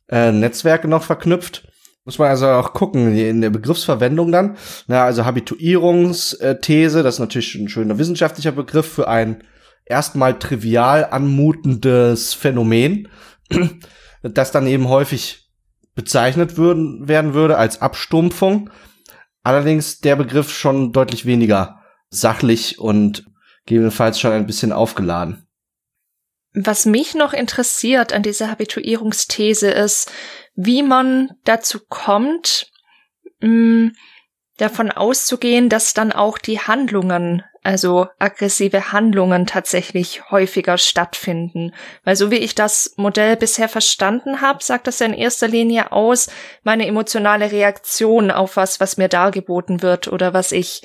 äh, 0.09 0.32
Netzwerke 0.32 0.88
noch 0.88 1.03
verknüpft. 1.03 1.67
Muss 2.05 2.19
man 2.19 2.30
also 2.30 2.47
auch 2.47 2.74
gucken 2.74 3.15
in 3.15 3.41
der 3.41 3.51
Begriffsverwendung 3.51 4.32
dann. 4.32 4.57
Na, 4.88 5.05
also 5.05 5.24
Habituierungsthese, 5.24 7.01
das 7.01 7.15
ist 7.15 7.19
natürlich 7.19 7.55
ein 7.55 7.69
schöner 7.69 7.97
wissenschaftlicher 7.97 8.51
Begriff 8.51 8.88
für 8.88 9.07
ein 9.07 9.43
erstmal 9.86 10.38
trivial 10.39 11.07
anmutendes 11.11 12.34
Phänomen, 12.34 13.07
das 14.24 14.51
dann 14.51 14.67
eben 14.67 14.89
häufig 14.89 15.43
bezeichnet 15.96 16.58
würden, 16.58 17.08
werden 17.08 17.34
würde 17.34 17.58
als 17.58 17.82
Abstumpfung. 17.82 18.70
Allerdings 19.44 20.00
der 20.00 20.16
Begriff 20.16 20.52
schon 20.52 20.91
deutlich 20.91 21.26
weniger 21.26 21.82
sachlich 22.10 22.80
und 22.80 23.26
gegebenenfalls 23.66 24.20
schon 24.20 24.32
ein 24.32 24.46
bisschen 24.46 24.72
aufgeladen. 24.72 25.48
Was 26.54 26.86
mich 26.86 27.16
noch 27.16 27.34
interessiert 27.34 28.14
an 28.14 28.22
dieser 28.22 28.50
Habituierungsthese 28.50 29.72
ist, 29.72 30.12
wie 30.56 30.84
man 30.84 31.32
dazu 31.46 31.80
kommt, 31.88 32.72
mh, 33.39 33.50
mm, 33.50 33.91
davon 34.64 34.91
auszugehen, 34.91 35.70
dass 35.70 35.93
dann 35.93 36.11
auch 36.11 36.38
die 36.38 36.59
Handlungen, 36.59 37.43
also 37.64 38.07
aggressive 38.18 38.91
Handlungen 38.91 39.45
tatsächlich 39.45 40.32
häufiger 40.32 40.78
stattfinden. 40.78 41.74
Weil 42.03 42.16
so 42.16 42.32
wie 42.32 42.38
ich 42.38 42.55
das 42.55 42.93
Modell 42.95 43.36
bisher 43.36 43.70
verstanden 43.70 44.41
habe, 44.41 44.64
sagt 44.64 44.88
das 44.88 44.99
ja 44.99 45.05
in 45.05 45.14
erster 45.14 45.47
Linie 45.47 45.91
aus, 45.91 46.30
meine 46.64 46.88
emotionale 46.88 47.51
Reaktion 47.51 48.32
auf 48.32 48.55
was, 48.55 48.80
was 48.80 48.97
mir 48.97 49.09
dargeboten 49.09 49.82
wird 49.82 50.07
oder 50.07 50.34
was 50.34 50.51
ich 50.51 50.82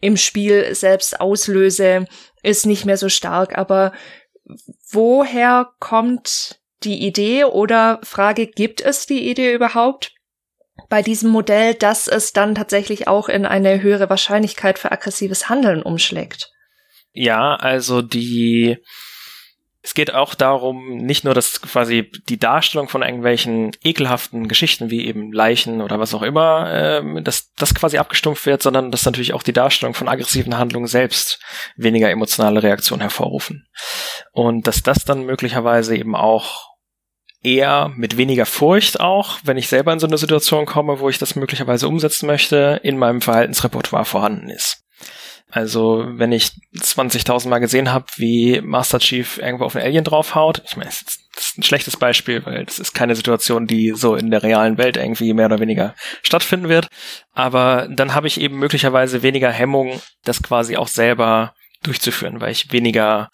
im 0.00 0.16
Spiel 0.16 0.74
selbst 0.74 1.20
auslöse, 1.20 2.06
ist 2.42 2.66
nicht 2.66 2.84
mehr 2.84 2.96
so 2.96 3.08
stark. 3.08 3.56
Aber 3.56 3.92
woher 4.90 5.70
kommt 5.78 6.60
die 6.82 7.06
Idee 7.06 7.44
oder 7.44 8.00
Frage, 8.02 8.46
gibt 8.46 8.80
es 8.80 9.06
die 9.06 9.30
Idee 9.30 9.54
überhaupt 9.54 10.14
bei 10.88 11.02
diesem 11.02 11.30
Modell, 11.30 11.74
dass 11.74 12.08
es 12.08 12.32
dann 12.32 12.54
tatsächlich 12.54 13.08
auch 13.08 13.28
in 13.28 13.46
eine 13.46 13.82
höhere 13.82 14.10
Wahrscheinlichkeit 14.10 14.78
für 14.78 14.92
aggressives 14.92 15.48
Handeln 15.48 15.82
umschlägt? 15.82 16.50
Ja, 17.12 17.54
also 17.54 18.02
die 18.02 18.78
es 19.84 19.92
geht 19.92 20.14
auch 20.14 20.34
darum, 20.34 20.96
nicht 20.96 21.24
nur, 21.24 21.34
dass 21.34 21.60
quasi 21.60 22.10
die 22.30 22.38
Darstellung 22.38 22.88
von 22.88 23.02
irgendwelchen 23.02 23.72
ekelhaften 23.82 24.48
Geschichten 24.48 24.88
wie 24.88 25.06
eben 25.06 25.30
Leichen 25.30 25.82
oder 25.82 26.00
was 26.00 26.14
auch 26.14 26.22
immer, 26.22 26.70
ähm, 26.72 27.22
dass 27.22 27.52
das 27.56 27.74
quasi 27.74 27.98
abgestumpft 27.98 28.46
wird, 28.46 28.62
sondern 28.62 28.90
dass 28.90 29.04
natürlich 29.04 29.34
auch 29.34 29.42
die 29.42 29.52
Darstellung 29.52 29.92
von 29.92 30.08
aggressiven 30.08 30.56
Handlungen 30.56 30.86
selbst 30.86 31.38
weniger 31.76 32.08
emotionale 32.08 32.62
Reaktionen 32.62 33.02
hervorrufen. 33.02 33.68
Und 34.32 34.66
dass 34.66 34.82
das 34.82 35.04
dann 35.04 35.26
möglicherweise 35.26 35.94
eben 35.94 36.16
auch 36.16 36.73
eher 37.44 37.92
mit 37.94 38.16
weniger 38.16 38.46
Furcht 38.46 38.98
auch, 38.98 39.38
wenn 39.44 39.58
ich 39.58 39.68
selber 39.68 39.92
in 39.92 40.00
so 40.00 40.06
eine 40.06 40.18
Situation 40.18 40.66
komme, 40.66 40.98
wo 40.98 41.08
ich 41.08 41.18
das 41.18 41.36
möglicherweise 41.36 41.86
umsetzen 41.86 42.26
möchte, 42.26 42.80
in 42.82 42.98
meinem 42.98 43.20
Verhaltensrepertoire 43.20 44.04
vorhanden 44.04 44.48
ist. 44.48 44.80
Also, 45.50 46.04
wenn 46.08 46.32
ich 46.32 46.50
20.000 46.76 47.48
Mal 47.48 47.60
gesehen 47.60 47.92
habe, 47.92 48.06
wie 48.16 48.60
Master 48.60 48.98
Chief 48.98 49.38
irgendwo 49.38 49.64
auf 49.66 49.76
einen 49.76 49.84
Alien 49.84 50.02
draufhaut, 50.02 50.62
ich 50.66 50.76
meine, 50.76 50.90
das 50.90 51.44
ist 51.44 51.58
ein 51.58 51.62
schlechtes 51.62 51.96
Beispiel, 51.96 52.44
weil 52.44 52.64
das 52.64 52.80
ist 52.80 52.92
keine 52.92 53.14
Situation, 53.14 53.68
die 53.68 53.92
so 53.92 54.16
in 54.16 54.32
der 54.32 54.42
realen 54.42 54.78
Welt 54.78 54.96
irgendwie 54.96 55.32
mehr 55.32 55.46
oder 55.46 55.60
weniger 55.60 55.94
stattfinden 56.22 56.68
wird. 56.68 56.88
Aber 57.34 57.86
dann 57.88 58.14
habe 58.14 58.26
ich 58.26 58.40
eben 58.40 58.58
möglicherweise 58.58 59.22
weniger 59.22 59.50
Hemmung, 59.50 60.00
das 60.24 60.42
quasi 60.42 60.76
auch 60.76 60.88
selber 60.88 61.54
durchzuführen, 61.84 62.40
weil 62.40 62.50
ich 62.50 62.72
weniger, 62.72 63.30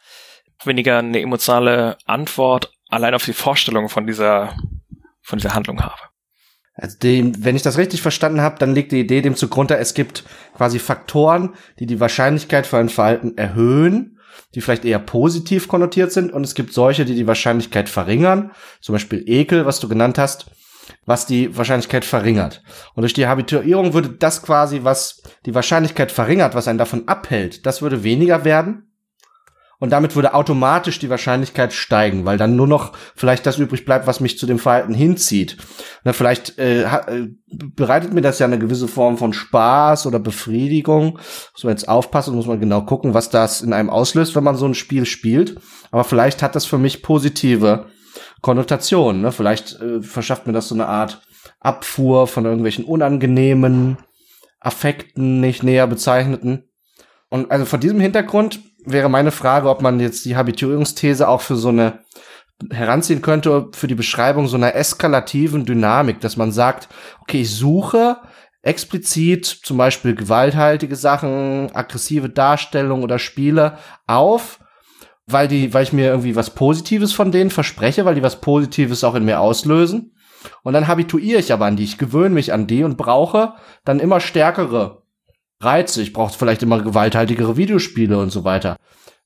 weniger 0.65 0.99
eine 0.99 1.21
emotionale 1.21 1.97
Antwort 2.05 2.71
allein 2.91 3.15
auf 3.15 3.25
die 3.25 3.33
Vorstellung 3.33 3.89
von 3.89 4.07
dieser, 4.07 4.57
von 5.23 5.39
dieser 5.39 5.55
Handlung 5.55 5.81
habe. 5.81 6.01
Also 6.75 6.99
dem, 6.99 7.45
wenn 7.45 7.57
ich 7.57 7.63
das 7.63 7.79
richtig 7.79 8.01
verstanden 8.01 8.41
habe, 8.41 8.59
dann 8.59 8.75
liegt 8.75 8.93
die 8.93 9.01
Idee 9.01 9.21
dem 9.21 9.37
zugrunde, 9.37 9.77
es 9.77 9.95
gibt 9.95 10.25
quasi 10.57 10.79
Faktoren, 10.79 11.55
die 11.79 11.87
die 11.87 12.01
Wahrscheinlichkeit 12.01 12.67
für 12.67 12.79
ein 12.79 12.89
Verhalten 12.89 13.37
erhöhen, 13.37 14.19
die 14.55 14.61
vielleicht 14.61 14.85
eher 14.85 14.99
positiv 14.99 15.69
konnotiert 15.69 16.13
sind, 16.13 16.33
und 16.33 16.43
es 16.43 16.55
gibt 16.55 16.73
solche, 16.73 17.05
die 17.05 17.15
die 17.15 17.27
Wahrscheinlichkeit 17.27 17.89
verringern, 17.89 18.53
zum 18.81 18.95
Beispiel 18.95 19.23
Ekel, 19.27 19.67
was 19.67 19.81
du 19.81 19.89
genannt 19.89 20.19
hast, 20.19 20.51
was 21.05 21.27
die 21.27 21.57
Wahrscheinlichkeit 21.57 22.05
verringert. 22.05 22.63
Und 22.95 23.03
durch 23.03 23.13
die 23.13 23.27
Habituierung 23.27 23.93
würde 23.93 24.11
das 24.11 24.43
quasi, 24.43 24.81
was 24.83 25.23
die 25.47 25.55
Wahrscheinlichkeit 25.55 26.11
verringert, 26.11 26.55
was 26.55 26.67
einen 26.67 26.79
davon 26.79 27.09
abhält, 27.09 27.67
das 27.67 27.83
würde 27.83 28.05
weniger 28.05 28.45
werden 28.45 28.90
und 29.81 29.91
damit 29.91 30.15
würde 30.15 30.35
automatisch 30.35 30.99
die 30.99 31.11
Wahrscheinlichkeit 31.11 31.73
steigen, 31.73 32.27
weil 32.27 32.37
dann 32.37 32.55
nur 32.55 32.69
noch 32.69 32.93
vielleicht 33.17 33.47
das 33.47 33.59
übrig 33.59 33.87
bleibt, 33.87 34.07
was 34.07 34.21
mich 34.21 34.39
zu 34.39 34.47
dem 34.47 34.59
Verhalten 34.59 34.93
hinzieht. 34.93 35.57
Na, 36.05 36.13
vielleicht 36.13 36.59
äh, 36.59 36.83
äh, 36.83 37.29
bereitet 37.47 38.13
mir 38.13 38.21
das 38.21 38.39
ja 38.39 38.47
eine 38.47 38.59
gewisse 38.59 38.89
Form 38.89 39.17
von 39.17 39.33
Spaß 39.33 40.07
oder 40.07 40.19
Befriedigung. 40.19 41.19
Muss 41.55 41.65
man 41.65 41.73
jetzt 41.73 41.89
aufpassen, 41.89 42.37
muss 42.37 42.47
man 42.47 42.61
genau 42.61 42.83
gucken, 42.83 43.15
was 43.15 43.31
das 43.31 43.63
in 43.63 43.73
einem 43.73 43.89
auslöst, 43.89 44.37
wenn 44.37 44.45
man 44.45 44.57
so 44.57 44.67
ein 44.67 44.75
Spiel 44.75 45.07
spielt. 45.07 45.59
Aber 45.91 46.05
vielleicht 46.05 46.43
hat 46.43 46.55
das 46.55 46.67
für 46.67 46.79
mich 46.79 47.03
positive 47.03 47.87
Konnotationen. 48.43 49.23
Ne? 49.23 49.33
Vielleicht 49.33 49.81
äh, 49.81 50.03
verschafft 50.03 50.47
mir 50.47 50.53
das 50.53 50.69
so 50.69 50.75
eine 50.75 50.87
Art 50.87 51.23
Abfuhr 51.59 52.27
von 52.27 52.45
irgendwelchen 52.45 52.85
unangenehmen 52.85 53.97
Affekten, 54.61 55.41
nicht 55.41 55.63
näher 55.63 55.87
bezeichneten. 55.87 56.65
Und 57.31 57.51
also 57.51 57.65
vor 57.65 57.79
diesem 57.79 58.01
Hintergrund 58.01 58.61
wäre 58.85 59.09
meine 59.09 59.31
Frage, 59.31 59.69
ob 59.69 59.83
man 59.83 60.01
jetzt 60.01 60.25
die 60.25 60.37
Habituierungsthese 60.37 61.29
auch 61.29 61.41
für 61.41 61.57
so 61.57 61.69
eine 61.69 62.01
heranziehen 62.71 63.23
könnte 63.23 63.69
für 63.73 63.87
die 63.87 63.95
Beschreibung 63.95 64.47
so 64.47 64.57
einer 64.57 64.75
eskalativen 64.75 65.65
Dynamik, 65.65 66.21
dass 66.21 66.37
man 66.37 66.53
sagt, 66.53 66.89
okay, 67.23 67.41
ich 67.41 67.55
suche 67.55 68.19
explizit 68.63 69.47
zum 69.47 69.79
Beispiel 69.79 70.15
gewalthaltige 70.15 70.97
Sachen, 70.97 71.75
aggressive 71.75 72.29
Darstellungen 72.29 73.05
oder 73.05 73.19
Spiele 73.19 73.79
auf, 74.07 74.61
weil 75.27 75.49
die, 75.49 75.73
weil 75.73 75.85
ich 75.85 75.93
mir 75.93 76.09
irgendwie 76.09 76.37
was 76.37 76.51
Positives 76.51 77.13
von 77.13 77.33
denen 77.33 77.51
verspreche, 77.51 78.05
weil 78.05 78.17
die 78.17 78.23
was 78.23 78.41
Positives 78.41 79.05
auch 79.05 79.15
in 79.15 79.25
mir 79.25 79.41
auslösen. 79.41 80.15
Und 80.63 80.73
dann 80.73 80.89
habituiere 80.89 81.41
ich 81.41 81.53
aber 81.53 81.67
an 81.67 81.77
die, 81.77 81.85
ich 81.85 81.99
gewöhne 81.99 82.35
mich 82.35 82.53
an 82.53 82.67
die 82.67 82.85
und 82.85 82.97
brauche 82.97 83.55
dann 83.85 84.01
immer 84.01 84.21
stärkere 84.21 85.03
Reize. 85.61 86.03
Ich 86.03 86.13
brauche 86.13 86.37
vielleicht 86.37 86.63
immer 86.63 86.83
gewalthaltigere 86.83 87.57
Videospiele 87.57 88.19
und 88.19 88.31
so 88.31 88.45
weiter. 88.45 88.77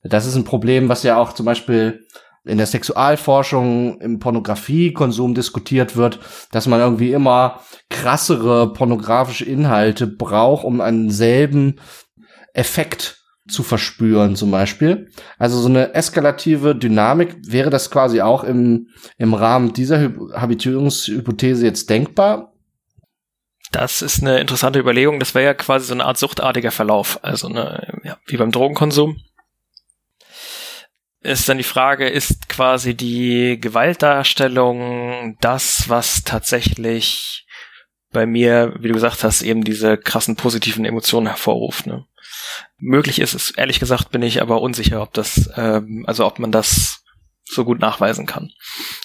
Das 0.03 0.25
ist 0.25 0.35
ein 0.35 0.43
Problem, 0.43 0.89
was 0.89 1.03
ja 1.03 1.17
auch 1.17 1.33
zum 1.33 1.45
Beispiel 1.45 2.05
in 2.45 2.57
der 2.57 2.67
Sexualforschung, 2.67 3.99
im 4.01 4.19
Pornografiekonsum 4.19 5.33
diskutiert 5.33 5.95
wird, 5.95 6.19
dass 6.51 6.67
man 6.67 6.79
irgendwie 6.79 7.11
immer 7.11 7.59
krassere 7.89 8.71
pornografische 8.71 9.45
Inhalte 9.45 10.05
braucht, 10.05 10.63
um 10.63 10.79
einen 10.79 11.09
selben 11.09 11.79
Effekt 12.53 13.23
zu 13.47 13.63
verspüren, 13.63 14.35
zum 14.35 14.51
Beispiel. 14.51 15.09
Also 15.37 15.59
so 15.59 15.69
eine 15.69 15.93
eskalative 15.93 16.75
Dynamik 16.75 17.35
wäre 17.47 17.69
das 17.69 17.91
quasi 17.91 18.21
auch 18.21 18.43
im, 18.43 18.89
im 19.17 19.33
Rahmen 19.33 19.73
dieser 19.73 20.13
Habituierungshypothese 20.33 21.65
jetzt 21.65 21.89
denkbar 21.89 22.54
das 23.75 24.01
ist 24.01 24.21
eine 24.21 24.39
interessante 24.39 24.79
Überlegung. 24.79 25.19
Das 25.19 25.35
wäre 25.35 25.45
ja 25.45 25.53
quasi 25.53 25.87
so 25.87 25.93
eine 25.93 26.05
Art 26.05 26.17
suchtartiger 26.17 26.71
Verlauf, 26.71 27.19
also 27.23 27.47
eine, 27.47 27.99
ja, 28.03 28.17
wie 28.25 28.37
beim 28.37 28.51
Drogenkonsum. 28.51 29.21
ist 31.21 31.49
dann 31.49 31.57
die 31.57 31.63
Frage, 31.63 32.07
ist 32.07 32.47
quasi 32.47 32.95
die 32.95 33.59
Gewaltdarstellung 33.59 35.37
das, 35.41 35.89
was 35.89 36.23
tatsächlich 36.23 37.45
bei 38.11 38.25
mir, 38.25 38.73
wie 38.79 38.87
du 38.87 38.93
gesagt 38.93 39.25
hast, 39.25 39.41
eben 39.41 39.65
diese 39.65 39.97
krassen 39.97 40.37
positiven 40.37 40.85
Emotionen 40.85 41.27
hervorruft. 41.27 41.85
Ne? 41.85 42.05
Möglich 42.77 43.19
ist 43.19 43.33
es, 43.33 43.51
ehrlich 43.51 43.81
gesagt, 43.81 44.11
bin 44.11 44.21
ich 44.21 44.41
aber 44.41 44.61
unsicher, 44.61 45.01
ob 45.01 45.13
das, 45.13 45.49
ähm, 45.57 46.05
also 46.07 46.25
ob 46.25 46.39
man 46.39 46.53
das 46.53 47.03
so 47.43 47.65
gut 47.65 47.79
nachweisen 47.79 48.25
kann, 48.25 48.51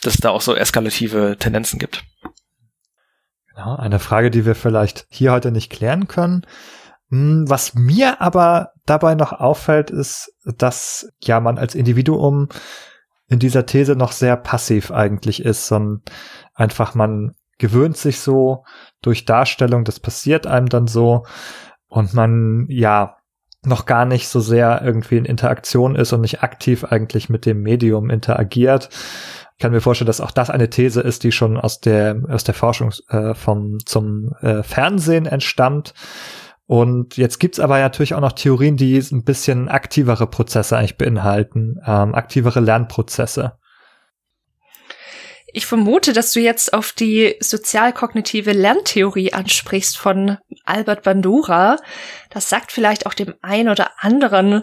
dass 0.02 0.14
es 0.14 0.20
da 0.20 0.30
auch 0.30 0.40
so 0.40 0.54
eskalative 0.54 1.36
Tendenzen 1.40 1.80
gibt. 1.80 2.04
Genau, 3.62 3.76
eine 3.76 3.98
Frage, 3.98 4.30
die 4.30 4.46
wir 4.46 4.54
vielleicht 4.54 5.06
hier 5.10 5.32
heute 5.32 5.52
nicht 5.52 5.70
klären 5.70 6.08
können. 6.08 6.46
Hm, 7.10 7.44
was 7.46 7.74
mir 7.74 8.22
aber 8.22 8.70
dabei 8.86 9.14
noch 9.14 9.32
auffällt, 9.32 9.90
ist, 9.90 10.32
dass 10.44 11.12
ja 11.22 11.40
man 11.40 11.58
als 11.58 11.74
Individuum 11.74 12.48
in 13.28 13.38
dieser 13.38 13.66
These 13.66 13.96
noch 13.96 14.12
sehr 14.12 14.36
passiv 14.38 14.90
eigentlich 14.90 15.44
ist, 15.44 15.66
sondern 15.66 16.02
einfach 16.54 16.94
man 16.94 17.34
gewöhnt 17.58 17.98
sich 17.98 18.20
so 18.20 18.64
durch 19.02 19.26
Darstellung, 19.26 19.84
das 19.84 20.00
passiert 20.00 20.46
einem 20.46 20.70
dann 20.70 20.86
so 20.86 21.26
und 21.86 22.14
man 22.14 22.64
ja 22.70 23.18
noch 23.62 23.84
gar 23.84 24.06
nicht 24.06 24.28
so 24.28 24.40
sehr 24.40 24.80
irgendwie 24.82 25.18
in 25.18 25.26
Interaktion 25.26 25.96
ist 25.96 26.14
und 26.14 26.22
nicht 26.22 26.42
aktiv 26.42 26.84
eigentlich 26.84 27.28
mit 27.28 27.44
dem 27.44 27.60
Medium 27.60 28.08
interagiert. 28.08 28.88
Kann 29.60 29.72
mir 29.72 29.80
vorstellen, 29.80 30.06
dass 30.06 30.20
auch 30.20 30.32
das 30.32 30.50
eine 30.50 30.70
These 30.70 31.00
ist, 31.00 31.22
die 31.22 31.32
schon 31.32 31.56
aus 31.56 31.80
der 31.80 32.22
aus 32.28 32.44
der 32.44 32.54
Forschung 32.54 32.92
äh, 33.08 33.34
vom 33.34 33.78
zum 33.84 34.32
äh, 34.40 34.62
Fernsehen 34.62 35.26
entstammt 35.26 35.94
und 36.70 37.16
jetzt 37.16 37.40
gibt's 37.40 37.58
aber 37.58 37.80
natürlich 37.80 38.14
auch 38.14 38.20
noch 38.20 38.30
Theorien, 38.30 38.76
die 38.76 38.96
ein 38.96 39.24
bisschen 39.24 39.68
aktivere 39.68 40.28
Prozesse 40.28 40.78
eigentlich 40.78 40.96
beinhalten, 40.96 41.80
ähm, 41.84 42.14
aktivere 42.14 42.60
Lernprozesse. 42.60 43.58
Ich 45.52 45.66
vermute, 45.66 46.12
dass 46.12 46.30
du 46.30 46.38
jetzt 46.38 46.72
auf 46.72 46.92
die 46.92 47.34
sozialkognitive 47.40 48.52
Lerntheorie 48.52 49.32
ansprichst 49.32 49.98
von 49.98 50.38
Albert 50.64 51.02
Bandura. 51.02 51.78
Das 52.30 52.48
sagt 52.48 52.70
vielleicht 52.70 53.04
auch 53.04 53.14
dem 53.14 53.34
einen 53.42 53.68
oder 53.68 53.90
anderen 53.98 54.62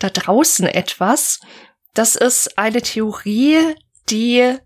da 0.00 0.10
draußen 0.10 0.66
etwas. 0.66 1.40
Das 1.94 2.14
ist 2.14 2.58
eine 2.58 2.82
Theorie, 2.82 3.56
die 4.10 4.56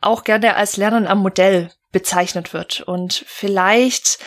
auch 0.00 0.24
gerne 0.24 0.56
als 0.56 0.76
Lernen 0.76 1.06
am 1.06 1.20
Modell 1.20 1.70
bezeichnet 1.92 2.52
wird. 2.52 2.80
Und 2.80 3.24
vielleicht 3.26 4.18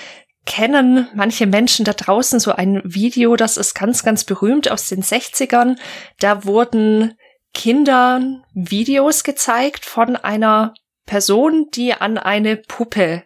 kennen 0.45 1.07
manche 1.13 1.47
Menschen 1.47 1.85
da 1.85 1.93
draußen 1.93 2.39
so 2.39 2.51
ein 2.51 2.81
Video, 2.83 3.35
das 3.35 3.57
ist 3.57 3.73
ganz, 3.73 4.03
ganz 4.03 4.23
berühmt 4.23 4.69
aus 4.69 4.87
den 4.87 5.01
60ern. 5.01 5.77
Da 6.19 6.43
wurden 6.45 7.17
Kindern 7.53 8.43
Videos 8.53 9.23
gezeigt 9.23 9.85
von 9.85 10.15
einer 10.15 10.73
Person, 11.05 11.67
die 11.73 11.93
an 11.93 12.17
eine 12.17 12.57
Puppe 12.57 13.23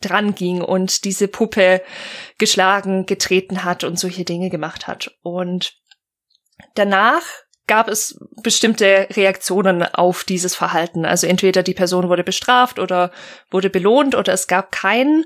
dran 0.00 0.34
ging 0.34 0.62
und 0.62 1.04
diese 1.04 1.28
Puppe 1.28 1.82
geschlagen, 2.38 3.06
getreten 3.06 3.64
hat 3.64 3.84
und 3.84 3.98
solche 3.98 4.24
Dinge 4.24 4.50
gemacht 4.50 4.88
hat. 4.88 5.16
Und 5.22 5.74
danach 6.74 7.22
gab 7.72 7.88
es 7.88 8.18
bestimmte 8.42 9.08
Reaktionen 9.16 9.82
auf 9.82 10.24
dieses 10.24 10.54
Verhalten. 10.54 11.06
Also 11.06 11.26
entweder 11.26 11.62
die 11.62 11.72
Person 11.72 12.10
wurde 12.10 12.22
bestraft 12.22 12.78
oder 12.78 13.10
wurde 13.50 13.70
belohnt 13.70 14.14
oder 14.14 14.34
es 14.34 14.46
gab 14.46 14.72
kein 14.72 15.24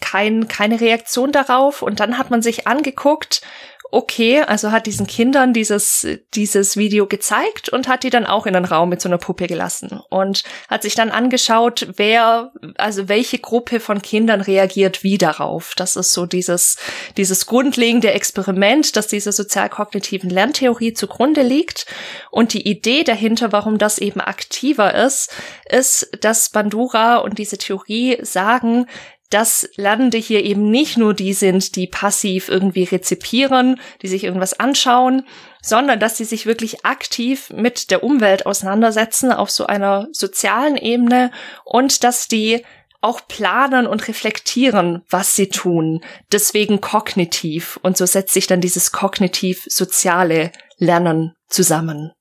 kein, 0.00 0.48
keine 0.48 0.80
Reaktion 0.80 1.30
darauf. 1.30 1.82
Und 1.82 2.00
dann 2.00 2.16
hat 2.16 2.30
man 2.30 2.40
sich 2.40 2.66
angeguckt, 2.66 3.42
okay, 3.90 4.40
also 4.40 4.72
hat 4.72 4.86
diesen 4.86 5.06
Kindern 5.06 5.52
dieses, 5.52 6.06
dieses 6.34 6.76
Video 6.76 7.06
gezeigt 7.06 7.68
und 7.68 7.86
hat 7.86 8.02
die 8.02 8.10
dann 8.10 8.26
auch 8.26 8.46
in 8.46 8.56
einen 8.56 8.64
Raum 8.64 8.88
mit 8.88 9.00
so 9.00 9.08
einer 9.08 9.18
Puppe 9.18 9.46
gelassen 9.46 10.00
und 10.10 10.42
hat 10.68 10.82
sich 10.82 10.94
dann 10.94 11.10
angeschaut, 11.10 11.86
wer, 11.96 12.52
also 12.76 13.08
welche 13.08 13.38
Gruppe 13.38 13.78
von 13.80 14.02
Kindern 14.02 14.40
reagiert 14.40 15.04
wie 15.04 15.16
darauf. 15.16 15.74
Das 15.76 15.96
ist 15.96 16.12
so 16.12 16.26
dieses, 16.26 16.76
dieses 17.16 17.46
grundlegende 17.46 18.10
Experiment, 18.10 18.96
das 18.96 19.06
dieser 19.06 19.32
sozialkognitiven 19.32 20.28
Lerntheorie 20.30 20.92
zugrunde 20.92 21.42
liegt. 21.42 21.86
Und 22.30 22.52
die 22.52 22.66
Idee 22.68 23.04
dahinter, 23.04 23.52
warum 23.52 23.78
das 23.78 23.98
eben 23.98 24.20
aktiver 24.20 24.94
ist, 24.94 25.30
ist, 25.68 26.10
dass 26.20 26.50
Bandura 26.50 27.18
und 27.18 27.38
diese 27.38 27.58
Theorie 27.58 28.18
sagen, 28.22 28.86
dass 29.34 29.68
Lernende 29.74 30.16
hier 30.16 30.44
eben 30.44 30.70
nicht 30.70 30.96
nur 30.96 31.12
die 31.12 31.32
sind, 31.32 31.74
die 31.74 31.88
passiv 31.88 32.48
irgendwie 32.48 32.84
rezipieren, 32.84 33.80
die 34.00 34.06
sich 34.06 34.22
irgendwas 34.22 34.60
anschauen, 34.60 35.26
sondern 35.60 35.98
dass 35.98 36.16
sie 36.16 36.24
sich 36.24 36.46
wirklich 36.46 36.84
aktiv 36.84 37.50
mit 37.50 37.90
der 37.90 38.04
Umwelt 38.04 38.46
auseinandersetzen 38.46 39.32
auf 39.32 39.50
so 39.50 39.66
einer 39.66 40.06
sozialen 40.12 40.76
Ebene 40.76 41.32
und 41.64 42.04
dass 42.04 42.28
die 42.28 42.64
auch 43.00 43.26
planen 43.26 43.88
und 43.88 44.06
reflektieren, 44.06 45.02
was 45.10 45.34
sie 45.34 45.48
tun. 45.48 46.04
Deswegen 46.30 46.80
kognitiv. 46.80 47.80
Und 47.82 47.96
so 47.96 48.06
setzt 48.06 48.34
sich 48.34 48.46
dann 48.46 48.60
dieses 48.60 48.92
kognitiv-soziale 48.92 50.52
Lernen 50.78 51.34
zusammen. 51.48 52.12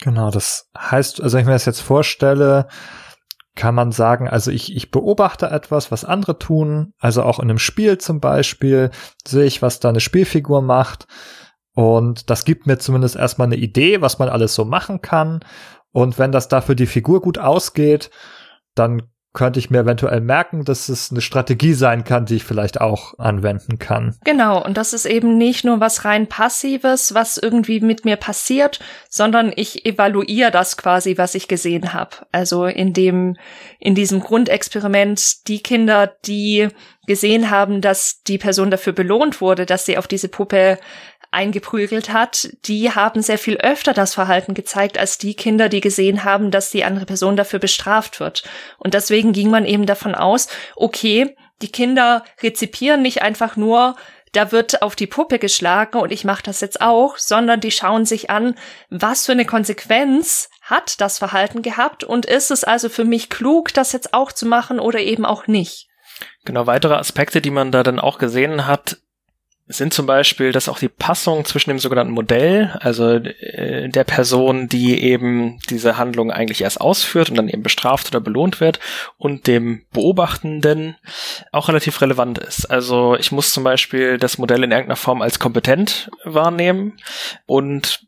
Genau, 0.00 0.32
das 0.32 0.68
heißt, 0.76 1.20
also 1.20 1.34
wenn 1.34 1.42
ich 1.42 1.46
mir 1.46 1.52
das 1.52 1.66
jetzt 1.66 1.80
vorstelle, 1.80 2.66
kann 3.56 3.74
man 3.74 3.92
sagen, 3.92 4.28
also 4.28 4.50
ich, 4.50 4.74
ich 4.74 4.90
beobachte 4.90 5.46
etwas, 5.46 5.92
was 5.92 6.04
andere 6.04 6.38
tun, 6.38 6.92
also 6.98 7.22
auch 7.22 7.38
in 7.38 7.48
einem 7.48 7.58
Spiel 7.58 7.98
zum 7.98 8.20
Beispiel, 8.20 8.90
sehe 9.26 9.44
ich, 9.44 9.62
was 9.62 9.80
da 9.80 9.90
eine 9.90 10.00
Spielfigur 10.00 10.60
macht. 10.60 11.06
Und 11.74 12.30
das 12.30 12.44
gibt 12.44 12.66
mir 12.66 12.78
zumindest 12.78 13.16
erstmal 13.16 13.46
eine 13.46 13.56
Idee, 13.56 14.00
was 14.00 14.18
man 14.18 14.28
alles 14.28 14.54
so 14.54 14.64
machen 14.64 15.02
kann. 15.02 15.40
Und 15.92 16.18
wenn 16.18 16.32
das 16.32 16.48
dafür 16.48 16.74
die 16.74 16.86
Figur 16.86 17.20
gut 17.20 17.38
ausgeht, 17.38 18.10
dann 18.74 19.02
könnte 19.34 19.58
ich 19.58 19.68
mir 19.68 19.80
eventuell 19.80 20.20
merken, 20.20 20.64
dass 20.64 20.88
es 20.88 21.10
eine 21.10 21.20
Strategie 21.20 21.74
sein 21.74 22.04
kann, 22.04 22.24
die 22.24 22.36
ich 22.36 22.44
vielleicht 22.44 22.80
auch 22.80 23.18
anwenden 23.18 23.80
kann. 23.80 24.16
Genau, 24.24 24.64
und 24.64 24.76
das 24.76 24.92
ist 24.92 25.06
eben 25.06 25.36
nicht 25.36 25.64
nur 25.64 25.80
was 25.80 26.04
rein 26.04 26.28
passives, 26.28 27.14
was 27.14 27.36
irgendwie 27.36 27.80
mit 27.80 28.04
mir 28.04 28.16
passiert, 28.16 28.78
sondern 29.10 29.52
ich 29.54 29.84
evaluiere 29.84 30.52
das 30.52 30.76
quasi, 30.76 31.18
was 31.18 31.34
ich 31.34 31.48
gesehen 31.48 31.92
habe. 31.92 32.16
Also 32.30 32.66
in 32.66 32.92
dem 32.92 33.36
in 33.80 33.96
diesem 33.96 34.20
Grundexperiment 34.20 35.48
die 35.48 35.62
Kinder, 35.62 36.14
die 36.24 36.68
gesehen 37.06 37.50
haben, 37.50 37.80
dass 37.80 38.22
die 38.22 38.38
Person 38.38 38.70
dafür 38.70 38.92
belohnt 38.92 39.40
wurde, 39.40 39.66
dass 39.66 39.84
sie 39.84 39.98
auf 39.98 40.06
diese 40.06 40.28
Puppe 40.28 40.78
eingeprügelt 41.34 42.12
hat, 42.12 42.48
die 42.64 42.90
haben 42.90 43.20
sehr 43.22 43.38
viel 43.38 43.58
öfter 43.58 43.92
das 43.92 44.14
Verhalten 44.14 44.54
gezeigt 44.54 44.96
als 44.96 45.18
die 45.18 45.34
Kinder, 45.34 45.68
die 45.68 45.80
gesehen 45.80 46.24
haben, 46.24 46.50
dass 46.50 46.70
die 46.70 46.84
andere 46.84 47.04
Person 47.04 47.36
dafür 47.36 47.58
bestraft 47.58 48.20
wird. 48.20 48.44
Und 48.78 48.94
deswegen 48.94 49.32
ging 49.32 49.50
man 49.50 49.66
eben 49.66 49.86
davon 49.86 50.14
aus, 50.14 50.48
okay, 50.76 51.36
die 51.60 51.70
Kinder 51.70 52.24
rezipieren 52.42 53.02
nicht 53.02 53.22
einfach 53.22 53.56
nur, 53.56 53.96
da 54.32 54.50
wird 54.50 54.82
auf 54.82 54.96
die 54.96 55.06
Puppe 55.06 55.38
geschlagen 55.38 55.98
und 55.98 56.10
ich 56.10 56.24
mache 56.24 56.42
das 56.42 56.60
jetzt 56.60 56.80
auch, 56.80 57.18
sondern 57.18 57.60
die 57.60 57.70
schauen 57.70 58.04
sich 58.04 58.30
an, 58.30 58.56
was 58.90 59.26
für 59.26 59.32
eine 59.32 59.46
Konsequenz 59.46 60.50
hat 60.62 61.00
das 61.00 61.18
Verhalten 61.18 61.62
gehabt 61.62 62.02
und 62.04 62.26
ist 62.26 62.50
es 62.50 62.64
also 62.64 62.88
für 62.88 63.04
mich 63.04 63.30
klug, 63.30 63.72
das 63.74 63.92
jetzt 63.92 64.12
auch 64.12 64.32
zu 64.32 64.46
machen 64.46 64.80
oder 64.80 64.98
eben 64.98 65.24
auch 65.24 65.46
nicht. 65.46 65.88
Genau, 66.44 66.66
weitere 66.66 66.94
Aspekte, 66.94 67.40
die 67.40 67.50
man 67.50 67.70
da 67.70 67.82
dann 67.82 68.00
auch 68.00 68.18
gesehen 68.18 68.66
hat, 68.66 68.98
sind 69.66 69.94
zum 69.94 70.04
Beispiel, 70.04 70.52
dass 70.52 70.68
auch 70.68 70.78
die 70.78 70.90
Passung 70.90 71.44
zwischen 71.46 71.70
dem 71.70 71.78
sogenannten 71.78 72.12
Modell, 72.12 72.76
also 72.80 73.14
äh, 73.14 73.88
der 73.88 74.04
Person, 74.04 74.68
die 74.68 75.02
eben 75.02 75.58
diese 75.70 75.96
Handlung 75.96 76.30
eigentlich 76.30 76.60
erst 76.60 76.80
ausführt 76.80 77.30
und 77.30 77.36
dann 77.36 77.48
eben 77.48 77.62
bestraft 77.62 78.08
oder 78.08 78.20
belohnt 78.20 78.60
wird, 78.60 78.78
und 79.16 79.46
dem 79.46 79.86
Beobachtenden 79.92 80.96
auch 81.50 81.68
relativ 81.68 82.02
relevant 82.02 82.38
ist. 82.38 82.66
Also 82.66 83.16
ich 83.16 83.32
muss 83.32 83.54
zum 83.54 83.64
Beispiel 83.64 84.18
das 84.18 84.36
Modell 84.36 84.64
in 84.64 84.70
irgendeiner 84.70 84.96
Form 84.96 85.22
als 85.22 85.38
kompetent 85.38 86.10
wahrnehmen 86.24 86.98
und 87.46 88.06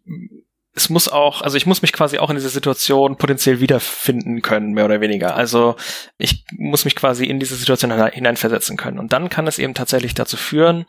es 0.76 0.90
muss 0.90 1.08
auch, 1.08 1.40
also 1.40 1.56
ich 1.56 1.64
muss 1.64 1.80
mich 1.80 1.94
quasi 1.94 2.18
auch 2.18 2.28
in 2.28 2.36
dieser 2.36 2.50
Situation 2.50 3.16
potenziell 3.16 3.60
wiederfinden 3.60 4.42
können, 4.42 4.74
mehr 4.74 4.84
oder 4.84 5.00
weniger. 5.00 5.34
Also 5.34 5.74
ich 6.18 6.44
muss 6.52 6.84
mich 6.84 6.94
quasi 6.94 7.24
in 7.24 7.40
diese 7.40 7.56
Situation 7.56 7.90
hineinversetzen 8.10 8.76
können. 8.76 8.98
Und 8.98 9.14
dann 9.14 9.30
kann 9.30 9.46
es 9.46 9.58
eben 9.58 9.72
tatsächlich 9.72 10.14
dazu 10.14 10.36
führen, 10.36 10.84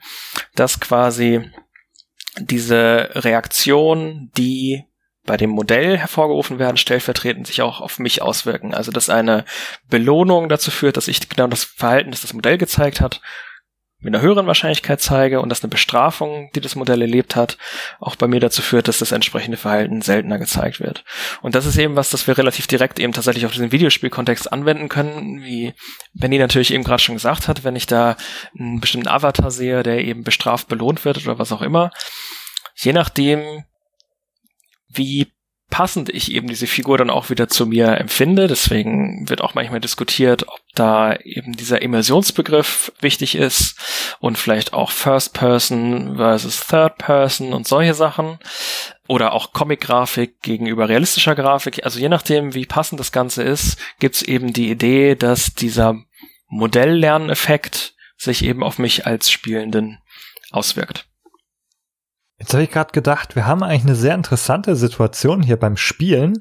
dass 0.55 0.81
quasi 0.81 1.49
diese 2.37 3.11
Reaktion, 3.13 4.29
die 4.37 4.83
bei 5.25 5.37
dem 5.37 5.51
Modell 5.51 5.97
hervorgerufen 5.97 6.59
werden, 6.59 6.75
stellvertretend 6.75 7.47
sich 7.47 7.61
auch 7.61 7.79
auf 7.79 7.97
mich 7.97 8.21
auswirken. 8.21 8.73
Also 8.73 8.91
dass 8.91 9.09
eine 9.09 9.45
Belohnung 9.89 10.49
dazu 10.49 10.69
führt, 10.69 10.97
dass 10.97 11.07
ich 11.07 11.29
genau 11.29 11.47
das 11.47 11.63
Verhalten, 11.63 12.11
das 12.11 12.21
das 12.21 12.33
Modell 12.33 12.57
gezeigt 12.57 12.99
hat, 12.99 13.21
mit 13.99 14.13
einer 14.13 14.23
höheren 14.23 14.45
Wahrscheinlichkeit 14.45 15.01
zeige 15.01 15.41
und 15.41 15.49
dass 15.49 15.63
eine 15.63 15.71
Bestrafung, 15.71 16.51
die 16.53 16.61
das 16.61 16.75
Modell 16.75 17.01
erlebt 17.01 17.35
hat, 17.35 17.57
auch 17.99 18.15
bei 18.15 18.27
mir 18.27 18.39
dazu 18.39 18.61
führt, 18.61 18.87
dass 18.87 18.99
das 18.99 19.11
entsprechende 19.11 19.57
Verhalten 19.57 20.01
seltener 20.01 20.37
gezeigt 20.37 20.79
wird. 20.79 21.03
Und 21.41 21.55
das 21.55 21.65
ist 21.65 21.77
eben 21.77 21.95
was, 21.95 22.11
das 22.11 22.27
wir 22.27 22.37
relativ 22.37 22.67
direkt 22.67 22.99
eben 22.99 23.13
tatsächlich 23.13 23.47
auf 23.47 23.53
diesen 23.53 23.71
Videospielkontext 23.71 24.53
anwenden 24.53 24.87
können, 24.87 25.43
wie 25.43 25.73
Benny 26.13 26.37
natürlich 26.37 26.73
eben 26.73 26.83
gerade 26.83 27.01
schon 27.01 27.15
gesagt 27.15 27.47
hat, 27.47 27.63
wenn 27.63 27.75
ich 27.75 27.87
da 27.87 28.17
einen 28.57 28.79
bestimmten 28.79 29.07
Avatar 29.07 29.49
sehe, 29.49 29.81
der 29.81 30.05
eben 30.05 30.23
bestraft 30.23 30.67
belohnt 30.67 31.03
wird 31.03 31.25
oder 31.25 31.39
was 31.39 31.51
auch 31.51 31.63
immer, 31.63 31.89
je 32.75 32.93
nachdem, 32.93 33.63
wie 34.89 35.31
passend 35.69 36.09
ich 36.09 36.31
eben 36.31 36.47
diese 36.47 36.67
Figur 36.67 36.97
dann 36.97 37.09
auch 37.09 37.29
wieder 37.29 37.47
zu 37.49 37.65
mir 37.65 37.97
empfinde. 37.97 38.47
Deswegen 38.47 39.27
wird 39.29 39.41
auch 39.41 39.53
manchmal 39.53 39.81
diskutiert, 39.81 40.47
ob 40.47 40.59
da 40.75 41.15
eben 41.17 41.53
dieser 41.53 41.81
Immersionsbegriff 41.81 42.91
wichtig 43.01 43.35
ist 43.35 43.77
und 44.19 44.37
vielleicht 44.37 44.73
auch 44.73 44.91
First 44.91 45.33
Person 45.33 46.17
versus 46.17 46.65
Third 46.65 46.97
Person 46.97 47.53
und 47.53 47.67
solche 47.67 47.93
Sachen. 47.93 48.39
Oder 49.07 49.33
auch 49.33 49.53
Comic-Grafik 49.53 50.41
gegenüber 50.41 50.89
realistischer 50.89 51.35
Grafik. 51.35 51.85
Also 51.85 51.99
je 51.99 52.09
nachdem, 52.09 52.53
wie 52.53 52.65
passend 52.65 52.99
das 52.99 53.13
Ganze 53.13 53.41
ist, 53.43 53.77
gibt's 53.99 54.21
eben 54.21 54.51
die 54.51 54.69
Idee, 54.69 55.15
dass 55.15 55.53
dieser 55.53 55.95
Modelllerneffekt 56.49 57.93
sich 58.17 58.43
eben 58.43 58.63
auf 58.63 58.79
mich 58.79 59.05
als 59.05 59.31
Spielenden 59.31 59.99
auswirkt. 60.51 61.06
Jetzt 62.39 62.53
habe 62.53 62.63
ich 62.63 62.71
gerade 62.71 62.91
gedacht, 62.91 63.35
wir 63.35 63.47
haben 63.47 63.63
eigentlich 63.63 63.83
eine 63.83 63.95
sehr 63.95 64.15
interessante 64.15 64.75
Situation 64.75 65.41
hier 65.41 65.57
beim 65.57 65.75
Spielen, 65.75 66.39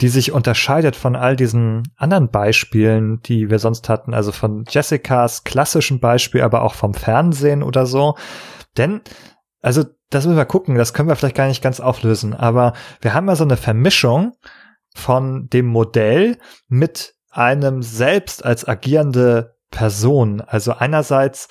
die 0.00 0.08
sich 0.08 0.32
unterscheidet 0.32 0.96
von 0.96 1.16
all 1.16 1.36
diesen 1.36 1.82
anderen 1.96 2.30
Beispielen, 2.30 3.20
die 3.22 3.50
wir 3.50 3.58
sonst 3.58 3.88
hatten, 3.88 4.14
also 4.14 4.32
von 4.32 4.64
Jessicas 4.68 5.44
klassischen 5.44 6.00
Beispiel, 6.00 6.42
aber 6.42 6.62
auch 6.62 6.74
vom 6.74 6.94
Fernsehen 6.94 7.62
oder 7.62 7.86
so. 7.86 8.16
Denn, 8.76 9.00
also 9.60 9.84
das 10.10 10.24
müssen 10.24 10.36
wir 10.36 10.44
gucken, 10.44 10.76
das 10.76 10.92
können 10.92 11.08
wir 11.08 11.16
vielleicht 11.16 11.36
gar 11.36 11.48
nicht 11.48 11.62
ganz 11.62 11.80
auflösen, 11.80 12.34
aber 12.34 12.72
wir 13.00 13.14
haben 13.14 13.28
ja 13.28 13.36
so 13.36 13.44
eine 13.44 13.56
Vermischung 13.56 14.34
von 14.94 15.48
dem 15.48 15.66
Modell 15.66 16.38
mit 16.68 17.14
einem 17.30 17.82
selbst 17.82 18.44
als 18.44 18.66
agierende 18.66 19.56
Person. 19.70 20.40
Also 20.40 20.72
einerseits 20.72 21.48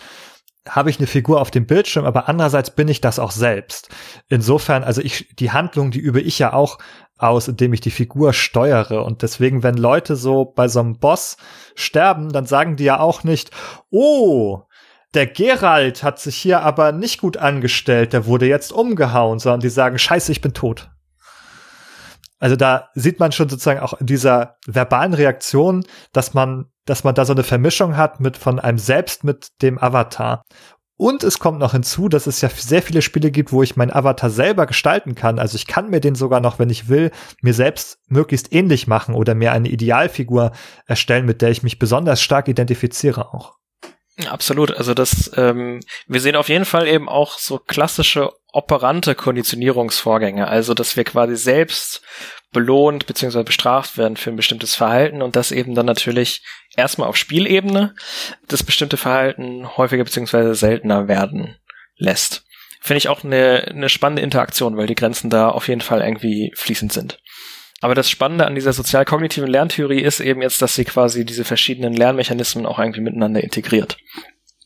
habe 0.69 0.89
ich 0.89 0.99
eine 0.99 1.07
Figur 1.07 1.41
auf 1.41 1.51
dem 1.51 1.65
Bildschirm, 1.65 2.05
aber 2.05 2.29
andererseits 2.29 2.71
bin 2.71 2.87
ich 2.87 3.01
das 3.01 3.19
auch 3.19 3.31
selbst. 3.31 3.89
Insofern, 4.29 4.83
also 4.83 5.01
ich, 5.01 5.35
die 5.35 5.51
Handlung, 5.51 5.91
die 5.91 5.99
übe 5.99 6.21
ich 6.21 6.39
ja 6.39 6.53
auch 6.53 6.77
aus, 7.17 7.47
indem 7.47 7.73
ich 7.73 7.81
die 7.81 7.91
Figur 7.91 8.33
steuere. 8.33 9.03
Und 9.03 9.21
deswegen, 9.21 9.63
wenn 9.63 9.77
Leute 9.77 10.15
so 10.15 10.45
bei 10.45 10.67
so 10.67 10.79
einem 10.79 10.99
Boss 10.99 11.37
sterben, 11.75 12.31
dann 12.31 12.45
sagen 12.45 12.75
die 12.75 12.83
ja 12.83 12.99
auch 12.99 13.23
nicht, 13.23 13.51
oh, 13.89 14.61
der 15.13 15.25
Gerald 15.25 16.03
hat 16.03 16.19
sich 16.19 16.35
hier 16.37 16.61
aber 16.61 16.91
nicht 16.91 17.19
gut 17.19 17.37
angestellt, 17.37 18.13
der 18.13 18.25
wurde 18.25 18.45
jetzt 18.45 18.71
umgehauen, 18.71 19.39
sondern 19.39 19.61
die 19.61 19.69
sagen, 19.69 19.97
scheiße, 19.97 20.31
ich 20.31 20.41
bin 20.41 20.53
tot. 20.53 20.91
Also 22.39 22.55
da 22.55 22.89
sieht 22.93 23.19
man 23.19 23.31
schon 23.31 23.49
sozusagen 23.49 23.79
auch 23.79 23.99
in 23.99 24.05
dieser 24.05 24.57
verbalen 24.67 25.13
Reaktion, 25.13 25.85
dass 26.13 26.33
man, 26.33 26.65
dass 26.87 27.03
man 27.03 27.13
da 27.13 27.25
so 27.25 27.33
eine 27.33 27.43
Vermischung 27.43 27.95
hat 27.95 28.19
mit 28.19 28.37
von 28.37 28.59
einem 28.59 28.79
selbst 28.79 29.23
mit 29.23 29.49
dem 29.61 29.77
Avatar. 29.77 30.43
Und 30.99 31.23
es 31.23 31.37
kommt 31.37 31.59
noch 31.59 31.73
hinzu, 31.73 32.09
dass 32.09 32.25
es 32.25 32.41
ja 32.41 32.49
sehr 32.49 32.81
viele 32.81 33.03
Spiele 33.03 33.29
gibt, 33.29 33.51
wo 33.51 33.61
ich 33.61 33.75
meinen 33.75 33.93
Avatar 33.93 34.31
selber 34.31 34.65
gestalten 34.65 35.13
kann. 35.13 35.37
Also 35.37 35.55
ich 35.55 35.67
kann 35.67 35.91
mir 35.91 35.99
den 35.99 36.15
sogar 36.15 36.39
noch, 36.39 36.57
wenn 36.57 36.71
ich 36.71 36.89
will, 36.89 37.11
mir 37.41 37.53
selbst 37.53 37.99
möglichst 38.07 38.51
ähnlich 38.51 38.87
machen 38.87 39.13
oder 39.13 39.35
mir 39.35 39.51
eine 39.51 39.69
Idealfigur 39.69 40.53
erstellen, 40.87 41.27
mit 41.27 41.43
der 41.43 41.51
ich 41.51 41.61
mich 41.61 41.77
besonders 41.77 42.19
stark 42.19 42.47
identifiziere 42.47 43.31
auch. 43.31 43.57
Absolut. 44.25 44.75
Also 44.75 44.95
das, 44.95 45.31
ähm, 45.35 45.81
wir 46.07 46.19
sehen 46.19 46.35
auf 46.35 46.49
jeden 46.49 46.65
Fall 46.65 46.87
eben 46.87 47.07
auch 47.07 47.37
so 47.37 47.59
klassische 47.59 48.31
operante 48.51 49.13
Konditionierungsvorgänge. 49.13 50.47
Also 50.47 50.73
dass 50.73 50.95
wir 50.95 51.03
quasi 51.03 51.35
selbst 51.35 52.01
belohnt 52.57 53.05
bzw. 53.05 53.43
bestraft 53.43 53.99
werden 53.99 54.17
für 54.17 54.31
ein 54.31 54.35
bestimmtes 54.35 54.73
Verhalten 54.73 55.21
und 55.21 55.35
das 55.35 55.51
eben 55.51 55.75
dann 55.75 55.85
natürlich 55.85 56.41
erstmal 56.75 57.07
auf 57.07 57.15
Spielebene 57.15 57.93
das 58.47 58.63
bestimmte 58.63 58.97
Verhalten 58.97 59.77
häufiger 59.77 60.03
bzw. 60.03 60.53
seltener 60.53 61.07
werden 61.07 61.55
lässt. 61.97 62.45
Finde 62.81 62.97
ich 62.97 63.09
auch 63.09 63.23
eine, 63.23 63.67
eine 63.69 63.89
spannende 63.89 64.23
Interaktion, 64.23 64.75
weil 64.75 64.87
die 64.87 64.95
Grenzen 64.95 65.29
da 65.29 65.49
auf 65.49 65.67
jeden 65.67 65.81
Fall 65.81 66.01
irgendwie 66.01 66.51
fließend 66.55 66.91
sind. 66.91 67.19
Aber 67.81 67.93
das 67.93 68.09
Spannende 68.09 68.47
an 68.47 68.55
dieser 68.55 68.73
sozial-kognitiven 68.73 69.47
Lerntheorie 69.47 70.01
ist 70.01 70.19
eben 70.19 70.41
jetzt, 70.41 70.59
dass 70.59 70.73
sie 70.73 70.85
quasi 70.85 71.25
diese 71.25 71.45
verschiedenen 71.45 71.93
Lernmechanismen 71.93 72.65
auch 72.65 72.79
irgendwie 72.79 73.01
miteinander 73.01 73.43
integriert. 73.43 73.97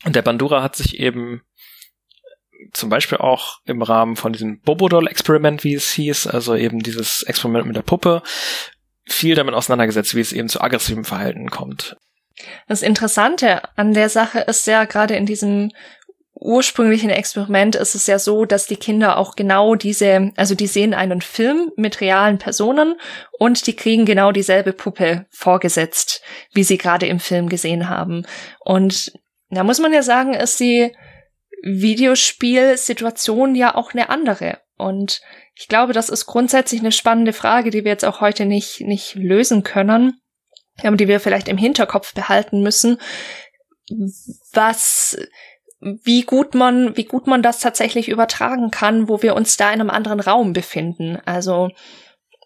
Und 0.06 0.16
der 0.16 0.22
Bandura 0.22 0.62
hat 0.62 0.76
sich 0.76 0.98
eben 0.98 1.42
zum 2.72 2.88
Beispiel 2.88 3.18
auch 3.18 3.58
im 3.64 3.82
Rahmen 3.82 4.16
von 4.16 4.32
diesem 4.32 4.60
Bobodol-Experiment, 4.60 5.64
wie 5.64 5.74
es 5.74 5.90
hieß, 5.92 6.26
also 6.26 6.54
eben 6.54 6.80
dieses 6.80 7.22
Experiment 7.22 7.66
mit 7.66 7.76
der 7.76 7.82
Puppe, 7.82 8.22
viel 9.06 9.34
damit 9.34 9.54
auseinandergesetzt, 9.54 10.14
wie 10.14 10.20
es 10.20 10.32
eben 10.32 10.48
zu 10.48 10.60
aggressivem 10.60 11.04
Verhalten 11.04 11.50
kommt. 11.50 11.96
Das 12.68 12.82
Interessante 12.82 13.62
an 13.76 13.92
der 13.92 14.08
Sache 14.08 14.40
ist 14.40 14.66
ja 14.66 14.84
gerade 14.84 15.14
in 15.16 15.26
diesem 15.26 15.70
ursprünglichen 16.42 17.10
Experiment 17.10 17.76
ist 17.76 17.94
es 17.94 18.06
ja 18.08 18.18
so, 18.18 18.44
dass 18.44 18.66
die 18.66 18.76
Kinder 18.76 19.16
auch 19.16 19.36
genau 19.36 19.76
diese, 19.76 20.32
also 20.36 20.54
die 20.56 20.66
sehen 20.66 20.92
einen 20.92 21.20
Film 21.20 21.70
mit 21.76 22.00
realen 22.00 22.38
Personen 22.38 22.96
und 23.38 23.66
die 23.66 23.76
kriegen 23.76 24.04
genau 24.04 24.32
dieselbe 24.32 24.72
Puppe 24.72 25.26
vorgesetzt, 25.30 26.20
wie 26.52 26.64
sie 26.64 26.78
gerade 26.78 27.06
im 27.06 27.20
Film 27.20 27.48
gesehen 27.48 27.88
haben. 27.88 28.26
Und 28.58 29.12
da 29.50 29.62
muss 29.62 29.78
man 29.78 29.92
ja 29.92 30.02
sagen, 30.02 30.34
ist 30.34 30.58
die 30.58 30.92
Videospielsituation 31.62 33.54
ja 33.54 33.74
auch 33.74 33.92
eine 33.92 34.10
andere. 34.10 34.58
Und 34.76 35.20
ich 35.54 35.68
glaube, 35.68 35.92
das 35.92 36.08
ist 36.08 36.26
grundsätzlich 36.26 36.80
eine 36.80 36.92
spannende 36.92 37.32
Frage, 37.32 37.70
die 37.70 37.84
wir 37.84 37.92
jetzt 37.92 38.04
auch 38.04 38.20
heute 38.20 38.46
nicht, 38.46 38.80
nicht 38.80 39.14
lösen 39.14 39.62
können, 39.62 40.20
aber 40.82 40.96
die 40.96 41.08
wir 41.08 41.20
vielleicht 41.20 41.48
im 41.48 41.58
Hinterkopf 41.58 42.14
behalten 42.14 42.62
müssen. 42.62 42.98
Was 44.52 45.16
wie 45.82 46.22
gut 46.22 46.54
man, 46.54 46.96
wie 46.96 47.04
gut 47.04 47.26
man 47.26 47.42
das 47.42 47.58
tatsächlich 47.58 48.08
übertragen 48.08 48.70
kann, 48.70 49.08
wo 49.08 49.20
wir 49.22 49.34
uns 49.34 49.56
da 49.56 49.72
in 49.72 49.80
einem 49.80 49.90
anderen 49.90 50.20
Raum 50.20 50.52
befinden. 50.52 51.18
Also 51.24 51.70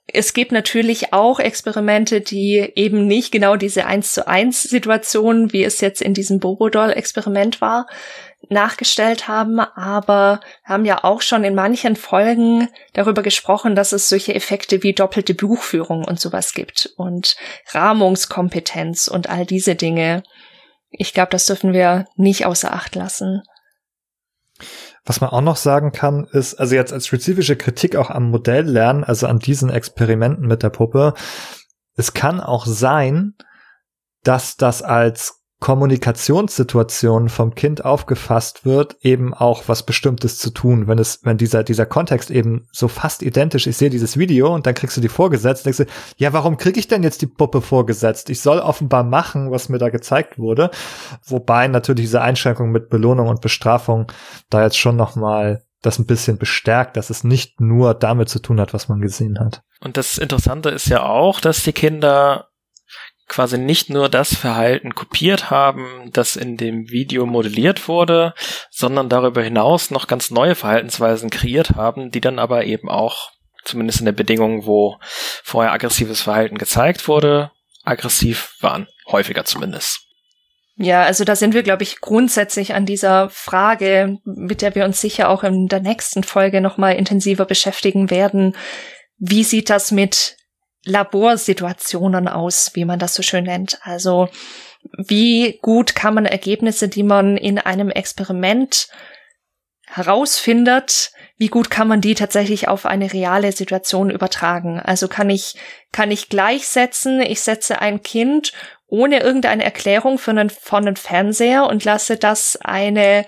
es 0.06 0.32
gibt 0.32 0.52
natürlich 0.52 1.12
auch 1.12 1.38
Experimente, 1.38 2.20
die 2.20 2.72
eben 2.76 3.06
nicht 3.06 3.32
genau 3.32 3.56
diese 3.56 3.86
eins 3.86 4.12
zu 4.12 4.26
eins 4.26 4.62
Situation, 4.62 5.52
wie 5.52 5.64
es 5.64 5.80
jetzt 5.80 6.00
in 6.00 6.14
diesem 6.14 6.38
Borodol-Experiment 6.38 7.60
war, 7.60 7.86
nachgestellt 8.48 9.28
haben, 9.28 9.60
aber 9.60 10.40
haben 10.64 10.84
ja 10.84 11.04
auch 11.04 11.22
schon 11.22 11.44
in 11.44 11.54
manchen 11.54 11.96
Folgen 11.96 12.68
darüber 12.92 13.22
gesprochen, 13.22 13.74
dass 13.74 13.92
es 13.92 14.08
solche 14.08 14.34
Effekte 14.34 14.82
wie 14.82 14.94
doppelte 14.94 15.34
Buchführung 15.34 16.04
und 16.04 16.20
sowas 16.20 16.54
gibt 16.54 16.90
und 16.96 17.36
Rahmungskompetenz 17.72 19.08
und 19.08 19.28
all 19.28 19.46
diese 19.46 19.74
Dinge 19.74 20.22
ich 20.90 21.12
glaube, 21.12 21.30
das 21.30 21.46
dürfen 21.46 21.72
wir 21.72 22.06
nicht 22.16 22.46
außer 22.46 22.72
Acht 22.72 22.94
lassen. 22.94 23.42
Was 25.04 25.20
man 25.20 25.30
auch 25.30 25.40
noch 25.40 25.56
sagen 25.56 25.92
kann, 25.92 26.26
ist, 26.32 26.54
also 26.54 26.74
jetzt 26.74 26.92
als 26.92 27.06
spezifische 27.06 27.56
Kritik 27.56 27.96
auch 27.96 28.10
am 28.10 28.30
Modell 28.30 28.64
lernen, 28.64 29.04
also 29.04 29.26
an 29.26 29.38
diesen 29.38 29.70
Experimenten 29.70 30.46
mit 30.46 30.62
der 30.62 30.70
Puppe, 30.70 31.14
es 31.94 32.14
kann 32.14 32.40
auch 32.40 32.66
sein, 32.66 33.34
dass 34.22 34.56
das 34.56 34.82
als 34.82 35.42
Kommunikationssituation 35.60 37.30
vom 37.30 37.54
Kind 37.54 37.84
aufgefasst 37.84 38.66
wird, 38.66 38.96
eben 39.00 39.32
auch 39.32 39.64
was 39.68 39.84
Bestimmtes 39.84 40.38
zu 40.38 40.50
tun. 40.50 40.86
Wenn 40.86 40.98
es, 40.98 41.20
wenn 41.22 41.38
dieser, 41.38 41.64
dieser 41.64 41.86
Kontext 41.86 42.30
eben 42.30 42.68
so 42.72 42.88
fast 42.88 43.22
identisch, 43.22 43.66
ich 43.66 43.76
sehe 43.76 43.88
dieses 43.88 44.18
Video 44.18 44.54
und 44.54 44.66
dann 44.66 44.74
kriegst 44.74 44.98
du 44.98 45.00
die 45.00 45.08
vorgesetzt, 45.08 45.64
denkst 45.64 45.78
du, 45.78 45.86
ja, 46.18 46.34
warum 46.34 46.58
kriege 46.58 46.78
ich 46.78 46.88
denn 46.88 47.02
jetzt 47.02 47.22
die 47.22 47.26
Puppe 47.26 47.62
vorgesetzt? 47.62 48.28
Ich 48.28 48.42
soll 48.42 48.58
offenbar 48.58 49.02
machen, 49.02 49.50
was 49.50 49.70
mir 49.70 49.78
da 49.78 49.88
gezeigt 49.88 50.38
wurde. 50.38 50.70
Wobei 51.24 51.68
natürlich 51.68 52.02
diese 52.02 52.20
Einschränkung 52.20 52.70
mit 52.70 52.90
Belohnung 52.90 53.28
und 53.28 53.40
Bestrafung 53.40 54.12
da 54.50 54.62
jetzt 54.62 54.78
schon 54.78 54.96
nochmal 54.96 55.62
das 55.80 55.98
ein 55.98 56.06
bisschen 56.06 56.36
bestärkt, 56.36 56.96
dass 56.96 57.10
es 57.10 57.24
nicht 57.24 57.60
nur 57.60 57.94
damit 57.94 58.28
zu 58.28 58.40
tun 58.40 58.60
hat, 58.60 58.74
was 58.74 58.88
man 58.88 59.00
gesehen 59.00 59.38
hat. 59.38 59.62
Und 59.80 59.96
das 59.96 60.18
Interessante 60.18 60.68
ist 60.68 60.88
ja 60.88 61.04
auch, 61.04 61.40
dass 61.40 61.62
die 61.62 61.72
Kinder 61.72 62.48
quasi 63.28 63.58
nicht 63.58 63.90
nur 63.90 64.08
das 64.08 64.34
Verhalten 64.34 64.94
kopiert 64.94 65.50
haben, 65.50 66.10
das 66.12 66.36
in 66.36 66.56
dem 66.56 66.90
Video 66.90 67.26
modelliert 67.26 67.88
wurde, 67.88 68.34
sondern 68.70 69.08
darüber 69.08 69.42
hinaus 69.42 69.90
noch 69.90 70.06
ganz 70.06 70.30
neue 70.30 70.54
Verhaltensweisen 70.54 71.30
kreiert 71.30 71.70
haben, 71.70 72.10
die 72.10 72.20
dann 72.20 72.38
aber 72.38 72.64
eben 72.64 72.88
auch, 72.88 73.30
zumindest 73.64 74.00
in 74.00 74.06
der 74.06 74.12
Bedingung, 74.12 74.66
wo 74.66 74.98
vorher 75.42 75.72
aggressives 75.72 76.20
Verhalten 76.22 76.56
gezeigt 76.56 77.08
wurde, 77.08 77.50
aggressiv 77.84 78.54
waren. 78.60 78.86
Häufiger 79.08 79.44
zumindest. 79.44 80.00
Ja, 80.78 81.04
also 81.04 81.24
da 81.24 81.36
sind 81.36 81.54
wir, 81.54 81.62
glaube 81.62 81.84
ich, 81.84 82.00
grundsätzlich 82.00 82.74
an 82.74 82.84
dieser 82.84 83.30
Frage, 83.30 84.18
mit 84.24 84.60
der 84.60 84.74
wir 84.74 84.84
uns 84.84 85.00
sicher 85.00 85.30
auch 85.30 85.42
in 85.42 85.68
der 85.68 85.80
nächsten 85.80 86.22
Folge 86.22 86.60
nochmal 86.60 86.96
intensiver 86.96 87.46
beschäftigen 87.46 88.10
werden. 88.10 88.54
Wie 89.18 89.42
sieht 89.42 89.70
das 89.70 89.90
mit 89.90 90.36
Laborsituationen 90.86 92.28
aus, 92.28 92.70
wie 92.74 92.84
man 92.84 92.98
das 92.98 93.14
so 93.14 93.22
schön 93.22 93.44
nennt. 93.44 93.78
Also 93.82 94.28
wie 94.96 95.58
gut 95.60 95.94
kann 95.94 96.14
man 96.14 96.26
Ergebnisse, 96.26 96.88
die 96.88 97.02
man 97.02 97.36
in 97.36 97.58
einem 97.58 97.90
Experiment 97.90 98.88
herausfindet, 99.86 101.10
wie 101.38 101.48
gut 101.48 101.70
kann 101.70 101.88
man 101.88 102.00
die 102.00 102.14
tatsächlich 102.14 102.68
auf 102.68 102.86
eine 102.86 103.12
reale 103.12 103.52
Situation 103.52 104.10
übertragen? 104.10 104.80
Also 104.80 105.08
kann 105.08 105.28
ich, 105.28 105.56
kann 105.92 106.10
ich 106.10 106.28
gleichsetzen, 106.28 107.20
ich 107.20 107.40
setze 107.40 107.80
ein 107.80 108.02
Kind 108.02 108.52
ohne 108.86 109.20
irgendeine 109.20 109.64
Erklärung 109.64 110.18
für 110.18 110.30
einen, 110.30 110.50
von 110.50 110.86
einem 110.86 110.96
Fernseher 110.96 111.66
und 111.66 111.84
lasse 111.84 112.16
das 112.16 112.56
eine 112.62 113.26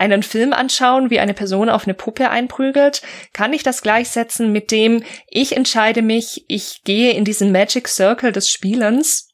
einen 0.00 0.22
Film 0.22 0.52
anschauen, 0.52 1.10
wie 1.10 1.20
eine 1.20 1.34
Person 1.34 1.68
auf 1.68 1.84
eine 1.84 1.94
Puppe 1.94 2.30
einprügelt, 2.30 3.02
kann 3.32 3.52
ich 3.52 3.62
das 3.62 3.82
gleichsetzen 3.82 4.50
mit 4.50 4.70
dem, 4.70 5.04
ich 5.28 5.56
entscheide 5.56 6.00
mich, 6.00 6.44
ich 6.48 6.82
gehe 6.84 7.12
in 7.12 7.24
diesen 7.24 7.52
Magic 7.52 7.86
Circle 7.86 8.32
des 8.32 8.50
Spielens, 8.50 9.28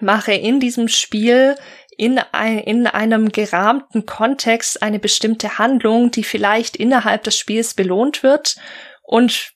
mache 0.00 0.32
in 0.32 0.58
diesem 0.58 0.88
Spiel 0.88 1.54
in, 1.96 2.18
ein, 2.32 2.58
in 2.58 2.86
einem 2.88 3.28
gerahmten 3.28 4.04
Kontext 4.04 4.82
eine 4.82 4.98
bestimmte 4.98 5.58
Handlung, 5.58 6.10
die 6.10 6.24
vielleicht 6.24 6.76
innerhalb 6.76 7.22
des 7.22 7.38
Spiels 7.38 7.74
belohnt 7.74 8.24
wird 8.24 8.56
und 9.02 9.52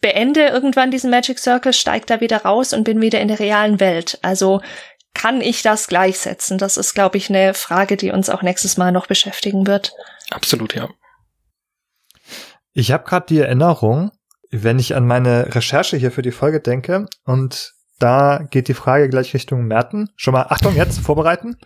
beende 0.00 0.46
irgendwann 0.46 0.90
diesen 0.90 1.10
Magic 1.10 1.38
Circle, 1.38 1.74
steig 1.74 2.06
da 2.06 2.22
wieder 2.22 2.38
raus 2.38 2.72
und 2.72 2.84
bin 2.84 3.02
wieder 3.02 3.20
in 3.20 3.28
der 3.28 3.38
realen 3.38 3.80
Welt. 3.80 4.18
Also 4.22 4.62
kann 5.14 5.40
ich 5.40 5.62
das 5.62 5.86
gleichsetzen? 5.86 6.58
Das 6.58 6.76
ist, 6.76 6.94
glaube 6.94 7.18
ich, 7.18 7.28
eine 7.28 7.54
Frage, 7.54 7.96
die 7.96 8.10
uns 8.10 8.30
auch 8.30 8.42
nächstes 8.42 8.76
Mal 8.76 8.92
noch 8.92 9.06
beschäftigen 9.06 9.66
wird. 9.66 9.92
Absolut, 10.30 10.74
ja. 10.74 10.88
Ich 12.72 12.92
habe 12.92 13.04
gerade 13.04 13.26
die 13.26 13.40
Erinnerung, 13.40 14.12
wenn 14.50 14.78
ich 14.78 14.94
an 14.94 15.06
meine 15.06 15.54
Recherche 15.54 15.96
hier 15.96 16.12
für 16.12 16.22
die 16.22 16.32
Folge 16.32 16.60
denke, 16.60 17.06
und 17.24 17.74
da 17.98 18.46
geht 18.50 18.68
die 18.68 18.74
Frage 18.74 19.08
gleich 19.08 19.34
Richtung 19.34 19.66
Merten. 19.66 20.10
Schon 20.16 20.32
mal, 20.32 20.46
Achtung, 20.48 20.74
jetzt 20.74 21.00
vorbereiten. 21.00 21.58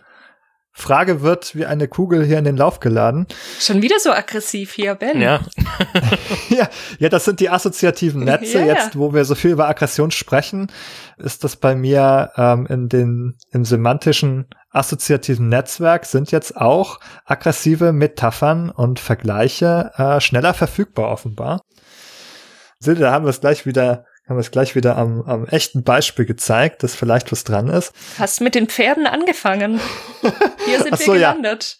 Frage 0.77 1.21
wird 1.21 1.55
wie 1.55 1.65
eine 1.65 1.87
Kugel 1.87 2.25
hier 2.25 2.37
in 2.37 2.43
den 2.43 2.57
Lauf 2.57 2.81
geladen. 2.81 3.27
Schon 3.59 3.81
wieder 3.81 3.97
so 3.97 4.11
aggressiv 4.11 4.73
hier, 4.73 4.93
Ben. 4.95 5.21
Ja. 5.21 5.39
ja, 6.49 6.69
ja, 6.99 7.07
das 7.07 7.23
sind 7.23 7.39
die 7.39 7.49
assoziativen 7.49 8.23
Netze. 8.23 8.59
Ja, 8.65 8.65
Jetzt, 8.65 8.97
wo 8.97 9.13
wir 9.13 9.23
so 9.23 9.35
viel 9.35 9.51
über 9.51 9.69
Aggression 9.69 10.11
sprechen, 10.11 10.71
ist 11.17 11.43
das 11.45 11.55
bei 11.55 11.75
mir 11.75 12.31
ähm, 12.35 12.67
in 12.67 12.89
den 12.89 13.37
im 13.51 13.63
semantischen 13.63 14.47
assoziativen 14.69 15.47
Netzwerk 15.47 16.05
sind 16.05 16.31
jetzt 16.31 16.57
auch 16.57 16.99
aggressive 17.25 17.93
Metaphern 17.93 18.69
und 18.69 18.99
Vergleiche 18.99 19.91
äh, 19.95 20.19
schneller 20.19 20.53
verfügbar 20.53 21.09
offenbar. 21.09 21.61
Silde, 22.79 23.01
da 23.01 23.11
haben 23.11 23.25
wir 23.25 23.29
es 23.29 23.39
gleich 23.39 23.65
wieder 23.65 24.05
haben 24.27 24.37
wir 24.37 24.41
es 24.41 24.51
gleich 24.51 24.75
wieder 24.75 24.97
am, 24.97 25.21
am 25.21 25.45
echten 25.45 25.83
Beispiel 25.83 26.25
gezeigt, 26.25 26.83
dass 26.83 26.95
vielleicht 26.95 27.31
was 27.31 27.43
dran 27.43 27.67
ist. 27.67 27.93
Hast 28.17 28.41
mit 28.41 28.55
den 28.55 28.67
Pferden 28.67 29.05
angefangen. 29.05 29.79
Hier 30.65 30.81
sind 30.81 30.97
so, 30.97 31.13
wir 31.13 31.19
gelandet. 31.19 31.77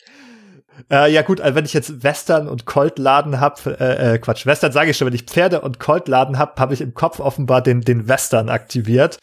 Ja. 0.90 1.06
Äh, 1.06 1.12
ja 1.12 1.22
gut, 1.22 1.42
also 1.42 1.56
wenn 1.56 1.66
ich 1.66 1.74
jetzt 1.74 2.04
Western 2.04 2.48
und 2.48 2.66
Coltladen 2.66 3.40
hab, 3.40 3.66
äh, 3.66 4.14
äh, 4.14 4.18
Quatsch, 4.20 4.46
Western 4.46 4.72
sage 4.72 4.92
ich 4.92 4.98
schon, 4.98 5.08
wenn 5.08 5.16
ich 5.16 5.24
Pferde 5.24 5.62
und 5.62 5.80
Coltladen 5.80 6.38
hab, 6.38 6.60
habe 6.60 6.74
ich 6.74 6.82
im 6.82 6.94
Kopf 6.94 7.20
offenbar 7.20 7.62
den, 7.62 7.82
den 7.82 8.08
Western 8.08 8.50
aktiviert. 8.50 9.18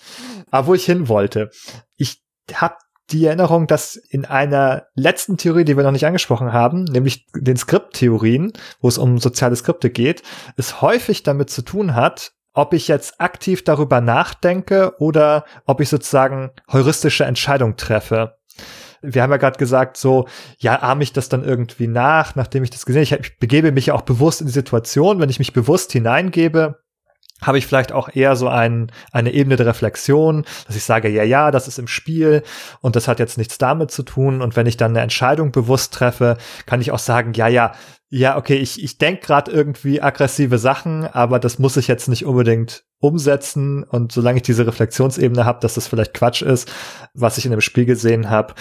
Aber 0.50 0.68
wo 0.68 0.74
ich 0.74 0.84
hin 0.84 1.08
wollte, 1.08 1.50
ich 1.96 2.22
hab 2.52 2.78
die 3.10 3.26
Erinnerung, 3.26 3.66
dass 3.66 3.96
in 3.96 4.24
einer 4.24 4.86
letzten 4.94 5.36
Theorie, 5.36 5.64
die 5.64 5.76
wir 5.76 5.84
noch 5.84 5.92
nicht 5.92 6.06
angesprochen 6.06 6.52
haben, 6.52 6.84
nämlich 6.84 7.26
den 7.34 7.56
Skripttheorien, 7.56 8.52
wo 8.80 8.88
es 8.88 8.98
um 8.98 9.18
soziale 9.18 9.54
Skripte 9.54 9.90
geht, 9.90 10.22
es 10.56 10.80
häufig 10.80 11.22
damit 11.22 11.50
zu 11.50 11.62
tun 11.62 11.94
hat, 11.94 12.32
ob 12.54 12.74
ich 12.74 12.88
jetzt 12.88 13.20
aktiv 13.20 13.64
darüber 13.64 14.00
nachdenke 14.00 14.94
oder 14.98 15.44
ob 15.66 15.80
ich 15.80 15.88
sozusagen 15.88 16.50
heuristische 16.70 17.24
Entscheidungen 17.24 17.76
treffe. 17.76 18.36
Wir 19.00 19.22
haben 19.22 19.30
ja 19.30 19.36
gerade 19.36 19.58
gesagt, 19.58 19.96
so, 19.96 20.28
ja, 20.58 20.80
ahme 20.80 21.02
ich 21.02 21.12
das 21.12 21.28
dann 21.28 21.42
irgendwie 21.42 21.88
nach, 21.88 22.36
nachdem 22.36 22.62
ich 22.62 22.70
das 22.70 22.86
gesehen 22.86 23.04
habe. 23.06 23.22
Ich 23.22 23.38
begebe 23.38 23.72
mich 23.72 23.86
ja 23.86 23.94
auch 23.94 24.02
bewusst 24.02 24.40
in 24.40 24.46
die 24.46 24.52
Situation. 24.52 25.18
Wenn 25.18 25.30
ich 25.30 25.40
mich 25.40 25.52
bewusst 25.52 25.90
hineingebe, 25.92 26.81
habe 27.43 27.59
ich 27.59 27.66
vielleicht 27.66 27.93
auch 27.93 28.09
eher 28.14 28.36
so 28.36 28.48
ein, 28.48 28.90
eine 29.12 29.32
Ebene 29.32 29.56
der 29.56 29.66
Reflexion, 29.66 30.44
dass 30.66 30.77
ich 30.77 30.85
sage, 30.85 31.09
ja, 31.09 31.23
ja, 31.23 31.51
das 31.51 31.69
ist 31.69 31.78
im 31.78 31.89
Spiel 31.89 32.43
und 32.81 32.97
das 32.97 33.09
hat 33.09 33.19
jetzt 33.19 33.39
nichts 33.39 33.59
damit 33.59 33.90
zu 33.90 34.02
tun. 34.02 34.40
Und 34.40 34.56
wenn 34.56 34.66
ich 34.66 34.77
dann 34.77 34.93
eine 34.93 35.01
Entscheidung 35.01 35.52
bewusst 35.52 35.93
treffe, 35.94 36.36
kann 36.66 36.81
ich 36.81 36.93
auch 36.93 36.98
sagen, 36.98 37.32
ja, 37.35 37.48
ja, 37.48 37.73
ja, 38.14 38.36
okay, 38.36 38.56
ich, 38.56 38.82
ich 38.82 38.98
denke 38.98 39.23
gerade 39.23 39.51
irgendwie 39.51 40.02
aggressive 40.02 40.59
Sachen, 40.59 41.06
aber 41.06 41.39
das 41.39 41.59
muss 41.59 41.78
ich 41.78 41.89
jetzt 41.89 42.09
nicht 42.09 42.27
unbedingt 42.27 42.85
umsetzen. 42.98 43.85
Und 43.85 44.12
solange 44.12 44.36
ich 44.36 44.43
diese 44.43 44.66
Reflexionsebene 44.66 45.47
habe, 45.47 45.60
dass 45.60 45.74
das 45.74 45.89
vielleicht 45.89 46.12
Quatsch 46.12 46.43
ist, 46.43 46.70
was 47.14 47.39
ich 47.39 47.47
in 47.47 47.52
dem 47.52 47.62
Spiel 47.62 47.86
gesehen 47.86 48.28
habe, 48.28 48.52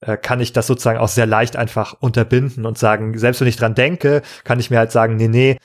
äh, 0.00 0.16
kann 0.16 0.40
ich 0.40 0.54
das 0.54 0.66
sozusagen 0.66 0.98
auch 0.98 1.08
sehr 1.08 1.26
leicht 1.26 1.56
einfach 1.56 1.94
unterbinden 2.00 2.64
und 2.64 2.78
sagen, 2.78 3.18
selbst 3.18 3.42
wenn 3.42 3.48
ich 3.48 3.56
dran 3.56 3.74
denke, 3.74 4.22
kann 4.42 4.58
ich 4.58 4.70
mir 4.70 4.78
halt 4.78 4.90
sagen, 4.90 5.16
nee, 5.16 5.28
nee, 5.28 5.58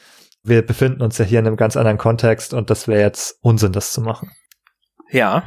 wir 0.44 0.61
befinden 0.61 1.02
uns 1.02 1.18
ja 1.18 1.26
hier 1.26 1.40
in 1.40 1.48
einem 1.48 1.57
ganz 1.57 1.76
anderen 1.76 1.98
Kontext 1.98 2.53
und 2.53 2.70
das 2.70 2.88
wäre 2.88 3.02
jetzt 3.02 3.38
Unsinn, 3.41 3.72
das 3.72 3.91
zu 3.91 4.02
machen. 4.02 4.32
Ja. 5.11 5.44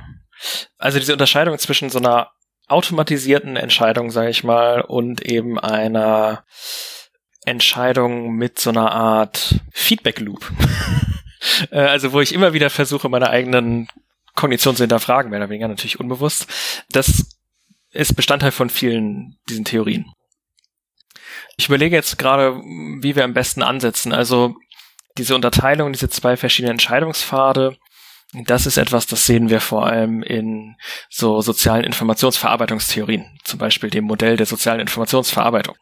Also 0.78 0.98
diese 0.98 1.12
Unterscheidung 1.12 1.58
zwischen 1.58 1.90
so 1.90 1.98
einer 1.98 2.30
automatisierten 2.68 3.56
Entscheidung, 3.56 4.10
sage 4.10 4.30
ich 4.30 4.44
mal, 4.44 4.80
und 4.80 5.22
eben 5.22 5.58
einer 5.58 6.44
Entscheidung 7.44 8.34
mit 8.34 8.58
so 8.58 8.70
einer 8.70 8.92
Art 8.92 9.60
Feedback 9.72 10.20
Loop. 10.20 10.50
Äh, 11.72 11.80
also 11.80 12.12
wo 12.12 12.20
ich 12.20 12.32
immer 12.32 12.52
wieder 12.52 12.70
versuche, 12.70 13.08
meine 13.08 13.28
eigenen 13.28 13.88
Kognition 14.36 14.76
zu 14.76 14.84
hinterfragen, 14.84 15.28
mehr 15.28 15.40
oder 15.40 15.48
weniger 15.48 15.66
natürlich 15.66 15.98
unbewusst. 15.98 16.46
Das 16.90 17.36
ist 17.90 18.14
Bestandteil 18.14 18.52
von 18.52 18.70
vielen 18.70 19.38
diesen 19.48 19.64
Theorien. 19.64 20.06
Ich 21.56 21.66
überlege 21.66 21.96
jetzt 21.96 22.16
gerade, 22.16 22.54
wie 22.54 23.16
wir 23.16 23.24
am 23.24 23.34
besten 23.34 23.62
ansetzen. 23.62 24.12
Also 24.12 24.54
diese 25.18 25.34
Unterteilung, 25.34 25.92
diese 25.92 26.08
zwei 26.08 26.36
verschiedenen 26.36 26.72
Entscheidungspfade, 26.72 27.76
das 28.46 28.66
ist 28.66 28.78
etwas, 28.78 29.06
das 29.06 29.26
sehen 29.26 29.50
wir 29.50 29.60
vor 29.60 29.86
allem 29.86 30.22
in 30.22 30.76
so 31.10 31.42
sozialen 31.42 31.84
Informationsverarbeitungstheorien, 31.84 33.26
zum 33.44 33.58
Beispiel 33.58 33.90
dem 33.90 34.04
Modell 34.04 34.36
der 34.36 34.46
sozialen 34.46 34.80
Informationsverarbeitung. 34.80 35.76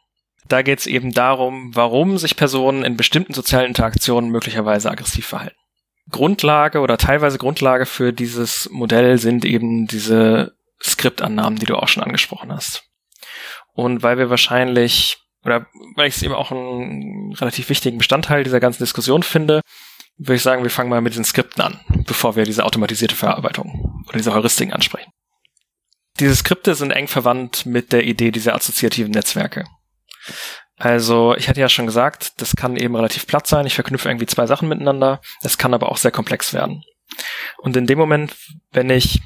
Da 0.48 0.62
geht 0.62 0.80
es 0.80 0.86
eben 0.88 1.12
darum, 1.12 1.70
warum 1.74 2.18
sich 2.18 2.36
Personen 2.36 2.84
in 2.84 2.96
bestimmten 2.96 3.34
sozialen 3.34 3.68
Interaktionen 3.68 4.30
möglicherweise 4.30 4.90
aggressiv 4.90 5.26
verhalten. 5.26 5.56
Grundlage 6.10 6.80
oder 6.80 6.98
teilweise 6.98 7.38
Grundlage 7.38 7.86
für 7.86 8.12
dieses 8.12 8.68
Modell 8.72 9.18
sind 9.18 9.44
eben 9.44 9.86
diese 9.86 10.56
Skriptannahmen, 10.82 11.58
die 11.58 11.66
du 11.66 11.76
auch 11.76 11.86
schon 11.86 12.02
angesprochen 12.02 12.52
hast. 12.52 12.82
Und 13.74 14.02
weil 14.02 14.18
wir 14.18 14.28
wahrscheinlich, 14.28 15.18
oder 15.44 15.66
weil 15.96 16.08
ich 16.08 16.16
es 16.16 16.22
eben 16.22 16.34
auch 16.34 16.50
einen 16.50 17.32
relativ 17.34 17.68
wichtigen 17.68 17.98
Bestandteil 17.98 18.44
dieser 18.44 18.60
ganzen 18.60 18.82
Diskussion 18.82 19.22
finde, 19.22 19.60
würde 20.18 20.34
ich 20.34 20.42
sagen, 20.42 20.62
wir 20.62 20.70
fangen 20.70 20.90
mal 20.90 21.00
mit 21.00 21.14
diesen 21.14 21.24
Skripten 21.24 21.62
an, 21.62 21.80
bevor 22.06 22.36
wir 22.36 22.44
diese 22.44 22.64
automatisierte 22.64 23.16
Verarbeitung 23.16 24.04
oder 24.06 24.18
diese 24.18 24.34
Heuristiken 24.34 24.74
ansprechen. 24.74 25.10
Diese 26.18 26.36
Skripte 26.36 26.74
sind 26.74 26.90
eng 26.90 27.08
verwandt 27.08 27.64
mit 27.64 27.92
der 27.92 28.04
Idee 28.04 28.30
dieser 28.30 28.54
assoziativen 28.54 29.12
Netzwerke. 29.12 29.64
Also, 30.76 31.34
ich 31.36 31.48
hatte 31.48 31.60
ja 31.60 31.68
schon 31.68 31.86
gesagt, 31.86 32.40
das 32.40 32.56
kann 32.56 32.76
eben 32.76 32.96
relativ 32.96 33.26
platt 33.26 33.46
sein. 33.46 33.66
Ich 33.66 33.74
verknüpfe 33.74 34.08
irgendwie 34.08 34.26
zwei 34.26 34.46
Sachen 34.46 34.68
miteinander. 34.68 35.20
Es 35.42 35.58
kann 35.58 35.74
aber 35.74 35.90
auch 35.90 35.96
sehr 35.96 36.10
komplex 36.10 36.52
werden. 36.52 36.82
Und 37.58 37.76
in 37.76 37.86
dem 37.86 37.98
Moment, 37.98 38.34
wenn 38.72 38.90
ich 38.90 39.20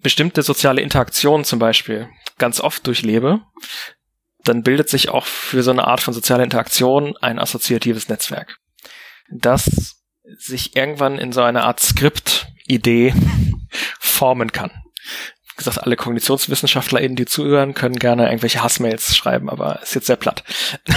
bestimmte 0.00 0.42
soziale 0.42 0.80
Interaktionen 0.80 1.44
zum 1.44 1.58
Beispiel 1.58 2.08
ganz 2.38 2.60
oft 2.60 2.86
durchlebe, 2.86 3.40
dann 4.44 4.62
bildet 4.62 4.88
sich 4.88 5.08
auch 5.08 5.26
für 5.26 5.62
so 5.62 5.70
eine 5.70 5.86
Art 5.86 6.00
von 6.00 6.14
sozialer 6.14 6.44
Interaktion 6.44 7.16
ein 7.16 7.38
assoziatives 7.38 8.08
Netzwerk, 8.08 8.58
das 9.30 10.02
sich 10.38 10.76
irgendwann 10.76 11.18
in 11.18 11.32
so 11.32 11.42
eine 11.42 11.64
Art 11.64 11.80
Skript-Idee 11.80 13.14
formen 13.98 14.52
kann 14.52 14.70
gesagt, 15.56 15.82
alle 15.82 15.96
KognitionswissenschaftlerInnen, 15.96 17.16
die 17.16 17.26
zuhören, 17.26 17.74
können 17.74 17.98
gerne 17.98 18.26
irgendwelche 18.26 18.62
Hassmails 18.62 19.16
schreiben, 19.16 19.48
aber 19.48 19.80
ist 19.82 19.94
jetzt 19.94 20.06
sehr 20.06 20.16
platt. 20.16 20.44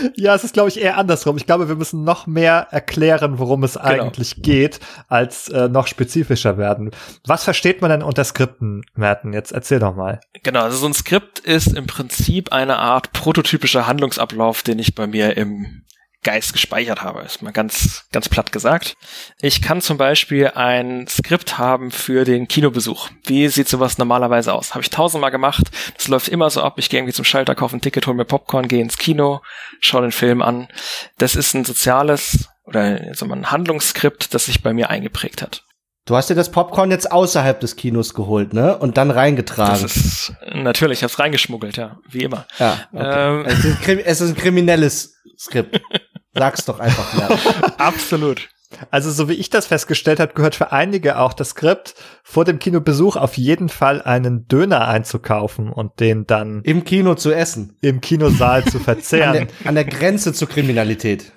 Ja, 0.16 0.34
es 0.34 0.44
ist, 0.44 0.54
glaube 0.54 0.68
ich, 0.68 0.80
eher 0.80 0.98
andersrum. 0.98 1.36
Ich 1.36 1.46
glaube, 1.46 1.68
wir 1.68 1.76
müssen 1.76 2.04
noch 2.04 2.26
mehr 2.26 2.68
erklären, 2.70 3.38
worum 3.38 3.64
es 3.64 3.74
genau. 3.74 3.86
eigentlich 3.86 4.42
geht, 4.42 4.80
als 5.08 5.48
äh, 5.48 5.68
noch 5.68 5.86
spezifischer 5.86 6.58
werden. 6.58 6.90
Was 7.26 7.44
versteht 7.44 7.80
man 7.80 7.90
denn 7.90 8.02
unter 8.02 8.24
Skripten, 8.24 8.82
Merten? 8.94 9.32
Jetzt 9.32 9.52
erzähl 9.52 9.78
doch 9.78 9.94
mal. 9.94 10.20
Genau, 10.42 10.62
also 10.62 10.76
so 10.76 10.86
ein 10.86 10.94
Skript 10.94 11.38
ist 11.38 11.74
im 11.74 11.86
Prinzip 11.86 12.52
eine 12.52 12.78
Art 12.78 13.12
prototypischer 13.12 13.86
Handlungsablauf, 13.86 14.62
den 14.62 14.78
ich 14.78 14.94
bei 14.94 15.06
mir 15.06 15.36
im 15.36 15.82
Geist 16.22 16.52
gespeichert 16.52 17.02
habe, 17.02 17.22
ist 17.22 17.40
mal 17.40 17.52
ganz, 17.52 18.04
ganz 18.12 18.28
platt 18.28 18.52
gesagt. 18.52 18.94
Ich 19.40 19.62
kann 19.62 19.80
zum 19.80 19.96
Beispiel 19.96 20.48
ein 20.54 21.06
Skript 21.08 21.56
haben 21.56 21.90
für 21.90 22.24
den 22.24 22.46
Kinobesuch. 22.46 23.08
Wie 23.24 23.48
sieht 23.48 23.68
sowas 23.68 23.96
normalerweise 23.96 24.52
aus? 24.52 24.74
Habe 24.74 24.82
ich 24.82 24.90
tausendmal 24.90 25.30
gemacht. 25.30 25.70
Das 25.96 26.08
läuft 26.08 26.28
immer 26.28 26.50
so 26.50 26.62
ab. 26.62 26.74
Ich 26.76 26.90
gehe 26.90 27.00
irgendwie 27.00 27.14
zum 27.14 27.24
Schalter, 27.24 27.54
kaufe 27.54 27.76
ein 27.76 27.80
Ticket, 27.80 28.06
hole 28.06 28.16
mir 28.16 28.26
Popcorn, 28.26 28.68
gehe 28.68 28.82
ins 28.82 28.98
Kino, 28.98 29.40
schaue 29.80 30.02
den 30.02 30.12
Film 30.12 30.42
an. 30.42 30.68
Das 31.16 31.36
ist 31.36 31.54
ein 31.54 31.64
soziales 31.64 32.50
oder 32.64 33.14
so 33.14 33.24
ein 33.24 33.50
Handlungsskript, 33.50 34.34
das 34.34 34.44
sich 34.44 34.62
bei 34.62 34.74
mir 34.74 34.90
eingeprägt 34.90 35.40
hat. 35.40 35.64
Du 36.04 36.16
hast 36.16 36.28
dir 36.28 36.34
das 36.34 36.50
Popcorn 36.50 36.90
jetzt 36.90 37.10
außerhalb 37.12 37.60
des 37.60 37.76
Kinos 37.76 38.14
geholt, 38.14 38.52
ne? 38.52 38.76
Und 38.76 38.96
dann 38.96 39.10
reingetragen. 39.10 39.80
Das 39.80 39.96
ist, 39.96 40.32
natürlich, 40.54 40.98
ich 40.98 41.02
hab's 41.04 41.18
reingeschmuggelt, 41.18 41.76
ja, 41.76 41.98
wie 42.08 42.24
immer. 42.24 42.46
Ja, 42.58 42.78
okay. 42.92 43.30
ähm, 43.30 43.44
es, 43.46 43.64
ist 43.64 43.78
es 43.86 44.20
ist 44.20 44.30
ein 44.30 44.36
kriminelles 44.36 45.14
Skript. 45.38 45.80
Sag's 46.34 46.64
doch 46.64 46.80
einfach 46.80 47.12
mehr. 47.14 47.38
Absolut. 47.78 48.48
Also 48.90 49.10
so 49.10 49.28
wie 49.28 49.34
ich 49.34 49.50
das 49.50 49.66
festgestellt 49.66 50.20
habe, 50.20 50.32
gehört 50.34 50.54
für 50.54 50.70
einige 50.70 51.18
auch 51.18 51.32
das 51.32 51.50
Skript, 51.50 51.94
vor 52.22 52.44
dem 52.44 52.60
Kinobesuch 52.60 53.16
auf 53.16 53.36
jeden 53.36 53.68
Fall 53.68 54.00
einen 54.00 54.46
Döner 54.46 54.86
einzukaufen 54.86 55.70
und 55.70 55.98
den 55.98 56.26
dann 56.26 56.62
im 56.62 56.84
Kino 56.84 57.14
zu 57.16 57.32
essen, 57.32 57.76
im 57.80 58.00
Kinosaal 58.00 58.64
zu 58.64 58.78
verzehren. 58.78 59.28
An 59.28 59.48
der, 59.48 59.68
an 59.68 59.74
der 59.74 59.84
Grenze 59.84 60.32
zur 60.32 60.48
Kriminalität. 60.48 61.32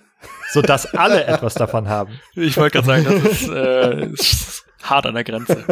Sodass 0.51 0.85
alle 0.93 1.25
etwas 1.25 1.55
davon 1.55 1.89
haben. 1.89 2.19
Ich 2.35 2.55
wollte 2.57 2.81
gerade 2.81 3.03
sagen, 3.03 3.05
das 3.05 3.41
ist, 3.41 3.49
äh, 3.49 4.05
ist 4.11 4.65
hart 4.83 5.07
an 5.07 5.15
der 5.15 5.23
Grenze. 5.23 5.65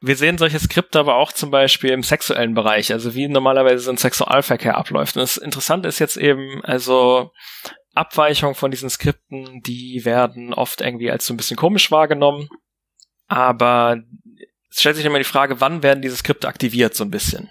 Wir 0.00 0.16
sehen 0.16 0.38
solche 0.38 0.58
Skripte 0.58 0.98
aber 0.98 1.16
auch 1.16 1.32
zum 1.32 1.50
Beispiel 1.50 1.90
im 1.90 2.02
sexuellen 2.02 2.54
Bereich, 2.54 2.92
also 2.92 3.14
wie 3.14 3.28
normalerweise 3.28 3.84
so 3.84 3.90
ein 3.90 3.98
Sexualverkehr 3.98 4.78
abläuft. 4.78 5.16
Und 5.16 5.22
das 5.22 5.36
Interessante 5.36 5.88
ist 5.88 5.98
jetzt 5.98 6.16
eben, 6.16 6.64
also 6.64 7.32
Abweichungen 7.94 8.54
von 8.54 8.70
diesen 8.70 8.90
Skripten, 8.90 9.62
die 9.62 10.04
werden 10.04 10.54
oft 10.54 10.80
irgendwie 10.80 11.10
als 11.10 11.26
so 11.26 11.34
ein 11.34 11.36
bisschen 11.36 11.56
komisch 11.56 11.90
wahrgenommen. 11.90 12.48
Aber 13.26 14.02
es 14.70 14.80
stellt 14.80 14.96
sich 14.96 15.04
immer 15.04 15.18
die 15.18 15.24
Frage, 15.24 15.60
wann 15.60 15.82
werden 15.82 16.02
diese 16.02 16.16
Skripte 16.16 16.48
aktiviert, 16.48 16.94
so 16.94 17.04
ein 17.04 17.10
bisschen. 17.10 17.50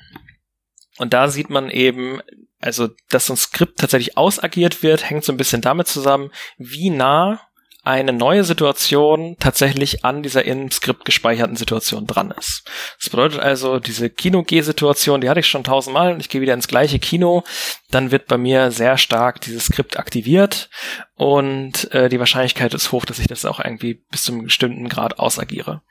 Und 0.97 1.13
da 1.13 1.29
sieht 1.29 1.49
man 1.49 1.69
eben, 1.69 2.21
also, 2.59 2.89
dass 3.09 3.27
so 3.27 3.33
ein 3.33 3.37
Skript 3.37 3.79
tatsächlich 3.79 4.17
ausagiert 4.17 4.83
wird, 4.83 5.09
hängt 5.09 5.23
so 5.23 5.31
ein 5.31 5.37
bisschen 5.37 5.61
damit 5.61 5.87
zusammen, 5.87 6.31
wie 6.57 6.89
nah 6.89 7.41
eine 7.89 8.13
neue 8.13 8.43
Situation 8.43 9.35
tatsächlich 9.39 10.05
an 10.05 10.21
dieser 10.21 10.45
im 10.45 10.69
Skript 10.69 11.05
gespeicherten 11.05 11.55
Situation 11.55 12.05
dran 12.05 12.31
ist. 12.37 12.63
Das 12.99 13.09
bedeutet 13.09 13.39
also, 13.39 13.79
diese 13.79 14.11
Kino-G-Situation, 14.11 15.21
die 15.21 15.29
hatte 15.29 15.39
ich 15.39 15.47
schon 15.47 15.63
tausendmal 15.63 16.13
und 16.13 16.19
ich 16.19 16.29
gehe 16.29 16.41
wieder 16.41 16.53
ins 16.53 16.67
gleiche 16.67 16.99
Kino, 16.99 17.43
dann 17.89 18.11
wird 18.11 18.27
bei 18.27 18.37
mir 18.37 18.69
sehr 18.69 18.97
stark 18.97 19.41
dieses 19.41 19.65
Skript 19.65 19.97
aktiviert 19.97 20.69
und 21.15 21.91
äh, 21.91 22.09
die 22.09 22.19
Wahrscheinlichkeit 22.19 22.75
ist 22.75 22.91
hoch, 22.91 23.05
dass 23.05 23.17
ich 23.17 23.27
das 23.27 23.43
auch 23.43 23.59
irgendwie 23.59 23.95
bis 24.11 24.23
zu 24.23 24.33
einem 24.33 24.43
bestimmten 24.43 24.87
Grad 24.87 25.17
ausagiere. 25.17 25.81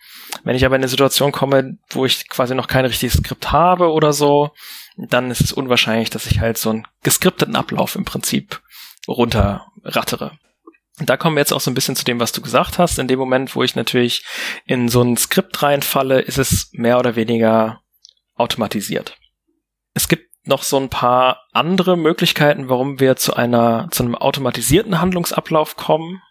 Wenn 0.45 0.55
ich 0.55 0.65
aber 0.65 0.77
in 0.77 0.83
eine 0.83 0.89
Situation 0.89 1.33
komme, 1.33 1.79
wo 1.91 2.07
ich 2.07 2.29
quasi 2.29 2.55
noch 2.55 2.69
kein 2.69 2.85
richtiges 2.85 3.16
Skript 3.16 3.51
habe 3.51 3.91
oder 3.91 4.12
so, 4.12 4.53
dann 4.97 5.33
ist 5.33 5.41
es 5.41 5.53
unwahrscheinlich, 5.53 6.11
dass 6.11 6.27
ich 6.27 6.39
halt 6.39 6.59
so 6.59 6.70
einen 6.70 6.87
geskripteten 7.03 7.57
Ablauf 7.57 7.97
im 7.97 8.05
Prinzip 8.05 8.61
runterrattere. 9.09 10.39
Da 11.01 11.16
kommen 11.16 11.37
wir 11.37 11.41
jetzt 11.41 11.53
auch 11.53 11.61
so 11.61 11.70
ein 11.70 11.75
bisschen 11.75 11.97
zu 11.97 12.05
dem, 12.05 12.20
was 12.20 12.33
du 12.33 12.41
gesagt 12.41 12.79
hast. 12.79 12.99
In 12.99 13.09
dem 13.09 13.19
Moment, 13.19 13.55
wo 13.55 13.62
ich 13.62 13.77
natürlich 13.77 14.25
in 14.65 14.89
so 14.89 15.03
ein 15.03 15.16
Skript 15.16 15.62
reinfalle, 15.62 16.20
ist 16.20 16.39
es 16.39 16.70
mehr 16.73 16.99
oder 16.99 17.16
weniger 17.16 17.81
automatisiert. 18.35 19.16
Es 19.95 20.09
gibt 20.09 20.29
noch 20.47 20.62
so 20.62 20.79
ein 20.79 20.89
paar 20.89 21.45
andere 21.53 21.97
Möglichkeiten, 21.97 22.69
warum 22.69 23.01
wir 23.01 23.16
zu 23.16 23.35
einer, 23.35 23.89
zu 23.91 24.03
einem 24.03 24.15
automatisierten 24.15 25.01
Handlungsablauf 25.01 25.77
kommen. 25.77 26.23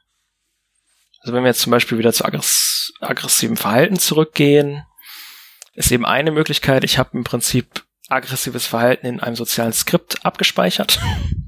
Also 1.22 1.34
wenn 1.34 1.44
wir 1.44 1.50
jetzt 1.50 1.62
zum 1.62 1.72
Beispiel 1.72 1.98
wieder 1.98 2.14
zu 2.14 2.26
aggress 2.26 2.94
aggressivem 3.00 3.58
Verhalten 3.58 4.00
zurückgehen, 4.00 4.84
ist 5.74 5.92
eben 5.92 6.06
eine 6.06 6.32
Möglichkeit, 6.32 6.84
ich 6.84 6.98
habe 6.98 7.12
im 7.14 7.24
Prinzip 7.24 7.84
aggressives 8.10 8.66
Verhalten 8.66 9.06
in 9.06 9.20
einem 9.20 9.36
sozialen 9.36 9.74
Skript 9.74 10.26
abgespeichert. 10.26 11.00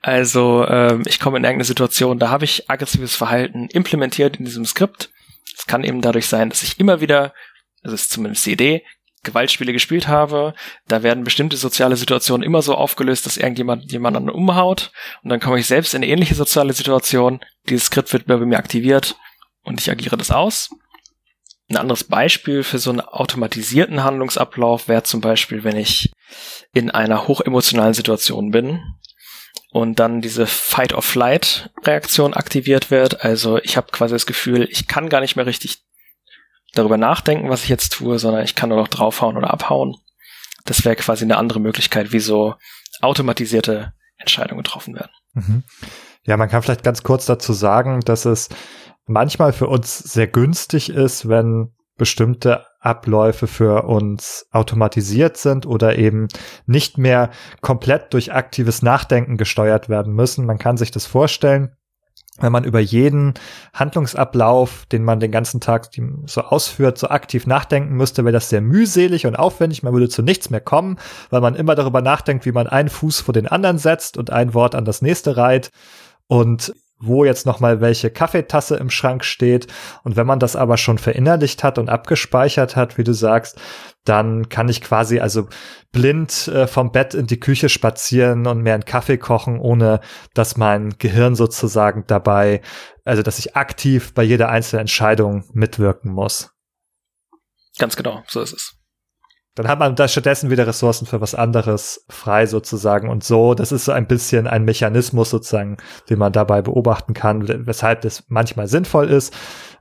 Also 0.00 0.66
ähm, 0.66 1.04
ich 1.06 1.20
komme 1.20 1.38
in 1.38 1.44
irgendeine 1.44 1.64
Situation, 1.64 2.18
da 2.18 2.30
habe 2.30 2.44
ich 2.44 2.70
aggressives 2.70 3.16
Verhalten 3.16 3.68
implementiert 3.68 4.36
in 4.36 4.44
diesem 4.44 4.64
Skript. 4.64 5.10
Es 5.56 5.66
kann 5.66 5.84
eben 5.84 6.00
dadurch 6.00 6.26
sein, 6.26 6.50
dass 6.50 6.62
ich 6.62 6.80
immer 6.80 7.00
wieder, 7.00 7.34
das 7.82 7.92
ist 7.92 8.10
zumindest 8.10 8.46
die 8.46 8.52
Idee, 8.52 8.82
Gewaltspiele 9.22 9.72
gespielt 9.72 10.08
habe. 10.08 10.54
Da 10.88 11.02
werden 11.02 11.24
bestimmte 11.24 11.56
soziale 11.56 11.96
Situationen 11.96 12.42
immer 12.42 12.62
so 12.62 12.74
aufgelöst, 12.74 13.26
dass 13.26 13.36
irgendjemand 13.36 13.92
jemanden 13.92 14.30
umhaut. 14.30 14.92
Und 15.22 15.30
dann 15.30 15.40
komme 15.40 15.58
ich 15.58 15.66
selbst 15.66 15.94
in 15.94 16.02
eine 16.02 16.10
ähnliche 16.10 16.34
soziale 16.34 16.72
Situation. 16.72 17.40
Dieses 17.68 17.86
Skript 17.86 18.12
wird 18.12 18.26
bei 18.26 18.38
mir 18.38 18.58
aktiviert 18.58 19.16
und 19.62 19.80
ich 19.80 19.90
agiere 19.90 20.16
das 20.16 20.30
aus. 20.30 20.70
Ein 21.68 21.76
anderes 21.76 22.04
Beispiel 22.04 22.64
für 22.64 22.78
so 22.78 22.90
einen 22.90 23.00
automatisierten 23.00 24.02
Handlungsablauf 24.02 24.88
wäre 24.88 25.04
zum 25.04 25.20
Beispiel, 25.20 25.62
wenn 25.62 25.76
ich 25.76 26.10
in 26.72 26.90
einer 26.90 27.28
hochemotionalen 27.28 27.94
Situation 27.94 28.50
bin 28.50 28.80
und 29.72 29.98
dann 29.98 30.20
diese 30.20 30.46
Fight-or-Flight-Reaktion 30.46 32.34
aktiviert 32.34 32.90
wird. 32.90 33.24
Also 33.24 33.58
ich 33.58 33.76
habe 33.76 33.88
quasi 33.92 34.14
das 34.14 34.26
Gefühl, 34.26 34.68
ich 34.70 34.88
kann 34.88 35.08
gar 35.08 35.20
nicht 35.20 35.36
mehr 35.36 35.46
richtig 35.46 35.82
darüber 36.74 36.96
nachdenken, 36.96 37.48
was 37.50 37.62
ich 37.62 37.68
jetzt 37.68 37.92
tue, 37.92 38.18
sondern 38.18 38.44
ich 38.44 38.54
kann 38.54 38.68
nur 38.68 38.78
noch 38.78 38.88
draufhauen 38.88 39.36
oder 39.36 39.52
abhauen. 39.52 39.96
Das 40.64 40.84
wäre 40.84 40.96
quasi 40.96 41.24
eine 41.24 41.36
andere 41.36 41.60
Möglichkeit, 41.60 42.12
wie 42.12 42.20
so 42.20 42.54
automatisierte 43.00 43.92
Entscheidungen 44.16 44.62
getroffen 44.62 44.94
werden. 44.94 45.12
Mhm. 45.32 45.62
Ja, 46.24 46.36
man 46.36 46.48
kann 46.48 46.62
vielleicht 46.62 46.84
ganz 46.84 47.02
kurz 47.02 47.26
dazu 47.26 47.52
sagen, 47.52 48.00
dass 48.00 48.24
es 48.24 48.50
manchmal 49.06 49.52
für 49.52 49.68
uns 49.68 49.98
sehr 49.98 50.26
günstig 50.26 50.90
ist, 50.90 51.28
wenn 51.28 51.74
bestimmte 51.96 52.66
Abläufe 52.80 53.46
für 53.46 53.84
uns 53.84 54.46
automatisiert 54.50 55.36
sind 55.36 55.66
oder 55.66 55.98
eben 55.98 56.28
nicht 56.66 56.98
mehr 56.98 57.30
komplett 57.60 58.12
durch 58.14 58.32
aktives 58.32 58.82
Nachdenken 58.82 59.36
gesteuert 59.36 59.88
werden 59.88 60.14
müssen. 60.14 60.46
Man 60.46 60.58
kann 60.58 60.78
sich 60.78 60.90
das 60.90 61.04
vorstellen, 61.06 61.76
wenn 62.38 62.52
man 62.52 62.64
über 62.64 62.80
jeden 62.80 63.34
Handlungsablauf, 63.74 64.86
den 64.86 65.04
man 65.04 65.20
den 65.20 65.30
ganzen 65.30 65.60
Tag 65.60 65.90
so 66.26 66.40
ausführt, 66.40 66.96
so 66.96 67.08
aktiv 67.08 67.46
nachdenken 67.46 67.94
müsste, 67.94 68.24
wäre 68.24 68.32
das 68.32 68.48
sehr 68.48 68.62
mühselig 68.62 69.26
und 69.26 69.36
aufwendig. 69.36 69.82
Man 69.82 69.92
würde 69.92 70.08
zu 70.08 70.22
nichts 70.22 70.48
mehr 70.48 70.60
kommen, 70.60 70.98
weil 71.28 71.42
man 71.42 71.54
immer 71.54 71.74
darüber 71.74 72.00
nachdenkt, 72.00 72.46
wie 72.46 72.52
man 72.52 72.66
einen 72.66 72.88
Fuß 72.88 73.20
vor 73.20 73.34
den 73.34 73.46
anderen 73.46 73.78
setzt 73.78 74.16
und 74.16 74.30
ein 74.30 74.54
Wort 74.54 74.74
an 74.74 74.86
das 74.86 75.02
nächste 75.02 75.36
reiht. 75.36 75.70
Und 76.28 76.72
wo 77.00 77.24
jetzt 77.24 77.46
nochmal 77.46 77.80
welche 77.80 78.10
Kaffeetasse 78.10 78.76
im 78.76 78.90
Schrank 78.90 79.24
steht. 79.24 79.66
Und 80.04 80.16
wenn 80.16 80.26
man 80.26 80.38
das 80.38 80.54
aber 80.54 80.76
schon 80.76 80.98
verinnerlicht 80.98 81.64
hat 81.64 81.78
und 81.78 81.88
abgespeichert 81.88 82.76
hat, 82.76 82.98
wie 82.98 83.04
du 83.04 83.12
sagst, 83.12 83.58
dann 84.04 84.48
kann 84.48 84.68
ich 84.68 84.80
quasi 84.80 85.20
also 85.20 85.48
blind 85.92 86.48
äh, 86.48 86.66
vom 86.66 86.92
Bett 86.92 87.14
in 87.14 87.26
die 87.26 87.40
Küche 87.40 87.68
spazieren 87.68 88.46
und 88.46 88.62
mir 88.62 88.74
einen 88.74 88.84
Kaffee 88.84 89.18
kochen, 89.18 89.58
ohne 89.58 90.00
dass 90.34 90.56
mein 90.56 90.94
Gehirn 90.98 91.34
sozusagen 91.34 92.04
dabei, 92.06 92.60
also 93.04 93.22
dass 93.22 93.38
ich 93.38 93.56
aktiv 93.56 94.14
bei 94.14 94.22
jeder 94.22 94.48
einzelnen 94.48 94.82
Entscheidung 94.82 95.44
mitwirken 95.52 96.12
muss. 96.12 96.50
Ganz 97.78 97.96
genau, 97.96 98.22
so 98.26 98.40
ist 98.40 98.52
es. 98.52 98.79
Dann 99.56 99.66
hat 99.66 99.78
man 99.78 99.96
da 99.96 100.06
stattdessen 100.06 100.50
wieder 100.50 100.66
Ressourcen 100.66 101.06
für 101.06 101.20
was 101.20 101.34
anderes 101.34 102.04
frei 102.08 102.46
sozusagen 102.46 103.08
und 103.08 103.24
so. 103.24 103.54
Das 103.54 103.72
ist 103.72 103.84
so 103.84 103.92
ein 103.92 104.06
bisschen 104.06 104.46
ein 104.46 104.64
Mechanismus 104.64 105.30
sozusagen, 105.30 105.76
den 106.08 106.18
man 106.18 106.32
dabei 106.32 106.62
beobachten 106.62 107.14
kann, 107.14 107.66
weshalb 107.66 108.04
es 108.04 108.24
manchmal 108.28 108.68
sinnvoll 108.68 109.08
ist, 109.10 109.36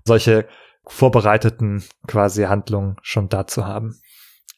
solche 0.06 0.48
vorbereiteten 0.88 1.84
quasi 2.08 2.44
Handlungen 2.44 2.98
schon 3.04 3.30
da 3.30 3.46
zu 3.46 3.68
haben. 3.68 4.02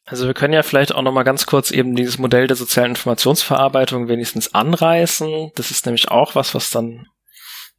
Also 0.04 0.26
wir 0.26 0.34
können 0.34 0.54
ja 0.54 0.62
vielleicht 0.62 0.94
auch 0.94 1.02
noch 1.02 1.12
mal 1.12 1.22
ganz 1.22 1.46
kurz 1.46 1.70
eben 1.70 1.94
dieses 1.94 2.18
Modell 2.18 2.46
der 2.46 2.56
sozialen 2.56 2.90
Informationsverarbeitung 2.90 4.08
wenigstens 4.08 4.54
anreißen. 4.54 5.52
Das 5.54 5.70
ist 5.70 5.86
nämlich 5.86 6.10
auch 6.10 6.34
was, 6.34 6.54
was 6.54 6.70
dann, 6.70 7.06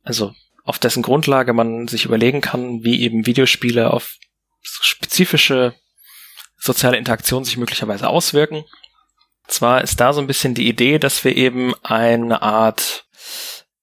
also 0.03 0.33
auf 0.63 0.79
dessen 0.79 1.03
Grundlage 1.03 1.51
man 1.51 1.87
sich 1.87 2.05
überlegen 2.05 2.39
kann, 2.39 2.83
wie 2.83 3.01
eben 3.01 3.25
Videospiele 3.25 3.91
auf 3.91 4.15
spezifische 4.61 5.75
soziale 6.63 6.97
Interaktion 6.97 7.43
sich 7.43 7.57
möglicherweise 7.57 8.07
auswirken. 8.07 8.63
Zwar 9.47 9.83
ist 9.83 9.99
da 9.99 10.13
so 10.13 10.21
ein 10.21 10.27
bisschen 10.27 10.55
die 10.55 10.69
Idee, 10.69 10.97
dass 10.97 11.23
wir 11.25 11.35
eben 11.35 11.73
eine 11.83 12.41
Art 12.41 13.05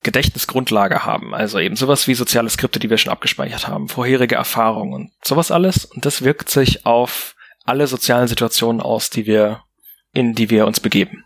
Gedächtnisgrundlage 0.02 1.04
haben, 1.04 1.34
also 1.34 1.58
eben 1.58 1.76
sowas 1.76 2.08
wie 2.08 2.14
soziale 2.14 2.48
Skripte, 2.48 2.78
die 2.78 2.88
wir 2.88 2.96
schon 2.96 3.12
abgespeichert 3.12 3.68
haben, 3.68 3.88
vorherige 3.88 4.36
Erfahrungen 4.36 4.94
und 4.94 5.10
sowas 5.22 5.50
alles. 5.50 5.84
Und 5.84 6.06
das 6.06 6.22
wirkt 6.22 6.48
sich 6.48 6.86
auf 6.86 7.36
alle 7.66 7.86
sozialen 7.86 8.26
Situationen 8.26 8.80
aus, 8.80 9.10
die 9.10 9.26
wir, 9.26 9.62
in 10.14 10.34
die 10.34 10.48
wir 10.48 10.66
uns 10.66 10.80
begeben. 10.80 11.24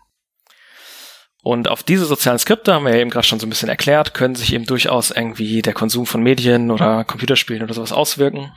Und 1.41 1.69
auf 1.69 1.83
diese 1.83 2.05
sozialen 2.05 2.39
Skripte 2.39 2.73
haben 2.73 2.83
wir 2.83 2.93
ja 2.93 2.99
eben 2.99 3.11
gerade 3.11 3.25
schon 3.25 3.39
so 3.39 3.45
ein 3.45 3.49
bisschen 3.49 3.69
erklärt, 3.69 4.13
können 4.13 4.35
sich 4.35 4.51
eben 4.51 4.65
durchaus 4.65 5.11
irgendwie 5.11 5.61
der 5.61 5.73
Konsum 5.73 6.05
von 6.05 6.21
Medien 6.21 6.69
oder 6.69 7.05
Computerspielen 7.05 7.63
oder 7.63 7.73
sowas 7.73 7.93
auswirken. 7.93 8.51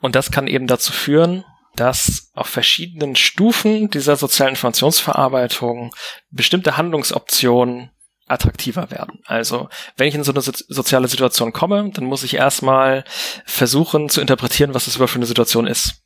Und 0.00 0.14
das 0.14 0.30
kann 0.30 0.46
eben 0.46 0.68
dazu 0.68 0.92
führen, 0.92 1.44
dass 1.76 2.30
auf 2.34 2.46
verschiedenen 2.46 3.16
Stufen 3.16 3.90
dieser 3.90 4.16
sozialen 4.16 4.50
Informationsverarbeitung 4.50 5.94
bestimmte 6.30 6.76
Handlungsoptionen 6.76 7.90
attraktiver 8.26 8.90
werden. 8.90 9.20
Also, 9.26 9.68
wenn 9.96 10.08
ich 10.08 10.14
in 10.14 10.24
so 10.24 10.32
eine 10.32 10.40
so 10.40 10.52
soziale 10.68 11.08
Situation 11.08 11.52
komme, 11.52 11.90
dann 11.92 12.04
muss 12.04 12.22
ich 12.22 12.34
erstmal 12.34 13.04
versuchen 13.44 14.08
zu 14.08 14.20
interpretieren, 14.20 14.74
was 14.74 14.86
das 14.86 14.96
überhaupt 14.96 15.12
für 15.12 15.18
eine 15.18 15.26
Situation 15.26 15.66
ist. 15.66 16.02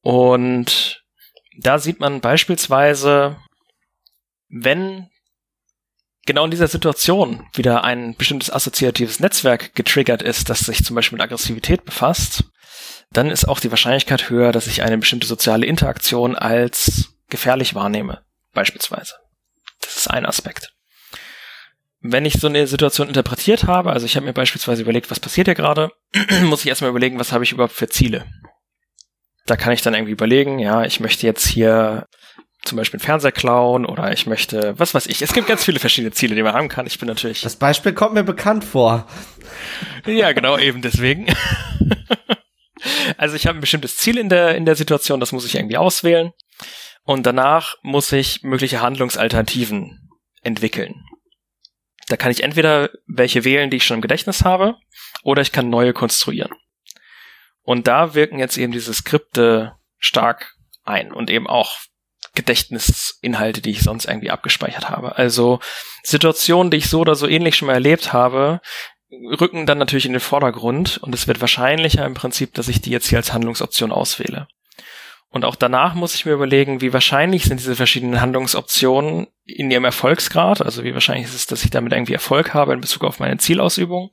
Und 0.00 1.02
da 1.58 1.78
sieht 1.78 1.98
man 2.00 2.20
beispielsweise, 2.20 3.36
wenn 4.48 5.08
genau 6.26 6.44
in 6.44 6.50
dieser 6.50 6.68
Situation 6.68 7.46
wieder 7.52 7.84
ein 7.84 8.14
bestimmtes 8.16 8.50
assoziatives 8.50 9.20
Netzwerk 9.20 9.74
getriggert 9.74 10.22
ist, 10.22 10.50
das 10.50 10.60
sich 10.60 10.84
zum 10.84 10.94
Beispiel 10.94 11.16
mit 11.16 11.24
Aggressivität 11.24 11.84
befasst, 11.84 12.44
dann 13.14 13.30
ist 13.30 13.48
auch 13.48 13.60
die 13.60 13.70
Wahrscheinlichkeit 13.70 14.28
höher, 14.28 14.52
dass 14.52 14.66
ich 14.66 14.82
eine 14.82 14.98
bestimmte 14.98 15.26
soziale 15.26 15.66
Interaktion 15.66 16.36
als 16.36 17.14
gefährlich 17.30 17.74
wahrnehme, 17.74 18.22
beispielsweise. 18.52 19.14
Das 19.80 19.96
ist 19.96 20.10
ein 20.10 20.26
Aspekt. 20.26 20.70
wenn 22.06 22.26
ich 22.26 22.34
so 22.34 22.48
eine 22.48 22.66
Situation 22.66 23.08
interpretiert 23.08 23.64
habe, 23.64 23.90
also 23.90 24.04
ich 24.04 24.14
habe 24.14 24.26
mir 24.26 24.34
beispielsweise 24.34 24.82
überlegt, 24.82 25.10
was 25.10 25.20
passiert 25.20 25.46
hier 25.46 25.54
gerade, 25.54 25.90
muss 26.42 26.60
ich 26.60 26.66
erstmal 26.66 26.90
überlegen, 26.90 27.18
was 27.18 27.32
habe 27.32 27.44
ich 27.44 27.52
überhaupt 27.52 27.72
für 27.72 27.88
Ziele. 27.88 28.26
Da 29.46 29.56
kann 29.56 29.72
ich 29.72 29.80
dann 29.80 29.94
irgendwie 29.94 30.12
überlegen, 30.12 30.58
ja, 30.58 30.84
ich 30.84 31.00
möchte 31.00 31.26
jetzt 31.26 31.46
hier 31.46 32.06
zum 32.62 32.76
Beispiel 32.76 32.98
einen 32.98 33.06
Fernseher 33.06 33.32
klauen 33.32 33.86
oder 33.86 34.12
ich 34.12 34.26
möchte, 34.26 34.78
was 34.78 34.94
weiß 34.94 35.06
ich. 35.06 35.22
Es 35.22 35.32
gibt 35.32 35.48
ganz 35.48 35.64
viele 35.64 35.78
verschiedene 35.78 36.12
Ziele, 36.12 36.34
die 36.34 36.42
man 36.42 36.54
haben 36.54 36.68
kann. 36.68 36.86
Ich 36.86 36.98
bin 36.98 37.08
natürlich. 37.08 37.42
Das 37.42 37.56
Beispiel 37.56 37.92
kommt 37.92 38.14
mir 38.14 38.24
bekannt 38.24 38.64
vor. 38.64 39.06
Ja, 40.06 40.32
genau, 40.32 40.58
eben 40.58 40.82
deswegen. 40.82 41.26
also 43.16 43.36
ich 43.36 43.46
habe 43.46 43.58
ein 43.58 43.60
bestimmtes 43.60 43.96
Ziel 43.96 44.18
in 44.18 44.28
der, 44.28 44.56
in 44.56 44.64
der 44.64 44.76
Situation, 44.76 45.20
das 45.20 45.32
muss 45.32 45.46
ich 45.46 45.54
irgendwie 45.54 45.76
auswählen. 45.76 46.32
Und 47.04 47.26
danach 47.26 47.76
muss 47.82 48.10
ich 48.12 48.42
mögliche 48.42 48.80
Handlungsalternativen 48.80 50.10
entwickeln. 50.42 51.04
Da 52.08 52.16
kann 52.16 52.30
ich 52.30 52.42
entweder 52.42 52.90
welche 53.06 53.44
wählen, 53.44 53.70
die 53.70 53.78
ich 53.78 53.84
schon 53.84 53.96
im 53.96 54.02
Gedächtnis 54.02 54.44
habe, 54.44 54.76
oder 55.22 55.42
ich 55.42 55.52
kann 55.52 55.70
neue 55.70 55.92
konstruieren. 55.92 56.52
Und 57.62 57.86
da 57.86 58.14
wirken 58.14 58.38
jetzt 58.38 58.58
eben 58.58 58.72
diese 58.72 58.92
Skripte 58.92 59.76
stark 59.98 60.54
ein 60.84 61.12
und 61.12 61.30
eben 61.30 61.46
auch 61.46 61.78
Gedächtnisinhalte, 62.34 63.62
die 63.62 63.70
ich 63.70 63.82
sonst 63.82 64.06
irgendwie 64.06 64.30
abgespeichert 64.30 64.90
habe. 64.90 65.16
Also 65.16 65.60
Situationen, 66.02 66.70
die 66.70 66.78
ich 66.78 66.90
so 66.90 67.00
oder 67.00 67.14
so 67.14 67.26
ähnlich 67.26 67.56
schon 67.56 67.66
mal 67.66 67.74
erlebt 67.74 68.12
habe, 68.12 68.60
rücken 69.40 69.66
dann 69.66 69.78
natürlich 69.78 70.06
in 70.06 70.12
den 70.12 70.20
Vordergrund 70.20 70.98
und 70.98 71.14
es 71.14 71.26
wird 71.26 71.40
wahrscheinlicher 71.40 72.04
im 72.04 72.14
Prinzip, 72.14 72.54
dass 72.54 72.68
ich 72.68 72.80
die 72.80 72.90
jetzt 72.90 73.08
hier 73.08 73.18
als 73.18 73.32
Handlungsoption 73.32 73.92
auswähle. 73.92 74.48
Und 75.34 75.44
auch 75.44 75.56
danach 75.56 75.94
muss 75.94 76.14
ich 76.14 76.26
mir 76.26 76.32
überlegen, 76.32 76.80
wie 76.80 76.92
wahrscheinlich 76.92 77.44
sind 77.44 77.58
diese 77.58 77.74
verschiedenen 77.74 78.20
Handlungsoptionen 78.20 79.26
in 79.44 79.68
ihrem 79.68 79.84
Erfolgsgrad. 79.84 80.62
Also 80.62 80.84
wie 80.84 80.94
wahrscheinlich 80.94 81.26
ist 81.26 81.34
es, 81.34 81.46
dass 81.46 81.64
ich 81.64 81.70
damit 81.70 81.92
irgendwie 81.92 82.12
Erfolg 82.12 82.54
habe 82.54 82.72
in 82.72 82.80
Bezug 82.80 83.02
auf 83.02 83.18
meine 83.18 83.38
Zielausübung. 83.38 84.12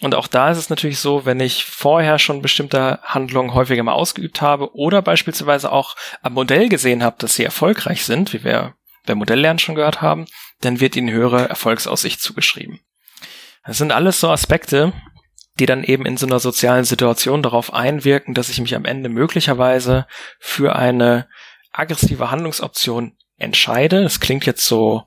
Und 0.00 0.16
auch 0.16 0.26
da 0.26 0.50
ist 0.50 0.58
es 0.58 0.68
natürlich 0.68 0.98
so, 0.98 1.24
wenn 1.24 1.38
ich 1.38 1.64
vorher 1.64 2.18
schon 2.18 2.42
bestimmte 2.42 2.98
Handlungen 3.02 3.54
häufiger 3.54 3.84
mal 3.84 3.92
ausgeübt 3.92 4.40
habe 4.42 4.74
oder 4.74 5.00
beispielsweise 5.00 5.70
auch 5.70 5.94
am 6.22 6.34
Modell 6.34 6.68
gesehen 6.68 7.04
habe, 7.04 7.16
dass 7.20 7.36
sie 7.36 7.44
erfolgreich 7.44 8.04
sind, 8.04 8.32
wie 8.32 8.42
wir 8.42 8.74
beim 9.06 9.18
Modelllernen 9.18 9.60
schon 9.60 9.76
gehört 9.76 10.02
haben, 10.02 10.26
dann 10.60 10.80
wird 10.80 10.96
ihnen 10.96 11.10
höhere 11.10 11.48
Erfolgsaussicht 11.48 12.20
zugeschrieben. 12.20 12.80
Das 13.68 13.76
sind 13.76 13.92
alles 13.92 14.18
so 14.18 14.30
Aspekte, 14.30 14.94
die 15.58 15.66
dann 15.66 15.84
eben 15.84 16.06
in 16.06 16.16
so 16.16 16.24
einer 16.24 16.40
sozialen 16.40 16.84
Situation 16.84 17.42
darauf 17.42 17.74
einwirken, 17.74 18.32
dass 18.32 18.48
ich 18.48 18.62
mich 18.62 18.74
am 18.74 18.86
Ende 18.86 19.10
möglicherweise 19.10 20.06
für 20.38 20.74
eine 20.74 21.28
aggressive 21.70 22.30
Handlungsoption 22.30 23.12
entscheide. 23.36 24.02
Das 24.02 24.20
klingt 24.20 24.46
jetzt 24.46 24.64
so 24.64 25.02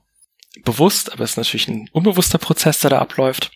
bewusst, 0.64 1.12
aber 1.12 1.24
es 1.24 1.32
ist 1.32 1.38
natürlich 1.38 1.66
ein 1.66 1.90
unbewusster 1.92 2.38
Prozess, 2.38 2.78
der 2.78 2.90
da 2.90 2.98
abläuft, 3.00 3.50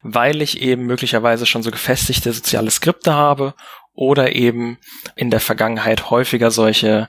weil 0.00 0.42
ich 0.42 0.62
eben 0.62 0.86
möglicherweise 0.86 1.44
schon 1.44 1.64
so 1.64 1.72
gefestigte 1.72 2.32
soziale 2.32 2.70
Skripte 2.70 3.14
habe 3.14 3.52
oder 3.94 4.34
eben 4.34 4.78
in 5.16 5.30
der 5.30 5.40
Vergangenheit 5.40 6.10
häufiger 6.10 6.50
solche 6.50 7.08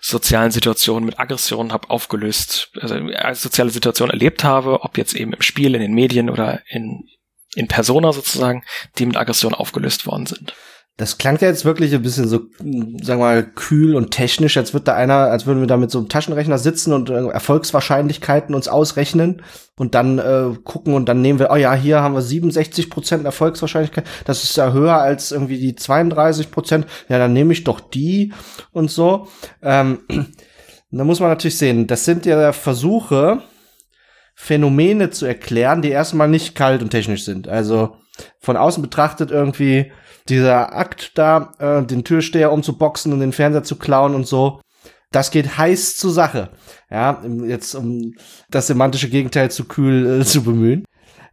sozialen 0.00 0.50
Situationen 0.50 1.04
mit 1.04 1.18
Aggressionen 1.18 1.72
habe 1.72 1.90
aufgelöst, 1.90 2.70
also 2.80 2.94
als 2.94 3.42
soziale 3.42 3.70
Situation 3.70 4.10
erlebt 4.10 4.42
habe, 4.44 4.82
ob 4.82 4.96
jetzt 4.96 5.14
eben 5.14 5.32
im 5.32 5.42
Spiel, 5.42 5.74
in 5.74 5.82
den 5.82 5.94
Medien 5.94 6.30
oder 6.30 6.62
in 6.68 7.08
in 7.54 7.68
Persona 7.68 8.12
sozusagen, 8.12 8.64
die 8.98 9.06
mit 9.06 9.16
Aggression 9.16 9.54
aufgelöst 9.54 10.06
worden 10.06 10.26
sind. 10.26 10.54
Das 10.98 11.16
klang 11.16 11.38
ja 11.40 11.48
jetzt 11.48 11.64
wirklich 11.64 11.94
ein 11.94 12.02
bisschen 12.02 12.28
so, 12.28 12.40
sagen 12.58 13.00
wir 13.02 13.16
mal, 13.16 13.42
kühl 13.42 13.96
und 13.96 14.10
technisch, 14.10 14.58
als 14.58 14.74
wird 14.74 14.86
da 14.86 14.94
einer, 14.94 15.14
als 15.14 15.46
würden 15.46 15.60
wir 15.60 15.66
da 15.66 15.78
mit 15.78 15.90
so 15.90 15.98
einem 15.98 16.10
Taschenrechner 16.10 16.58
sitzen 16.58 16.92
und 16.92 17.08
äh, 17.08 17.28
Erfolgswahrscheinlichkeiten 17.28 18.54
uns 18.54 18.68
ausrechnen 18.68 19.42
und 19.78 19.94
dann 19.94 20.18
äh, 20.18 20.50
gucken 20.62 20.92
und 20.92 21.08
dann 21.08 21.22
nehmen 21.22 21.38
wir, 21.38 21.50
oh 21.50 21.56
ja, 21.56 21.72
hier 21.74 22.02
haben 22.02 22.14
wir 22.14 22.20
67 22.20 22.90
Prozent 22.90 23.24
Erfolgswahrscheinlichkeit, 23.24 24.06
das 24.26 24.44
ist 24.44 24.56
ja 24.56 24.72
höher 24.72 24.98
als 24.98 25.32
irgendwie 25.32 25.58
die 25.58 25.74
32 25.74 26.50
Prozent, 26.50 26.86
ja, 27.08 27.18
dann 27.18 27.32
nehme 27.32 27.54
ich 27.54 27.64
doch 27.64 27.80
die 27.80 28.34
und 28.70 28.90
so. 28.90 29.28
Ähm, 29.62 30.00
da 30.90 31.04
muss 31.04 31.20
man 31.20 31.30
natürlich 31.30 31.56
sehen, 31.56 31.86
das 31.86 32.04
sind 32.04 32.26
ja 32.26 32.52
Versuche, 32.52 33.42
Phänomene 34.34 35.10
zu 35.10 35.24
erklären, 35.24 35.82
die 35.82 35.90
erstmal 35.90 36.28
nicht 36.28 36.54
kalt 36.54 36.82
und 36.82 36.90
technisch 36.90 37.24
sind. 37.24 37.48
Also 37.48 37.96
von 38.40 38.56
außen 38.56 38.82
betrachtet 38.82 39.30
irgendwie 39.30 39.92
dieser 40.28 40.74
Akt 40.74 41.12
da, 41.16 41.52
äh, 41.58 41.82
den 41.84 42.04
Türsteher 42.04 42.52
umzuboxen 42.52 43.12
und 43.12 43.20
den 43.20 43.32
Fernseher 43.32 43.64
zu 43.64 43.76
klauen 43.76 44.14
und 44.14 44.26
so. 44.26 44.60
Das 45.10 45.30
geht 45.30 45.58
heiß 45.58 45.96
zur 45.96 46.10
Sache. 46.10 46.50
Ja, 46.90 47.22
jetzt 47.46 47.74
um 47.74 48.14
das 48.50 48.66
semantische 48.66 49.08
Gegenteil 49.08 49.50
zu 49.50 49.64
kühl 49.64 50.20
äh, 50.20 50.24
zu 50.24 50.42
bemühen. 50.42 50.84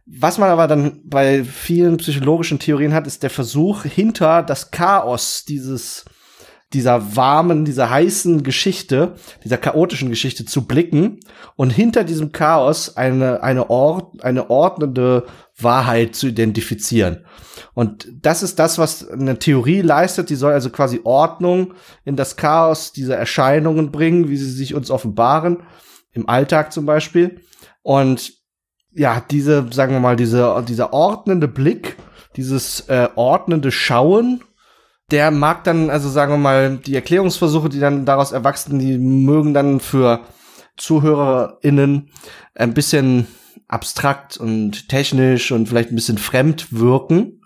Was 0.06 0.38
man 0.38 0.50
aber 0.50 0.66
dann 0.66 1.00
bei 1.04 1.44
vielen 1.44 1.98
psychologischen 1.98 2.58
Theorien 2.58 2.92
hat, 2.92 3.06
ist 3.06 3.22
der 3.22 3.30
Versuch, 3.30 3.84
hinter 3.84 4.42
das 4.42 4.70
Chaos 4.70 5.44
dieses 5.46 6.04
dieser 6.72 7.16
warmen, 7.16 7.64
dieser 7.64 7.90
heißen 7.90 8.44
Geschichte, 8.44 9.14
dieser 9.42 9.56
chaotischen 9.56 10.08
Geschichte 10.08 10.44
zu 10.44 10.66
blicken 10.66 11.18
und 11.56 11.70
hinter 11.70 12.04
diesem 12.04 12.30
Chaos 12.30 12.96
eine, 12.96 13.42
eine, 13.42 13.70
Ord, 13.70 14.22
eine 14.22 14.50
ordnende 14.50 15.26
Wahrheit 15.58 16.14
zu 16.14 16.28
identifizieren. 16.28 17.24
Und 17.74 18.08
das 18.22 18.44
ist 18.44 18.60
das, 18.60 18.78
was 18.78 19.08
eine 19.08 19.38
Theorie 19.38 19.80
leistet. 19.80 20.30
Die 20.30 20.36
soll 20.36 20.52
also 20.52 20.70
quasi 20.70 21.00
Ordnung 21.02 21.74
in 22.04 22.14
das 22.14 22.36
Chaos 22.36 22.92
dieser 22.92 23.16
Erscheinungen 23.16 23.90
bringen, 23.90 24.28
wie 24.28 24.36
sie 24.36 24.50
sich 24.50 24.74
uns 24.74 24.90
offenbaren, 24.90 25.64
im 26.12 26.28
Alltag 26.28 26.72
zum 26.72 26.86
Beispiel. 26.86 27.40
Und 27.82 28.32
ja, 28.92 29.24
diese, 29.28 29.66
sagen 29.72 29.92
wir 29.92 30.00
mal, 30.00 30.16
diese, 30.16 30.64
dieser 30.68 30.92
ordnende 30.92 31.48
Blick, 31.48 31.96
dieses 32.36 32.80
äh, 32.88 33.08
ordnende 33.16 33.72
Schauen 33.72 34.42
der 35.10 35.30
mag 35.30 35.64
dann, 35.64 35.90
also 35.90 36.08
sagen 36.08 36.32
wir 36.32 36.38
mal, 36.38 36.76
die 36.76 36.94
Erklärungsversuche, 36.94 37.68
die 37.68 37.80
dann 37.80 38.04
daraus 38.04 38.32
erwachsen, 38.32 38.78
die 38.78 38.98
mögen 38.98 39.54
dann 39.54 39.80
für 39.80 40.20
ZuhörerInnen 40.76 42.10
ein 42.54 42.74
bisschen 42.74 43.26
abstrakt 43.68 44.36
und 44.36 44.88
technisch 44.88 45.52
und 45.52 45.68
vielleicht 45.68 45.90
ein 45.90 45.96
bisschen 45.96 46.18
fremd 46.18 46.72
wirken. 46.72 47.42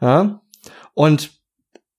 Ja? 0.00 0.42
Und 0.94 1.30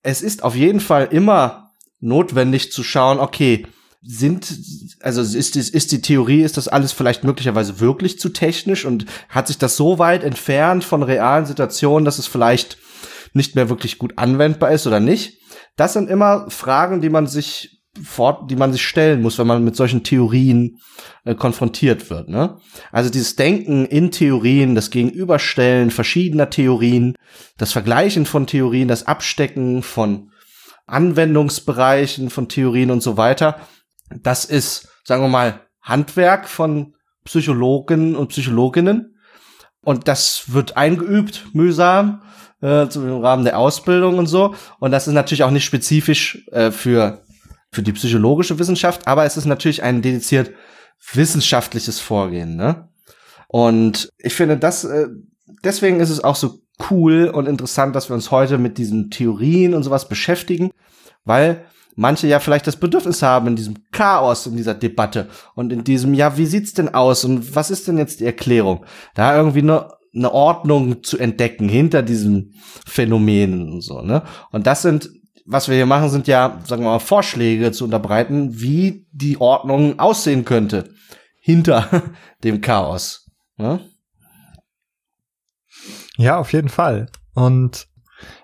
es 0.04 0.22
ist 0.22 0.44
auf 0.44 0.56
jeden 0.56 0.80
Fall 0.80 1.08
immer 1.12 1.72
notwendig 2.00 2.72
zu 2.72 2.84
schauen, 2.84 3.20
okay, 3.20 3.66
sind, 4.06 4.60
also 5.00 5.22
ist 5.22 5.56
die, 5.56 5.60
ist 5.60 5.92
die 5.94 6.02
Theorie, 6.02 6.42
ist 6.42 6.58
das 6.58 6.68
alles 6.68 6.92
vielleicht 6.92 7.24
möglicherweise 7.24 7.80
wirklich 7.80 8.20
zu 8.20 8.30
technisch 8.30 8.84
und 8.84 9.06
hat 9.30 9.48
sich 9.48 9.58
das 9.58 9.78
so 9.78 9.98
weit 9.98 10.26
entfernt 10.26 10.84
von 10.84 11.04
realen 11.04 11.46
Situationen, 11.46 12.04
dass 12.04 12.20
es 12.20 12.28
vielleicht 12.28 12.78
nicht 13.34 13.56
mehr 13.56 13.70
wirklich 13.70 13.98
gut 13.98 14.14
anwendbar 14.18 14.72
ist 14.72 14.88
oder 14.88 15.00
nicht. 15.00 15.40
Das 15.76 15.94
sind 15.94 16.10
immer 16.10 16.50
Fragen, 16.50 17.02
die 17.02 17.10
man 17.10 17.28
sich 17.28 17.84
fort, 18.02 18.50
die 18.50 18.56
man 18.56 18.72
sich 18.72 18.86
stellen 18.86 19.22
muss, 19.22 19.38
wenn 19.38 19.48
man 19.48 19.64
mit 19.64 19.76
solchen 19.76 20.04
Theorien 20.04 20.80
äh, 21.26 21.36
konfrontiert 21.36 22.10
wird. 22.10 22.28
Ne? 22.28 22.58
Also 22.92 23.10
dieses 23.10 23.36
Denken 23.36 23.86
in 23.86 24.12
Theorien, 24.12 24.74
das 24.74 24.90
Gegenüberstellen 24.90 25.92
verschiedener 25.92 26.50
Theorien, 26.50 27.16
das 27.58 27.72
Vergleichen 27.72 28.26
von 28.26 28.48
Theorien, 28.48 28.88
das 28.88 29.06
Abstecken 29.06 29.84
von 29.84 30.32
Anwendungsbereichen 30.88 32.30
von 32.30 32.50
Theorien 32.50 32.92
und 32.92 33.02
so 33.02 33.16
weiter, 33.16 33.60
das 34.22 34.46
ist, 34.46 34.90
sagen 35.04 35.24
wir 35.24 35.30
mal, 35.30 35.62
Handwerk 35.82 36.50
von 36.50 36.96
Psychologen 37.26 38.16
und 38.16 38.30
Psychologinnen. 38.30 39.18
Und 39.82 40.08
das 40.08 40.54
wird 40.54 40.78
eingeübt, 40.78 41.48
mühsam 41.54 42.23
äh, 42.64 42.88
im 42.96 43.22
Rahmen 43.22 43.44
der 43.44 43.60
Ausbildung 43.60 44.18
und 44.18 44.28
so. 44.28 44.56
Und 44.80 44.92
das 44.92 45.08
ist 45.08 45.14
natürlich 45.14 45.44
auch 45.44 45.52
nicht 45.52 45.66
spezifisch 45.66 46.48
äh, 46.52 46.72
für, 46.72 47.22
für 47.72 47.84
die 47.84 47.92
psychologische 47.92 48.58
Wissenschaft, 48.58 49.08
aber 49.08 49.26
es 49.26 49.38
ist 49.38 49.46
natürlich 49.46 49.84
ein 49.84 50.02
dediziert 50.02 50.52
wissenschaftliches 51.12 52.00
Vorgehen. 52.00 52.56
Ne? 52.56 52.88
Und 53.48 54.10
ich 54.18 54.34
finde, 54.34 54.58
das, 54.58 54.86
äh, 54.86 55.08
deswegen 55.64 56.00
ist 56.00 56.10
es 56.10 56.24
auch 56.24 56.38
so 56.38 56.60
cool 56.90 57.26
und 57.28 57.48
interessant, 57.48 57.96
dass 57.96 58.10
wir 58.10 58.16
uns 58.16 58.32
heute 58.32 58.58
mit 58.58 58.78
diesen 58.78 59.12
Theorien 59.12 59.74
und 59.74 59.84
sowas 59.84 60.08
beschäftigen, 60.08 60.72
weil 61.26 61.66
manche 61.96 62.28
ja 62.28 62.40
vielleicht 62.40 62.66
das 62.66 62.78
Bedürfnis 62.78 63.22
haben 63.22 63.48
in 63.48 63.56
diesem 63.56 63.76
Chaos, 63.92 64.48
in 64.48 64.58
dieser 64.58 64.74
Debatte 64.74 65.28
und 65.54 65.72
in 65.72 65.84
diesem, 65.84 66.14
ja, 66.14 66.38
wie 66.38 66.48
sieht's 66.48 66.74
denn 66.74 66.94
aus 66.94 67.26
und 67.26 67.56
was 67.56 67.70
ist 67.70 67.88
denn 67.88 67.98
jetzt 67.98 68.22
die 68.22 68.26
Erklärung? 68.26 68.86
Da 69.14 69.36
irgendwie 69.36 69.62
nur 69.62 70.00
eine 70.16 70.32
Ordnung 70.32 71.04
zu 71.04 71.18
entdecken 71.18 71.68
hinter 71.68 72.04
diesen 72.04 72.54
Phänomenen 72.86 73.72
und 73.72 73.82
so, 73.82 74.02
ne? 74.02 74.24
Und 74.52 74.68
das 74.68 74.82
sind, 74.82 75.10
was 75.46 75.68
wir 75.68 75.76
hier 75.76 75.86
machen, 75.86 76.10
sind 76.10 76.28
ja, 76.28 76.60
sagen 76.66 76.84
wir 76.84 76.92
mal, 76.92 77.00
Vorschläge 77.00 77.72
zu 77.72 77.86
unterbreiten, 77.86 78.62
wie 78.62 79.08
die 79.12 79.40
Ordnung 79.42 80.00
aussehen 80.00 80.46
könnte 80.46 80.94
hinter 81.42 82.04
dem 82.44 82.62
Chaos. 82.62 83.30
Ne? 83.58 83.82
Ja, 86.18 86.38
auf 86.38 86.54
jeden 86.54 86.70
Fall. 86.70 87.08
Und 87.34 87.88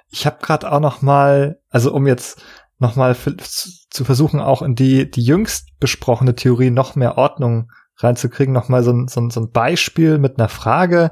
ich 0.09 0.25
habe 0.25 0.39
gerade 0.41 0.71
auch 0.71 0.79
noch 0.79 1.01
mal, 1.01 1.59
also 1.69 1.93
um 1.93 2.07
jetzt 2.07 2.41
noch 2.79 2.95
mal 2.95 3.15
zu 3.15 4.05
versuchen, 4.05 4.39
auch 4.39 4.61
in 4.61 4.75
die 4.75 5.09
die 5.09 5.23
jüngst 5.23 5.79
besprochene 5.79 6.35
Theorie 6.35 6.71
noch 6.71 6.95
mehr 6.95 7.17
Ordnung 7.17 7.71
reinzukriegen, 7.97 8.53
nochmal 8.53 8.83
so 8.83 8.91
ein, 8.91 9.07
so, 9.07 9.21
ein, 9.21 9.29
so 9.29 9.41
ein 9.41 9.51
Beispiel 9.51 10.17
mit 10.17 10.39
einer 10.39 10.49
Frage 10.49 11.11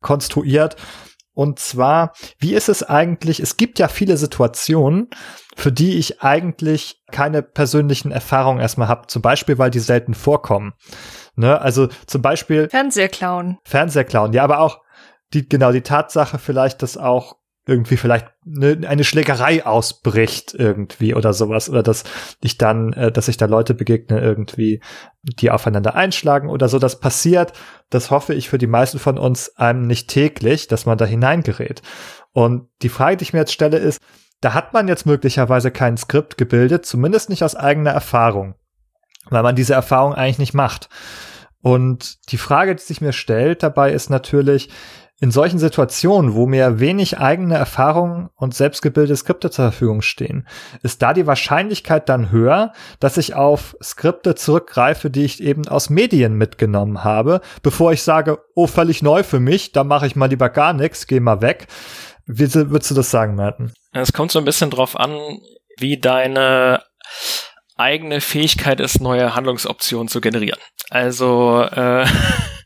konstruiert. 0.00 0.76
Und 1.32 1.60
zwar, 1.60 2.14
wie 2.40 2.54
ist 2.54 2.68
es 2.68 2.82
eigentlich, 2.82 3.38
es 3.38 3.56
gibt 3.56 3.78
ja 3.78 3.86
viele 3.86 4.16
Situationen, 4.16 5.08
für 5.56 5.70
die 5.70 5.96
ich 5.96 6.20
eigentlich 6.20 7.00
keine 7.12 7.42
persönlichen 7.42 8.10
Erfahrungen 8.10 8.60
erstmal 8.60 8.88
habe, 8.88 9.06
zum 9.06 9.22
Beispiel, 9.22 9.56
weil 9.56 9.70
die 9.70 9.78
selten 9.78 10.14
vorkommen. 10.14 10.72
Ne? 11.36 11.60
Also 11.60 11.88
zum 12.06 12.22
Beispiel 12.22 12.68
Fernsehclown. 12.68 13.58
Fernsehclown, 13.64 14.32
ja, 14.32 14.42
aber 14.42 14.58
auch 14.58 14.80
die, 15.32 15.48
genau, 15.48 15.70
die 15.70 15.82
Tatsache 15.82 16.38
vielleicht, 16.38 16.82
dass 16.82 16.96
auch 16.96 17.36
irgendwie 17.68 17.98
vielleicht 17.98 18.26
eine, 18.46 18.88
eine 18.88 19.04
Schlägerei 19.04 19.64
ausbricht 19.66 20.54
irgendwie 20.54 21.14
oder 21.14 21.34
sowas 21.34 21.68
oder 21.68 21.82
dass 21.82 22.04
ich 22.40 22.56
dann, 22.56 22.94
äh, 22.94 23.12
dass 23.12 23.28
ich 23.28 23.36
da 23.36 23.44
Leute 23.44 23.74
begegne 23.74 24.18
irgendwie, 24.18 24.80
die 25.22 25.50
aufeinander 25.50 25.94
einschlagen 25.94 26.48
oder 26.48 26.68
so. 26.68 26.78
Das 26.78 26.98
passiert, 26.98 27.52
das 27.90 28.10
hoffe 28.10 28.32
ich 28.32 28.48
für 28.48 28.56
die 28.56 28.66
meisten 28.66 28.98
von 28.98 29.18
uns 29.18 29.54
einem 29.56 29.86
nicht 29.86 30.08
täglich, 30.08 30.66
dass 30.66 30.86
man 30.86 30.96
da 30.96 31.04
hineingerät. 31.04 31.82
Und 32.32 32.68
die 32.80 32.88
Frage, 32.88 33.18
die 33.18 33.24
ich 33.24 33.32
mir 33.34 33.40
jetzt 33.40 33.52
stelle, 33.52 33.76
ist, 33.76 34.00
da 34.40 34.54
hat 34.54 34.72
man 34.72 34.88
jetzt 34.88 35.04
möglicherweise 35.04 35.70
kein 35.70 35.98
Skript 35.98 36.38
gebildet, 36.38 36.86
zumindest 36.86 37.28
nicht 37.28 37.44
aus 37.44 37.54
eigener 37.54 37.90
Erfahrung, 37.90 38.54
weil 39.28 39.42
man 39.42 39.56
diese 39.56 39.74
Erfahrung 39.74 40.14
eigentlich 40.14 40.38
nicht 40.38 40.54
macht. 40.54 40.88
Und 41.60 42.30
die 42.30 42.38
Frage, 42.38 42.74
die 42.74 42.82
sich 42.82 43.02
mir 43.02 43.12
stellt 43.12 43.62
dabei, 43.62 43.92
ist 43.92 44.08
natürlich, 44.08 44.70
in 45.20 45.32
solchen 45.32 45.58
Situationen, 45.58 46.34
wo 46.34 46.46
mir 46.46 46.78
wenig 46.78 47.18
eigene 47.18 47.56
Erfahrungen 47.56 48.30
und 48.36 48.54
selbstgebildete 48.54 49.16
Skripte 49.16 49.50
zur 49.50 49.64
Verfügung 49.66 50.00
stehen, 50.02 50.46
ist 50.82 51.02
da 51.02 51.12
die 51.12 51.26
Wahrscheinlichkeit 51.26 52.08
dann 52.08 52.30
höher, 52.30 52.72
dass 53.00 53.16
ich 53.16 53.34
auf 53.34 53.76
Skripte 53.82 54.36
zurückgreife, 54.36 55.10
die 55.10 55.24
ich 55.24 55.42
eben 55.42 55.66
aus 55.66 55.90
Medien 55.90 56.34
mitgenommen 56.34 57.02
habe, 57.02 57.40
bevor 57.62 57.92
ich 57.92 58.02
sage, 58.02 58.38
oh, 58.54 58.68
völlig 58.68 59.02
neu 59.02 59.24
für 59.24 59.40
mich, 59.40 59.72
da 59.72 59.82
mache 59.82 60.06
ich 60.06 60.14
mal 60.14 60.26
lieber 60.26 60.50
gar 60.50 60.72
nichts, 60.72 61.08
geh 61.08 61.18
mal 61.18 61.42
weg. 61.42 61.66
Wie 62.26 62.52
würdest 62.54 62.90
du 62.90 62.94
das 62.94 63.10
sagen, 63.10 63.34
Martin? 63.34 63.72
Es 63.92 64.12
kommt 64.12 64.30
so 64.30 64.38
ein 64.38 64.44
bisschen 64.44 64.70
drauf 64.70 64.98
an, 64.98 65.16
wie 65.78 65.98
deine 65.98 66.82
eigene 67.78 68.20
Fähigkeit 68.20 68.80
ist, 68.80 69.00
neue 69.00 69.34
Handlungsoptionen 69.34 70.08
zu 70.08 70.20
generieren. 70.20 70.60
Also 70.90 71.62
äh, 71.62 72.06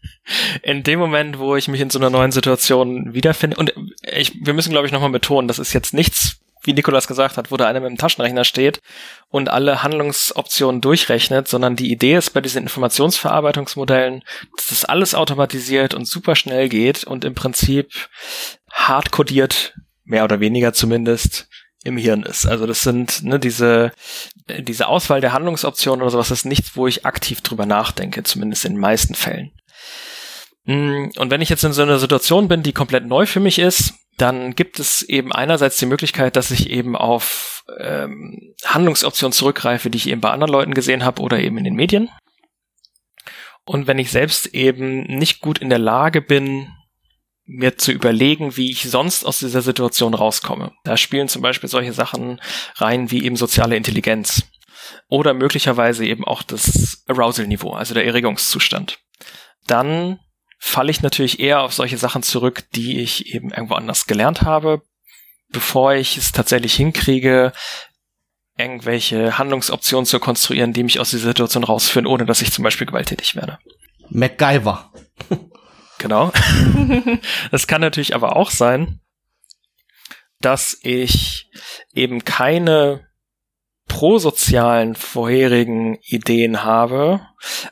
in 0.63 0.83
dem 0.83 0.99
Moment, 0.99 1.39
wo 1.39 1.55
ich 1.57 1.69
mich 1.69 1.81
in 1.81 1.91
so 1.91 1.99
einer 1.99 2.11
neuen 2.11 2.33
Situation 2.33 3.15
wiederfinde, 3.15 3.57
und 3.57 3.73
ich, 4.03 4.33
wir 4.43 4.55
müssen, 4.55 4.71
glaube 4.71 4.87
ich, 4.87 4.93
nochmal 4.93 5.11
betonen, 5.11 5.49
das 5.49 5.59
ist 5.59 5.73
jetzt 5.73 5.95
nichts, 5.95 6.39
wie 6.65 6.73
Nikolas 6.73 7.09
gesagt 7.09 7.37
hat, 7.37 7.51
wo 7.51 7.57
da 7.57 7.67
einer 7.67 7.81
mit 7.81 7.91
dem 7.91 7.99
Taschenrechner 7.99 8.45
steht 8.45 8.81
und 9.29 9.49
alle 9.49 9.83
Handlungsoptionen 9.83 10.81
durchrechnet, 10.81 11.49
sondern 11.49 11.77
die 11.77 11.91
Idee 11.91 12.17
ist 12.17 12.31
bei 12.31 12.41
diesen 12.41 12.63
Informationsverarbeitungsmodellen, 12.63 14.23
dass 14.57 14.69
das 14.69 14.85
alles 14.85 15.15
automatisiert 15.15 15.93
und 15.93 16.07
super 16.07 16.37
schnell 16.37 16.69
geht 16.69 17.05
und 17.05 17.25
im 17.25 17.35
Prinzip 17.35 17.91
hardcodiert, 18.71 19.75
mehr 20.05 20.25
oder 20.25 20.41
weniger 20.41 20.73
zumindest, 20.73 21.49
im 21.85 21.97
Hirn 21.97 22.23
ist. 22.23 22.47
Also 22.47 22.67
das 22.67 22.83
sind 22.83 23.25
ne, 23.25 23.41
diese 23.41 23.93
diese 24.49 24.89
Auswahl 24.89 25.21
der 25.21 25.33
Handlungsoptionen 25.33 26.03
oder 26.03 26.11
sowas 26.11 26.31
ist 26.31 26.45
nichts, 26.45 26.77
wo 26.77 26.87
ich 26.87 27.07
aktiv 27.07 27.41
drüber 27.41 27.67
nachdenke, 27.67 28.23
zumindest 28.23 28.65
in 28.65 28.75
den 28.75 28.81
meisten 28.81 29.15
Fällen. 29.15 29.53
Mm, 30.65 31.11
und 31.17 31.31
wenn 31.31 31.41
ich 31.41 31.49
jetzt 31.49 31.65
in 31.65 31.73
so 31.73 31.83
einer 31.83 31.99
Situation 31.99 32.49
bin, 32.49 32.63
die 32.63 32.73
komplett 32.73 33.07
neu 33.07 33.27
für 33.27 33.41
mich 33.41 33.59
ist, 33.59 33.95
dann 34.19 34.55
gibt 34.55 34.79
es 34.79 35.03
eben 35.03 35.33
einerseits 35.33 35.79
die 35.79 35.87
Möglichkeit, 35.87 36.37
dass 36.37 36.51
ich 36.51 36.71
eben 36.71 36.97
auf 36.97 37.65
ähm, 37.79 38.55
Handlungsoptionen 38.65 39.33
zurückgreife, 39.33 39.91
die 39.91 39.99
ich 39.99 40.09
eben 40.09 40.21
bei 40.21 40.31
anderen 40.31 40.53
Leuten 40.53 40.75
gesehen 40.75 41.05
habe 41.05 41.23
oder 41.23 41.39
eben 41.39 41.59
in 41.59 41.65
den 41.65 41.75
Medien. 41.75 42.11
Und 43.65 43.87
wenn 43.87 43.99
ich 43.99 44.11
selbst 44.11 44.47
eben 44.55 45.05
nicht 45.05 45.41
gut 45.41 45.59
in 45.59 45.71
der 45.71 45.79
Lage 45.79 46.21
bin, 46.21 46.69
mir 47.53 47.77
zu 47.77 47.93
überlegen, 47.93 48.57
wie 48.57 48.71
ich 48.71 48.91
sonst 48.91 49.25
aus 49.25 49.39
dieser 49.39 49.63
Situation 49.63 50.15
rauskomme. 50.15 50.73
Da 50.85 50.97
spielen 50.97 51.29
zum 51.29 51.43
Beispiel 51.43 51.69
solche 51.69 51.93
Sachen 51.93 52.41
rein 52.77 53.11
wie 53.11 53.25
eben 53.25 53.37
soziale 53.37 53.77
Intelligenz 53.77 54.43
oder 55.09 55.35
möglicherweise 55.35 56.05
eben 56.07 56.25
auch 56.25 56.43
das 56.43 57.05
Arousal-Niveau, 57.07 57.73
also 57.73 57.95
der 57.95 58.07
Erregungszustand. 58.07 58.99
Dann 59.67 60.19
falle 60.59 60.91
ich 60.91 61.03
natürlich 61.03 61.41
eher 61.41 61.63
auf 61.63 61.73
solche 61.73 61.99
Sachen 61.99 62.23
zurück, 62.23 62.65
die 62.75 63.01
ich 63.01 63.35
eben 63.35 63.51
irgendwo 63.51 63.75
anders 63.75 64.07
gelernt 64.07 64.43
habe, 64.43 64.83
bevor 65.51 65.95
ich 65.95 66.17
es 66.17 66.33
tatsächlich 66.33 66.75
hinkriege, 66.75 67.53
irgendwelche 68.57 69.39
Handlungsoptionen 69.39 70.07
zu 70.07 70.21
konstruieren, 70.21 70.73
die 70.73 70.83
mich 70.83 71.01
aus 71.01 71.11
dieser 71.11 71.29
Situation 71.29 71.65
rausführen, 71.65 72.07
ohne 72.07 72.27
dass 72.27 72.43
ich 72.43 72.53
zum 72.53 72.65
Beispiel 72.65 72.87
gewalttätig 72.87 73.35
werde. 73.35 73.59
MacGyver. 74.11 74.93
Genau. 76.03 76.33
Es 77.51 77.67
kann 77.67 77.81
natürlich 77.81 78.15
aber 78.15 78.37
auch 78.37 78.51
sein, 78.51 79.01
dass 80.41 80.77
ich 80.83 81.51
eben 81.95 82.25
keine 82.25 83.07
prosozialen 83.89 84.95
vorherigen 84.95 85.99
Ideen 86.03 86.65
habe, 86.65 87.21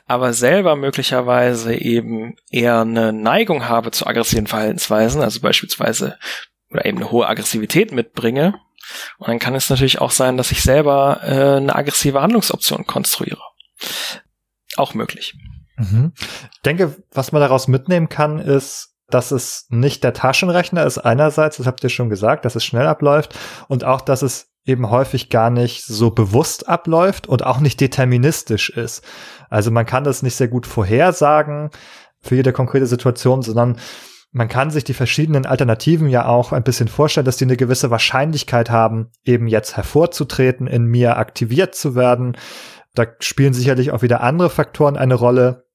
aber 0.05 0.33
selber 0.33 0.75
möglicherweise 0.75 1.75
eben 1.75 2.35
eher 2.49 2.81
eine 2.81 3.11
Neigung 3.11 3.67
habe 3.67 3.91
zu 3.91 4.05
aggressiven 4.05 4.47
Verhaltensweisen, 4.47 5.21
also 5.21 5.41
beispielsweise 5.41 6.17
oder 6.69 6.85
eben 6.85 6.97
eine 6.99 7.11
hohe 7.11 7.27
Aggressivität 7.27 7.91
mitbringe. 7.91 8.59
Und 9.17 9.27
dann 9.27 9.39
kann 9.39 9.55
es 9.55 9.69
natürlich 9.69 9.99
auch 9.99 10.11
sein, 10.11 10.37
dass 10.37 10.51
ich 10.51 10.61
selber 10.63 11.21
äh, 11.23 11.57
eine 11.57 11.75
aggressive 11.75 12.21
Handlungsoption 12.21 12.85
konstruiere. 12.85 13.41
Auch 14.75 14.93
möglich. 14.93 15.33
Mhm. 15.81 16.13
Ich 16.53 16.61
denke, 16.61 16.95
was 17.11 17.31
man 17.31 17.41
daraus 17.41 17.67
mitnehmen 17.67 18.09
kann, 18.09 18.39
ist, 18.39 18.95
dass 19.09 19.31
es 19.31 19.65
nicht 19.69 20.03
der 20.03 20.13
Taschenrechner 20.13 20.85
ist 20.85 20.97
einerseits, 20.97 21.57
das 21.57 21.67
habt 21.67 21.83
ihr 21.83 21.89
schon 21.89 22.09
gesagt, 22.09 22.45
dass 22.45 22.55
es 22.55 22.63
schnell 22.63 22.87
abläuft 22.87 23.37
und 23.67 23.83
auch, 23.83 24.01
dass 24.01 24.21
es 24.21 24.51
eben 24.63 24.89
häufig 24.89 25.29
gar 25.29 25.49
nicht 25.49 25.85
so 25.85 26.11
bewusst 26.11 26.69
abläuft 26.69 27.27
und 27.27 27.43
auch 27.43 27.59
nicht 27.59 27.81
deterministisch 27.81 28.69
ist. 28.69 29.03
Also 29.49 29.71
man 29.71 29.85
kann 29.85 30.03
das 30.03 30.21
nicht 30.21 30.35
sehr 30.35 30.47
gut 30.47 30.67
vorhersagen 30.67 31.71
für 32.21 32.35
jede 32.35 32.53
konkrete 32.53 32.85
Situation, 32.85 33.41
sondern 33.41 33.77
man 34.31 34.47
kann 34.47 34.71
sich 34.71 34.83
die 34.83 34.93
verschiedenen 34.93 35.45
Alternativen 35.45 36.07
ja 36.07 36.25
auch 36.25 36.53
ein 36.53 36.63
bisschen 36.63 36.87
vorstellen, 36.87 37.25
dass 37.25 37.37
die 37.37 37.45
eine 37.45 37.57
gewisse 37.57 37.89
Wahrscheinlichkeit 37.91 38.69
haben, 38.69 39.09
eben 39.25 39.47
jetzt 39.47 39.75
hervorzutreten, 39.75 40.67
in 40.67 40.85
mir 40.85 41.17
aktiviert 41.17 41.75
zu 41.75 41.95
werden. 41.95 42.37
Da 42.93 43.07
spielen 43.19 43.53
sicherlich 43.53 43.91
auch 43.91 44.03
wieder 44.03 44.21
andere 44.21 44.49
Faktoren 44.49 44.95
eine 44.95 45.15
Rolle, 45.15 45.65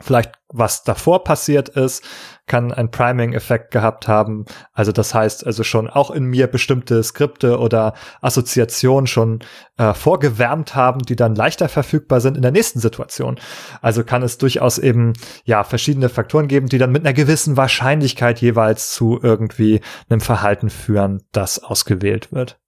vielleicht 0.00 0.38
was 0.50 0.82
davor 0.82 1.24
passiert 1.24 1.68
ist, 1.68 2.02
kann 2.46 2.72
ein 2.72 2.90
Priming-Effekt 2.90 3.70
gehabt 3.70 4.08
haben. 4.08 4.46
Also 4.72 4.92
das 4.92 5.14
heißt 5.14 5.46
also 5.46 5.62
schon 5.62 5.88
auch 5.88 6.10
in 6.10 6.24
mir 6.24 6.46
bestimmte 6.46 7.02
Skripte 7.02 7.58
oder 7.58 7.92
Assoziationen 8.22 9.06
schon 9.06 9.40
äh, 9.76 9.92
vorgewärmt 9.92 10.74
haben, 10.74 11.02
die 11.02 11.16
dann 11.16 11.34
leichter 11.34 11.68
verfügbar 11.68 12.22
sind 12.22 12.36
in 12.36 12.42
der 12.42 12.52
nächsten 12.52 12.80
Situation. 12.80 13.38
Also 13.82 14.04
kann 14.04 14.22
es 14.22 14.38
durchaus 14.38 14.78
eben 14.78 15.12
ja 15.44 15.64
verschiedene 15.64 16.08
Faktoren 16.08 16.48
geben, 16.48 16.68
die 16.68 16.78
dann 16.78 16.92
mit 16.92 17.04
einer 17.04 17.12
gewissen 17.12 17.58
Wahrscheinlichkeit 17.58 18.40
jeweils 18.40 18.94
zu 18.94 19.20
irgendwie 19.22 19.82
einem 20.08 20.20
Verhalten 20.20 20.70
führen, 20.70 21.22
das 21.32 21.62
ausgewählt 21.62 22.32
wird. 22.32 22.58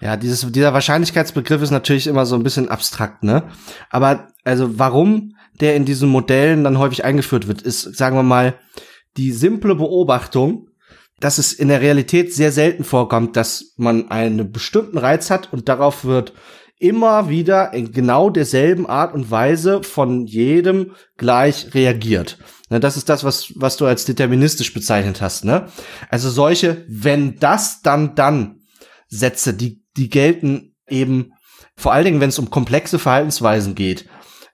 Ja, 0.00 0.16
dieses, 0.16 0.50
dieser 0.52 0.74
Wahrscheinlichkeitsbegriff 0.74 1.62
ist 1.62 1.70
natürlich 1.70 2.06
immer 2.06 2.26
so 2.26 2.34
ein 2.34 2.42
bisschen 2.42 2.68
abstrakt, 2.68 3.22
ne? 3.22 3.44
Aber 3.88 4.28
also 4.44 4.78
warum 4.78 5.36
der 5.60 5.76
in 5.76 5.84
diesen 5.84 6.08
Modellen 6.08 6.64
dann 6.64 6.78
häufig 6.78 7.04
eingeführt 7.04 7.48
wird, 7.48 7.62
ist, 7.62 7.96
sagen 7.96 8.16
wir 8.16 8.22
mal, 8.22 8.54
die 9.16 9.32
simple 9.32 9.74
Beobachtung, 9.74 10.68
dass 11.18 11.38
es 11.38 11.52
in 11.52 11.68
der 11.68 11.80
Realität 11.80 12.32
sehr 12.34 12.52
selten 12.52 12.84
vorkommt, 12.84 13.36
dass 13.36 13.74
man 13.76 14.10
einen 14.10 14.52
bestimmten 14.52 14.98
Reiz 14.98 15.30
hat 15.30 15.52
und 15.52 15.68
darauf 15.68 16.04
wird 16.04 16.32
immer 16.78 17.28
wieder 17.28 17.74
in 17.74 17.92
genau 17.92 18.30
derselben 18.30 18.86
Art 18.86 19.12
und 19.12 19.30
Weise 19.30 19.82
von 19.82 20.26
jedem 20.26 20.92
gleich 21.18 21.74
reagiert. 21.74 22.38
Ne, 22.70 22.80
das 22.80 22.96
ist 22.96 23.10
das, 23.10 23.22
was, 23.22 23.52
was 23.56 23.76
du 23.76 23.84
als 23.84 24.06
deterministisch 24.06 24.72
bezeichnet 24.72 25.20
hast. 25.20 25.44
Ne? 25.44 25.66
Also 26.08 26.30
solche, 26.30 26.86
wenn 26.88 27.36
das, 27.38 27.82
dann, 27.82 28.14
dann 28.14 28.60
Sätze, 29.08 29.52
die, 29.52 29.82
die 29.96 30.08
gelten 30.08 30.74
eben 30.88 31.32
vor 31.76 31.92
allen 31.92 32.04
Dingen, 32.04 32.20
wenn 32.20 32.30
es 32.30 32.38
um 32.38 32.50
komplexe 32.50 32.98
Verhaltensweisen 32.98 33.74
geht 33.74 34.06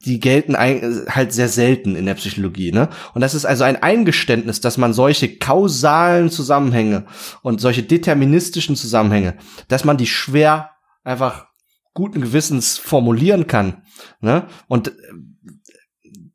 die 0.05 0.20
gelten 0.20 0.56
halt 0.56 1.32
sehr 1.32 1.48
selten 1.48 1.97
in 1.97 2.06
der 2.06 2.14
Psychologie, 2.14 2.73
ne? 2.73 2.89
Und 3.14 3.20
das 3.20 3.35
ist 3.35 3.44
also 3.44 3.64
ein 3.64 3.82
Eingeständnis, 3.82 4.60
dass 4.60 4.78
man 4.78 4.93
solche 4.93 5.36
kausalen 5.39 6.31
Zusammenhänge 6.31 7.06
und 7.43 7.60
solche 7.60 7.82
deterministischen 7.82 8.77
Zusammenhänge, 8.77 9.36
dass 9.68 9.85
man 9.85 9.97
die 9.97 10.06
schwer 10.06 10.70
einfach 11.05 11.47
guten 11.94 12.20
Gewissens 12.20 12.78
formulieren 12.78 13.47
kann, 13.47 13.82
ne? 14.20 14.47
Und 14.68 14.89
äh, 14.89 14.93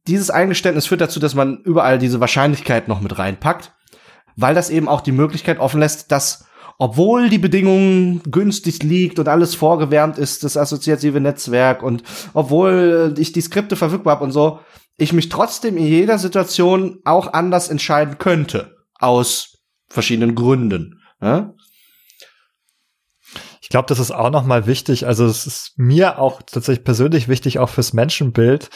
dieses 0.07 0.31
Eingeständnis 0.31 0.87
führt 0.87 1.01
dazu, 1.01 1.19
dass 1.19 1.35
man 1.35 1.61
überall 1.63 1.99
diese 1.99 2.19
Wahrscheinlichkeit 2.19 2.87
noch 2.87 3.01
mit 3.01 3.19
reinpackt, 3.19 3.73
weil 4.35 4.55
das 4.55 4.69
eben 4.69 4.87
auch 4.87 5.01
die 5.01 5.11
Möglichkeit 5.11 5.59
offen 5.59 5.79
lässt, 5.79 6.11
dass 6.11 6.45
obwohl 6.81 7.29
die 7.29 7.37
Bedingungen 7.37 8.23
günstig 8.23 8.81
liegt 8.81 9.19
und 9.19 9.27
alles 9.27 9.53
vorgewärmt 9.53 10.17
ist, 10.17 10.43
das 10.43 10.57
assoziative 10.57 11.21
Netzwerk 11.21 11.83
und 11.83 12.01
obwohl 12.33 13.13
ich 13.19 13.31
die 13.31 13.41
Skripte 13.41 13.75
verfügbar 13.75 14.15
habe 14.15 14.23
und 14.23 14.31
so, 14.31 14.61
ich 14.97 15.13
mich 15.13 15.29
trotzdem 15.29 15.77
in 15.77 15.85
jeder 15.85 16.17
Situation 16.17 16.97
auch 17.05 17.33
anders 17.33 17.69
entscheiden 17.69 18.17
könnte. 18.17 18.77
Aus 18.95 19.59
verschiedenen 19.89 20.33
Gründen. 20.33 20.99
Ja? 21.21 21.53
Ich 23.61 23.69
glaube, 23.69 23.85
das 23.87 23.99
ist 23.99 24.09
auch 24.09 24.31
nochmal 24.31 24.65
wichtig. 24.65 25.05
Also 25.05 25.27
es 25.27 25.45
ist 25.45 25.73
mir 25.77 26.17
auch 26.17 26.41
tatsächlich 26.41 26.83
persönlich 26.83 27.27
wichtig, 27.27 27.59
auch 27.59 27.69
fürs 27.69 27.93
Menschenbild, 27.93 28.71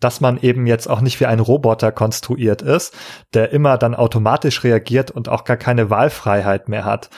dass 0.00 0.20
man 0.20 0.38
eben 0.38 0.66
jetzt 0.66 0.88
auch 0.88 1.00
nicht 1.00 1.20
wie 1.20 1.26
ein 1.26 1.38
Roboter 1.38 1.92
konstruiert 1.92 2.62
ist, 2.62 2.94
der 3.32 3.52
immer 3.52 3.78
dann 3.78 3.94
automatisch 3.94 4.64
reagiert 4.64 5.12
und 5.12 5.28
auch 5.28 5.44
gar 5.44 5.56
keine 5.56 5.88
Wahlfreiheit 5.88 6.68
mehr 6.68 6.84
hat. 6.84 7.10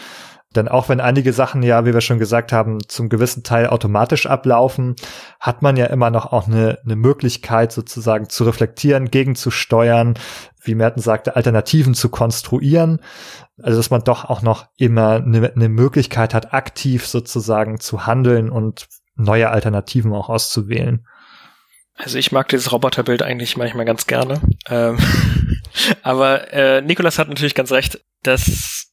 Denn 0.56 0.68
auch 0.68 0.88
wenn 0.88 1.00
einige 1.00 1.32
Sachen 1.32 1.62
ja, 1.62 1.84
wie 1.84 1.94
wir 1.94 2.00
schon 2.00 2.18
gesagt 2.18 2.52
haben, 2.52 2.78
zum 2.88 3.08
gewissen 3.08 3.42
Teil 3.42 3.66
automatisch 3.66 4.26
ablaufen, 4.26 4.96
hat 5.38 5.62
man 5.62 5.76
ja 5.76 5.86
immer 5.86 6.10
noch 6.10 6.32
auch 6.32 6.46
eine, 6.46 6.78
eine 6.84 6.96
Möglichkeit 6.96 7.72
sozusagen 7.72 8.28
zu 8.28 8.44
reflektieren, 8.44 9.10
gegenzusteuern, 9.10 10.14
wie 10.62 10.74
Merten 10.74 11.00
sagte, 11.00 11.36
Alternativen 11.36 11.94
zu 11.94 12.08
konstruieren. 12.08 13.00
Also 13.62 13.78
dass 13.78 13.90
man 13.90 14.02
doch 14.02 14.24
auch 14.24 14.42
noch 14.42 14.66
immer 14.76 15.16
eine, 15.16 15.52
eine 15.54 15.68
Möglichkeit 15.68 16.34
hat, 16.34 16.52
aktiv 16.52 17.06
sozusagen 17.06 17.80
zu 17.80 18.06
handeln 18.06 18.50
und 18.50 18.88
neue 19.14 19.50
Alternativen 19.50 20.12
auch 20.12 20.28
auszuwählen. 20.28 21.06
Also 21.94 22.18
ich 22.18 22.30
mag 22.30 22.48
dieses 22.48 22.72
Roboterbild 22.72 23.22
eigentlich 23.22 23.56
manchmal 23.56 23.86
ganz 23.86 24.06
gerne. 24.06 24.40
Ähm, 24.68 24.98
aber 26.02 26.52
äh, 26.52 26.82
Nikolas 26.82 27.18
hat 27.18 27.28
natürlich 27.28 27.54
ganz 27.54 27.72
recht, 27.72 28.04
dass 28.22 28.85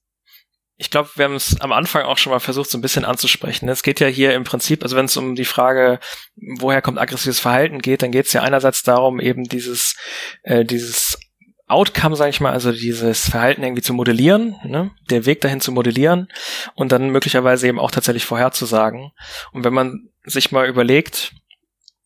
ich 0.77 0.89
glaube, 0.89 1.09
wir 1.15 1.25
haben 1.25 1.35
es 1.35 1.59
am 1.61 1.71
Anfang 1.71 2.03
auch 2.03 2.17
schon 2.17 2.31
mal 2.31 2.39
versucht, 2.39 2.69
so 2.69 2.77
ein 2.77 2.81
bisschen 2.81 3.05
anzusprechen. 3.05 3.69
Es 3.69 3.83
geht 3.83 3.99
ja 3.99 4.07
hier 4.07 4.33
im 4.33 4.43
Prinzip, 4.43 4.83
also 4.83 4.95
wenn 4.95 5.05
es 5.05 5.17
um 5.17 5.35
die 5.35 5.45
Frage, 5.45 5.99
woher 6.35 6.81
kommt 6.81 6.99
aggressives 6.99 7.39
Verhalten 7.39 7.79
geht, 7.79 8.01
dann 8.01 8.11
geht 8.11 8.25
es 8.25 8.33
ja 8.33 8.41
einerseits 8.41 8.83
darum, 8.83 9.19
eben 9.19 9.43
dieses, 9.43 9.95
äh, 10.41 10.65
dieses 10.65 11.19
Outcome, 11.67 12.15
sage 12.15 12.31
ich 12.31 12.41
mal, 12.41 12.51
also 12.51 12.71
dieses 12.71 13.29
Verhalten 13.29 13.63
irgendwie 13.63 13.81
zu 13.81 13.93
modellieren, 13.93 14.55
ne? 14.63 14.91
der 15.09 15.25
Weg 15.25 15.41
dahin 15.41 15.61
zu 15.61 15.71
modellieren 15.71 16.27
und 16.75 16.91
dann 16.91 17.09
möglicherweise 17.09 17.67
eben 17.67 17.79
auch 17.79 17.91
tatsächlich 17.91 18.25
vorherzusagen. 18.25 19.11
Und 19.51 19.63
wenn 19.63 19.73
man 19.73 20.09
sich 20.23 20.51
mal 20.51 20.67
überlegt, 20.67 21.33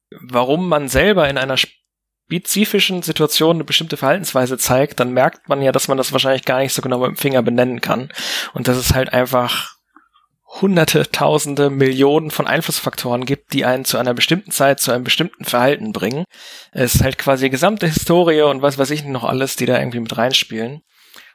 warum 0.10 0.68
man 0.70 0.88
selber 0.88 1.30
in 1.30 1.38
einer 1.38 1.58
spezifischen 2.28 3.04
Situation 3.04 3.56
eine 3.56 3.64
bestimmte 3.64 3.96
Verhaltensweise 3.96 4.58
zeigt, 4.58 5.00
dann 5.00 5.14
merkt 5.14 5.48
man 5.48 5.62
ja, 5.62 5.72
dass 5.72 5.88
man 5.88 5.98
das 5.98 6.12
wahrscheinlich 6.12 6.44
gar 6.44 6.60
nicht 6.60 6.74
so 6.74 6.82
genau 6.82 7.00
mit 7.00 7.08
dem 7.08 7.16
Finger 7.16 7.42
benennen 7.42 7.80
kann. 7.80 8.10
Und 8.54 8.68
dass 8.68 8.76
es 8.76 8.94
halt 8.94 9.14
einfach 9.14 9.78
hunderte, 10.62 11.10
tausende, 11.10 11.70
Millionen 11.70 12.30
von 12.30 12.46
Einflussfaktoren 12.46 13.26
gibt, 13.26 13.54
die 13.54 13.64
einen 13.64 13.86
zu 13.86 13.98
einer 13.98 14.14
bestimmten 14.14 14.52
Zeit 14.52 14.82
zu 14.82 14.92
einem 14.92 15.06
bestimmten 15.06 15.46
Verhalten 15.46 15.94
bringen. 15.94 16.26
Es 16.74 16.96
ist 16.96 17.04
halt 17.04 17.18
quasi 17.18 17.46
die 17.46 17.52
gesamte 17.52 17.88
Historie 17.88 18.42
und 18.42 18.62
was 18.62 18.78
weiß 18.78 18.92
ich 18.92 19.06
noch 19.06 19.24
alles, 19.24 19.56
die 19.56 19.66
da 19.66 19.80
irgendwie 19.80 20.02
mit 20.02 20.18
reinspielen. 20.18 20.82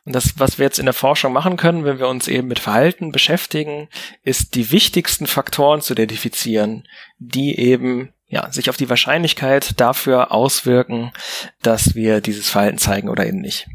Und 0.04 0.14
das, 0.14 0.34
was 0.38 0.58
wir 0.58 0.66
jetzt 0.66 0.78
in 0.78 0.86
der 0.86 0.94
Forschung 0.94 1.32
machen 1.32 1.56
können, 1.56 1.84
wenn 1.84 2.00
wir 2.00 2.08
uns 2.08 2.28
eben 2.28 2.48
mit 2.48 2.58
Verhalten 2.58 3.12
beschäftigen, 3.12 3.88
ist 4.24 4.56
die 4.56 4.72
wichtigsten 4.72 5.26
Faktoren 5.26 5.80
zu 5.80 5.94
identifizieren, 5.94 6.86
die 7.18 7.58
eben 7.58 8.12
ja, 8.32 8.50
sich 8.50 8.70
auf 8.70 8.78
die 8.78 8.88
Wahrscheinlichkeit 8.88 9.78
dafür 9.78 10.32
auswirken, 10.32 11.12
dass 11.60 11.94
wir 11.94 12.22
dieses 12.22 12.48
Verhalten 12.48 12.78
zeigen 12.78 13.10
oder 13.10 13.26
eben 13.26 13.42
nicht. 13.42 13.68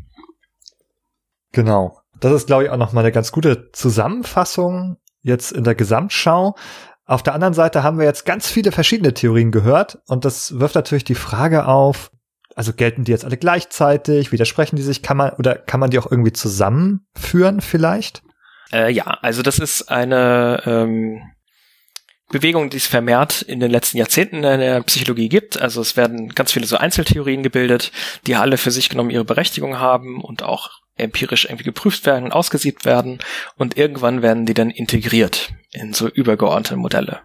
Genau. 1.52 2.02
Das 2.20 2.34
ist, 2.34 2.48
glaube 2.48 2.64
ich, 2.64 2.70
auch 2.72 2.78
nochmal 2.78 3.04
eine 3.04 3.12
ganz 3.12 3.32
gute 3.32 3.72
Zusammenfassung 3.72 4.98
jetzt 5.22 5.52
in 5.52 5.64
der 5.64 5.76
Gesamtschau. 5.76 6.56
Auf 7.06 7.22
der 7.22 7.36
anderen 7.36 7.54
Seite 7.54 7.84
haben 7.84 8.00
wir 8.00 8.06
jetzt 8.06 8.26
ganz 8.26 8.50
viele 8.50 8.72
verschiedene 8.72 9.14
Theorien 9.14 9.52
gehört 9.52 10.00
und 10.08 10.26
das 10.26 10.60
wirft 10.60 10.74
natürlich 10.74 11.04
die 11.04 11.14
Frage 11.14 11.68
auf, 11.68 12.10
also 12.56 12.74
gelten 12.74 13.04
die 13.04 13.12
jetzt 13.12 13.26
alle 13.26 13.38
gleichzeitig, 13.38 14.32
widersprechen 14.32 14.76
die 14.76 14.82
sich, 14.82 15.04
kann 15.04 15.18
man 15.18 15.34
oder 15.34 15.54
kann 15.54 15.80
man 15.80 15.92
die 15.92 16.00
auch 16.00 16.10
irgendwie 16.10 16.34
zusammenführen 16.34 17.62
vielleicht? 17.62 18.24
Äh, 18.74 18.92
ja, 18.92 19.06
also 19.22 19.44
das 19.44 19.60
ist 19.60 19.92
eine 19.92 20.64
ähm, 20.66 21.22
Bewegung, 22.30 22.70
die 22.70 22.78
es 22.78 22.88
vermehrt 22.88 23.42
in 23.42 23.60
den 23.60 23.72
letzten 23.72 23.98
Jahrzehnten 23.98 24.44
in 24.44 24.60
der 24.60 24.84
Psychologie 24.84 25.30
gibt. 25.30 25.60
Also 25.62 25.80
es 25.82 25.96
werden 25.96 26.30
ganz 26.36 26.52
viele 26.52 26.66
so 26.66 26.78
Einzeltheorien 26.78 27.44
gebildet, 27.44 27.92
die 28.26 28.36
alle 28.36 28.58
für 28.58 28.72
sich 28.72 28.90
genommen 28.90 29.10
ihre 29.10 29.24
Berechtigung 29.24 29.80
haben 29.80 30.22
und 30.22 30.44
auch 30.44 30.72
empirisch 30.98 31.46
irgendwie 31.46 31.64
geprüft 31.64 32.06
werden 32.06 32.32
ausgesiebt 32.32 32.84
werden 32.84 33.20
und 33.56 33.78
irgendwann 33.78 34.22
werden 34.22 34.46
die 34.46 34.56
dann 34.56 34.72
integriert 34.72 35.54
in 35.72 35.94
so 35.94 36.08
übergeordnete 36.08 36.76
Modelle. 36.76 37.22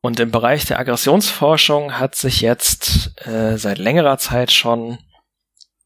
Und 0.00 0.20
im 0.20 0.30
Bereich 0.30 0.64
der 0.66 0.78
Aggressionsforschung 0.78 1.98
hat 1.98 2.14
sich 2.14 2.40
jetzt 2.40 3.10
äh, 3.26 3.56
seit 3.56 3.78
längerer 3.78 4.18
Zeit 4.18 4.52
schon 4.52 4.98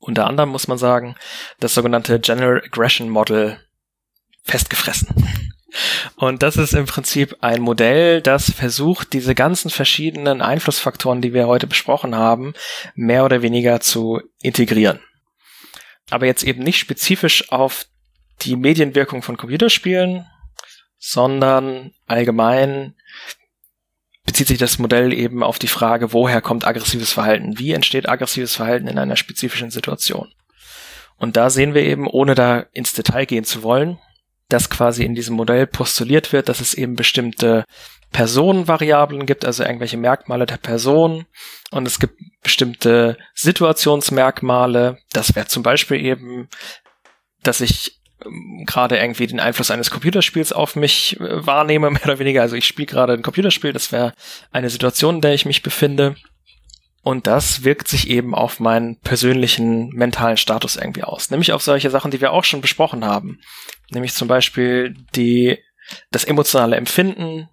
unter 0.03 0.27
anderem 0.27 0.51
muss 0.51 0.67
man 0.67 0.79
sagen, 0.79 1.15
das 1.61 1.75
sogenannte 1.75 2.19
General 2.19 2.61
Aggression 2.65 3.09
Model 3.09 3.59
festgefressen. 4.43 5.09
Und 6.17 6.43
das 6.43 6.57
ist 6.57 6.75
im 6.75 6.87
Prinzip 6.87 7.37
ein 7.41 7.61
Modell, 7.61 8.21
das 8.21 8.51
versucht, 8.51 9.13
diese 9.13 9.35
ganzen 9.35 9.71
verschiedenen 9.71 10.43
Einflussfaktoren, 10.43 11.23
die 11.23 11.33
wir 11.33 11.47
heute 11.47 11.67
besprochen 11.67 12.15
haben, 12.15 12.55
mehr 12.95 13.25
oder 13.25 13.43
weniger 13.43 13.81
zu 13.81 14.21
integrieren. 14.43 15.01
Aber 16.11 16.27
jetzt 16.27 16.45
eben 16.45 16.63
nicht 16.63 16.79
spezifisch 16.79 17.51
auf 17.51 17.87
die 18.43 18.57
Medienwirkung 18.57 19.23
von 19.23 19.37
Computerspielen, 19.37 20.27
sondern 20.99 21.93
allgemein 22.07 22.95
bezieht 24.25 24.49
sich 24.49 24.59
das 24.59 24.79
Modell 24.79 25.13
eben 25.13 25.43
auf 25.43 25.59
die 25.59 25.69
Frage, 25.69 26.13
woher 26.13 26.41
kommt 26.41 26.67
aggressives 26.67 27.13
Verhalten? 27.13 27.59
Wie 27.59 27.73
entsteht 27.73 28.09
aggressives 28.09 28.57
Verhalten 28.57 28.87
in 28.89 28.99
einer 28.99 29.17
spezifischen 29.17 29.71
Situation? 29.71 30.33
Und 31.17 31.37
da 31.37 31.51
sehen 31.51 31.75
wir 31.75 31.83
eben, 31.83 32.07
ohne 32.07 32.35
da 32.35 32.67
ins 32.73 32.93
Detail 32.93 33.27
gehen 33.27 33.45
zu 33.45 33.63
wollen, 33.63 33.99
dass 34.53 34.71
quasi 34.71 35.05
in 35.05 35.15
diesem 35.15 35.37
Modell 35.37 35.67
postuliert 35.67 36.33
wird, 36.33 36.49
dass 36.49 36.61
es 36.61 36.75
eben 36.75 36.95
bestimmte 36.95 37.65
Personenvariablen 38.13 39.25
gibt, 39.25 39.45
also 39.45 39.65
irgendwelche 39.65 39.97
Merkmale 39.97 40.47
der 40.47 40.59
Person. 40.59 41.25
Und 41.71 41.87
es 41.87 41.99
gibt 41.99 42.21
bestimmte 42.43 43.17
Situationsmerkmale. 43.35 44.99
Das 45.13 45.35
wäre 45.35 45.47
zum 45.47 45.63
Beispiel 45.63 46.05
eben, 46.05 46.49
dass 47.43 47.63
ich 47.63 48.01
ähm, 48.25 48.65
gerade 48.67 48.99
irgendwie 48.99 49.27
den 49.27 49.41
Einfluss 49.41 49.71
eines 49.71 49.91
Computerspiels 49.91 50.53
auf 50.53 50.77
mich 50.77 51.19
äh, 51.19 51.47
wahrnehme, 51.47 51.91
mehr 51.91 52.05
oder 52.05 52.19
weniger. 52.19 52.43
Also 52.43 52.57
ich 52.57 52.67
spiele 52.67 52.87
gerade 52.87 53.15
ein 53.15 53.23
Computerspiel, 53.23 53.73
das 53.73 53.91
wäre 53.91 54.13
eine 54.51 54.69
Situation, 54.69 55.17
in 55.17 55.21
der 55.23 55.35
ich 55.35 55.47
mich 55.47 55.63
befinde. 55.63 56.17
Und 57.05 57.27
das 57.27 57.65
wirkt 57.65 57.89
sich 57.89 58.09
eben 58.09 58.33
auf 58.33 58.61
meinen 58.61 59.01
persönlichen 59.01 59.89
mentalen 59.89 60.37
Status 60.37 60.77
irgendwie 60.77 61.03
aus. 61.03 61.31
Nämlich 61.31 61.53
auf 61.53 61.63
solche 61.63 61.91
Sachen, 61.91 62.13
die 62.13 62.21
wir 62.21 62.33
auch 62.33 62.45
schon 62.45 62.61
besprochen 62.61 63.05
haben. 63.05 63.41
Nämlich 63.93 64.15
zum 64.15 64.29
Beispiel 64.29 64.95
die, 65.15 65.59
das 66.11 66.25
emotionale 66.25 66.77
Empfinden, 66.77 67.49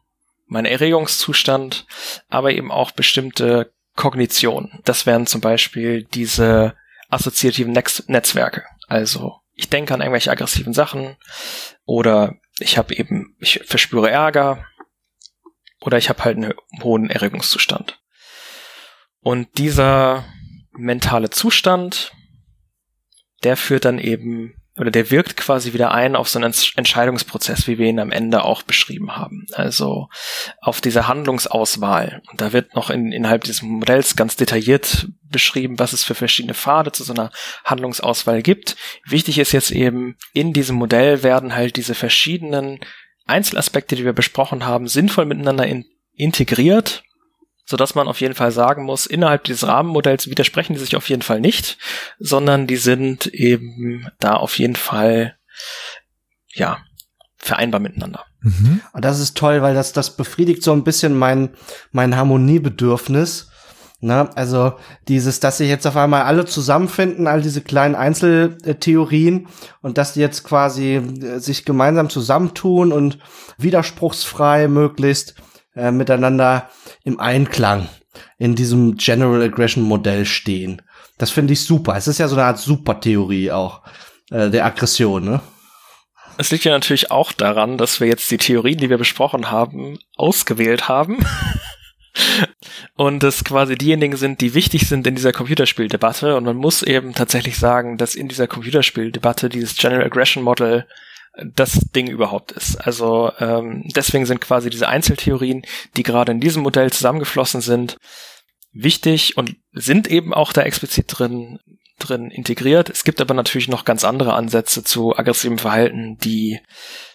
mein 0.47 0.65
Erregungszustand, 0.65 1.85
aber 2.29 2.51
eben 2.51 2.71
auch 2.71 2.91
bestimmte 2.91 3.73
Kognition. 3.95 4.79
Das 4.85 5.05
wären 5.05 5.27
zum 5.27 5.41
Beispiel 5.41 6.03
diese 6.03 6.75
assoziativen 7.09 7.73
Netzwerke. 7.73 8.63
Also 8.87 9.35
ich 9.53 9.69
denke 9.69 9.93
an 9.93 9.99
irgendwelche 9.99 10.31
aggressiven 10.31 10.73
Sachen 10.73 11.17
oder 11.85 12.35
ich 12.59 12.77
habe 12.77 12.95
eben, 12.95 13.35
ich 13.39 13.61
verspüre 13.65 14.09
Ärger 14.09 14.65
oder 15.81 15.97
ich 15.97 16.09
habe 16.09 16.23
halt 16.23 16.37
einen 16.37 16.53
hohen 16.81 17.09
Erregungszustand. 17.09 17.99
Und 19.19 19.57
dieser 19.57 20.25
mentale 20.71 21.29
Zustand, 21.29 22.13
der 23.43 23.57
führt 23.57 23.85
dann 23.85 23.99
eben 23.99 24.58
oder 24.79 24.91
der 24.91 25.11
wirkt 25.11 25.35
quasi 25.35 25.73
wieder 25.73 25.91
ein 25.91 26.15
auf 26.15 26.29
so 26.29 26.39
einen 26.39 26.53
Entscheidungsprozess, 26.75 27.67
wie 27.67 27.77
wir 27.77 27.87
ihn 27.87 27.99
am 27.99 28.11
Ende 28.11 28.43
auch 28.43 28.63
beschrieben 28.63 29.17
haben. 29.17 29.45
Also 29.51 30.07
auf 30.61 30.79
diese 30.79 31.07
Handlungsauswahl. 31.07 32.21
Und 32.31 32.39
da 32.39 32.53
wird 32.53 32.75
noch 32.75 32.89
in, 32.89 33.11
innerhalb 33.11 33.43
dieses 33.43 33.61
Modells 33.61 34.15
ganz 34.15 34.37
detailliert 34.37 35.07
beschrieben, 35.23 35.79
was 35.79 35.93
es 35.93 36.03
für 36.03 36.15
verschiedene 36.15 36.53
Pfade 36.53 36.91
zu 36.91 37.03
so 37.03 37.13
einer 37.13 37.31
Handlungsauswahl 37.65 38.41
gibt. 38.41 38.77
Wichtig 39.05 39.37
ist 39.37 39.51
jetzt 39.51 39.71
eben, 39.71 40.15
in 40.33 40.53
diesem 40.53 40.77
Modell 40.77 41.23
werden 41.23 41.55
halt 41.55 41.75
diese 41.75 41.93
verschiedenen 41.93 42.79
Einzelaspekte, 43.25 43.95
die 43.95 44.05
wir 44.05 44.13
besprochen 44.13 44.65
haben, 44.65 44.87
sinnvoll 44.87 45.25
miteinander 45.25 45.67
in, 45.67 45.85
integriert 46.15 47.03
so 47.69 47.77
dass 47.77 47.93
man 47.93 48.07
auf 48.07 48.19
jeden 48.19 48.33
Fall 48.33 48.51
sagen 48.51 48.83
muss, 48.83 49.05
innerhalb 49.05 49.43
dieses 49.43 49.67
Rahmenmodells 49.67 50.27
widersprechen 50.27 50.73
die 50.73 50.79
sich 50.79 50.95
auf 50.95 51.07
jeden 51.07 51.21
Fall 51.21 51.39
nicht, 51.39 51.77
sondern 52.17 52.65
die 52.65 52.77
sind 52.77 53.27
eben 53.27 54.07
da 54.17 54.33
auf 54.33 54.57
jeden 54.57 54.75
Fall, 54.75 55.35
ja, 56.51 56.79
vereinbar 57.37 57.79
miteinander. 57.79 58.25
Mhm. 58.41 58.81
Das 58.99 59.19
ist 59.19 59.37
toll, 59.37 59.61
weil 59.61 59.75
das, 59.75 59.93
das 59.93 60.17
befriedigt 60.17 60.63
so 60.63 60.73
ein 60.73 60.83
bisschen 60.83 61.15
mein, 61.15 61.49
mein 61.91 62.15
Harmoniebedürfnis. 62.15 63.51
Na, 64.01 64.29
also 64.35 64.73
dieses, 65.07 65.39
dass 65.39 65.57
sich 65.57 65.69
jetzt 65.69 65.85
auf 65.85 65.97
einmal 65.97 66.23
alle 66.23 66.45
zusammenfinden, 66.45 67.27
all 67.27 67.41
diese 67.41 67.61
kleinen 67.61 67.95
Einzeltheorien 67.95 69.47
und 69.81 69.97
dass 69.97 70.13
die 70.13 70.21
jetzt 70.21 70.43
quasi 70.43 70.95
äh, 70.95 71.39
sich 71.39 71.65
gemeinsam 71.65 72.09
zusammentun 72.09 72.93
und 72.93 73.19
widerspruchsfrei 73.57 74.69
möglichst 74.69 75.35
äh, 75.79 75.91
miteinander 75.91 76.69
im 77.03 77.19
Einklang 77.19 77.87
in 78.37 78.55
diesem 78.55 78.97
General 78.97 79.41
Aggression 79.41 79.83
Modell 79.83 80.25
stehen. 80.25 80.81
Das 81.17 81.31
finde 81.31 81.53
ich 81.53 81.63
super. 81.63 81.95
Es 81.95 82.07
ist 82.07 82.17
ja 82.17 82.27
so 82.27 82.35
eine 82.35 82.45
Art 82.45 82.59
Supertheorie 82.59 83.51
auch 83.51 83.81
äh, 84.31 84.49
der 84.49 84.65
Aggression, 84.65 85.25
ne? 85.25 85.41
Es 86.37 86.51
liegt 86.51 86.63
ja 86.63 86.71
natürlich 86.71 87.11
auch 87.11 87.33
daran, 87.33 87.77
dass 87.77 87.99
wir 87.99 88.07
jetzt 88.07 88.31
die 88.31 88.37
Theorien, 88.37 88.77
die 88.77 88.89
wir 88.89 88.97
besprochen 88.97 89.51
haben, 89.51 89.99
ausgewählt 90.15 90.87
haben. 90.87 91.17
und 92.95 93.21
es 93.25 93.43
quasi 93.43 93.77
diejenigen 93.77 94.15
sind, 94.15 94.39
die 94.39 94.53
wichtig 94.53 94.87
sind 94.87 95.05
in 95.05 95.15
dieser 95.15 95.33
Computerspieldebatte. 95.33 96.37
Und 96.37 96.45
man 96.45 96.55
muss 96.55 96.81
eben 96.81 97.13
tatsächlich 97.13 97.57
sagen, 97.57 97.97
dass 97.97 98.15
in 98.15 98.29
dieser 98.29 98.47
Computerspieldebatte 98.47 99.49
dieses 99.49 99.75
General 99.75 100.05
Aggression 100.05 100.41
Model 100.41 100.85
das 101.43 101.79
Ding 101.95 102.07
überhaupt 102.07 102.51
ist. 102.51 102.75
Also 102.75 103.31
ähm, 103.39 103.83
deswegen 103.95 104.25
sind 104.25 104.41
quasi 104.41 104.69
diese 104.69 104.87
Einzeltheorien, 104.87 105.63
die 105.95 106.03
gerade 106.03 106.31
in 106.31 106.39
diesem 106.39 106.63
Modell 106.63 106.91
zusammengeflossen 106.91 107.61
sind, 107.61 107.97
wichtig 108.71 109.37
und 109.37 109.55
sind 109.71 110.07
eben 110.07 110.33
auch 110.33 110.53
da 110.53 110.61
explizit 110.61 111.05
drin 111.07 111.59
drin 111.99 112.31
integriert. 112.31 112.89
Es 112.89 113.03
gibt 113.03 113.21
aber 113.21 113.33
natürlich 113.33 113.67
noch 113.67 113.85
ganz 113.85 114.03
andere 114.03 114.33
Ansätze 114.33 114.83
zu 114.83 115.17
aggressivem 115.17 115.57
Verhalten, 115.57 116.17
die 116.17 116.59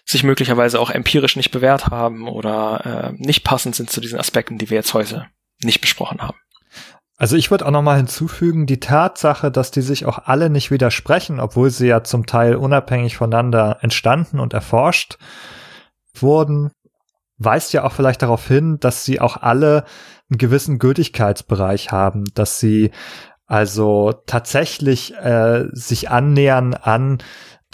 sich 0.05 0.23
möglicherweise 0.23 0.79
auch 0.79 0.91
empirisch 0.91 1.37
nicht 1.37 1.51
bewährt 1.51 1.87
haben 1.87 2.29
oder 2.29 3.15
äh, 3.15 3.25
nicht 3.25 3.45
passend 3.45 3.75
sind 3.75 3.91
zu 3.91 4.01
diesen 4.01 4.19
Aspekten, 4.19 4.59
die 4.59 4.71
wir 4.71 4.77
jetzt 4.77 4.95
heute 4.95 5.27
nicht 5.63 5.81
besprochen 5.81 6.21
haben. 6.21 6.37
Also 7.17 7.37
ich 7.37 7.51
würde 7.51 7.67
auch 7.67 7.71
noch 7.71 7.83
mal 7.83 7.97
hinzufügen, 7.97 8.67
die 8.67 8.81
Tatsache, 8.81 9.51
dass 9.51 9.71
die 9.71 9.83
sich 9.83 10.05
auch 10.05 10.19
alle 10.25 10.51
nicht 10.51 10.71
widersprechen, 10.71 11.39
obwohl 11.39 11.71
sie 11.71 11.87
ja 11.87 12.03
zum 12.03 12.27
Teil 12.27 12.57
unabhängig 12.57 13.17
voneinander 13.17 13.79
entstanden 13.83 14.41
und 14.41 14.53
erforscht 14.53 15.19
wurden, 16.13 16.73
weist 17.39 17.73
ja 17.73 17.85
auch 17.85 17.93
vielleicht 17.93 18.23
darauf 18.23 18.47
hin, 18.47 18.79
dass 18.81 19.05
sie 19.05 19.21
auch 19.21 19.37
alle 19.37 19.85
einen 20.31 20.39
gewissen 20.39 20.79
Gültigkeitsbereich 20.79 21.93
haben, 21.93 22.25
dass 22.35 22.59
sie 22.59 22.91
also 23.47 24.13
tatsächlich 24.27 25.15
äh, 25.17 25.67
sich 25.73 26.11
annähern 26.11 26.75
an 26.75 27.19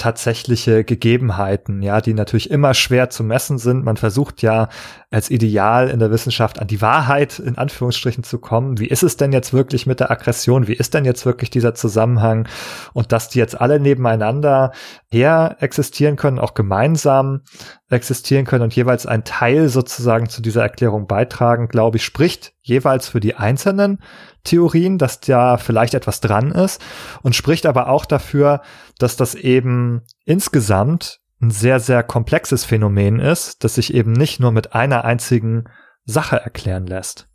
tatsächliche 0.00 0.82
Gegebenheiten, 0.82 1.82
ja, 1.82 2.00
die 2.00 2.14
natürlich 2.14 2.50
immer 2.50 2.72
schwer 2.72 3.10
zu 3.10 3.22
messen 3.22 3.58
sind. 3.58 3.84
Man 3.84 3.98
versucht 3.98 4.40
ja 4.40 4.70
als 5.10 5.30
Ideal 5.30 5.90
in 5.90 5.98
der 5.98 6.10
Wissenschaft 6.10 6.58
an 6.58 6.68
die 6.68 6.80
Wahrheit 6.80 7.38
in 7.38 7.58
Anführungsstrichen 7.58 8.24
zu 8.24 8.38
kommen. 8.38 8.78
Wie 8.78 8.86
ist 8.86 9.02
es 9.02 9.18
denn 9.18 9.32
jetzt 9.32 9.52
wirklich 9.52 9.86
mit 9.86 10.00
der 10.00 10.10
Aggression? 10.10 10.66
Wie 10.68 10.72
ist 10.72 10.94
denn 10.94 11.04
jetzt 11.04 11.26
wirklich 11.26 11.50
dieser 11.50 11.74
Zusammenhang? 11.74 12.48
Und 12.94 13.12
dass 13.12 13.28
die 13.28 13.38
jetzt 13.38 13.60
alle 13.60 13.78
nebeneinander 13.78 14.72
her 15.10 15.56
existieren 15.60 16.16
können, 16.16 16.38
auch 16.38 16.54
gemeinsam 16.54 17.42
existieren 17.90 18.44
können 18.44 18.62
und 18.62 18.74
jeweils 18.74 19.04
ein 19.04 19.24
Teil 19.24 19.68
sozusagen 19.68 20.28
zu 20.28 20.40
dieser 20.40 20.62
Erklärung 20.62 21.06
beitragen, 21.06 21.68
glaube 21.68 21.98
ich, 21.98 22.04
spricht 22.04 22.52
jeweils 22.62 23.08
für 23.08 23.20
die 23.20 23.34
einzelnen 23.34 24.00
Theorien, 24.44 24.96
dass 24.96 25.20
da 25.20 25.56
vielleicht 25.56 25.94
etwas 25.94 26.20
dran 26.20 26.52
ist 26.52 26.80
und 27.22 27.34
spricht 27.34 27.66
aber 27.66 27.88
auch 27.88 28.06
dafür, 28.06 28.62
dass 28.98 29.16
das 29.16 29.34
eben 29.34 30.02
insgesamt 30.24 31.20
ein 31.42 31.50
sehr, 31.50 31.80
sehr 31.80 32.02
komplexes 32.02 32.64
Phänomen 32.64 33.18
ist, 33.18 33.64
das 33.64 33.74
sich 33.74 33.92
eben 33.92 34.12
nicht 34.12 34.40
nur 34.40 34.52
mit 34.52 34.74
einer 34.74 35.04
einzigen 35.04 35.64
Sache 36.04 36.36
erklären 36.36 36.86
lässt. 36.86 37.28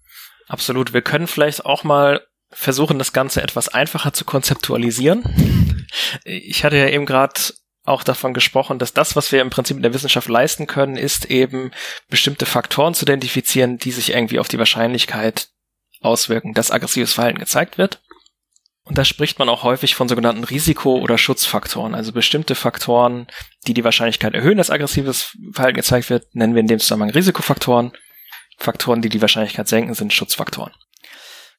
Absolut. 0.48 0.94
Wir 0.94 1.02
können 1.02 1.28
vielleicht 1.28 1.66
auch 1.66 1.84
mal 1.84 2.22
versuchen, 2.52 3.00
das 3.00 3.14
Ganze 3.14 3.42
etwas 3.42 3.68
einfacher 3.68 4.14
zu 4.14 4.24
konzeptualisieren. 4.24 5.24
Ich 6.24 6.64
hatte 6.64 6.78
ja 6.78 6.88
eben 6.88 7.06
gerade 7.06 7.34
auch 7.86 8.04
davon 8.04 8.34
gesprochen, 8.34 8.80
dass 8.80 8.94
das, 8.94 9.16
was 9.16 9.32
wir 9.32 9.42
im 9.42 9.52
Prinzip 9.52 9.78
in 9.78 9.84
der 9.84 9.94
Wissenschaft 9.94 10.28
leisten 10.28 10.68
können, 10.68 10.98
ist 10.98 11.26
eben 11.26 11.72
bestimmte 12.10 12.46
Faktoren 12.46 12.96
zu 12.96 13.06
identifizieren, 13.06 13.78
die 13.78 13.92
sich 13.92 14.12
irgendwie 14.12 14.40
auf 14.40 14.48
die 14.48 14.60
Wahrscheinlichkeit 14.60 15.50
auswirken, 16.02 16.54
dass 16.54 16.72
aggressives 16.72 17.14
Verhalten 17.14 17.40
gezeigt 17.40 17.78
wird. 17.78 18.02
Und 18.84 18.98
da 18.98 19.06
spricht 19.06 19.40
man 19.40 19.50
auch 19.50 19.64
häufig 19.64 19.96
von 19.96 20.08
sogenannten 20.08 20.44
Risiko- 20.44 21.00
oder 21.00 21.18
Schutzfaktoren, 21.18 21.96
also 21.96 22.12
bestimmte 22.12 22.54
Faktoren, 22.54 23.28
die 23.66 23.74
die 23.74 23.84
Wahrscheinlichkeit 23.84 24.36
erhöhen, 24.36 24.58
dass 24.58 24.70
aggressives 24.70 25.36
Verhalten 25.54 25.78
gezeigt 25.78 26.10
wird, 26.10 26.28
nennen 26.36 26.54
wir 26.54 26.62
in 26.62 26.68
dem 26.68 26.80
Zusammenhang 26.80 27.12
Risikofaktoren. 27.12 27.94
Faktoren, 28.58 29.02
die 29.02 29.10
die 29.10 29.22
Wahrscheinlichkeit 29.22 29.68
senken, 29.68 29.96
sind 29.96 30.14
Schutzfaktoren. 30.14 30.72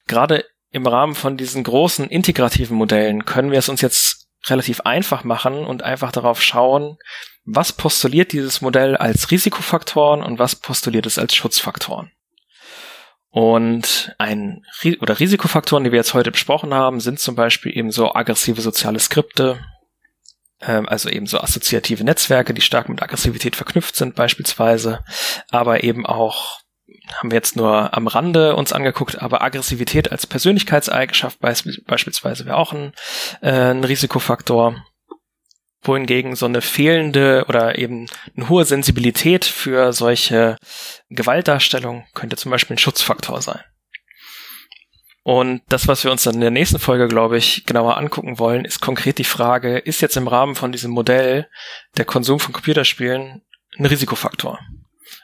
Gerade 0.07 0.45
im 0.71 0.87
Rahmen 0.87 1.15
von 1.15 1.37
diesen 1.37 1.65
großen 1.65 2.09
integrativen 2.09 2.77
Modellen 2.77 3.25
können 3.25 3.51
wir 3.51 3.59
es 3.59 3.69
uns 3.69 3.81
jetzt 3.81 4.16
relativ 4.49 4.81
einfach 4.83 5.25
machen 5.25 5.65
und 5.65 5.83
einfach 5.83 6.13
darauf 6.13 6.43
schauen, 6.43 6.99
was 7.45 7.73
postuliert 7.73 8.33
dieses 8.33 8.61
Modell 8.61 8.97
als 8.97 9.31
Risikofaktoren 9.31 10.23
und 10.23 10.39
was 10.39 10.57
postuliert 10.57 11.07
es 11.07 11.19
als 11.19 11.35
Schutzfaktoren. 11.35 12.11
Und 13.31 14.15
ein 14.19 14.65
oder 15.01 15.21
Risikofaktoren, 15.21 15.85
die 15.85 15.93
wir 15.93 15.99
jetzt 15.99 16.15
heute 16.15 16.31
besprochen 16.31 16.73
haben, 16.73 17.01
sind 17.01 17.21
zum 17.21 17.35
Beispiel 17.35 17.77
eben 17.77 17.91
so 17.91 18.15
aggressive 18.15 18.61
soziale 18.61 18.99
Skripte, 18.99 19.61
ähm, 20.63 20.89
also 20.89 21.11
eben 21.11 21.27
so 21.27 21.39
assoziative 21.39 22.03
Netzwerke, 22.03 22.55
die 22.55 22.63
stark 22.63 22.89
mit 22.89 23.03
Aggressivität 23.03 23.55
verknüpft 23.55 23.95
sind 23.95 24.15
beispielsweise, 24.15 25.05
aber 25.51 25.85
eben 25.85 26.07
auch 26.07 26.61
haben 27.17 27.31
wir 27.31 27.37
jetzt 27.37 27.57
nur 27.57 27.95
am 27.97 28.07
Rande 28.07 28.57
uns 28.57 28.73
angeguckt, 28.73 29.21
aber 29.21 29.43
Aggressivität 29.43 30.13
als 30.13 30.27
Persönlichkeitseigenschaft 30.27 31.39
beispielsweise 31.41 32.47
wäre 32.47 32.57
auch 32.57 32.73
ein, 32.73 32.93
äh, 33.41 33.71
ein 33.71 33.85
Risikofaktor 33.85 34.77
wohingegen 35.83 36.35
so 36.37 36.47
eine 36.47 36.63
fehlende 36.63 37.45
oder 37.49 37.79
eben 37.79 38.07
eine 38.37 38.49
hohe 38.49 38.65
Sensibilität 38.65 39.45
für 39.45 39.93
solche 39.93 40.57
Gewaltdarstellungen 41.11 42.05
könnte 42.15 42.37
zum 42.37 42.51
Beispiel 42.51 42.75
ein 42.75 42.79
Schutzfaktor 42.79 43.41
sein. 43.41 43.61
Und 45.23 45.63
das, 45.69 45.89
was 45.89 46.05
wir 46.05 46.13
uns 46.13 46.23
dann 46.23 46.37
in 46.37 46.41
der 46.41 46.53
nächsten 46.53 46.79
Folge, 46.79 47.09
glaube 47.09 47.37
ich, 47.37 47.67
genauer 47.67 47.97
angucken 47.97 48.39
wollen, 48.39 48.65
ist 48.65 48.81
konkret 48.81 49.19
die 49.19 49.25
Frage, 49.25 49.79
ist 49.79 50.01
jetzt 50.01 50.17
im 50.17 50.29
Rahmen 50.29 50.55
von 50.55 50.71
diesem 50.71 50.93
Modell 50.93 51.49
der 51.97 52.05
Konsum 52.05 52.39
von 52.39 52.53
Computerspielen 52.53 53.43
ein 53.77 53.87
Risikofaktor? 53.87 54.61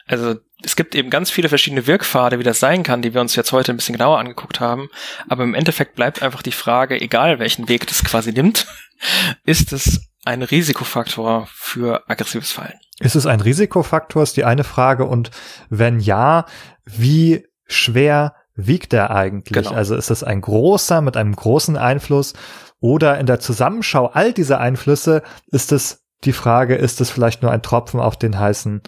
Also 0.07 0.35
es 0.63 0.75
gibt 0.75 0.95
eben 0.95 1.09
ganz 1.09 1.29
viele 1.29 1.49
verschiedene 1.49 1.87
Wirkpfade, 1.87 2.39
wie 2.39 2.43
das 2.43 2.59
sein 2.59 2.83
kann, 2.83 3.01
die 3.01 3.13
wir 3.13 3.21
uns 3.21 3.35
jetzt 3.35 3.51
heute 3.51 3.73
ein 3.73 3.77
bisschen 3.77 3.95
genauer 3.95 4.19
angeguckt 4.19 4.59
haben. 4.59 4.89
Aber 5.29 5.43
im 5.43 5.53
Endeffekt 5.53 5.95
bleibt 5.95 6.21
einfach 6.21 6.41
die 6.41 6.51
Frage, 6.51 6.99
egal 6.99 7.39
welchen 7.39 7.69
Weg 7.69 7.87
das 7.87 8.03
quasi 8.03 8.31
nimmt, 8.31 8.67
ist 9.45 9.73
es 9.73 10.09
ein 10.25 10.41
Risikofaktor 10.41 11.47
für 11.51 12.03
aggressives 12.09 12.51
Verhalten? 12.51 12.79
Ist 12.99 13.15
es 13.15 13.25
ein 13.25 13.41
Risikofaktor, 13.41 14.23
ist 14.23 14.37
die 14.37 14.45
eine 14.45 14.63
Frage. 14.63 15.05
Und 15.05 15.31
wenn 15.69 15.99
ja, 15.99 16.45
wie 16.85 17.45
schwer 17.65 18.35
wiegt 18.55 18.93
er 18.93 19.11
eigentlich? 19.11 19.65
Genau. 19.65 19.75
Also 19.75 19.95
ist 19.95 20.11
es 20.11 20.23
ein 20.23 20.41
großer 20.41 21.01
mit 21.01 21.17
einem 21.17 21.35
großen 21.35 21.75
Einfluss 21.75 22.33
oder 22.79 23.17
in 23.19 23.25
der 23.25 23.39
Zusammenschau 23.39 24.07
all 24.07 24.33
dieser 24.33 24.59
Einflüsse 24.59 25.23
ist 25.47 25.71
es 25.71 26.03
die 26.23 26.33
Frage, 26.33 26.75
ist 26.75 27.01
es 27.01 27.09
vielleicht 27.09 27.41
nur 27.41 27.51
ein 27.51 27.61
Tropfen 27.61 27.99
auf 27.99 28.17
den 28.17 28.37
heißen 28.39 28.81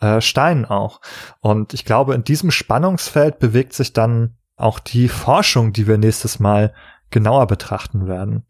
äh, 0.00 0.20
Stein 0.20 0.64
auch? 0.64 1.00
Und 1.40 1.74
ich 1.74 1.84
glaube, 1.84 2.14
in 2.14 2.24
diesem 2.24 2.50
Spannungsfeld 2.50 3.38
bewegt 3.38 3.72
sich 3.72 3.92
dann 3.92 4.36
auch 4.56 4.78
die 4.78 5.08
Forschung, 5.08 5.72
die 5.72 5.86
wir 5.86 5.98
nächstes 5.98 6.38
Mal 6.38 6.74
genauer 7.10 7.46
betrachten 7.46 8.06
werden. 8.06 8.46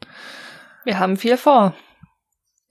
Wir 0.85 0.99
haben 0.99 1.17
viel 1.17 1.37
vor. 1.37 1.75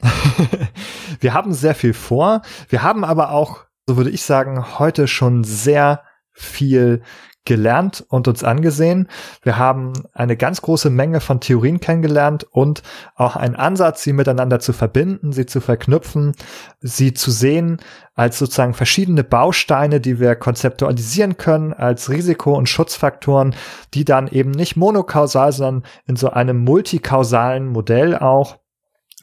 wir 1.20 1.34
haben 1.34 1.54
sehr 1.54 1.76
viel 1.76 1.94
vor. 1.94 2.42
Wir 2.70 2.84
haben 2.84 3.04
aber 3.04 3.32
auch, 3.32 3.66
so 3.88 3.98
würde 3.98 4.10
ich 4.10 4.24
sagen, 4.24 4.80
heute 4.80 5.08
schon 5.08 5.44
sehr 5.44 6.04
viel 6.32 7.02
gelernt 7.46 8.06
und 8.10 8.28
uns 8.28 8.44
angesehen. 8.44 9.08
Wir 9.42 9.58
haben 9.58 9.94
eine 10.14 10.38
ganz 10.38 10.62
große 10.62 10.90
Menge 10.90 11.20
von 11.20 11.40
Theorien 11.40 11.80
kennengelernt 11.80 12.46
und 12.52 12.84
auch 13.16 13.36
einen 13.36 13.56
Ansatz, 13.56 14.04
sie 14.04 14.14
miteinander 14.14 14.60
zu 14.60 14.74
verbinden, 14.74 15.32
sie 15.32 15.46
zu 15.46 15.62
verknüpfen, 15.62 16.34
sie 16.82 17.14
zu 17.14 17.32
sehen 17.32 17.78
als 18.14 18.38
sozusagen 18.38 18.74
verschiedene 18.74 19.24
Bausteine, 19.24 20.02
die 20.02 20.20
wir 20.20 20.36
konzeptualisieren 20.36 21.38
können, 21.38 21.74
als 21.74 22.10
Risiko- 22.10 22.58
und 22.58 22.68
Schutzfaktoren, 22.68 23.56
die 23.94 24.06
dann 24.06 24.28
eben 24.28 24.52
nicht 24.52 24.76
monokausal, 24.76 25.52
sondern 25.52 25.90
in 26.06 26.18
so 26.18 26.30
einem 26.30 26.58
multikausalen 26.58 27.68
Modell 27.68 28.18
auch 28.18 28.58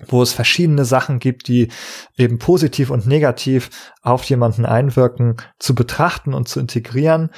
wo 0.08 0.22
es 0.22 0.32
verschiedene 0.32 0.84
Sachen 0.84 1.18
gibt, 1.18 1.48
die 1.48 1.68
eben 2.16 2.38
positiv 2.38 2.90
und 2.90 3.06
negativ 3.06 3.92
auf 4.02 4.24
jemanden 4.24 4.66
einwirken, 4.66 5.36
zu 5.58 5.74
betrachten 5.74 6.34
und 6.34 6.48
zu 6.48 6.60
integrieren. 6.60 7.30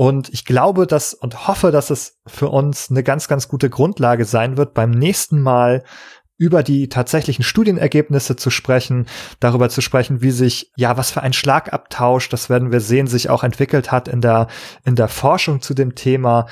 Und 0.00 0.30
ich 0.30 0.46
glaube, 0.46 0.86
dass 0.86 1.12
und 1.12 1.46
hoffe, 1.46 1.70
dass 1.70 1.90
es 1.90 2.16
für 2.26 2.48
uns 2.48 2.90
eine 2.90 3.02
ganz, 3.02 3.28
ganz 3.28 3.48
gute 3.48 3.68
Grundlage 3.68 4.24
sein 4.24 4.56
wird, 4.56 4.72
beim 4.72 4.92
nächsten 4.92 5.42
Mal 5.42 5.84
über 6.38 6.62
die 6.62 6.88
tatsächlichen 6.88 7.44
Studienergebnisse 7.44 8.34
zu 8.34 8.48
sprechen, 8.48 9.04
darüber 9.40 9.68
zu 9.68 9.82
sprechen, 9.82 10.22
wie 10.22 10.30
sich, 10.30 10.72
ja, 10.74 10.96
was 10.96 11.10
für 11.10 11.22
ein 11.22 11.34
Schlagabtausch, 11.34 12.30
das 12.30 12.48
werden 12.48 12.72
wir 12.72 12.80
sehen, 12.80 13.08
sich 13.08 13.28
auch 13.28 13.44
entwickelt 13.44 13.92
hat 13.92 14.08
in 14.08 14.22
der, 14.22 14.46
in 14.86 14.96
der 14.96 15.08
Forschung 15.08 15.60
zu 15.60 15.74
dem 15.74 15.94
Thema 15.94 16.46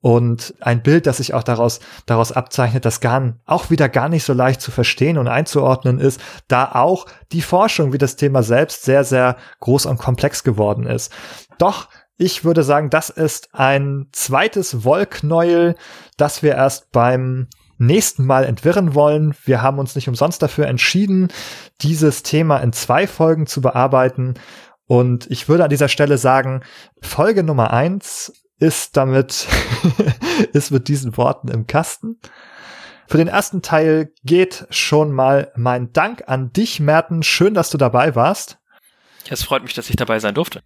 und 0.00 0.54
ein 0.60 0.84
Bild, 0.84 1.08
das 1.08 1.16
sich 1.16 1.34
auch 1.34 1.42
daraus, 1.42 1.80
daraus 2.06 2.30
abzeichnet, 2.30 2.84
das 2.84 3.00
gar, 3.00 3.34
auch 3.46 3.68
wieder 3.68 3.88
gar 3.88 4.08
nicht 4.08 4.22
so 4.22 4.32
leicht 4.32 4.60
zu 4.60 4.70
verstehen 4.70 5.18
und 5.18 5.26
einzuordnen 5.26 5.98
ist, 5.98 6.20
da 6.46 6.70
auch 6.70 7.06
die 7.32 7.42
Forschung 7.42 7.92
wie 7.92 7.98
das 7.98 8.14
Thema 8.14 8.44
selbst 8.44 8.84
sehr, 8.84 9.02
sehr 9.02 9.36
groß 9.58 9.86
und 9.86 9.98
komplex 9.98 10.44
geworden 10.44 10.86
ist. 10.86 11.12
Doch 11.58 11.88
Ich 12.16 12.44
würde 12.44 12.62
sagen, 12.62 12.90
das 12.90 13.10
ist 13.10 13.54
ein 13.54 14.08
zweites 14.12 14.84
Wollknäuel, 14.84 15.76
das 16.16 16.42
wir 16.42 16.54
erst 16.54 16.92
beim 16.92 17.48
nächsten 17.78 18.24
Mal 18.24 18.44
entwirren 18.44 18.94
wollen. 18.94 19.34
Wir 19.44 19.62
haben 19.62 19.78
uns 19.78 19.94
nicht 19.94 20.08
umsonst 20.08 20.42
dafür 20.42 20.66
entschieden, 20.68 21.28
dieses 21.80 22.22
Thema 22.22 22.58
in 22.58 22.72
zwei 22.72 23.06
Folgen 23.06 23.46
zu 23.46 23.60
bearbeiten. 23.60 24.34
Und 24.86 25.30
ich 25.30 25.48
würde 25.48 25.64
an 25.64 25.70
dieser 25.70 25.88
Stelle 25.88 26.18
sagen, 26.18 26.62
Folge 27.00 27.42
Nummer 27.42 27.72
eins 27.72 28.32
ist 28.58 28.96
damit, 28.96 29.48
ist 30.52 30.70
mit 30.70 30.88
diesen 30.88 31.16
Worten 31.16 31.48
im 31.48 31.66
Kasten. 31.66 32.20
Für 33.08 33.18
den 33.18 33.28
ersten 33.28 33.62
Teil 33.62 34.12
geht 34.24 34.66
schon 34.70 35.12
mal 35.12 35.52
mein 35.56 35.92
Dank 35.92 36.24
an 36.28 36.52
dich, 36.52 36.78
Merten. 36.80 37.22
Schön, 37.22 37.52
dass 37.52 37.70
du 37.70 37.78
dabei 37.78 38.14
warst. 38.14 38.58
Es 39.28 39.42
freut 39.42 39.62
mich, 39.62 39.74
dass 39.74 39.90
ich 39.90 39.96
dabei 39.96 40.18
sein 40.18 40.34
durfte. 40.34 40.62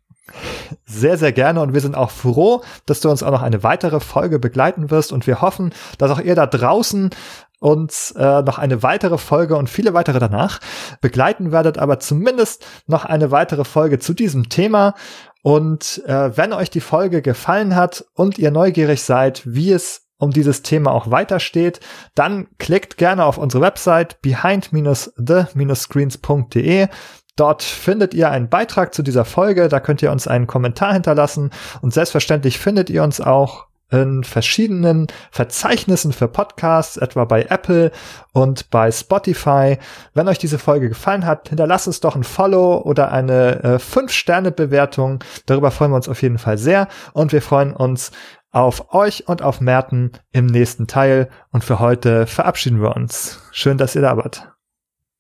Sehr, 0.85 1.19
sehr 1.19 1.33
gerne 1.33 1.61
und 1.61 1.73
wir 1.73 1.81
sind 1.81 1.95
auch 1.95 2.11
froh, 2.11 2.63
dass 2.85 3.01
du 3.01 3.11
uns 3.11 3.23
auch 3.23 3.31
noch 3.31 3.43
eine 3.43 3.63
weitere 3.63 4.01
Folge 4.01 4.39
begleiten 4.39 4.91
wirst 4.91 5.13
und 5.13 5.27
wir 5.27 5.41
hoffen, 5.41 5.73
dass 5.99 6.11
auch 6.11 6.21
ihr 6.21 6.35
da 6.35 6.47
draußen 6.47 7.11
uns 7.59 8.13
äh, 8.13 8.43
noch 8.43 8.59
eine 8.59 8.83
weitere 8.83 9.19
Folge 9.19 9.57
und 9.57 9.71
viele 9.71 9.95
weitere 9.95 10.19
danach 10.19 10.61
begleiten 11.01 11.53
werdet, 11.53 11.79
aber 11.79 12.01
zumindest 12.01 12.67
noch 12.87 13.05
eine 13.05 13.31
weitere 13.31 13.65
Folge 13.65 13.99
zu 13.99 14.15
diesem 14.15 14.49
Thema. 14.49 14.95
Und 15.43 16.03
äh, 16.07 16.37
wenn 16.37 16.53
euch 16.53 16.71
die 16.71 16.81
Folge 16.81 17.23
gefallen 17.23 17.77
hat 17.77 18.05
und 18.15 18.39
ihr 18.39 18.51
neugierig 18.51 19.03
seid, 19.03 19.43
wie 19.47 19.73
es 19.73 20.03
um 20.19 20.31
dieses 20.31 20.63
Thema 20.63 20.93
auch 20.93 21.11
weitersteht, 21.11 21.81
dann 22.15 22.47
klickt 22.59 22.97
gerne 22.97 23.25
auf 23.25 23.37
unsere 23.39 23.63
Website 23.63 24.21
behind-the-screens.de. 24.23 26.89
Dort 27.37 27.63
findet 27.63 28.15
ihr 28.15 28.31
einen 28.31 28.49
Beitrag 28.49 28.95
zu 28.95 29.03
dieser 29.03 29.25
Folge, 29.25 29.69
da 29.69 29.79
könnt 29.79 30.03
ihr 30.03 30.11
uns 30.11 30.27
einen 30.27 30.47
Kommentar 30.47 30.95
hinterlassen 30.95 31.51
und 31.83 31.93
selbstverständlich 31.93 32.59
findet 32.59 32.91
ihr 32.91 33.03
uns 33.03 33.21
auch 33.21 33.67
in 33.91 34.25
verschiedenen 34.25 35.07
Verzeichnissen 35.31 36.13
für 36.13 36.29
Podcasts, 36.29 36.97
etwa 36.97 37.25
bei 37.25 37.45
Apple 37.45 37.93
und 38.33 38.71
bei 38.71 38.91
Spotify. 38.91 39.79
Wenn 40.13 40.29
euch 40.29 40.39
diese 40.39 40.59
Folge 40.59 40.89
gefallen 40.89 41.25
hat, 41.25 41.49
hinterlasst 41.51 41.87
uns 41.87 42.01
doch 42.01 42.17
ein 42.17 42.25
Follow 42.25 42.79
oder 42.79 43.13
eine 43.13 43.63
äh, 43.63 43.77
5-Sterne-Bewertung. 43.77 45.23
Darüber 45.47 45.71
freuen 45.71 45.93
wir 45.93 45.97
uns 45.97 46.09
auf 46.09 46.23
jeden 46.23 46.39
Fall 46.39 46.59
sehr 46.59 46.89
und 47.13 47.33
wir 47.33 47.43
freuen 47.43 47.75
uns 47.75 48.11
auf 48.51 48.93
euch 48.95 49.29
und 49.29 49.43
auf 49.43 49.61
Merten 49.61 50.13
im 50.33 50.47
nächsten 50.47 50.87
Teil. 50.87 51.29
Und 51.53 51.63
für 51.63 51.79
heute 51.79 52.27
verabschieden 52.27 52.81
wir 52.81 52.97
uns. 52.97 53.41
Schön, 53.53 53.79
dass 53.79 53.95
ihr 53.95 54.03
da 54.03 54.17
wart. 54.17 54.51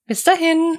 Bis 0.06 0.24
dahin. 0.24 0.78